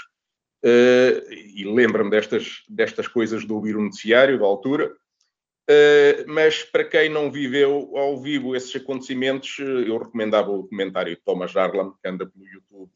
uh, 0.64 1.34
e 1.34 1.66
lembro-me 1.66 2.10
destas, 2.10 2.64
destas 2.70 3.08
coisas 3.08 3.46
de 3.46 3.52
ouvir 3.52 3.76
o 3.76 3.82
noticiário 3.82 4.40
da 4.40 4.46
altura, 4.46 4.92
uh, 4.92 6.24
mas 6.28 6.64
para 6.64 6.86
quem 6.86 7.10
não 7.10 7.32
viveu 7.32 7.96
ao 7.98 8.20
vivo 8.22 8.56
esses 8.56 8.76
acontecimentos, 8.76 9.58
eu 9.60 9.98
recomendava 9.98 10.52
o 10.52 10.62
documentário 10.62 11.16
de 11.16 11.22
Thomas 11.22 11.56
Harlan, 11.56 11.94
que 12.02 12.08
anda 12.08 12.26
pelo 12.26 12.48
YouTube, 12.48 12.92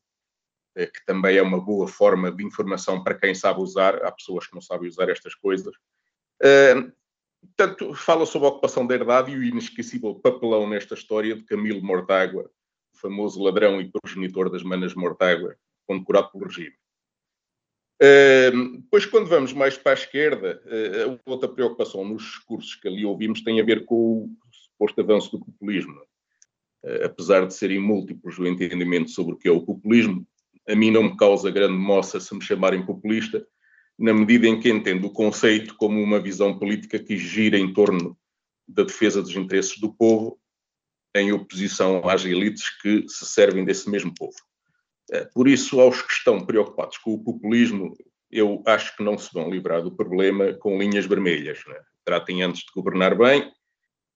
eh, 0.77 0.85
que 0.85 1.03
também 1.05 1.37
é 1.37 1.41
uma 1.41 1.59
boa 1.59 1.87
forma 1.87 2.31
de 2.31 2.45
informação 2.45 3.03
para 3.03 3.15
quem 3.15 3.33
sabe 3.33 3.59
usar. 3.61 4.03
Há 4.05 4.11
pessoas 4.11 4.45
que 4.45 4.53
não 4.53 4.61
sabem 4.61 4.87
usar 4.87 5.09
estas 5.09 5.33
coisas. 5.33 5.75
Uh, 6.39 6.91
portanto, 7.41 7.95
fala 7.95 8.27
sobre 8.27 8.47
a 8.47 8.51
ocupação 8.51 8.85
da 8.85 8.93
herdade 8.93 9.31
e 9.31 9.35
o 9.35 9.43
inesquecível 9.43 10.13
papelão 10.13 10.69
nesta 10.69 10.93
história 10.93 11.35
de 11.35 11.43
Camilo 11.43 11.81
Mortágua, 11.81 12.51
o 12.93 12.97
famoso 12.99 13.41
ladrão 13.41 13.81
e 13.81 13.89
progenitor 13.91 14.51
das 14.51 14.61
manas 14.61 14.93
Mortágua, 14.93 15.55
condecorado 15.87 16.31
pelo 16.31 16.45
regime. 16.45 16.75
Depois, 17.99 19.05
quando 19.05 19.27
vamos 19.27 19.53
mais 19.53 19.77
para 19.77 19.91
a 19.91 19.95
esquerda, 19.95 20.61
uh, 20.65 21.19
outra 21.25 21.49
preocupação 21.49 22.05
nos 22.05 22.23
discursos 22.23 22.75
que 22.75 22.87
ali 22.87 23.03
ouvimos 23.03 23.41
tem 23.41 23.59
a 23.59 23.65
ver 23.65 23.85
com 23.85 23.95
o 23.95 24.29
suposto 24.51 25.01
avanço 25.01 25.31
do 25.31 25.43
populismo. 25.43 25.99
Uh, 26.83 27.05
apesar 27.05 27.47
de 27.47 27.55
serem 27.55 27.79
múltiplos 27.79 28.37
o 28.37 28.45
entendimento 28.45 29.09
sobre 29.09 29.33
o 29.33 29.37
que 29.37 29.47
é 29.47 29.51
o 29.51 29.65
populismo, 29.65 30.27
a 30.67 30.75
mim 30.75 30.91
não 30.91 31.03
me 31.03 31.17
causa 31.17 31.49
grande 31.49 31.77
moça 31.77 32.19
se 32.19 32.35
me 32.35 32.41
chamarem 32.41 32.85
populista, 32.85 33.45
na 33.97 34.13
medida 34.13 34.47
em 34.47 34.59
que 34.59 34.69
entendo 34.69 35.05
o 35.07 35.13
conceito 35.13 35.75
como 35.75 36.01
uma 36.01 36.19
visão 36.19 36.57
política 36.59 36.99
que 36.99 37.17
gira 37.17 37.57
em 37.57 37.73
torno 37.73 38.15
da 38.67 38.83
defesa 38.83 39.23
dos 39.23 39.35
interesses 39.35 39.79
do 39.79 39.91
povo, 39.91 40.39
em 41.15 41.31
oposição 41.31 42.07
às 42.07 42.23
elites 42.23 42.69
que 42.79 43.07
se 43.07 43.25
servem 43.25 43.65
desse 43.65 43.89
mesmo 43.89 44.13
povo. 44.13 44.35
Eh, 45.11 45.25
por 45.33 45.47
isso, 45.47 45.79
aos 45.79 46.01
que 46.01 46.11
estão 46.11 46.45
preocupados 46.45 46.97
com 46.97 47.13
o 47.13 47.23
populismo, 47.23 47.95
eu 48.31 48.61
acho 48.65 48.95
que 48.95 49.03
não 49.03 49.17
se 49.17 49.33
vão 49.33 49.49
livrar 49.49 49.81
do 49.81 49.95
problema 49.95 50.53
com 50.53 50.77
linhas 50.77 51.05
vermelhas. 51.05 51.63
Né? 51.65 51.79
Tratem 52.03 52.43
antes 52.43 52.61
de 52.61 52.71
governar 52.73 53.17
bem 53.17 53.51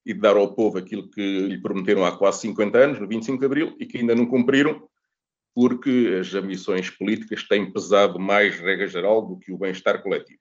e 0.06 0.14
de 0.14 0.20
dar 0.20 0.36
ao 0.36 0.54
povo 0.54 0.78
aquilo 0.78 1.10
que 1.10 1.22
lhe 1.22 1.62
prometeram 1.62 2.06
há 2.06 2.18
quase 2.18 2.42
50 2.42 2.78
anos, 2.78 3.00
no 3.00 3.08
25 3.08 3.40
de 3.40 3.46
Abril, 3.46 3.76
e 3.80 3.86
que 3.86 4.00
ainda 4.00 4.16
não 4.16 4.26
cumpriram, 4.26 4.88
porque 5.54 6.18
as 6.20 6.34
ambições 6.34 6.90
políticas 6.90 7.44
têm 7.48 7.72
pesado 7.72 8.20
mais, 8.20 8.60
regra 8.60 8.88
geral, 8.88 9.22
do 9.22 9.38
que 9.38 9.52
o 9.52 9.58
bem-estar 9.58 10.02
coletivo. 10.02 10.40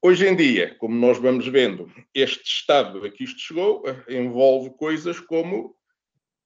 Hoje 0.00 0.28
em 0.28 0.36
dia, 0.36 0.76
como 0.78 0.94
nós 0.94 1.18
vamos 1.18 1.48
vendo, 1.48 1.90
este 2.14 2.44
estado 2.44 3.04
a 3.04 3.10
que 3.10 3.24
isto 3.24 3.40
chegou 3.40 3.82
eh, 3.84 4.20
envolve 4.20 4.70
coisas 4.76 5.18
como 5.18 5.74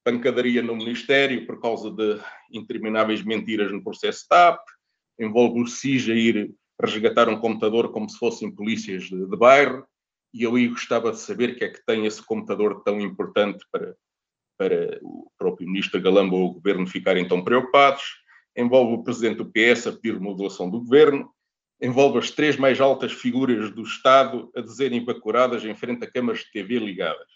pancadaria 0.03 0.61
no 0.61 0.75
Ministério 0.75 1.45
por 1.45 1.59
causa 1.61 1.91
de 1.91 2.19
intermináveis 2.51 3.23
mentiras 3.23 3.71
no 3.71 3.83
processo 3.83 4.25
TAP, 4.27 4.59
envolve 5.19 5.61
o 5.61 5.67
SIS 5.67 6.09
a 6.09 6.13
ir 6.13 6.53
resgatar 6.81 7.29
um 7.29 7.39
computador 7.39 7.91
como 7.91 8.09
se 8.09 8.17
fossem 8.17 8.53
polícias 8.53 9.03
de, 9.03 9.25
de 9.25 9.37
bairro, 9.37 9.85
e 10.33 10.43
eu 10.43 10.55
aí 10.55 10.67
gostava 10.67 11.11
de 11.11 11.19
saber 11.19 11.55
que 11.55 11.63
é 11.63 11.69
que 11.69 11.85
tem 11.85 12.05
esse 12.05 12.21
computador 12.25 12.83
tão 12.83 12.99
importante 12.99 13.63
para 13.71 13.95
para 14.57 14.99
o 15.01 15.31
próprio 15.37 15.67
ministro 15.67 16.01
Galamba 16.01 16.35
ou 16.35 16.45
o 16.45 16.53
governo 16.53 16.87
ficarem 16.87 17.27
tão 17.27 17.43
preocupados, 17.43 18.03
envolve 18.55 18.93
o 18.93 19.03
presidente 19.03 19.37
do 19.37 19.51
PS 19.51 19.87
a 19.87 19.91
pedir 19.91 20.19
modulação 20.19 20.69
do 20.69 20.79
governo, 20.79 21.29
envolve 21.81 22.19
as 22.19 22.31
três 22.31 22.55
mais 22.55 22.79
altas 22.79 23.11
figuras 23.11 23.71
do 23.71 23.81
Estado 23.81 24.49
a 24.55 24.61
dizerem 24.61 25.03
bacuradas 25.03 25.65
em 25.65 25.75
frente 25.75 26.05
a 26.05 26.11
câmaras 26.11 26.41
de 26.41 26.51
TV 26.51 26.79
ligadas. 26.79 27.27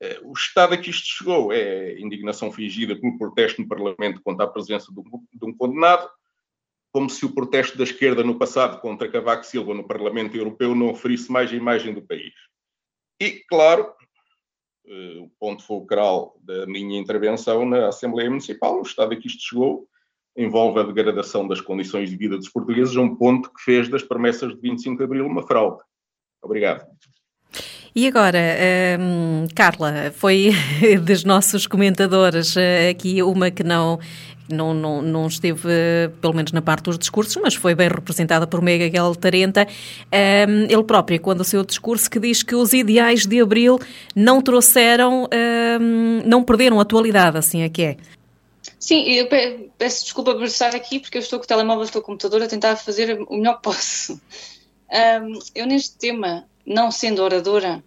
Eh, 0.00 0.20
o 0.22 0.32
estado 0.32 0.74
a 0.74 0.76
que 0.76 0.90
isto 0.90 1.06
chegou 1.06 1.52
é 1.52 1.98
indignação 1.98 2.52
fingida 2.52 2.96
pelo 2.96 3.18
protesto 3.18 3.60
no 3.60 3.68
Parlamento 3.68 4.20
contra 4.22 4.44
a 4.44 4.48
presença 4.48 4.92
de 4.92 5.44
um 5.44 5.52
condenado, 5.52 6.08
como 6.92 7.10
se 7.10 7.24
o 7.24 7.34
protesto 7.34 7.76
da 7.76 7.84
esquerda 7.84 8.22
no 8.22 8.38
passado 8.38 8.80
contra 8.80 9.10
Cavaco 9.10 9.44
Silva 9.44 9.74
no 9.74 9.86
Parlamento 9.86 10.36
Europeu 10.36 10.74
não 10.74 10.90
oferisse 10.90 11.30
mais 11.30 11.52
a 11.52 11.56
imagem 11.56 11.92
do 11.92 12.02
país. 12.02 12.32
E, 13.20 13.44
claro, 13.48 13.92
uh, 14.86 15.24
o 15.24 15.30
ponto 15.38 15.62
fulcral 15.62 16.38
da 16.40 16.66
minha 16.66 16.98
intervenção 16.98 17.66
na 17.66 17.88
Assembleia 17.88 18.30
Municipal, 18.30 18.78
o 18.78 18.82
estado 18.82 19.12
a 19.12 19.16
que 19.16 19.26
isto 19.26 19.42
chegou, 19.42 19.88
envolve 20.36 20.78
a 20.78 20.84
degradação 20.84 21.48
das 21.48 21.60
condições 21.60 22.10
de 22.10 22.16
vida 22.16 22.36
dos 22.36 22.48
portugueses 22.48 22.96
a 22.96 23.00
um 23.00 23.16
ponto 23.16 23.52
que 23.52 23.60
fez 23.60 23.88
das 23.88 24.04
promessas 24.04 24.54
de 24.54 24.60
25 24.60 24.96
de 24.96 25.04
Abril 25.04 25.26
uma 25.26 25.46
fraude. 25.46 25.82
Obrigado. 26.40 26.86
E 27.98 28.06
agora, 28.06 28.38
um, 29.00 29.48
Carla, 29.56 30.12
foi 30.14 30.52
dos 31.04 31.24
nossos 31.24 31.66
comentadores 31.66 32.56
eh, 32.56 32.90
aqui 32.90 33.20
uma 33.24 33.50
que 33.50 33.64
não 33.64 33.98
não, 34.48 34.72
não, 34.72 35.02
não 35.02 35.26
esteve, 35.26 35.68
pelo 36.20 36.32
menos 36.32 36.52
na 36.52 36.62
parte 36.62 36.84
dos 36.84 36.96
discursos, 36.96 37.36
mas 37.42 37.56
foi 37.56 37.74
bem 37.74 37.88
representada 37.88 38.46
por 38.46 38.62
Miguel 38.62 39.16
Tarenta. 39.16 39.66
Um, 40.46 40.72
ele 40.72 40.84
próprio, 40.84 41.20
quando 41.20 41.40
o 41.40 41.44
seu 41.44 41.64
discurso, 41.64 42.08
que 42.08 42.20
diz 42.20 42.44
que 42.44 42.54
os 42.54 42.72
ideais 42.72 43.26
de 43.26 43.40
Abril 43.40 43.80
não 44.14 44.40
trouxeram, 44.40 45.24
um, 45.80 46.22
não 46.24 46.44
perderam 46.44 46.78
atualidade, 46.78 47.36
assim 47.36 47.62
é 47.62 47.68
que 47.68 47.82
é. 47.82 47.96
Sim, 48.78 49.10
eu 49.10 49.26
peço 49.76 50.04
desculpa 50.04 50.36
por 50.36 50.44
estar 50.44 50.72
aqui, 50.72 51.00
porque 51.00 51.18
eu 51.18 51.22
estou 51.22 51.40
com 51.40 51.44
o 51.44 51.48
telemóvel, 51.48 51.82
estou 51.82 52.00
com 52.00 52.12
o 52.12 52.14
computador 52.14 52.44
a 52.44 52.46
tentar 52.46 52.76
fazer 52.76 53.18
o 53.28 53.38
melhor 53.38 53.56
que 53.56 53.62
posso. 53.62 54.20
Um, 54.88 55.38
eu 55.52 55.66
neste 55.66 55.98
tema, 55.98 56.44
não 56.64 56.90
sendo 56.90 57.22
oradora, 57.22 57.82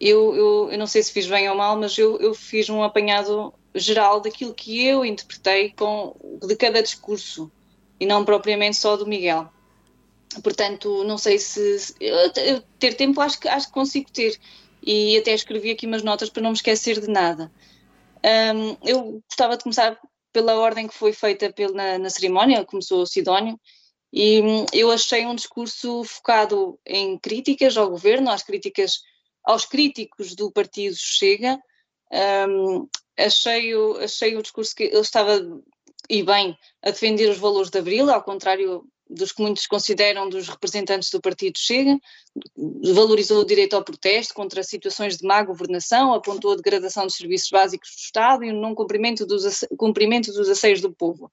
eu, 0.00 0.34
eu, 0.34 0.68
eu, 0.72 0.78
não 0.78 0.86
sei 0.86 1.02
se 1.02 1.12
fiz 1.12 1.26
bem 1.26 1.48
ou 1.50 1.54
mal, 1.54 1.76
mas 1.78 1.96
eu, 1.98 2.18
eu 2.18 2.34
fiz 2.34 2.70
um 2.70 2.82
apanhado 2.82 3.52
geral 3.74 4.20
daquilo 4.20 4.54
que 4.54 4.84
eu 4.86 5.04
interpretei 5.04 5.72
com, 5.72 6.16
de 6.42 6.56
cada 6.56 6.82
discurso 6.82 7.52
e 7.98 8.06
não 8.06 8.24
propriamente 8.24 8.78
só 8.78 8.96
do 8.96 9.06
Miguel. 9.06 9.48
Portanto, 10.42 11.04
não 11.04 11.18
sei 11.18 11.38
se, 11.38 11.94
eu, 12.00 12.62
ter 12.78 12.94
tempo 12.94 13.20
acho 13.20 13.38
que 13.38 13.48
acho 13.48 13.66
que 13.66 13.74
consigo 13.74 14.10
ter 14.10 14.38
e 14.82 15.18
até 15.18 15.34
escrevi 15.34 15.70
aqui 15.70 15.86
umas 15.86 16.02
notas 16.02 16.30
para 16.30 16.42
não 16.42 16.50
me 16.50 16.56
esquecer 16.56 16.98
de 16.98 17.08
nada. 17.08 17.52
Um, 18.24 18.76
eu 18.82 19.22
gostava 19.28 19.56
de 19.56 19.64
começar 19.64 19.98
pela 20.32 20.54
ordem 20.54 20.86
que 20.86 20.94
foi 20.94 21.12
feita 21.12 21.52
pela, 21.52 21.74
na, 21.74 21.98
na 21.98 22.10
cerimónia, 22.10 22.64
começou 22.64 23.02
o 23.02 23.06
Sidónio, 23.06 23.60
e 24.12 24.40
hum, 24.40 24.66
eu 24.72 24.90
achei 24.90 25.26
um 25.26 25.34
discurso 25.34 26.04
focado 26.04 26.78
em 26.86 27.18
críticas 27.18 27.76
ao 27.76 27.90
governo, 27.90 28.30
às 28.30 28.42
críticas 28.42 29.02
aos 29.50 29.64
críticos 29.64 30.34
do 30.34 30.50
partido 30.50 30.94
Chega, 30.96 31.58
um, 32.48 32.88
achei, 33.18 33.74
o, 33.74 33.96
achei 33.98 34.36
o 34.36 34.42
discurso 34.42 34.74
que 34.74 34.84
ele 34.84 35.00
estava, 35.00 35.40
e 36.08 36.22
bem, 36.22 36.56
a 36.82 36.90
defender 36.90 37.28
os 37.28 37.38
valores 37.38 37.70
de 37.70 37.78
Abril, 37.78 38.10
ao 38.10 38.22
contrário 38.22 38.84
dos 39.08 39.32
que 39.32 39.42
muitos 39.42 39.66
consideram 39.66 40.28
dos 40.28 40.48
representantes 40.48 41.10
do 41.10 41.20
partido 41.20 41.58
Chega, 41.58 41.98
valorizou 42.94 43.40
o 43.40 43.44
direito 43.44 43.74
ao 43.74 43.84
protesto 43.84 44.32
contra 44.34 44.62
situações 44.62 45.16
de 45.16 45.26
má 45.26 45.42
governação, 45.42 46.14
apontou 46.14 46.52
a 46.52 46.56
degradação 46.56 47.06
dos 47.06 47.16
serviços 47.16 47.50
básicos 47.50 47.90
do 47.90 48.00
Estado 48.04 48.44
e 48.44 48.50
o 48.50 48.60
não 48.60 48.74
cumprimento 48.74 49.26
dos, 49.26 49.64
cumprimento 49.76 50.32
dos 50.32 50.48
aceios 50.48 50.80
do 50.80 50.94
povo. 50.94 51.30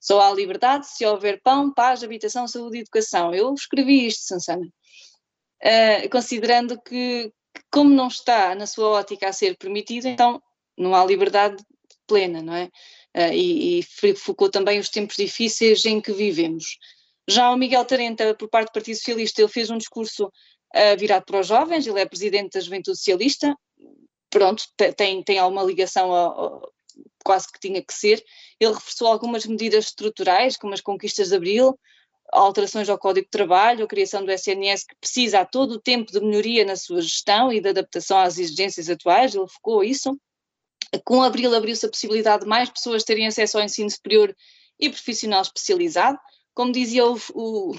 Só 0.00 0.18
há 0.18 0.32
liberdade 0.32 0.86
se 0.86 1.04
houver 1.04 1.42
pão, 1.42 1.72
paz, 1.74 2.02
habitação, 2.02 2.48
saúde 2.48 2.78
e 2.78 2.80
educação. 2.80 3.34
Eu 3.34 3.52
escrevi 3.52 4.06
isto, 4.06 4.22
Sansana. 4.22 4.66
Uh, 5.62 6.08
considerando 6.10 6.80
que, 6.80 7.30
como 7.70 7.90
não 7.90 8.08
está 8.08 8.54
na 8.54 8.66
sua 8.66 8.88
ótica 8.88 9.28
a 9.28 9.32
ser 9.32 9.56
permitido, 9.56 10.06
então 10.06 10.42
não 10.76 10.94
há 10.94 11.04
liberdade 11.04 11.62
plena, 12.06 12.42
não 12.42 12.54
é? 12.54 12.64
Uh, 13.16 13.32
e, 13.32 13.80
e 13.80 14.14
focou 14.14 14.48
também 14.48 14.78
os 14.78 14.88
tempos 14.88 15.16
difíceis 15.16 15.84
em 15.84 16.00
que 16.00 16.12
vivemos. 16.12 16.78
Já 17.28 17.50
o 17.50 17.56
Miguel 17.56 17.84
Tarenta, 17.84 18.34
por 18.34 18.48
parte 18.48 18.68
do 18.68 18.72
Partido 18.72 18.96
Socialista, 18.96 19.40
ele 19.40 19.48
fez 19.48 19.70
um 19.70 19.78
discurso 19.78 20.26
uh, 20.26 20.98
virado 20.98 21.24
para 21.24 21.40
os 21.40 21.46
jovens, 21.46 21.86
ele 21.86 22.00
é 22.00 22.06
presidente 22.06 22.54
da 22.54 22.60
Juventude 22.60 22.96
Socialista, 22.96 23.54
pronto, 24.28 24.64
tem, 24.96 25.22
tem 25.22 25.38
alguma 25.38 25.62
ligação 25.62 26.12
ao, 26.12 26.40
ao, 26.40 26.72
quase 27.24 27.50
que 27.52 27.60
tinha 27.60 27.82
que 27.82 27.92
ser. 27.92 28.24
Ele 28.58 28.72
reforçou 28.72 29.08
algumas 29.08 29.44
medidas 29.44 29.86
estruturais, 29.86 30.56
como 30.56 30.72
as 30.72 30.80
conquistas 30.80 31.28
de 31.28 31.36
Abril, 31.36 31.78
alterações 32.32 32.88
ao 32.88 32.98
Código 32.98 33.26
de 33.26 33.30
Trabalho, 33.30 33.84
a 33.84 33.88
criação 33.88 34.24
do 34.24 34.30
SNS, 34.30 34.84
que 34.84 34.96
precisa 35.00 35.40
a 35.40 35.44
todo 35.44 35.72
o 35.72 35.80
tempo 35.80 36.12
de 36.12 36.20
melhoria 36.20 36.64
na 36.64 36.76
sua 36.76 37.00
gestão 37.00 37.52
e 37.52 37.60
de 37.60 37.68
adaptação 37.68 38.18
às 38.18 38.38
exigências 38.38 38.88
atuais, 38.88 39.34
ele 39.34 39.48
focou 39.48 39.82
isso. 39.82 40.18
Com 41.04 41.22
abril 41.22 41.54
abriu-se 41.54 41.86
a 41.86 41.90
possibilidade 41.90 42.42
de 42.42 42.48
mais 42.48 42.68
pessoas 42.68 43.04
terem 43.04 43.26
acesso 43.26 43.58
ao 43.58 43.64
ensino 43.64 43.90
superior 43.90 44.34
e 44.78 44.88
profissional 44.88 45.42
especializado. 45.42 46.18
Como 46.54 46.72
dizia 46.72 47.06
o, 47.06 47.16
o, 47.34 47.76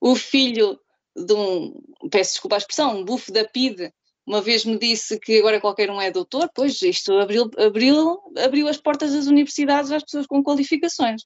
o 0.00 0.14
filho 0.14 0.78
de 1.16 1.34
um, 1.34 1.74
peço 2.10 2.32
desculpa 2.32 2.56
a 2.56 2.58
expressão, 2.58 2.98
um 2.98 3.04
bufo 3.04 3.32
da 3.32 3.44
PIDE, 3.44 3.92
uma 4.28 4.42
vez 4.42 4.64
me 4.64 4.78
disse 4.78 5.18
que 5.18 5.38
agora 5.38 5.58
qualquer 5.58 5.90
um 5.90 6.00
é 6.00 6.10
doutor, 6.10 6.50
pois 6.54 6.82
isto 6.82 7.14
abriu, 7.14 7.50
abriu, 7.56 8.20
abriu 8.36 8.68
as 8.68 8.76
portas 8.76 9.14
das 9.14 9.26
universidades 9.26 9.90
às 9.90 10.02
pessoas 10.02 10.26
com 10.26 10.44
qualificações. 10.44 11.22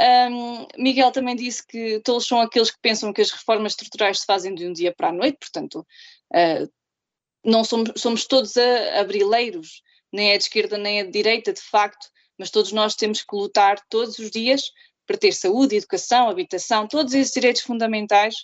Um, 0.00 0.66
Miguel 0.76 1.12
também 1.12 1.36
disse 1.36 1.64
que 1.64 2.00
todos 2.00 2.26
são 2.26 2.40
aqueles 2.40 2.70
que 2.70 2.78
pensam 2.82 3.12
que 3.12 3.20
as 3.20 3.30
reformas 3.30 3.72
estruturais 3.72 4.20
se 4.20 4.26
fazem 4.26 4.54
de 4.54 4.66
um 4.66 4.72
dia 4.72 4.92
para 4.92 5.08
a 5.08 5.12
noite, 5.12 5.38
portanto, 5.38 5.86
uh, 6.32 6.72
não 7.44 7.62
somos, 7.62 7.92
somos 7.96 8.26
todos 8.26 8.56
abrileiros, 8.98 9.82
nem 10.12 10.32
é 10.32 10.38
de 10.38 10.44
esquerda 10.44 10.78
nem 10.78 11.00
é 11.00 11.04
de 11.04 11.10
direita, 11.10 11.52
de 11.52 11.60
facto, 11.60 12.08
mas 12.38 12.50
todos 12.50 12.72
nós 12.72 12.96
temos 12.96 13.22
que 13.22 13.36
lutar 13.36 13.78
todos 13.88 14.18
os 14.18 14.30
dias 14.30 14.62
para 15.06 15.18
ter 15.18 15.32
saúde, 15.32 15.76
educação, 15.76 16.28
habitação, 16.28 16.88
todos 16.88 17.14
esses 17.14 17.32
direitos 17.32 17.62
fundamentais 17.62 18.34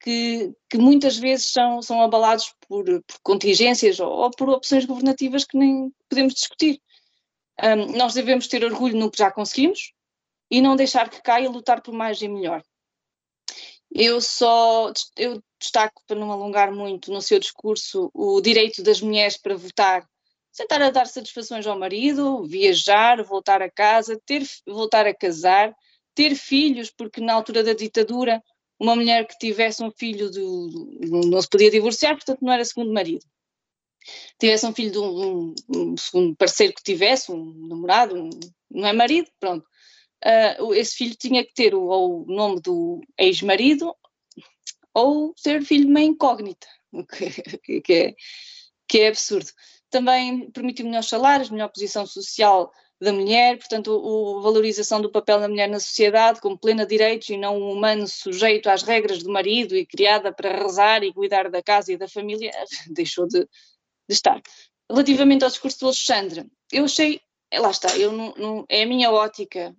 que, 0.00 0.52
que 0.70 0.78
muitas 0.78 1.18
vezes 1.18 1.50
são, 1.50 1.82
são 1.82 2.00
abalados 2.00 2.54
por, 2.68 2.84
por 2.84 3.18
contingências 3.22 4.00
ou, 4.00 4.10
ou, 4.10 4.30
por 4.30 4.48
opções 4.48 4.84
governativas 4.84 5.44
que 5.44 5.58
nem 5.58 5.92
podemos 6.08 6.34
discutir. 6.34 6.80
Um, 7.62 7.96
nós 7.96 8.14
devemos 8.14 8.46
ter 8.48 8.64
orgulho 8.64 8.96
no 8.96 9.10
que 9.10 9.18
já 9.18 9.30
conseguimos 9.30 9.92
e 10.50 10.60
não 10.60 10.76
deixar 10.76 11.08
que 11.08 11.22
caia 11.22 11.50
lutar 11.50 11.82
por 11.82 11.92
mais 11.92 12.20
e 12.20 12.28
melhor. 12.28 12.62
Eu 13.90 14.20
só 14.20 14.92
eu 15.16 15.42
destaco, 15.58 16.02
para 16.06 16.18
não 16.18 16.30
alongar 16.30 16.72
muito 16.72 17.12
no 17.12 17.22
seu 17.22 17.38
discurso, 17.38 18.10
o 18.12 18.40
direito 18.40 18.82
das 18.82 19.00
mulheres 19.00 19.36
para 19.36 19.56
votar, 19.56 20.06
sentar 20.52 20.82
a 20.82 20.90
dar 20.90 21.06
satisfações 21.06 21.66
ao 21.66 21.78
marido, 21.78 22.44
viajar, 22.44 23.22
voltar 23.22 23.62
a 23.62 23.70
casa, 23.70 24.20
ter, 24.26 24.42
voltar 24.66 25.06
a 25.06 25.14
casar, 25.14 25.74
ter 26.14 26.34
filhos, 26.34 26.90
porque 26.90 27.20
na 27.20 27.34
altura 27.34 27.62
da 27.62 27.72
ditadura 27.72 28.42
uma 28.78 28.96
mulher 28.96 29.26
que 29.26 29.38
tivesse 29.38 29.82
um 29.82 29.90
filho 29.90 30.30
do, 30.30 30.90
não 31.26 31.40
se 31.40 31.48
podia 31.48 31.70
divorciar, 31.70 32.14
portanto 32.14 32.40
não 32.42 32.52
era 32.52 32.64
segundo 32.64 32.92
marido. 32.92 33.24
Tivesse 34.38 34.66
um 34.66 34.74
filho 34.74 34.92
de 34.92 34.98
um, 34.98 35.54
um, 35.74 35.94
um 36.14 36.34
parceiro 36.34 36.74
que 36.74 36.82
tivesse, 36.82 37.32
um 37.32 37.68
namorado, 37.68 38.16
um, 38.16 38.30
não 38.70 38.86
é 38.86 38.92
marido, 38.92 39.30
pronto. 39.40 39.66
Uh, 40.24 40.72
esse 40.74 40.96
filho 40.96 41.14
tinha 41.14 41.44
que 41.44 41.52
ter 41.52 41.74
o, 41.74 41.82
o 41.82 42.24
nome 42.26 42.60
do 42.60 43.00
ex-marido 43.18 43.94
ou 44.94 45.34
ser 45.36 45.62
filho 45.62 45.84
de 45.84 45.90
uma 45.90 46.00
incógnita, 46.00 46.66
o 46.92 47.04
que, 47.04 47.80
que, 47.82 47.92
é, 47.92 48.14
que 48.88 49.00
é 49.00 49.08
absurdo. 49.08 49.50
Também 49.90 50.50
permitiu 50.50 50.86
melhores 50.86 51.08
salários, 51.08 51.50
melhor 51.50 51.68
posição 51.68 52.06
social 52.06 52.72
da 53.00 53.12
mulher, 53.12 53.58
portanto, 53.58 54.38
a 54.38 54.42
valorização 54.42 55.00
do 55.00 55.10
papel 55.10 55.40
da 55.40 55.48
mulher 55.48 55.68
na 55.68 55.80
sociedade 55.80 56.40
como 56.40 56.58
plena 56.58 56.86
direitos 56.86 57.28
e 57.28 57.36
não 57.36 57.58
um 57.58 57.72
humano 57.72 58.06
sujeito 58.06 58.68
às 58.68 58.82
regras 58.82 59.22
do 59.22 59.30
marido 59.30 59.76
e 59.76 59.84
criada 59.84 60.32
para 60.32 60.56
rezar 60.56 61.02
e 61.02 61.12
cuidar 61.12 61.50
da 61.50 61.62
casa 61.62 61.92
e 61.92 61.96
da 61.96 62.08
família, 62.08 62.50
deixou 62.90 63.26
de, 63.26 63.40
de 63.40 63.48
estar. 64.08 64.40
Relativamente 64.90 65.44
ao 65.44 65.50
discurso 65.50 65.80
do 65.80 65.86
Alexandre, 65.86 66.46
eu 66.72 66.84
achei, 66.84 67.20
lá 67.52 67.70
está, 67.70 67.96
eu 67.96 68.12
não, 68.12 68.34
não, 68.36 68.64
é 68.68 68.82
a 68.82 68.86
minha 68.86 69.10
ótica, 69.10 69.74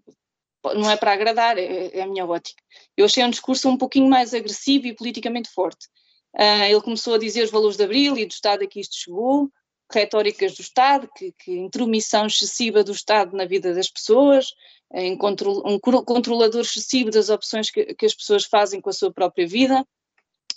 não 0.74 0.90
é 0.90 0.98
para 0.98 1.14
agradar, 1.14 1.58
é, 1.58 1.88
é, 1.98 2.02
a 2.02 2.08
minha 2.08 2.26
ótica. 2.26 2.62
Eu 2.98 3.06
achei 3.06 3.24
um 3.24 3.30
discurso 3.30 3.70
um 3.70 3.78
pouquinho 3.78 4.10
mais 4.10 4.34
agressivo 4.34 4.88
e 4.88 4.96
politicamente 4.96 5.50
forte. 5.50 5.88
Uh, 6.36 6.66
ele 6.70 6.82
começou 6.82 7.14
a 7.14 7.18
dizer 7.18 7.44
os 7.44 7.52
valores 7.52 7.78
de 7.78 7.84
Abril 7.84 8.18
e 8.18 8.26
do 8.26 8.32
Estado 8.32 8.64
a 8.64 8.68
que 8.68 8.80
isto 8.80 8.96
chegou, 8.96 9.50
retóricas 9.92 10.56
do 10.56 10.62
Estado, 10.62 11.10
que, 11.16 11.32
que 11.38 11.52
intromissão 11.52 12.26
excessiva 12.26 12.84
do 12.84 12.92
Estado 12.92 13.36
na 13.36 13.46
vida 13.46 13.74
das 13.74 13.90
pessoas, 13.90 14.48
um 14.92 15.80
controlador 15.80 16.62
excessivo 16.62 17.10
das 17.10 17.30
opções 17.30 17.70
que, 17.70 17.94
que, 17.94 18.06
as 18.06 18.14
pessoas 18.14 18.46
fazem 18.46 18.82
com 18.82 18.90
a 18.90 18.94
sua 18.94 19.12
própria 19.12 19.48
vida, 19.48 19.86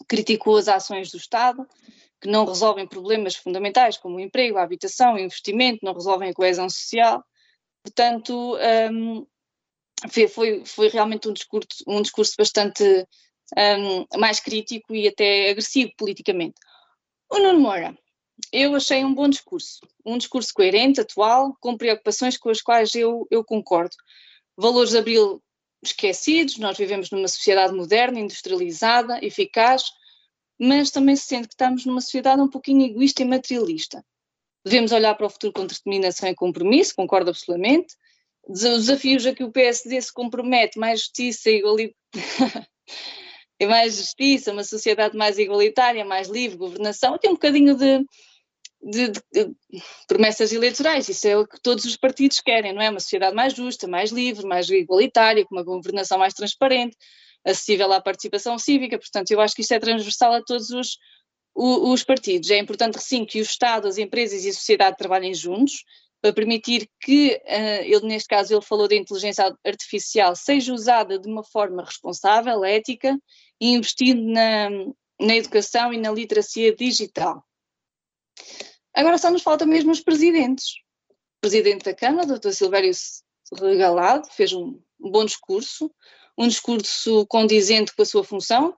criticou 0.07 0.57
as 0.57 0.69
ações 0.69 1.11
do 1.11 1.19
Estado, 1.19 1.67
que 2.21 2.29
não 2.29 2.45
resolvem 2.45 2.87
problemas 2.87 3.37
fundamentais 3.37 3.97
como 3.97 4.17
o 4.17 4.21
emprego, 4.21 4.59
a 4.59 4.63
habitação, 4.63 5.15
o 5.15 5.19
investimento, 5.19 5.85
não 5.85 5.93
resolvem 5.93 6.31
a 6.31 6.35
coesão 6.35 6.69
social. 6.69 7.25
Portanto, 7.83 8.57
um, 8.93 9.27
foi, 10.29 10.65
foi, 10.65 10.89
realmente 10.89 11.29
um 11.29 11.33
discurso, 11.33 11.85
um 11.87 12.03
discurso 12.03 12.35
bastante 12.39 12.85
um, 13.57 14.19
mais 14.19 14.41
crítico 14.41 14.95
e 14.95 15.09
até 15.09 15.51
agressivo 15.51 15.91
politicamente. 15.97 16.55
O 17.31 17.39
Nuno 17.39 17.61
Moura 17.61 17.97
eu 18.53 18.75
achei 18.75 19.05
um 19.05 19.15
bom 19.15 19.29
discurso, 19.29 19.81
um 20.05 20.17
discurso 20.17 20.53
coerente, 20.55 21.01
atual, 21.01 21.57
com 21.61 21.77
preocupações 21.77 22.37
com 22.37 22.51
as 22.51 22.63
quais 22.63 22.95
eu, 22.95 23.27
eu 23.31 23.45
concordo. 23.45 23.95
Valores 24.57 24.91
de 24.91 24.99
Abril 24.99 25.43
esquecidos, 25.83 26.59
nós 26.59 26.77
vivemos 26.77 27.11
numa 27.11 27.29
sociedade 27.29 27.73
moderna, 27.73 28.19
industrializada, 28.19 29.25
eficaz, 29.25 29.85
mas 30.59 30.91
também 30.91 31.15
se 31.15 31.27
sente 31.27 31.49
que 31.49 31.55
estamos 31.55 31.85
numa 31.85 32.01
sociedade 32.01 32.43
um 32.43 32.49
pouquinho 32.49 32.85
egoísta 32.85 33.23
e 33.23 33.25
materialista. 33.25 34.05
Devemos 34.65 34.93
olhar 34.93 35.15
para 35.15 35.27
o 35.27 35.31
futuro 35.31 35.53
com 35.53 35.67
determinação 35.67 36.29
e 36.29 36.35
compromisso, 36.35 36.95
concordo 36.97 37.31
absolutamente. 37.31 37.95
Os 38.49 38.61
desafios 38.61 39.27
a 39.27 39.35
que 39.35 39.45
o 39.45 39.53
PSD 39.53 40.01
se 40.01 40.13
compromete, 40.13 40.79
mais 40.79 41.01
justiça 41.01 41.51
igualdade. 41.51 41.95
e 43.61 43.67
mais 43.69 43.97
justiça, 43.97 44.53
uma 44.53 44.65
sociedade 44.65 45.17
mais 45.17 45.39
igualitária, 45.39 46.05
mais 46.05 46.29
livre, 46.29 46.57
governação, 46.57 47.19
tem 47.19 47.31
um 47.31 47.35
bocadinho 47.35 47.77
de, 47.77 48.05
de, 48.83 49.13
de, 49.33 49.55
promessas 50.07 50.53
eleitorais, 50.53 51.09
isso 51.09 51.29
é 51.29 51.37
o 51.37 51.47
que 51.47 51.61
todos 51.61 51.85
os 51.85 51.97
partidos 51.97 52.41
querem, 52.41 52.73
não 52.73 52.81
é? 52.81 52.89
Uma 52.89 53.01
sociedade 53.01 53.37
mais 53.37 53.53
justa, 53.55 53.87
mais 53.87 54.11
livre, 54.11 54.47
mais 54.47 54.69
igualitária, 54.71 55.45
com 55.45 55.55
uma 55.55 55.65
governação 55.65 56.19
mais 56.19 56.33
transparente, 56.33 56.97
acessível 57.45 57.93
à 57.93 58.01
participação 58.01 58.59
cívica, 58.59 58.99
portanto 58.99 59.31
eu 59.31 59.41
acho 59.41 59.55
que 59.55 59.63
isto 59.63 59.73
é 59.73 59.79
transversal 59.79 60.33
a 60.33 60.43
todos 60.43 60.71
os, 60.71 60.97
os, 61.55 61.79
os 61.93 62.05
partidos. 62.05 62.51
É 62.51 62.59
importante 62.59 62.99
sim 63.01 63.25
que 63.27 63.41
o 63.41 63.43
Estado, 63.43 63.89
as 63.89 63.99
empresas 63.99 64.45
e 64.45 64.49
a 64.49 64.53
sociedade 64.55 64.97
trabalhem 64.97 65.35
juntos, 65.35 65.85
para 66.21 66.33
permitir 66.33 66.91
que, 67.01 67.41
uh, 67.45 67.85
ele 67.85 68.07
neste 68.07 68.29
caso 68.29 68.55
ele 68.55 68.63
falou 68.63 68.89
da 68.89 68.97
inteligência 68.97 69.57
artificial, 69.65 70.35
seja 70.35 70.73
usada 70.73 71.19
de 71.19 71.29
uma 71.29 71.45
forma 71.45 71.85
responsável, 71.85 72.65
ética 72.65 73.17
e 73.61 73.73
investindo 73.73 74.23
na, 74.23 74.69
na 75.21 75.37
educação 75.37 75.93
e 75.93 75.99
na 75.99 76.11
literacia 76.11 76.75
digital. 76.75 77.45
Agora 78.95 79.19
só 79.19 79.31
nos 79.31 79.43
falta 79.43 79.65
mesmo 79.65 79.93
os 79.93 80.01
presidentes. 80.01 80.75
O 81.11 81.41
presidente 81.41 81.85
da 81.85 81.95
Câmara, 81.95 82.27
Dr. 82.27 82.51
Silvério 82.51 82.91
Regalado, 83.61 84.29
fez 84.31 84.53
um, 84.53 84.81
um 85.01 85.11
bom 85.11 85.25
discurso, 85.25 85.89
um 86.37 86.49
discurso 86.49 87.25
condizente 87.27 87.95
com 87.95 88.03
a 88.03 88.07
sua 88.07 88.25
função 88.25 88.77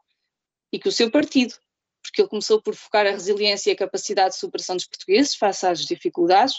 e 0.71 0.79
com 0.79 0.91
o 0.91 0.93
seu 0.93 1.11
partido, 1.11 1.55
porque 2.03 2.21
ele 2.21 2.29
começou 2.29 2.61
por 2.61 2.75
focar 2.75 3.07
a 3.07 3.11
resiliência 3.11 3.71
e 3.71 3.73
a 3.73 3.77
capacidade 3.77 4.35
de 4.35 4.41
superação 4.41 4.77
dos 4.77 4.87
portugueses 4.87 5.35
face 5.35 5.67
às 5.67 5.85
dificuldades, 5.85 6.55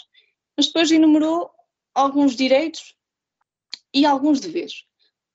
mas 0.56 0.66
depois 0.66 0.90
enumerou 0.90 1.50
alguns 1.94 2.34
direitos 2.34 2.94
e 3.94 4.06
alguns 4.06 4.40
deveres. 4.40 4.84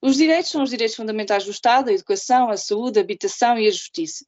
Os 0.02 0.18
direitos 0.18 0.52
são 0.52 0.64
os 0.64 0.69
direitos 0.69 0.95
fundamentais 0.95 1.45
do 1.45 1.52
Estado, 1.52 1.89
a 1.89 1.94
educação, 1.94 2.49
a 2.49 2.57
saúde, 2.57 2.99
a 2.99 3.02
habitação 3.02 3.57
e 3.57 3.68
a 3.68 3.72
justiça. 3.72 4.26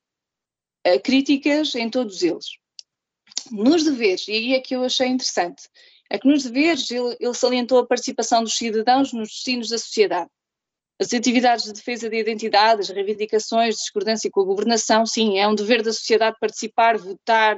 Uh, 0.85 0.99
críticas 1.03 1.75
em 1.75 1.89
todos 1.89 2.23
eles. 2.23 2.47
Nos 3.51 3.83
deveres, 3.83 4.27
e 4.27 4.31
aí 4.31 4.53
é 4.53 4.59
que 4.59 4.75
eu 4.75 4.83
achei 4.83 5.07
interessante, 5.07 5.69
é 6.09 6.17
que 6.17 6.27
nos 6.27 6.43
deveres 6.43 6.89
ele, 6.89 7.15
ele 7.19 7.33
salientou 7.33 7.79
a 7.79 7.85
participação 7.85 8.43
dos 8.43 8.55
cidadãos 8.55 9.13
nos 9.13 9.29
destinos 9.29 9.69
da 9.69 9.77
sociedade. 9.77 10.29
As 10.99 11.13
atividades 11.13 11.65
de 11.65 11.73
defesa 11.73 12.09
de 12.09 12.17
identidade, 12.17 12.81
as 12.81 12.89
reivindicações, 12.89 13.75
discordância 13.75 14.29
com 14.31 14.41
a 14.41 14.45
governação, 14.45 15.05
sim, 15.05 15.37
é 15.37 15.47
um 15.47 15.55
dever 15.55 15.81
da 15.81 15.93
sociedade 15.93 16.35
participar, 16.39 16.97
votar, 16.97 17.57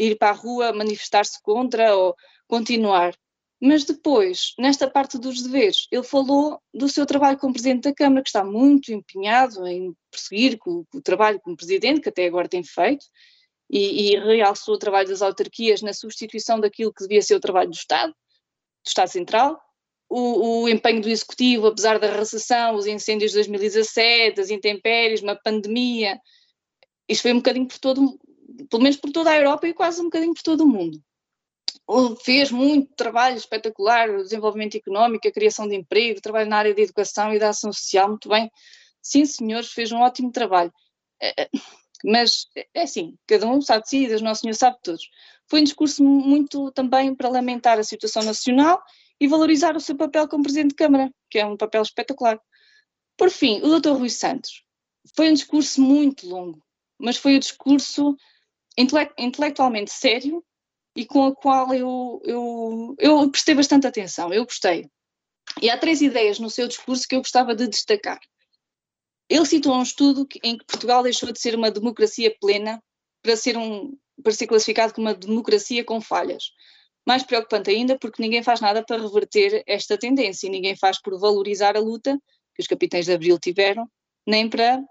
ir 0.00 0.16
para 0.16 0.30
a 0.30 0.34
rua, 0.34 0.72
manifestar-se 0.72 1.40
contra 1.42 1.94
ou 1.96 2.16
continuar. 2.46 3.14
Mas 3.62 3.84
depois, 3.84 4.54
nesta 4.58 4.88
parte 4.88 5.18
dos 5.18 5.42
deveres, 5.42 5.86
ele 5.92 6.02
falou 6.02 6.58
do 6.72 6.88
seu 6.88 7.04
trabalho 7.04 7.38
como 7.38 7.52
Presidente 7.52 7.82
da 7.82 7.94
Câmara, 7.94 8.22
que 8.22 8.30
está 8.30 8.42
muito 8.42 8.90
empenhado 8.90 9.66
em 9.66 9.94
prosseguir 10.10 10.58
com, 10.58 10.84
com 10.86 10.98
o 10.98 11.02
trabalho 11.02 11.38
como 11.40 11.56
Presidente, 11.56 12.00
que 12.00 12.08
até 12.08 12.26
agora 12.26 12.48
tem 12.48 12.64
feito, 12.64 13.04
e, 13.68 14.14
e, 14.14 14.18
realçou 14.18 14.74
o 14.74 14.78
trabalho 14.78 15.08
das 15.08 15.20
autarquias 15.22 15.82
na 15.82 15.92
substituição 15.92 16.58
daquilo 16.58 16.92
que 16.92 17.02
devia 17.02 17.22
ser 17.22 17.34
o 17.34 17.40
trabalho 17.40 17.70
do 17.70 17.76
Estado, 17.76 18.12
do 18.12 18.88
Estado 18.88 19.08
Central. 19.08 19.60
O, 20.08 20.62
o 20.62 20.68
empenho 20.68 21.02
do 21.02 21.08
Executivo, 21.08 21.68
apesar 21.68 21.98
da 22.00 22.10
recessão, 22.10 22.74
os 22.74 22.86
incêndios 22.86 23.30
de 23.30 23.36
2017, 23.36 24.40
as 24.40 24.50
intempéries, 24.50 25.22
uma 25.22 25.36
pandemia, 25.36 26.18
isto 27.10 27.22
foi 27.22 27.32
um 27.32 27.36
bocadinho 27.36 27.66
por 27.66 27.78
todo, 27.78 28.18
pelo 28.68 28.82
menos 28.82 28.96
por 28.96 29.10
toda 29.10 29.30
a 29.30 29.36
Europa 29.36 29.66
e 29.66 29.74
quase 29.74 30.00
um 30.00 30.04
bocadinho 30.04 30.34
por 30.34 30.42
todo 30.42 30.62
o 30.62 30.68
mundo 30.68 31.02
fez 32.22 32.50
muito 32.50 32.94
trabalho 32.94 33.36
espetacular, 33.36 34.10
o 34.10 34.22
desenvolvimento 34.22 34.76
económico, 34.76 35.26
a 35.26 35.32
criação 35.32 35.68
de 35.68 35.74
emprego, 35.74 36.20
trabalho 36.20 36.48
na 36.48 36.58
área 36.58 36.74
da 36.74 36.80
educação 36.80 37.34
e 37.34 37.38
da 37.38 37.48
ação 37.48 37.72
social, 37.72 38.08
muito 38.08 38.28
bem. 38.28 38.50
Sim, 39.02 39.24
senhores, 39.24 39.72
fez 39.72 39.90
um 39.90 39.98
ótimo 39.98 40.30
trabalho. 40.30 40.72
É, 41.20 41.42
é, 41.42 41.50
mas 42.04 42.46
é 42.74 42.82
assim, 42.82 43.16
cada 43.26 43.46
um 43.46 43.60
sabe 43.60 43.84
de 43.84 43.90
si, 43.90 44.06
Deus 44.06 44.22
Nosso 44.22 44.42
Senhor 44.42 44.54
sabe 44.54 44.76
de 44.76 44.82
todos. 44.82 45.08
Foi 45.48 45.60
um 45.60 45.64
discurso 45.64 46.04
muito 46.04 46.70
também 46.72 47.14
para 47.14 47.28
lamentar 47.28 47.78
a 47.78 47.84
situação 47.84 48.22
nacional 48.22 48.80
e 49.20 49.26
valorizar 49.26 49.76
o 49.76 49.80
seu 49.80 49.96
papel 49.96 50.28
como 50.28 50.42
Presidente 50.42 50.70
de 50.70 50.76
Câmara, 50.76 51.12
que 51.28 51.38
é 51.38 51.46
um 51.46 51.56
papel 51.56 51.82
espetacular. 51.82 52.40
Por 53.16 53.30
fim, 53.30 53.60
o 53.62 53.80
Dr. 53.80 53.90
Rui 53.90 54.08
Santos. 54.08 54.62
Foi 55.16 55.28
um 55.28 55.34
discurso 55.34 55.80
muito 55.80 56.28
longo, 56.28 56.62
mas 56.98 57.16
foi 57.16 57.36
um 57.36 57.38
discurso 57.38 58.16
intele 58.80 59.10
intelectualmente 59.18 59.92
sério 59.92 60.44
e 60.96 61.04
com 61.06 61.28
o 61.28 61.34
qual 61.34 61.72
eu, 61.72 62.20
eu, 62.24 62.94
eu 62.98 63.30
prestei 63.30 63.54
bastante 63.54 63.86
atenção, 63.86 64.32
eu 64.32 64.44
gostei. 64.44 64.88
E 65.60 65.70
há 65.70 65.78
três 65.78 66.00
ideias 66.00 66.38
no 66.38 66.50
seu 66.50 66.66
discurso 66.68 67.06
que 67.08 67.14
eu 67.14 67.20
gostava 67.20 67.54
de 67.54 67.66
destacar. 67.66 68.20
Ele 69.28 69.46
citou 69.46 69.74
um 69.74 69.82
estudo 69.82 70.26
em 70.42 70.58
que 70.58 70.64
Portugal 70.64 71.02
deixou 71.02 71.30
de 71.32 71.40
ser 71.40 71.54
uma 71.54 71.70
democracia 71.70 72.34
plena 72.40 72.82
para 73.22 73.36
ser, 73.36 73.56
um, 73.56 73.96
para 74.22 74.32
ser 74.32 74.46
classificado 74.46 74.92
como 74.92 75.06
uma 75.06 75.14
democracia 75.14 75.84
com 75.84 76.00
falhas. 76.00 76.50
Mais 77.06 77.22
preocupante 77.22 77.70
ainda, 77.70 77.98
porque 77.98 78.20
ninguém 78.20 78.42
faz 78.42 78.60
nada 78.60 78.84
para 78.84 79.00
reverter 79.00 79.62
esta 79.66 79.96
tendência 79.96 80.46
e 80.46 80.50
ninguém 80.50 80.76
faz 80.76 81.00
por 81.00 81.18
valorizar 81.18 81.76
a 81.76 81.80
luta 81.80 82.18
que 82.54 82.62
os 82.62 82.66
capitães 82.66 83.06
de 83.06 83.12
Abril 83.12 83.38
tiveram, 83.38 83.88
nem 84.26 84.48
para 84.48 84.82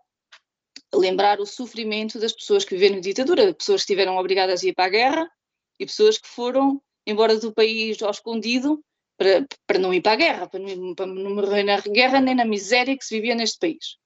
lembrar 0.94 1.40
o 1.40 1.46
sofrimento 1.46 2.20
das 2.20 2.34
pessoas 2.34 2.66
que 2.66 2.76
viveram 2.76 2.98
em 2.98 3.02
ditadura, 3.02 3.54
pessoas 3.54 3.82
que 3.82 3.92
estiveram 3.92 4.18
obrigadas 4.18 4.64
a 4.64 4.68
ir 4.68 4.74
para 4.74 4.86
a 4.86 4.90
guerra 4.90 5.32
e 5.80 5.86
pessoas 5.86 6.18
que 6.18 6.28
foram 6.28 6.82
embora 7.06 7.38
do 7.40 7.54
país 7.54 8.02
ao 8.02 8.12
escondido 8.12 8.84
para, 9.18 9.46
para 9.68 9.80
não 9.80 9.94
ir 9.94 10.02
para 10.02 10.14
a 10.14 10.16
guerra, 10.16 10.48
para 10.48 10.60
não, 10.60 10.96
para 10.96 11.06
não 11.06 11.36
morrer 11.36 11.64
na 11.64 11.80
guerra 11.80 12.22
nem 12.22 12.36
na 12.36 12.46
miséria 12.46 12.98
que 12.98 13.06
se 13.06 13.16
vivia 13.16 13.36
neste 13.36 13.60
país. 13.60 13.98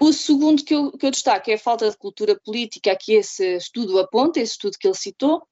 O 0.00 0.12
segundo 0.12 0.64
que 0.64 0.74
eu, 0.74 0.92
que 0.92 1.04
eu 1.04 1.10
destaco 1.10 1.50
é 1.50 1.54
a 1.54 1.58
falta 1.58 1.90
de 1.90 1.96
cultura 1.96 2.38
política 2.38 2.96
que 2.96 3.14
esse 3.14 3.56
estudo 3.56 3.98
aponta, 3.98 4.38
esse 4.38 4.52
estudo 4.52 4.78
que 4.78 4.86
ele 4.86 4.94
citou, 4.94 5.42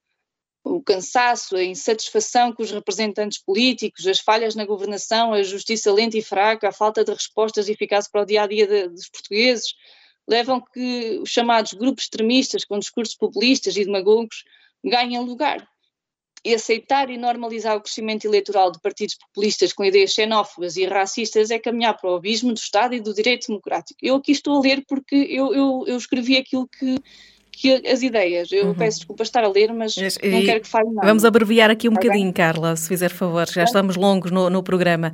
o 0.63 0.83
cansaço, 0.83 1.57
a 1.57 1.65
insatisfação 1.65 2.53
com 2.53 2.63
os 2.63 2.71
representantes 2.71 3.43
políticos, 3.43 4.07
as 4.07 4.21
falhas 4.21 4.55
na 4.55 4.65
governação, 4.65 5.33
a 5.33 5.43
justiça 5.43 5.93
lenta 5.93 6.17
e 6.17 6.23
fraca, 6.23 6.69
a 6.69 6.73
falta 6.73 7.05
de 7.05 7.13
respostas 7.13 7.69
eficazes 7.69 8.11
para 8.11 8.23
o 8.23 8.25
dia 8.25 8.43
a 8.43 8.47
dia 8.47 8.89
dos 8.89 9.09
portugueses, 9.09 9.75
levam 10.29 10.61
que 10.61 11.19
os 11.23 11.31
chamados 11.31 11.73
grupos 11.73 12.05
extremistas 12.05 12.65
com 12.65 12.79
discursos 12.79 13.15
populistas 13.15 13.77
e 13.77 13.85
demagogos 13.85 14.45
ganhem 14.85 15.21
lugar 15.21 15.67
e 16.47 16.55
aceitar 16.55 17.11
e 17.11 17.19
normalizar 17.19 17.77
o 17.77 17.81
crescimento 17.81 18.25
eleitoral 18.25 18.71
de 18.71 18.81
partidos 18.81 19.17
populistas 19.17 19.73
com 19.73 19.85
ideias 19.85 20.13
xenófobas 20.13 20.77
e 20.77 20.87
racistas 20.87 21.51
é 21.51 21.59
caminhar 21.59 21.97
para 21.99 22.09
o 22.09 22.15
abismo 22.15 22.53
do 22.53 22.59
Estado 22.59 22.95
e 22.95 23.01
do 23.01 23.13
direito 23.13 23.49
democrático. 23.49 23.99
Eu 24.01 24.15
aqui 24.15 24.31
estou 24.31 24.59
a 24.59 24.61
ler 24.61 24.85
porque 24.87 25.17
eu, 25.17 25.53
eu, 25.53 25.85
eu 25.89 25.97
escrevi 25.97 26.37
aquilo 26.37 26.69
que, 26.69 26.99
que 27.51 27.89
as 27.89 28.01
ideias. 28.01 28.53
Eu 28.53 28.67
uhum. 28.67 28.75
peço 28.77 28.99
desculpa 28.99 29.25
estar 29.25 29.43
a 29.43 29.49
ler, 29.49 29.73
mas, 29.73 29.97
mas 29.97 30.19
não 30.23 30.45
quero 30.45 30.61
que 30.61 30.69
fale 30.69 30.89
nada. 30.91 31.09
Vamos 31.09 31.25
abreviar 31.25 31.69
aqui 31.69 31.89
um 31.89 31.93
okay. 31.95 32.11
bocadinho, 32.11 32.33
Carla, 32.33 32.77
se 32.77 32.87
fizer 32.87 33.11
favor, 33.11 33.49
já 33.49 33.65
estamos 33.65 33.97
longos 33.97 34.31
no, 34.31 34.49
no 34.49 34.63
programa. 34.63 35.13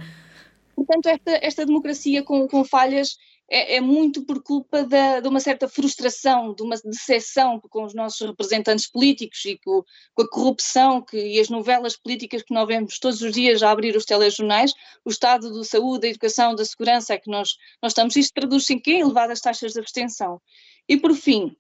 Portanto, 0.77 1.07
esta, 1.07 1.39
esta 1.41 1.65
democracia 1.65 2.23
com, 2.23 2.47
com 2.47 2.63
falhas 2.63 3.17
é, 3.53 3.77
é 3.77 3.81
muito 3.83 4.25
por 4.25 4.43
culpa 4.43 4.83
da, 4.83 5.21
de 5.21 5.29
uma 5.29 5.39
certa 5.39 5.69
frustração, 5.69 6.55
de 6.55 6.63
uma 6.63 6.75
decepção 6.83 7.61
com 7.61 7.85
os 7.85 7.93
nossos 7.93 8.27
representantes 8.27 8.91
políticos 8.91 9.45
e 9.45 9.59
com, 9.63 9.85
com, 10.15 10.23
a 10.23 10.31
corrupção 10.31 11.03
que, 11.03 11.19
e 11.19 11.39
as 11.39 11.51
novelas 11.51 11.95
políticas 11.95 12.43
que 12.43 12.55
nós 12.55 12.67
vemos 12.67 12.99
todos 12.99 13.21
os 13.21 13.31
dias 13.31 13.63
a 13.63 13.71
abrir 13.71 13.95
os 13.95 14.07
telejornais, 14.07 14.73
o 15.05 15.11
estado 15.11 15.53
da 15.53 15.65
saúde, 15.65 16.01
da 16.01 16.09
educação, 16.09 16.55
da 16.55 16.65
segurança 16.65 17.13
é 17.13 17.19
que 17.19 17.31
nós, 17.31 17.59
nós 17.83 17.93
estamos. 17.93 18.17
Isto 18.17 18.33
traduz-se 18.33 18.73
em 18.73 18.79
quê? 18.79 18.93
Elevadas 18.93 19.43
taxas 19.43 19.75
de 19.75 19.81
abstenção. 19.81 20.41
E 20.89 20.97
por 20.97 21.15
fim, 21.15 21.55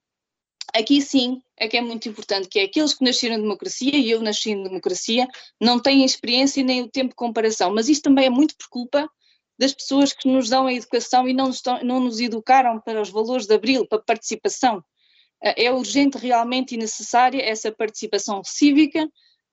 aqui 0.73 1.03
sim 1.03 1.43
é 1.59 1.69
que 1.69 1.77
é 1.77 1.83
muito 1.83 2.09
importante, 2.09 2.49
que 2.49 2.59
é 2.59 2.63
aqueles 2.63 2.95
que 2.95 3.05
nasceram 3.05 3.37
em 3.37 3.43
democracia, 3.43 3.95
e 3.95 4.11
eu 4.11 4.23
nasci 4.23 4.53
em 4.53 4.63
democracia, 4.63 5.29
não 5.61 5.79
têm 5.79 6.07
experiência 6.07 6.65
nem 6.65 6.81
o 6.81 6.89
tempo 6.89 7.11
de 7.11 7.17
comparação, 7.17 7.71
mas 7.75 7.91
isto 7.91 8.05
também 8.05 8.25
é 8.25 8.31
muito 8.31 8.57
por 8.57 8.69
culpa 8.71 9.11
das 9.59 9.73
pessoas 9.73 10.13
que 10.13 10.29
nos 10.29 10.49
dão 10.49 10.67
a 10.67 10.73
educação 10.73 11.29
e 11.29 11.33
não 11.33 11.47
nos, 11.49 11.63
não 11.83 12.01
nos 12.01 12.21
educaram 12.21 12.81
para 12.81 13.01
os 13.01 13.11
valores 13.11 13.47
de 13.47 13.55
abril, 13.55 13.87
para 13.87 13.99
a 13.99 14.03
participação. 14.03 14.83
Eh, 15.43 15.67
é 15.67 15.73
urgente 15.73 16.19
realmente 16.19 16.75
e 16.75 16.79
necessária 16.79 17.43
essa 17.43 17.71
participação 17.71 18.43
cívica, 18.45 19.09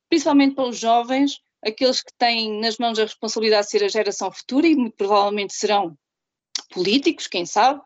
principalmente 0.09 0.55
para 0.55 0.69
os 0.69 0.77
jovens, 0.77 1.39
aqueles 1.63 2.01
que 2.01 2.13
têm 2.17 2.59
nas 2.59 2.77
mãos 2.77 2.97
a 2.97 3.03
responsabilidade 3.03 3.65
de 3.65 3.71
ser 3.71 3.83
a 3.83 3.89
geração 3.89 4.31
futura 4.31 4.67
e 4.67 4.75
muito 4.75 4.95
provavelmente 4.95 5.53
serão 5.53 5.97
políticos, 6.71 7.27
quem 7.27 7.45
sabe, 7.45 7.81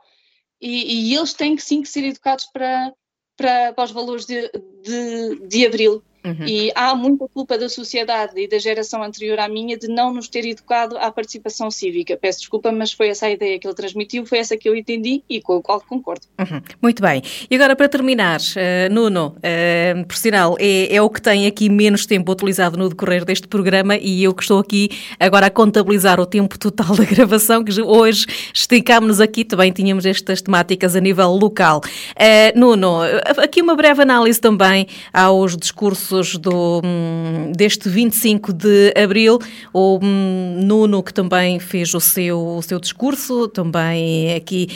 e, 0.62 1.10
e 1.10 1.16
eles 1.16 1.34
têm 1.34 1.58
sim 1.58 1.82
que 1.82 1.90
ser 1.90 2.04
educados 2.04 2.46
para, 2.54 2.94
para, 3.36 3.74
para 3.74 3.84
os 3.84 3.92
valores 3.92 4.26
de, 4.26 4.50
de, 4.82 5.48
de 5.48 5.66
abril 5.66 6.04
Uhum. 6.26 6.48
E 6.48 6.72
há 6.74 6.96
muita 6.96 7.28
culpa 7.28 7.58
da 7.58 7.68
sociedade 7.68 8.40
e 8.40 8.48
da 8.48 8.58
geração 8.58 9.04
anterior 9.04 9.40
à 9.40 9.50
minha 9.50 9.78
de 9.78 9.90
não 9.90 10.14
nos 10.14 10.30
ter 10.30 10.46
educado 10.46 10.98
à 10.98 11.12
participação 11.12 11.70
cívica. 11.70 12.18
Peço 12.20 12.40
desculpa, 12.40 12.72
mas 12.72 12.94
foi 12.94 13.10
essa 13.10 13.26
a 13.26 13.32
ideia 13.32 13.60
que 13.60 13.68
ele 13.68 13.74
transmitiu, 13.76 14.26
foi 14.26 14.38
essa 14.38 14.56
que 14.56 14.70
eu 14.70 14.76
entendi 14.76 15.22
e 15.30 15.42
com 15.42 15.58
a 15.58 15.62
qual 15.62 15.82
concordo. 15.82 16.26
Uhum. 16.40 16.62
Muito 16.82 17.02
bem. 17.02 17.22
E 17.50 17.56
agora, 17.56 17.76
para 17.76 17.90
terminar, 17.90 18.40
uh, 18.40 18.94
Nuno, 18.94 19.36
uh, 19.38 20.06
por 20.06 20.16
sinal, 20.16 20.56
é, 20.60 20.96
é, 20.96 21.02
o 21.02 21.10
que 21.10 21.22
tem 21.22 21.46
aqui 21.46 21.70
menos 21.70 22.06
tempo 22.06 22.32
utilizado 22.32 22.78
no 22.78 22.88
decorrer 22.88 23.26
deste 23.26 23.48
programa 23.48 23.98
e 23.98 24.24
eu 24.24 24.34
que 24.34 24.44
estou 24.44 24.60
aqui 24.60 24.90
agora 25.20 25.48
a 25.48 25.50
contabilizar 25.50 26.22
o 26.22 26.26
tempo 26.26 26.58
total 26.58 26.96
da 26.96 27.04
gravação, 27.04 27.64
que 27.64 27.82
hoje 27.82 28.26
esticámos-nos 28.54 29.20
aqui, 29.20 29.44
também 29.44 29.74
tínhamos 29.74 30.06
estas 30.06 30.42
temáticas 30.42 30.96
a 30.96 31.02
nível 31.02 31.32
local. 31.32 31.82
Uh, 32.12 32.58
Nuno, 32.58 33.00
aqui 33.38 33.62
uma 33.62 33.76
breve 33.76 34.02
análise 34.02 34.40
também 34.40 34.88
aos 35.12 35.58
discursos 35.58 36.13
do, 36.38 36.82
hum, 36.84 37.52
deste 37.56 37.90
25 37.90 38.54
de 38.54 38.94
abril. 38.96 39.40
O 39.74 40.00
hum, 40.02 40.60
Nuno, 40.64 41.02
que 41.02 41.14
também 41.14 41.60
fez 41.60 41.94
o 41.94 42.00
seu, 42.00 42.40
o 42.58 42.62
seu 42.62 42.80
discurso, 42.80 43.48
também 43.48 44.34
aqui 44.34 44.68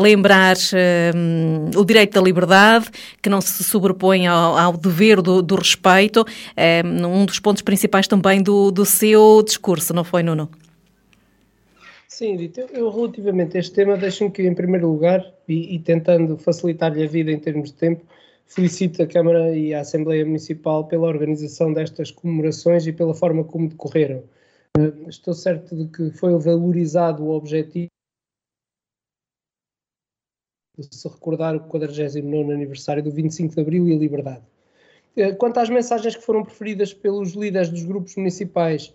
lembrar 0.00 0.56
uh, 0.56 1.78
o 1.78 1.84
direito 1.84 2.14
da 2.14 2.20
liberdade, 2.20 2.86
que 3.22 3.28
não 3.28 3.40
se 3.40 3.62
sobrepõe 3.64 4.26
ao, 4.26 4.56
ao 4.56 4.76
dever 4.76 5.20
do, 5.22 5.42
do 5.42 5.54
respeito, 5.54 6.22
uh, 6.22 7.06
um 7.06 7.24
dos 7.24 7.38
pontos 7.38 7.62
principais 7.62 8.06
também 8.06 8.42
do, 8.42 8.70
do 8.70 8.84
seu 8.84 9.42
discurso, 9.44 9.92
não 9.94 10.04
foi, 10.04 10.22
Nuno? 10.22 10.48
Sim, 12.20 12.34
Edith, 12.34 12.58
eu 12.74 12.90
relativamente 12.90 13.56
a 13.56 13.60
este 13.60 13.72
tema, 13.72 13.96
deixo-me 13.96 14.30
que, 14.30 14.42
em 14.42 14.54
primeiro 14.54 14.90
lugar, 14.90 15.24
e, 15.48 15.74
e 15.74 15.78
tentando 15.78 16.36
facilitar-lhe 16.36 17.02
a 17.02 17.06
vida 17.06 17.32
em 17.32 17.38
termos 17.38 17.70
de 17.70 17.76
tempo, 17.76 18.04
Felicito 18.52 19.00
a 19.00 19.06
Câmara 19.06 19.56
e 19.56 19.72
a 19.72 19.80
Assembleia 19.80 20.26
Municipal 20.26 20.84
pela 20.88 21.06
organização 21.06 21.72
destas 21.72 22.10
comemorações 22.10 22.84
e 22.84 22.92
pela 22.92 23.14
forma 23.14 23.44
como 23.44 23.68
decorreram. 23.68 24.24
Eh, 24.76 25.08
estou 25.08 25.34
certo 25.34 25.76
de 25.76 25.86
que 25.86 26.10
foi 26.18 26.36
valorizado 26.36 27.22
o 27.22 27.30
objetivo 27.30 27.86
de 30.76 30.96
se 30.96 31.06
recordar 31.08 31.54
o 31.54 31.60
49 31.60 32.52
aniversário 32.52 33.04
do 33.04 33.12
25 33.12 33.54
de 33.54 33.60
Abril 33.60 33.86
e 33.86 33.94
a 33.94 33.98
liberdade. 33.98 34.42
Eh, 35.16 35.32
quanto 35.34 35.60
às 35.60 35.70
mensagens 35.70 36.16
que 36.16 36.22
foram 36.22 36.42
preferidas 36.42 36.92
pelos 36.92 37.34
líderes 37.34 37.68
dos 37.68 37.84
grupos 37.84 38.16
municipais 38.16 38.92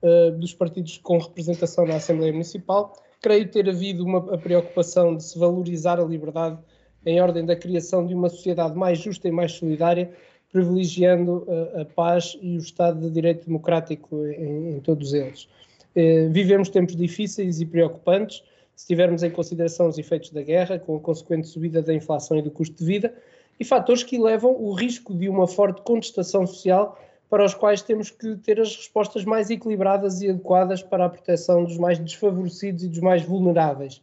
eh, 0.00 0.30
dos 0.30 0.54
partidos 0.54 0.96
com 0.96 1.18
representação 1.18 1.84
na 1.84 1.96
Assembleia 1.96 2.32
Municipal, 2.32 2.96
creio 3.20 3.50
ter 3.50 3.68
havido 3.68 4.02
uma 4.02 4.38
preocupação 4.38 5.14
de 5.14 5.24
se 5.24 5.38
valorizar 5.38 6.00
a 6.00 6.04
liberdade 6.04 6.58
em 7.06 7.20
ordem 7.20 7.44
da 7.44 7.56
criação 7.56 8.06
de 8.06 8.14
uma 8.14 8.28
sociedade 8.28 8.76
mais 8.76 8.98
justa 8.98 9.28
e 9.28 9.32
mais 9.32 9.52
solidária, 9.52 10.10
privilegiando 10.52 11.46
a, 11.76 11.82
a 11.82 11.84
paz 11.84 12.38
e 12.40 12.56
o 12.56 12.60
Estado 12.60 13.00
de 13.00 13.10
Direito 13.10 13.46
Democrático 13.46 14.26
em, 14.26 14.76
em 14.76 14.80
todos 14.80 15.12
eles. 15.12 15.48
Eh, 15.94 16.28
vivemos 16.30 16.68
tempos 16.68 16.96
difíceis 16.96 17.60
e 17.60 17.66
preocupantes, 17.66 18.42
se 18.74 18.86
tivermos 18.86 19.22
em 19.22 19.30
consideração 19.30 19.88
os 19.88 19.98
efeitos 19.98 20.30
da 20.30 20.42
guerra, 20.42 20.78
com 20.78 20.96
a 20.96 21.00
consequente 21.00 21.46
subida 21.46 21.80
da 21.80 21.94
inflação 21.94 22.36
e 22.36 22.42
do 22.42 22.50
custo 22.50 22.76
de 22.76 22.84
vida, 22.84 23.14
e 23.58 23.64
fatores 23.64 24.02
que 24.02 24.18
levam 24.18 24.52
o 24.52 24.72
risco 24.72 25.14
de 25.14 25.28
uma 25.28 25.46
forte 25.46 25.82
contestação 25.82 26.46
social 26.46 26.98
para 27.30 27.44
os 27.44 27.54
quais 27.54 27.82
temos 27.82 28.10
que 28.10 28.36
ter 28.36 28.60
as 28.60 28.76
respostas 28.76 29.24
mais 29.24 29.50
equilibradas 29.50 30.20
e 30.22 30.28
adequadas 30.28 30.82
para 30.82 31.04
a 31.04 31.08
proteção 31.08 31.64
dos 31.64 31.78
mais 31.78 31.98
desfavorecidos 31.98 32.84
e 32.84 32.88
dos 32.88 32.98
mais 32.98 33.22
vulneráveis. 33.22 34.02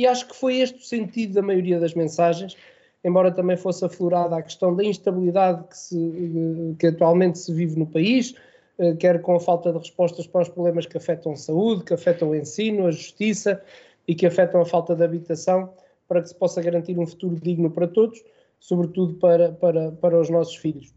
E 0.00 0.06
acho 0.06 0.28
que 0.28 0.34
foi 0.34 0.60
este 0.60 0.78
o 0.78 0.82
sentido 0.82 1.34
da 1.34 1.42
maioria 1.42 1.78
das 1.78 1.92
mensagens, 1.92 2.56
embora 3.04 3.30
também 3.30 3.54
fosse 3.54 3.84
aflorada 3.84 4.34
a 4.34 4.40
questão 4.40 4.74
da 4.74 4.82
instabilidade 4.82 5.62
que, 5.68 5.76
se, 5.76 6.74
que 6.78 6.86
atualmente 6.86 7.38
se 7.38 7.52
vive 7.52 7.78
no 7.78 7.86
país, 7.86 8.34
eh, 8.78 8.94
quer 8.94 9.20
com 9.20 9.34
a 9.34 9.40
falta 9.40 9.70
de 9.70 9.76
respostas 9.76 10.26
para 10.26 10.40
os 10.40 10.48
problemas 10.48 10.86
que 10.86 10.96
afetam 10.96 11.32
a 11.32 11.36
saúde, 11.36 11.84
que 11.84 11.92
afetam 11.92 12.30
o 12.30 12.34
ensino, 12.34 12.86
a 12.86 12.90
justiça 12.90 13.62
e 14.08 14.14
que 14.14 14.24
afetam 14.24 14.62
a 14.62 14.64
falta 14.64 14.96
de 14.96 15.04
habitação, 15.04 15.70
para 16.08 16.22
que 16.22 16.30
se 16.30 16.34
possa 16.34 16.62
garantir 16.62 16.98
um 16.98 17.06
futuro 17.06 17.36
digno 17.36 17.70
para 17.70 17.86
todos, 17.86 18.24
sobretudo 18.58 19.12
para, 19.18 19.52
para, 19.52 19.92
para 19.92 20.18
os 20.18 20.30
nossos 20.30 20.56
filhos. 20.56 20.94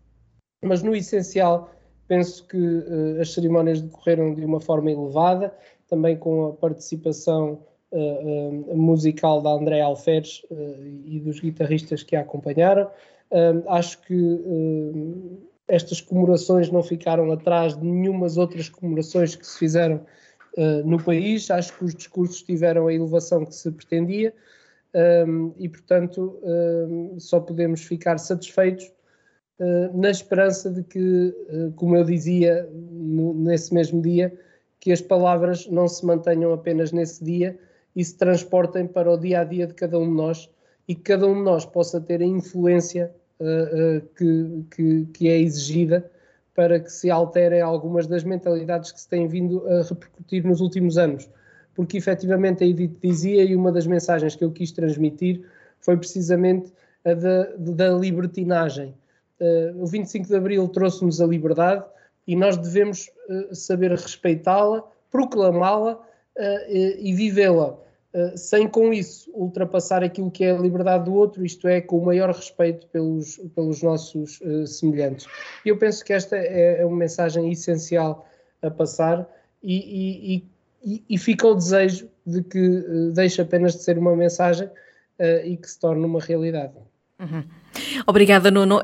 mas 0.63 0.81
no 0.81 0.95
essencial 0.95 1.69
penso 2.07 2.47
que 2.47 2.57
uh, 2.57 3.19
as 3.19 3.33
cerimónias 3.33 3.81
decorreram 3.81 4.33
de 4.33 4.45
uma 4.45 4.61
forma 4.61 4.89
elevada, 4.89 5.53
também 5.89 6.15
com 6.15 6.45
a 6.45 6.53
participação 6.53 7.59
musical 8.73 9.41
da 9.41 9.51
André 9.51 9.81
Alferes 9.81 10.43
e 11.05 11.19
dos 11.19 11.39
guitarristas 11.39 12.03
que 12.03 12.15
a 12.15 12.21
acompanharam. 12.21 12.89
acho 13.67 14.01
que 14.01 14.15
estas 15.67 16.01
comemorações 16.01 16.69
não 16.69 16.83
ficaram 16.83 17.31
atrás 17.31 17.77
de 17.77 17.85
nenhumas 17.85 18.37
outras 18.37 18.69
comemorações 18.69 19.35
que 19.35 19.45
se 19.45 19.57
fizeram 19.57 20.05
uh, 20.57 20.87
no 20.87 21.01
país. 21.01 21.49
Acho 21.49 21.77
que 21.77 21.85
os 21.85 21.95
discursos 21.95 22.41
tiveram 22.43 22.87
a 22.87 22.93
elevação 22.93 23.45
que 23.45 23.55
se 23.55 23.71
pretendia 23.71 24.33
um, 25.27 25.53
e, 25.57 25.67
portanto, 25.67 26.39
um, 26.43 27.19
só 27.19 27.39
podemos 27.39 27.81
ficar 27.81 28.17
satisfeitos 28.19 28.91
uh, 29.59 29.97
na 29.97 30.09
esperança 30.09 30.69
de 30.69 30.83
que, 30.83 30.99
uh, 31.49 31.71
como 31.75 31.95
eu 31.95 32.03
dizia 32.03 32.69
nesse 32.71 33.73
mesmo 33.73 34.01
dia, 34.01 34.37
que 34.79 34.91
as 34.91 35.01
palavras 35.01 35.67
não 35.67 35.87
se 35.87 36.05
mantenham 36.05 36.53
apenas 36.53 36.91
nesse 36.91 37.23
dia 37.23 37.57
e 37.95 38.03
se 38.03 38.15
transportem 38.17 38.87
para 38.87 39.11
o 39.11 39.17
dia 39.17 39.41
a 39.41 39.43
dia 39.43 39.67
de 39.67 39.73
cada 39.73 39.97
um 39.99 40.07
de 40.07 40.15
nós 40.15 40.49
e 40.87 40.95
que 40.95 41.01
cada 41.01 41.27
um 41.27 41.35
de 41.35 41.41
nós 41.41 41.65
possa 41.65 41.99
ter 42.01 42.21
a 42.21 42.25
influência 42.25 43.11
uh, 43.39 44.01
que, 44.15 44.65
que, 44.75 45.05
que, 45.13 45.29
é 45.29 45.39
exigida 45.39 46.09
para 46.53 46.79
que 46.79 46.91
se 46.91 47.09
alterem 47.09 47.61
algumas 47.61 48.07
das 48.07 48.23
mentalidades 48.23 48.91
que 48.91 48.99
se 48.99 49.07
têm 49.07 49.27
vindo 49.27 49.67
a 49.67 49.81
repercutir 49.83 50.45
nos 50.45 50.61
últimos 50.61 50.97
anos. 50.97 51.29
Porque 51.75 51.97
efetivamente 51.97 52.63
a 52.63 52.67
Edith 52.67 52.97
dizia, 53.01 53.43
e 53.43 53.55
uma 53.55 53.71
das 53.71 53.87
mensagens 53.87 54.35
que 54.35 54.43
eu 54.43 54.51
quis 54.51 54.71
transmitir 54.71 55.43
foi 55.79 55.97
precisamente 55.97 56.71
a 57.03 57.13
da, 57.13 57.49
da 57.57 57.89
libertinagem. 57.89 58.93
Uh, 59.39 59.81
o 59.81 59.87
25 59.87 60.27
de 60.27 60.35
Abril 60.35 60.67
trouxe-nos 60.67 61.19
a 61.19 61.25
liberdade 61.25 61.83
e 62.27 62.35
nós 62.35 62.55
devemos 62.55 63.09
uh, 63.29 63.53
saber 63.53 63.91
respeitá-la, 63.91 64.83
proclamá-la 65.11 65.95
uh, 65.95 66.01
e 66.69 67.13
vivê-la. 67.13 67.77
Eh, 68.13 68.37
sem 68.37 68.67
com 68.67 68.93
isso 68.93 69.31
ultrapassar 69.33 70.03
aquilo 70.03 70.29
que 70.29 70.43
é 70.43 70.51
a 70.51 70.57
liberdade 70.57 71.05
do 71.05 71.15
outro, 71.15 71.43
isto 71.43 71.67
é, 71.67 71.81
com 71.81 71.97
o 71.97 72.05
maior 72.05 72.29
respeito 72.29 72.85
pelos, 72.87 73.37
pelos 73.55 73.81
nossos 73.81 74.39
uh, 74.41 74.67
semelhantes. 74.67 75.25
Eu 75.65 75.77
penso 75.77 76.05
que 76.05 76.13
esta 76.13 76.37
é, 76.37 76.81
é 76.81 76.85
uma 76.85 76.95
mensagem 76.95 77.51
essencial 77.51 78.29
a 78.61 78.69
passar 78.69 79.27
e, 79.63 80.35
e, 80.35 80.45
e, 80.85 81.03
e 81.09 81.17
fica 81.17 81.47
o 81.47 81.55
desejo 81.55 82.07
de 82.23 82.43
que 82.43 82.59
uh, 82.59 83.11
deixe 83.13 83.41
apenas 83.41 83.73
de 83.73 83.81
ser 83.81 83.97
uma 83.97 84.15
mensagem 84.15 84.67
uh, 84.67 85.45
e 85.45 85.57
que 85.57 85.67
se 85.67 85.79
torne 85.79 86.05
uma 86.05 86.19
realidade. 86.19 86.73
Uhum. 87.19 87.43
Obrigada, 88.05 88.51
Nuno. 88.51 88.79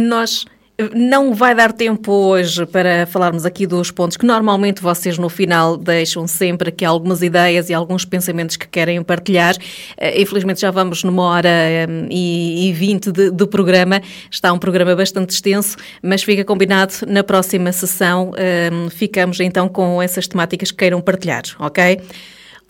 nós 0.00 0.46
não 0.94 1.34
vai 1.34 1.54
dar 1.54 1.72
tempo 1.72 2.12
hoje 2.12 2.64
para 2.66 3.06
falarmos 3.06 3.44
aqui 3.44 3.66
dos 3.66 3.90
pontos 3.90 4.16
que 4.16 4.24
normalmente 4.26 4.82
vocês 4.82 5.18
no 5.18 5.28
final 5.28 5.76
deixam 5.76 6.26
sempre 6.26 6.68
aqui 6.68 6.84
algumas 6.84 7.22
ideias 7.22 7.68
e 7.70 7.74
alguns 7.74 8.04
pensamentos 8.04 8.56
que 8.56 8.68
querem 8.68 9.02
partilhar. 9.02 9.54
Eh, 9.96 10.20
infelizmente 10.22 10.60
já 10.60 10.70
vamos 10.70 11.04
numa 11.04 11.22
hora 11.22 11.48
hum, 11.88 12.06
e 12.10 12.72
vinte 12.76 13.10
do 13.10 13.46
programa. 13.46 14.00
Está 14.30 14.52
um 14.52 14.58
programa 14.58 14.94
bastante 14.94 15.30
extenso, 15.30 15.76
mas 16.02 16.22
fica 16.22 16.44
combinado 16.44 16.94
na 17.06 17.22
próxima 17.22 17.72
sessão. 17.72 18.32
Hum, 18.72 18.90
ficamos 18.90 19.40
então 19.40 19.68
com 19.68 20.00
essas 20.00 20.26
temáticas 20.26 20.70
que 20.70 20.78
queiram 20.78 21.00
partilhar, 21.00 21.42
ok? 21.58 22.00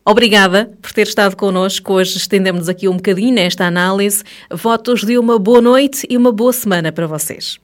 Obrigada 0.05 0.71
por 0.81 0.93
ter 0.93 1.07
estado 1.07 1.37
connosco. 1.37 1.93
Hoje 1.93 2.17
estendemos 2.17 2.69
aqui 2.69 2.89
um 2.89 2.97
bocadinho 2.97 3.35
nesta 3.35 3.67
análise. 3.67 4.25
Votos 4.51 5.05
de 5.05 5.19
uma 5.19 5.39
boa 5.39 5.61
noite 5.61 6.07
e 6.09 6.17
uma 6.17 6.33
boa 6.33 6.53
semana 6.53 6.91
para 6.91 7.07
vocês. 7.07 7.61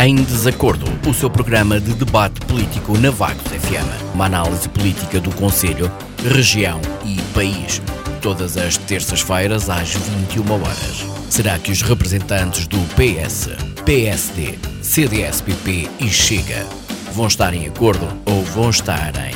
Em 0.00 0.14
Desacordo, 0.14 0.86
o 1.10 1.12
seu 1.12 1.28
programa 1.28 1.80
de 1.80 1.92
debate 1.92 2.40
político 2.42 2.96
na 2.98 3.10
Vagos 3.10 3.48
FM. 3.48 4.14
Uma 4.14 4.26
análise 4.26 4.68
política 4.68 5.18
do 5.18 5.34
Conselho, 5.34 5.90
região 6.22 6.80
e 7.04 7.20
país. 7.34 7.82
Todas 8.22 8.56
as 8.56 8.76
terças-feiras 8.76 9.68
às 9.68 9.94
21 9.94 10.52
horas. 10.52 11.04
Será 11.28 11.58
que 11.58 11.72
os 11.72 11.82
representantes 11.82 12.68
do 12.68 12.78
PS, 12.94 13.48
PSD, 13.84 14.56
CDS-PP 14.82 15.90
e 15.98 16.08
Chega 16.08 16.64
vão 17.12 17.26
estar 17.26 17.52
em 17.52 17.66
acordo 17.66 18.06
ou 18.24 18.44
vão 18.44 18.70
estar 18.70 19.12
em 19.16 19.34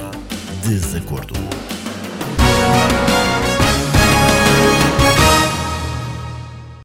desacordo? 0.62 1.34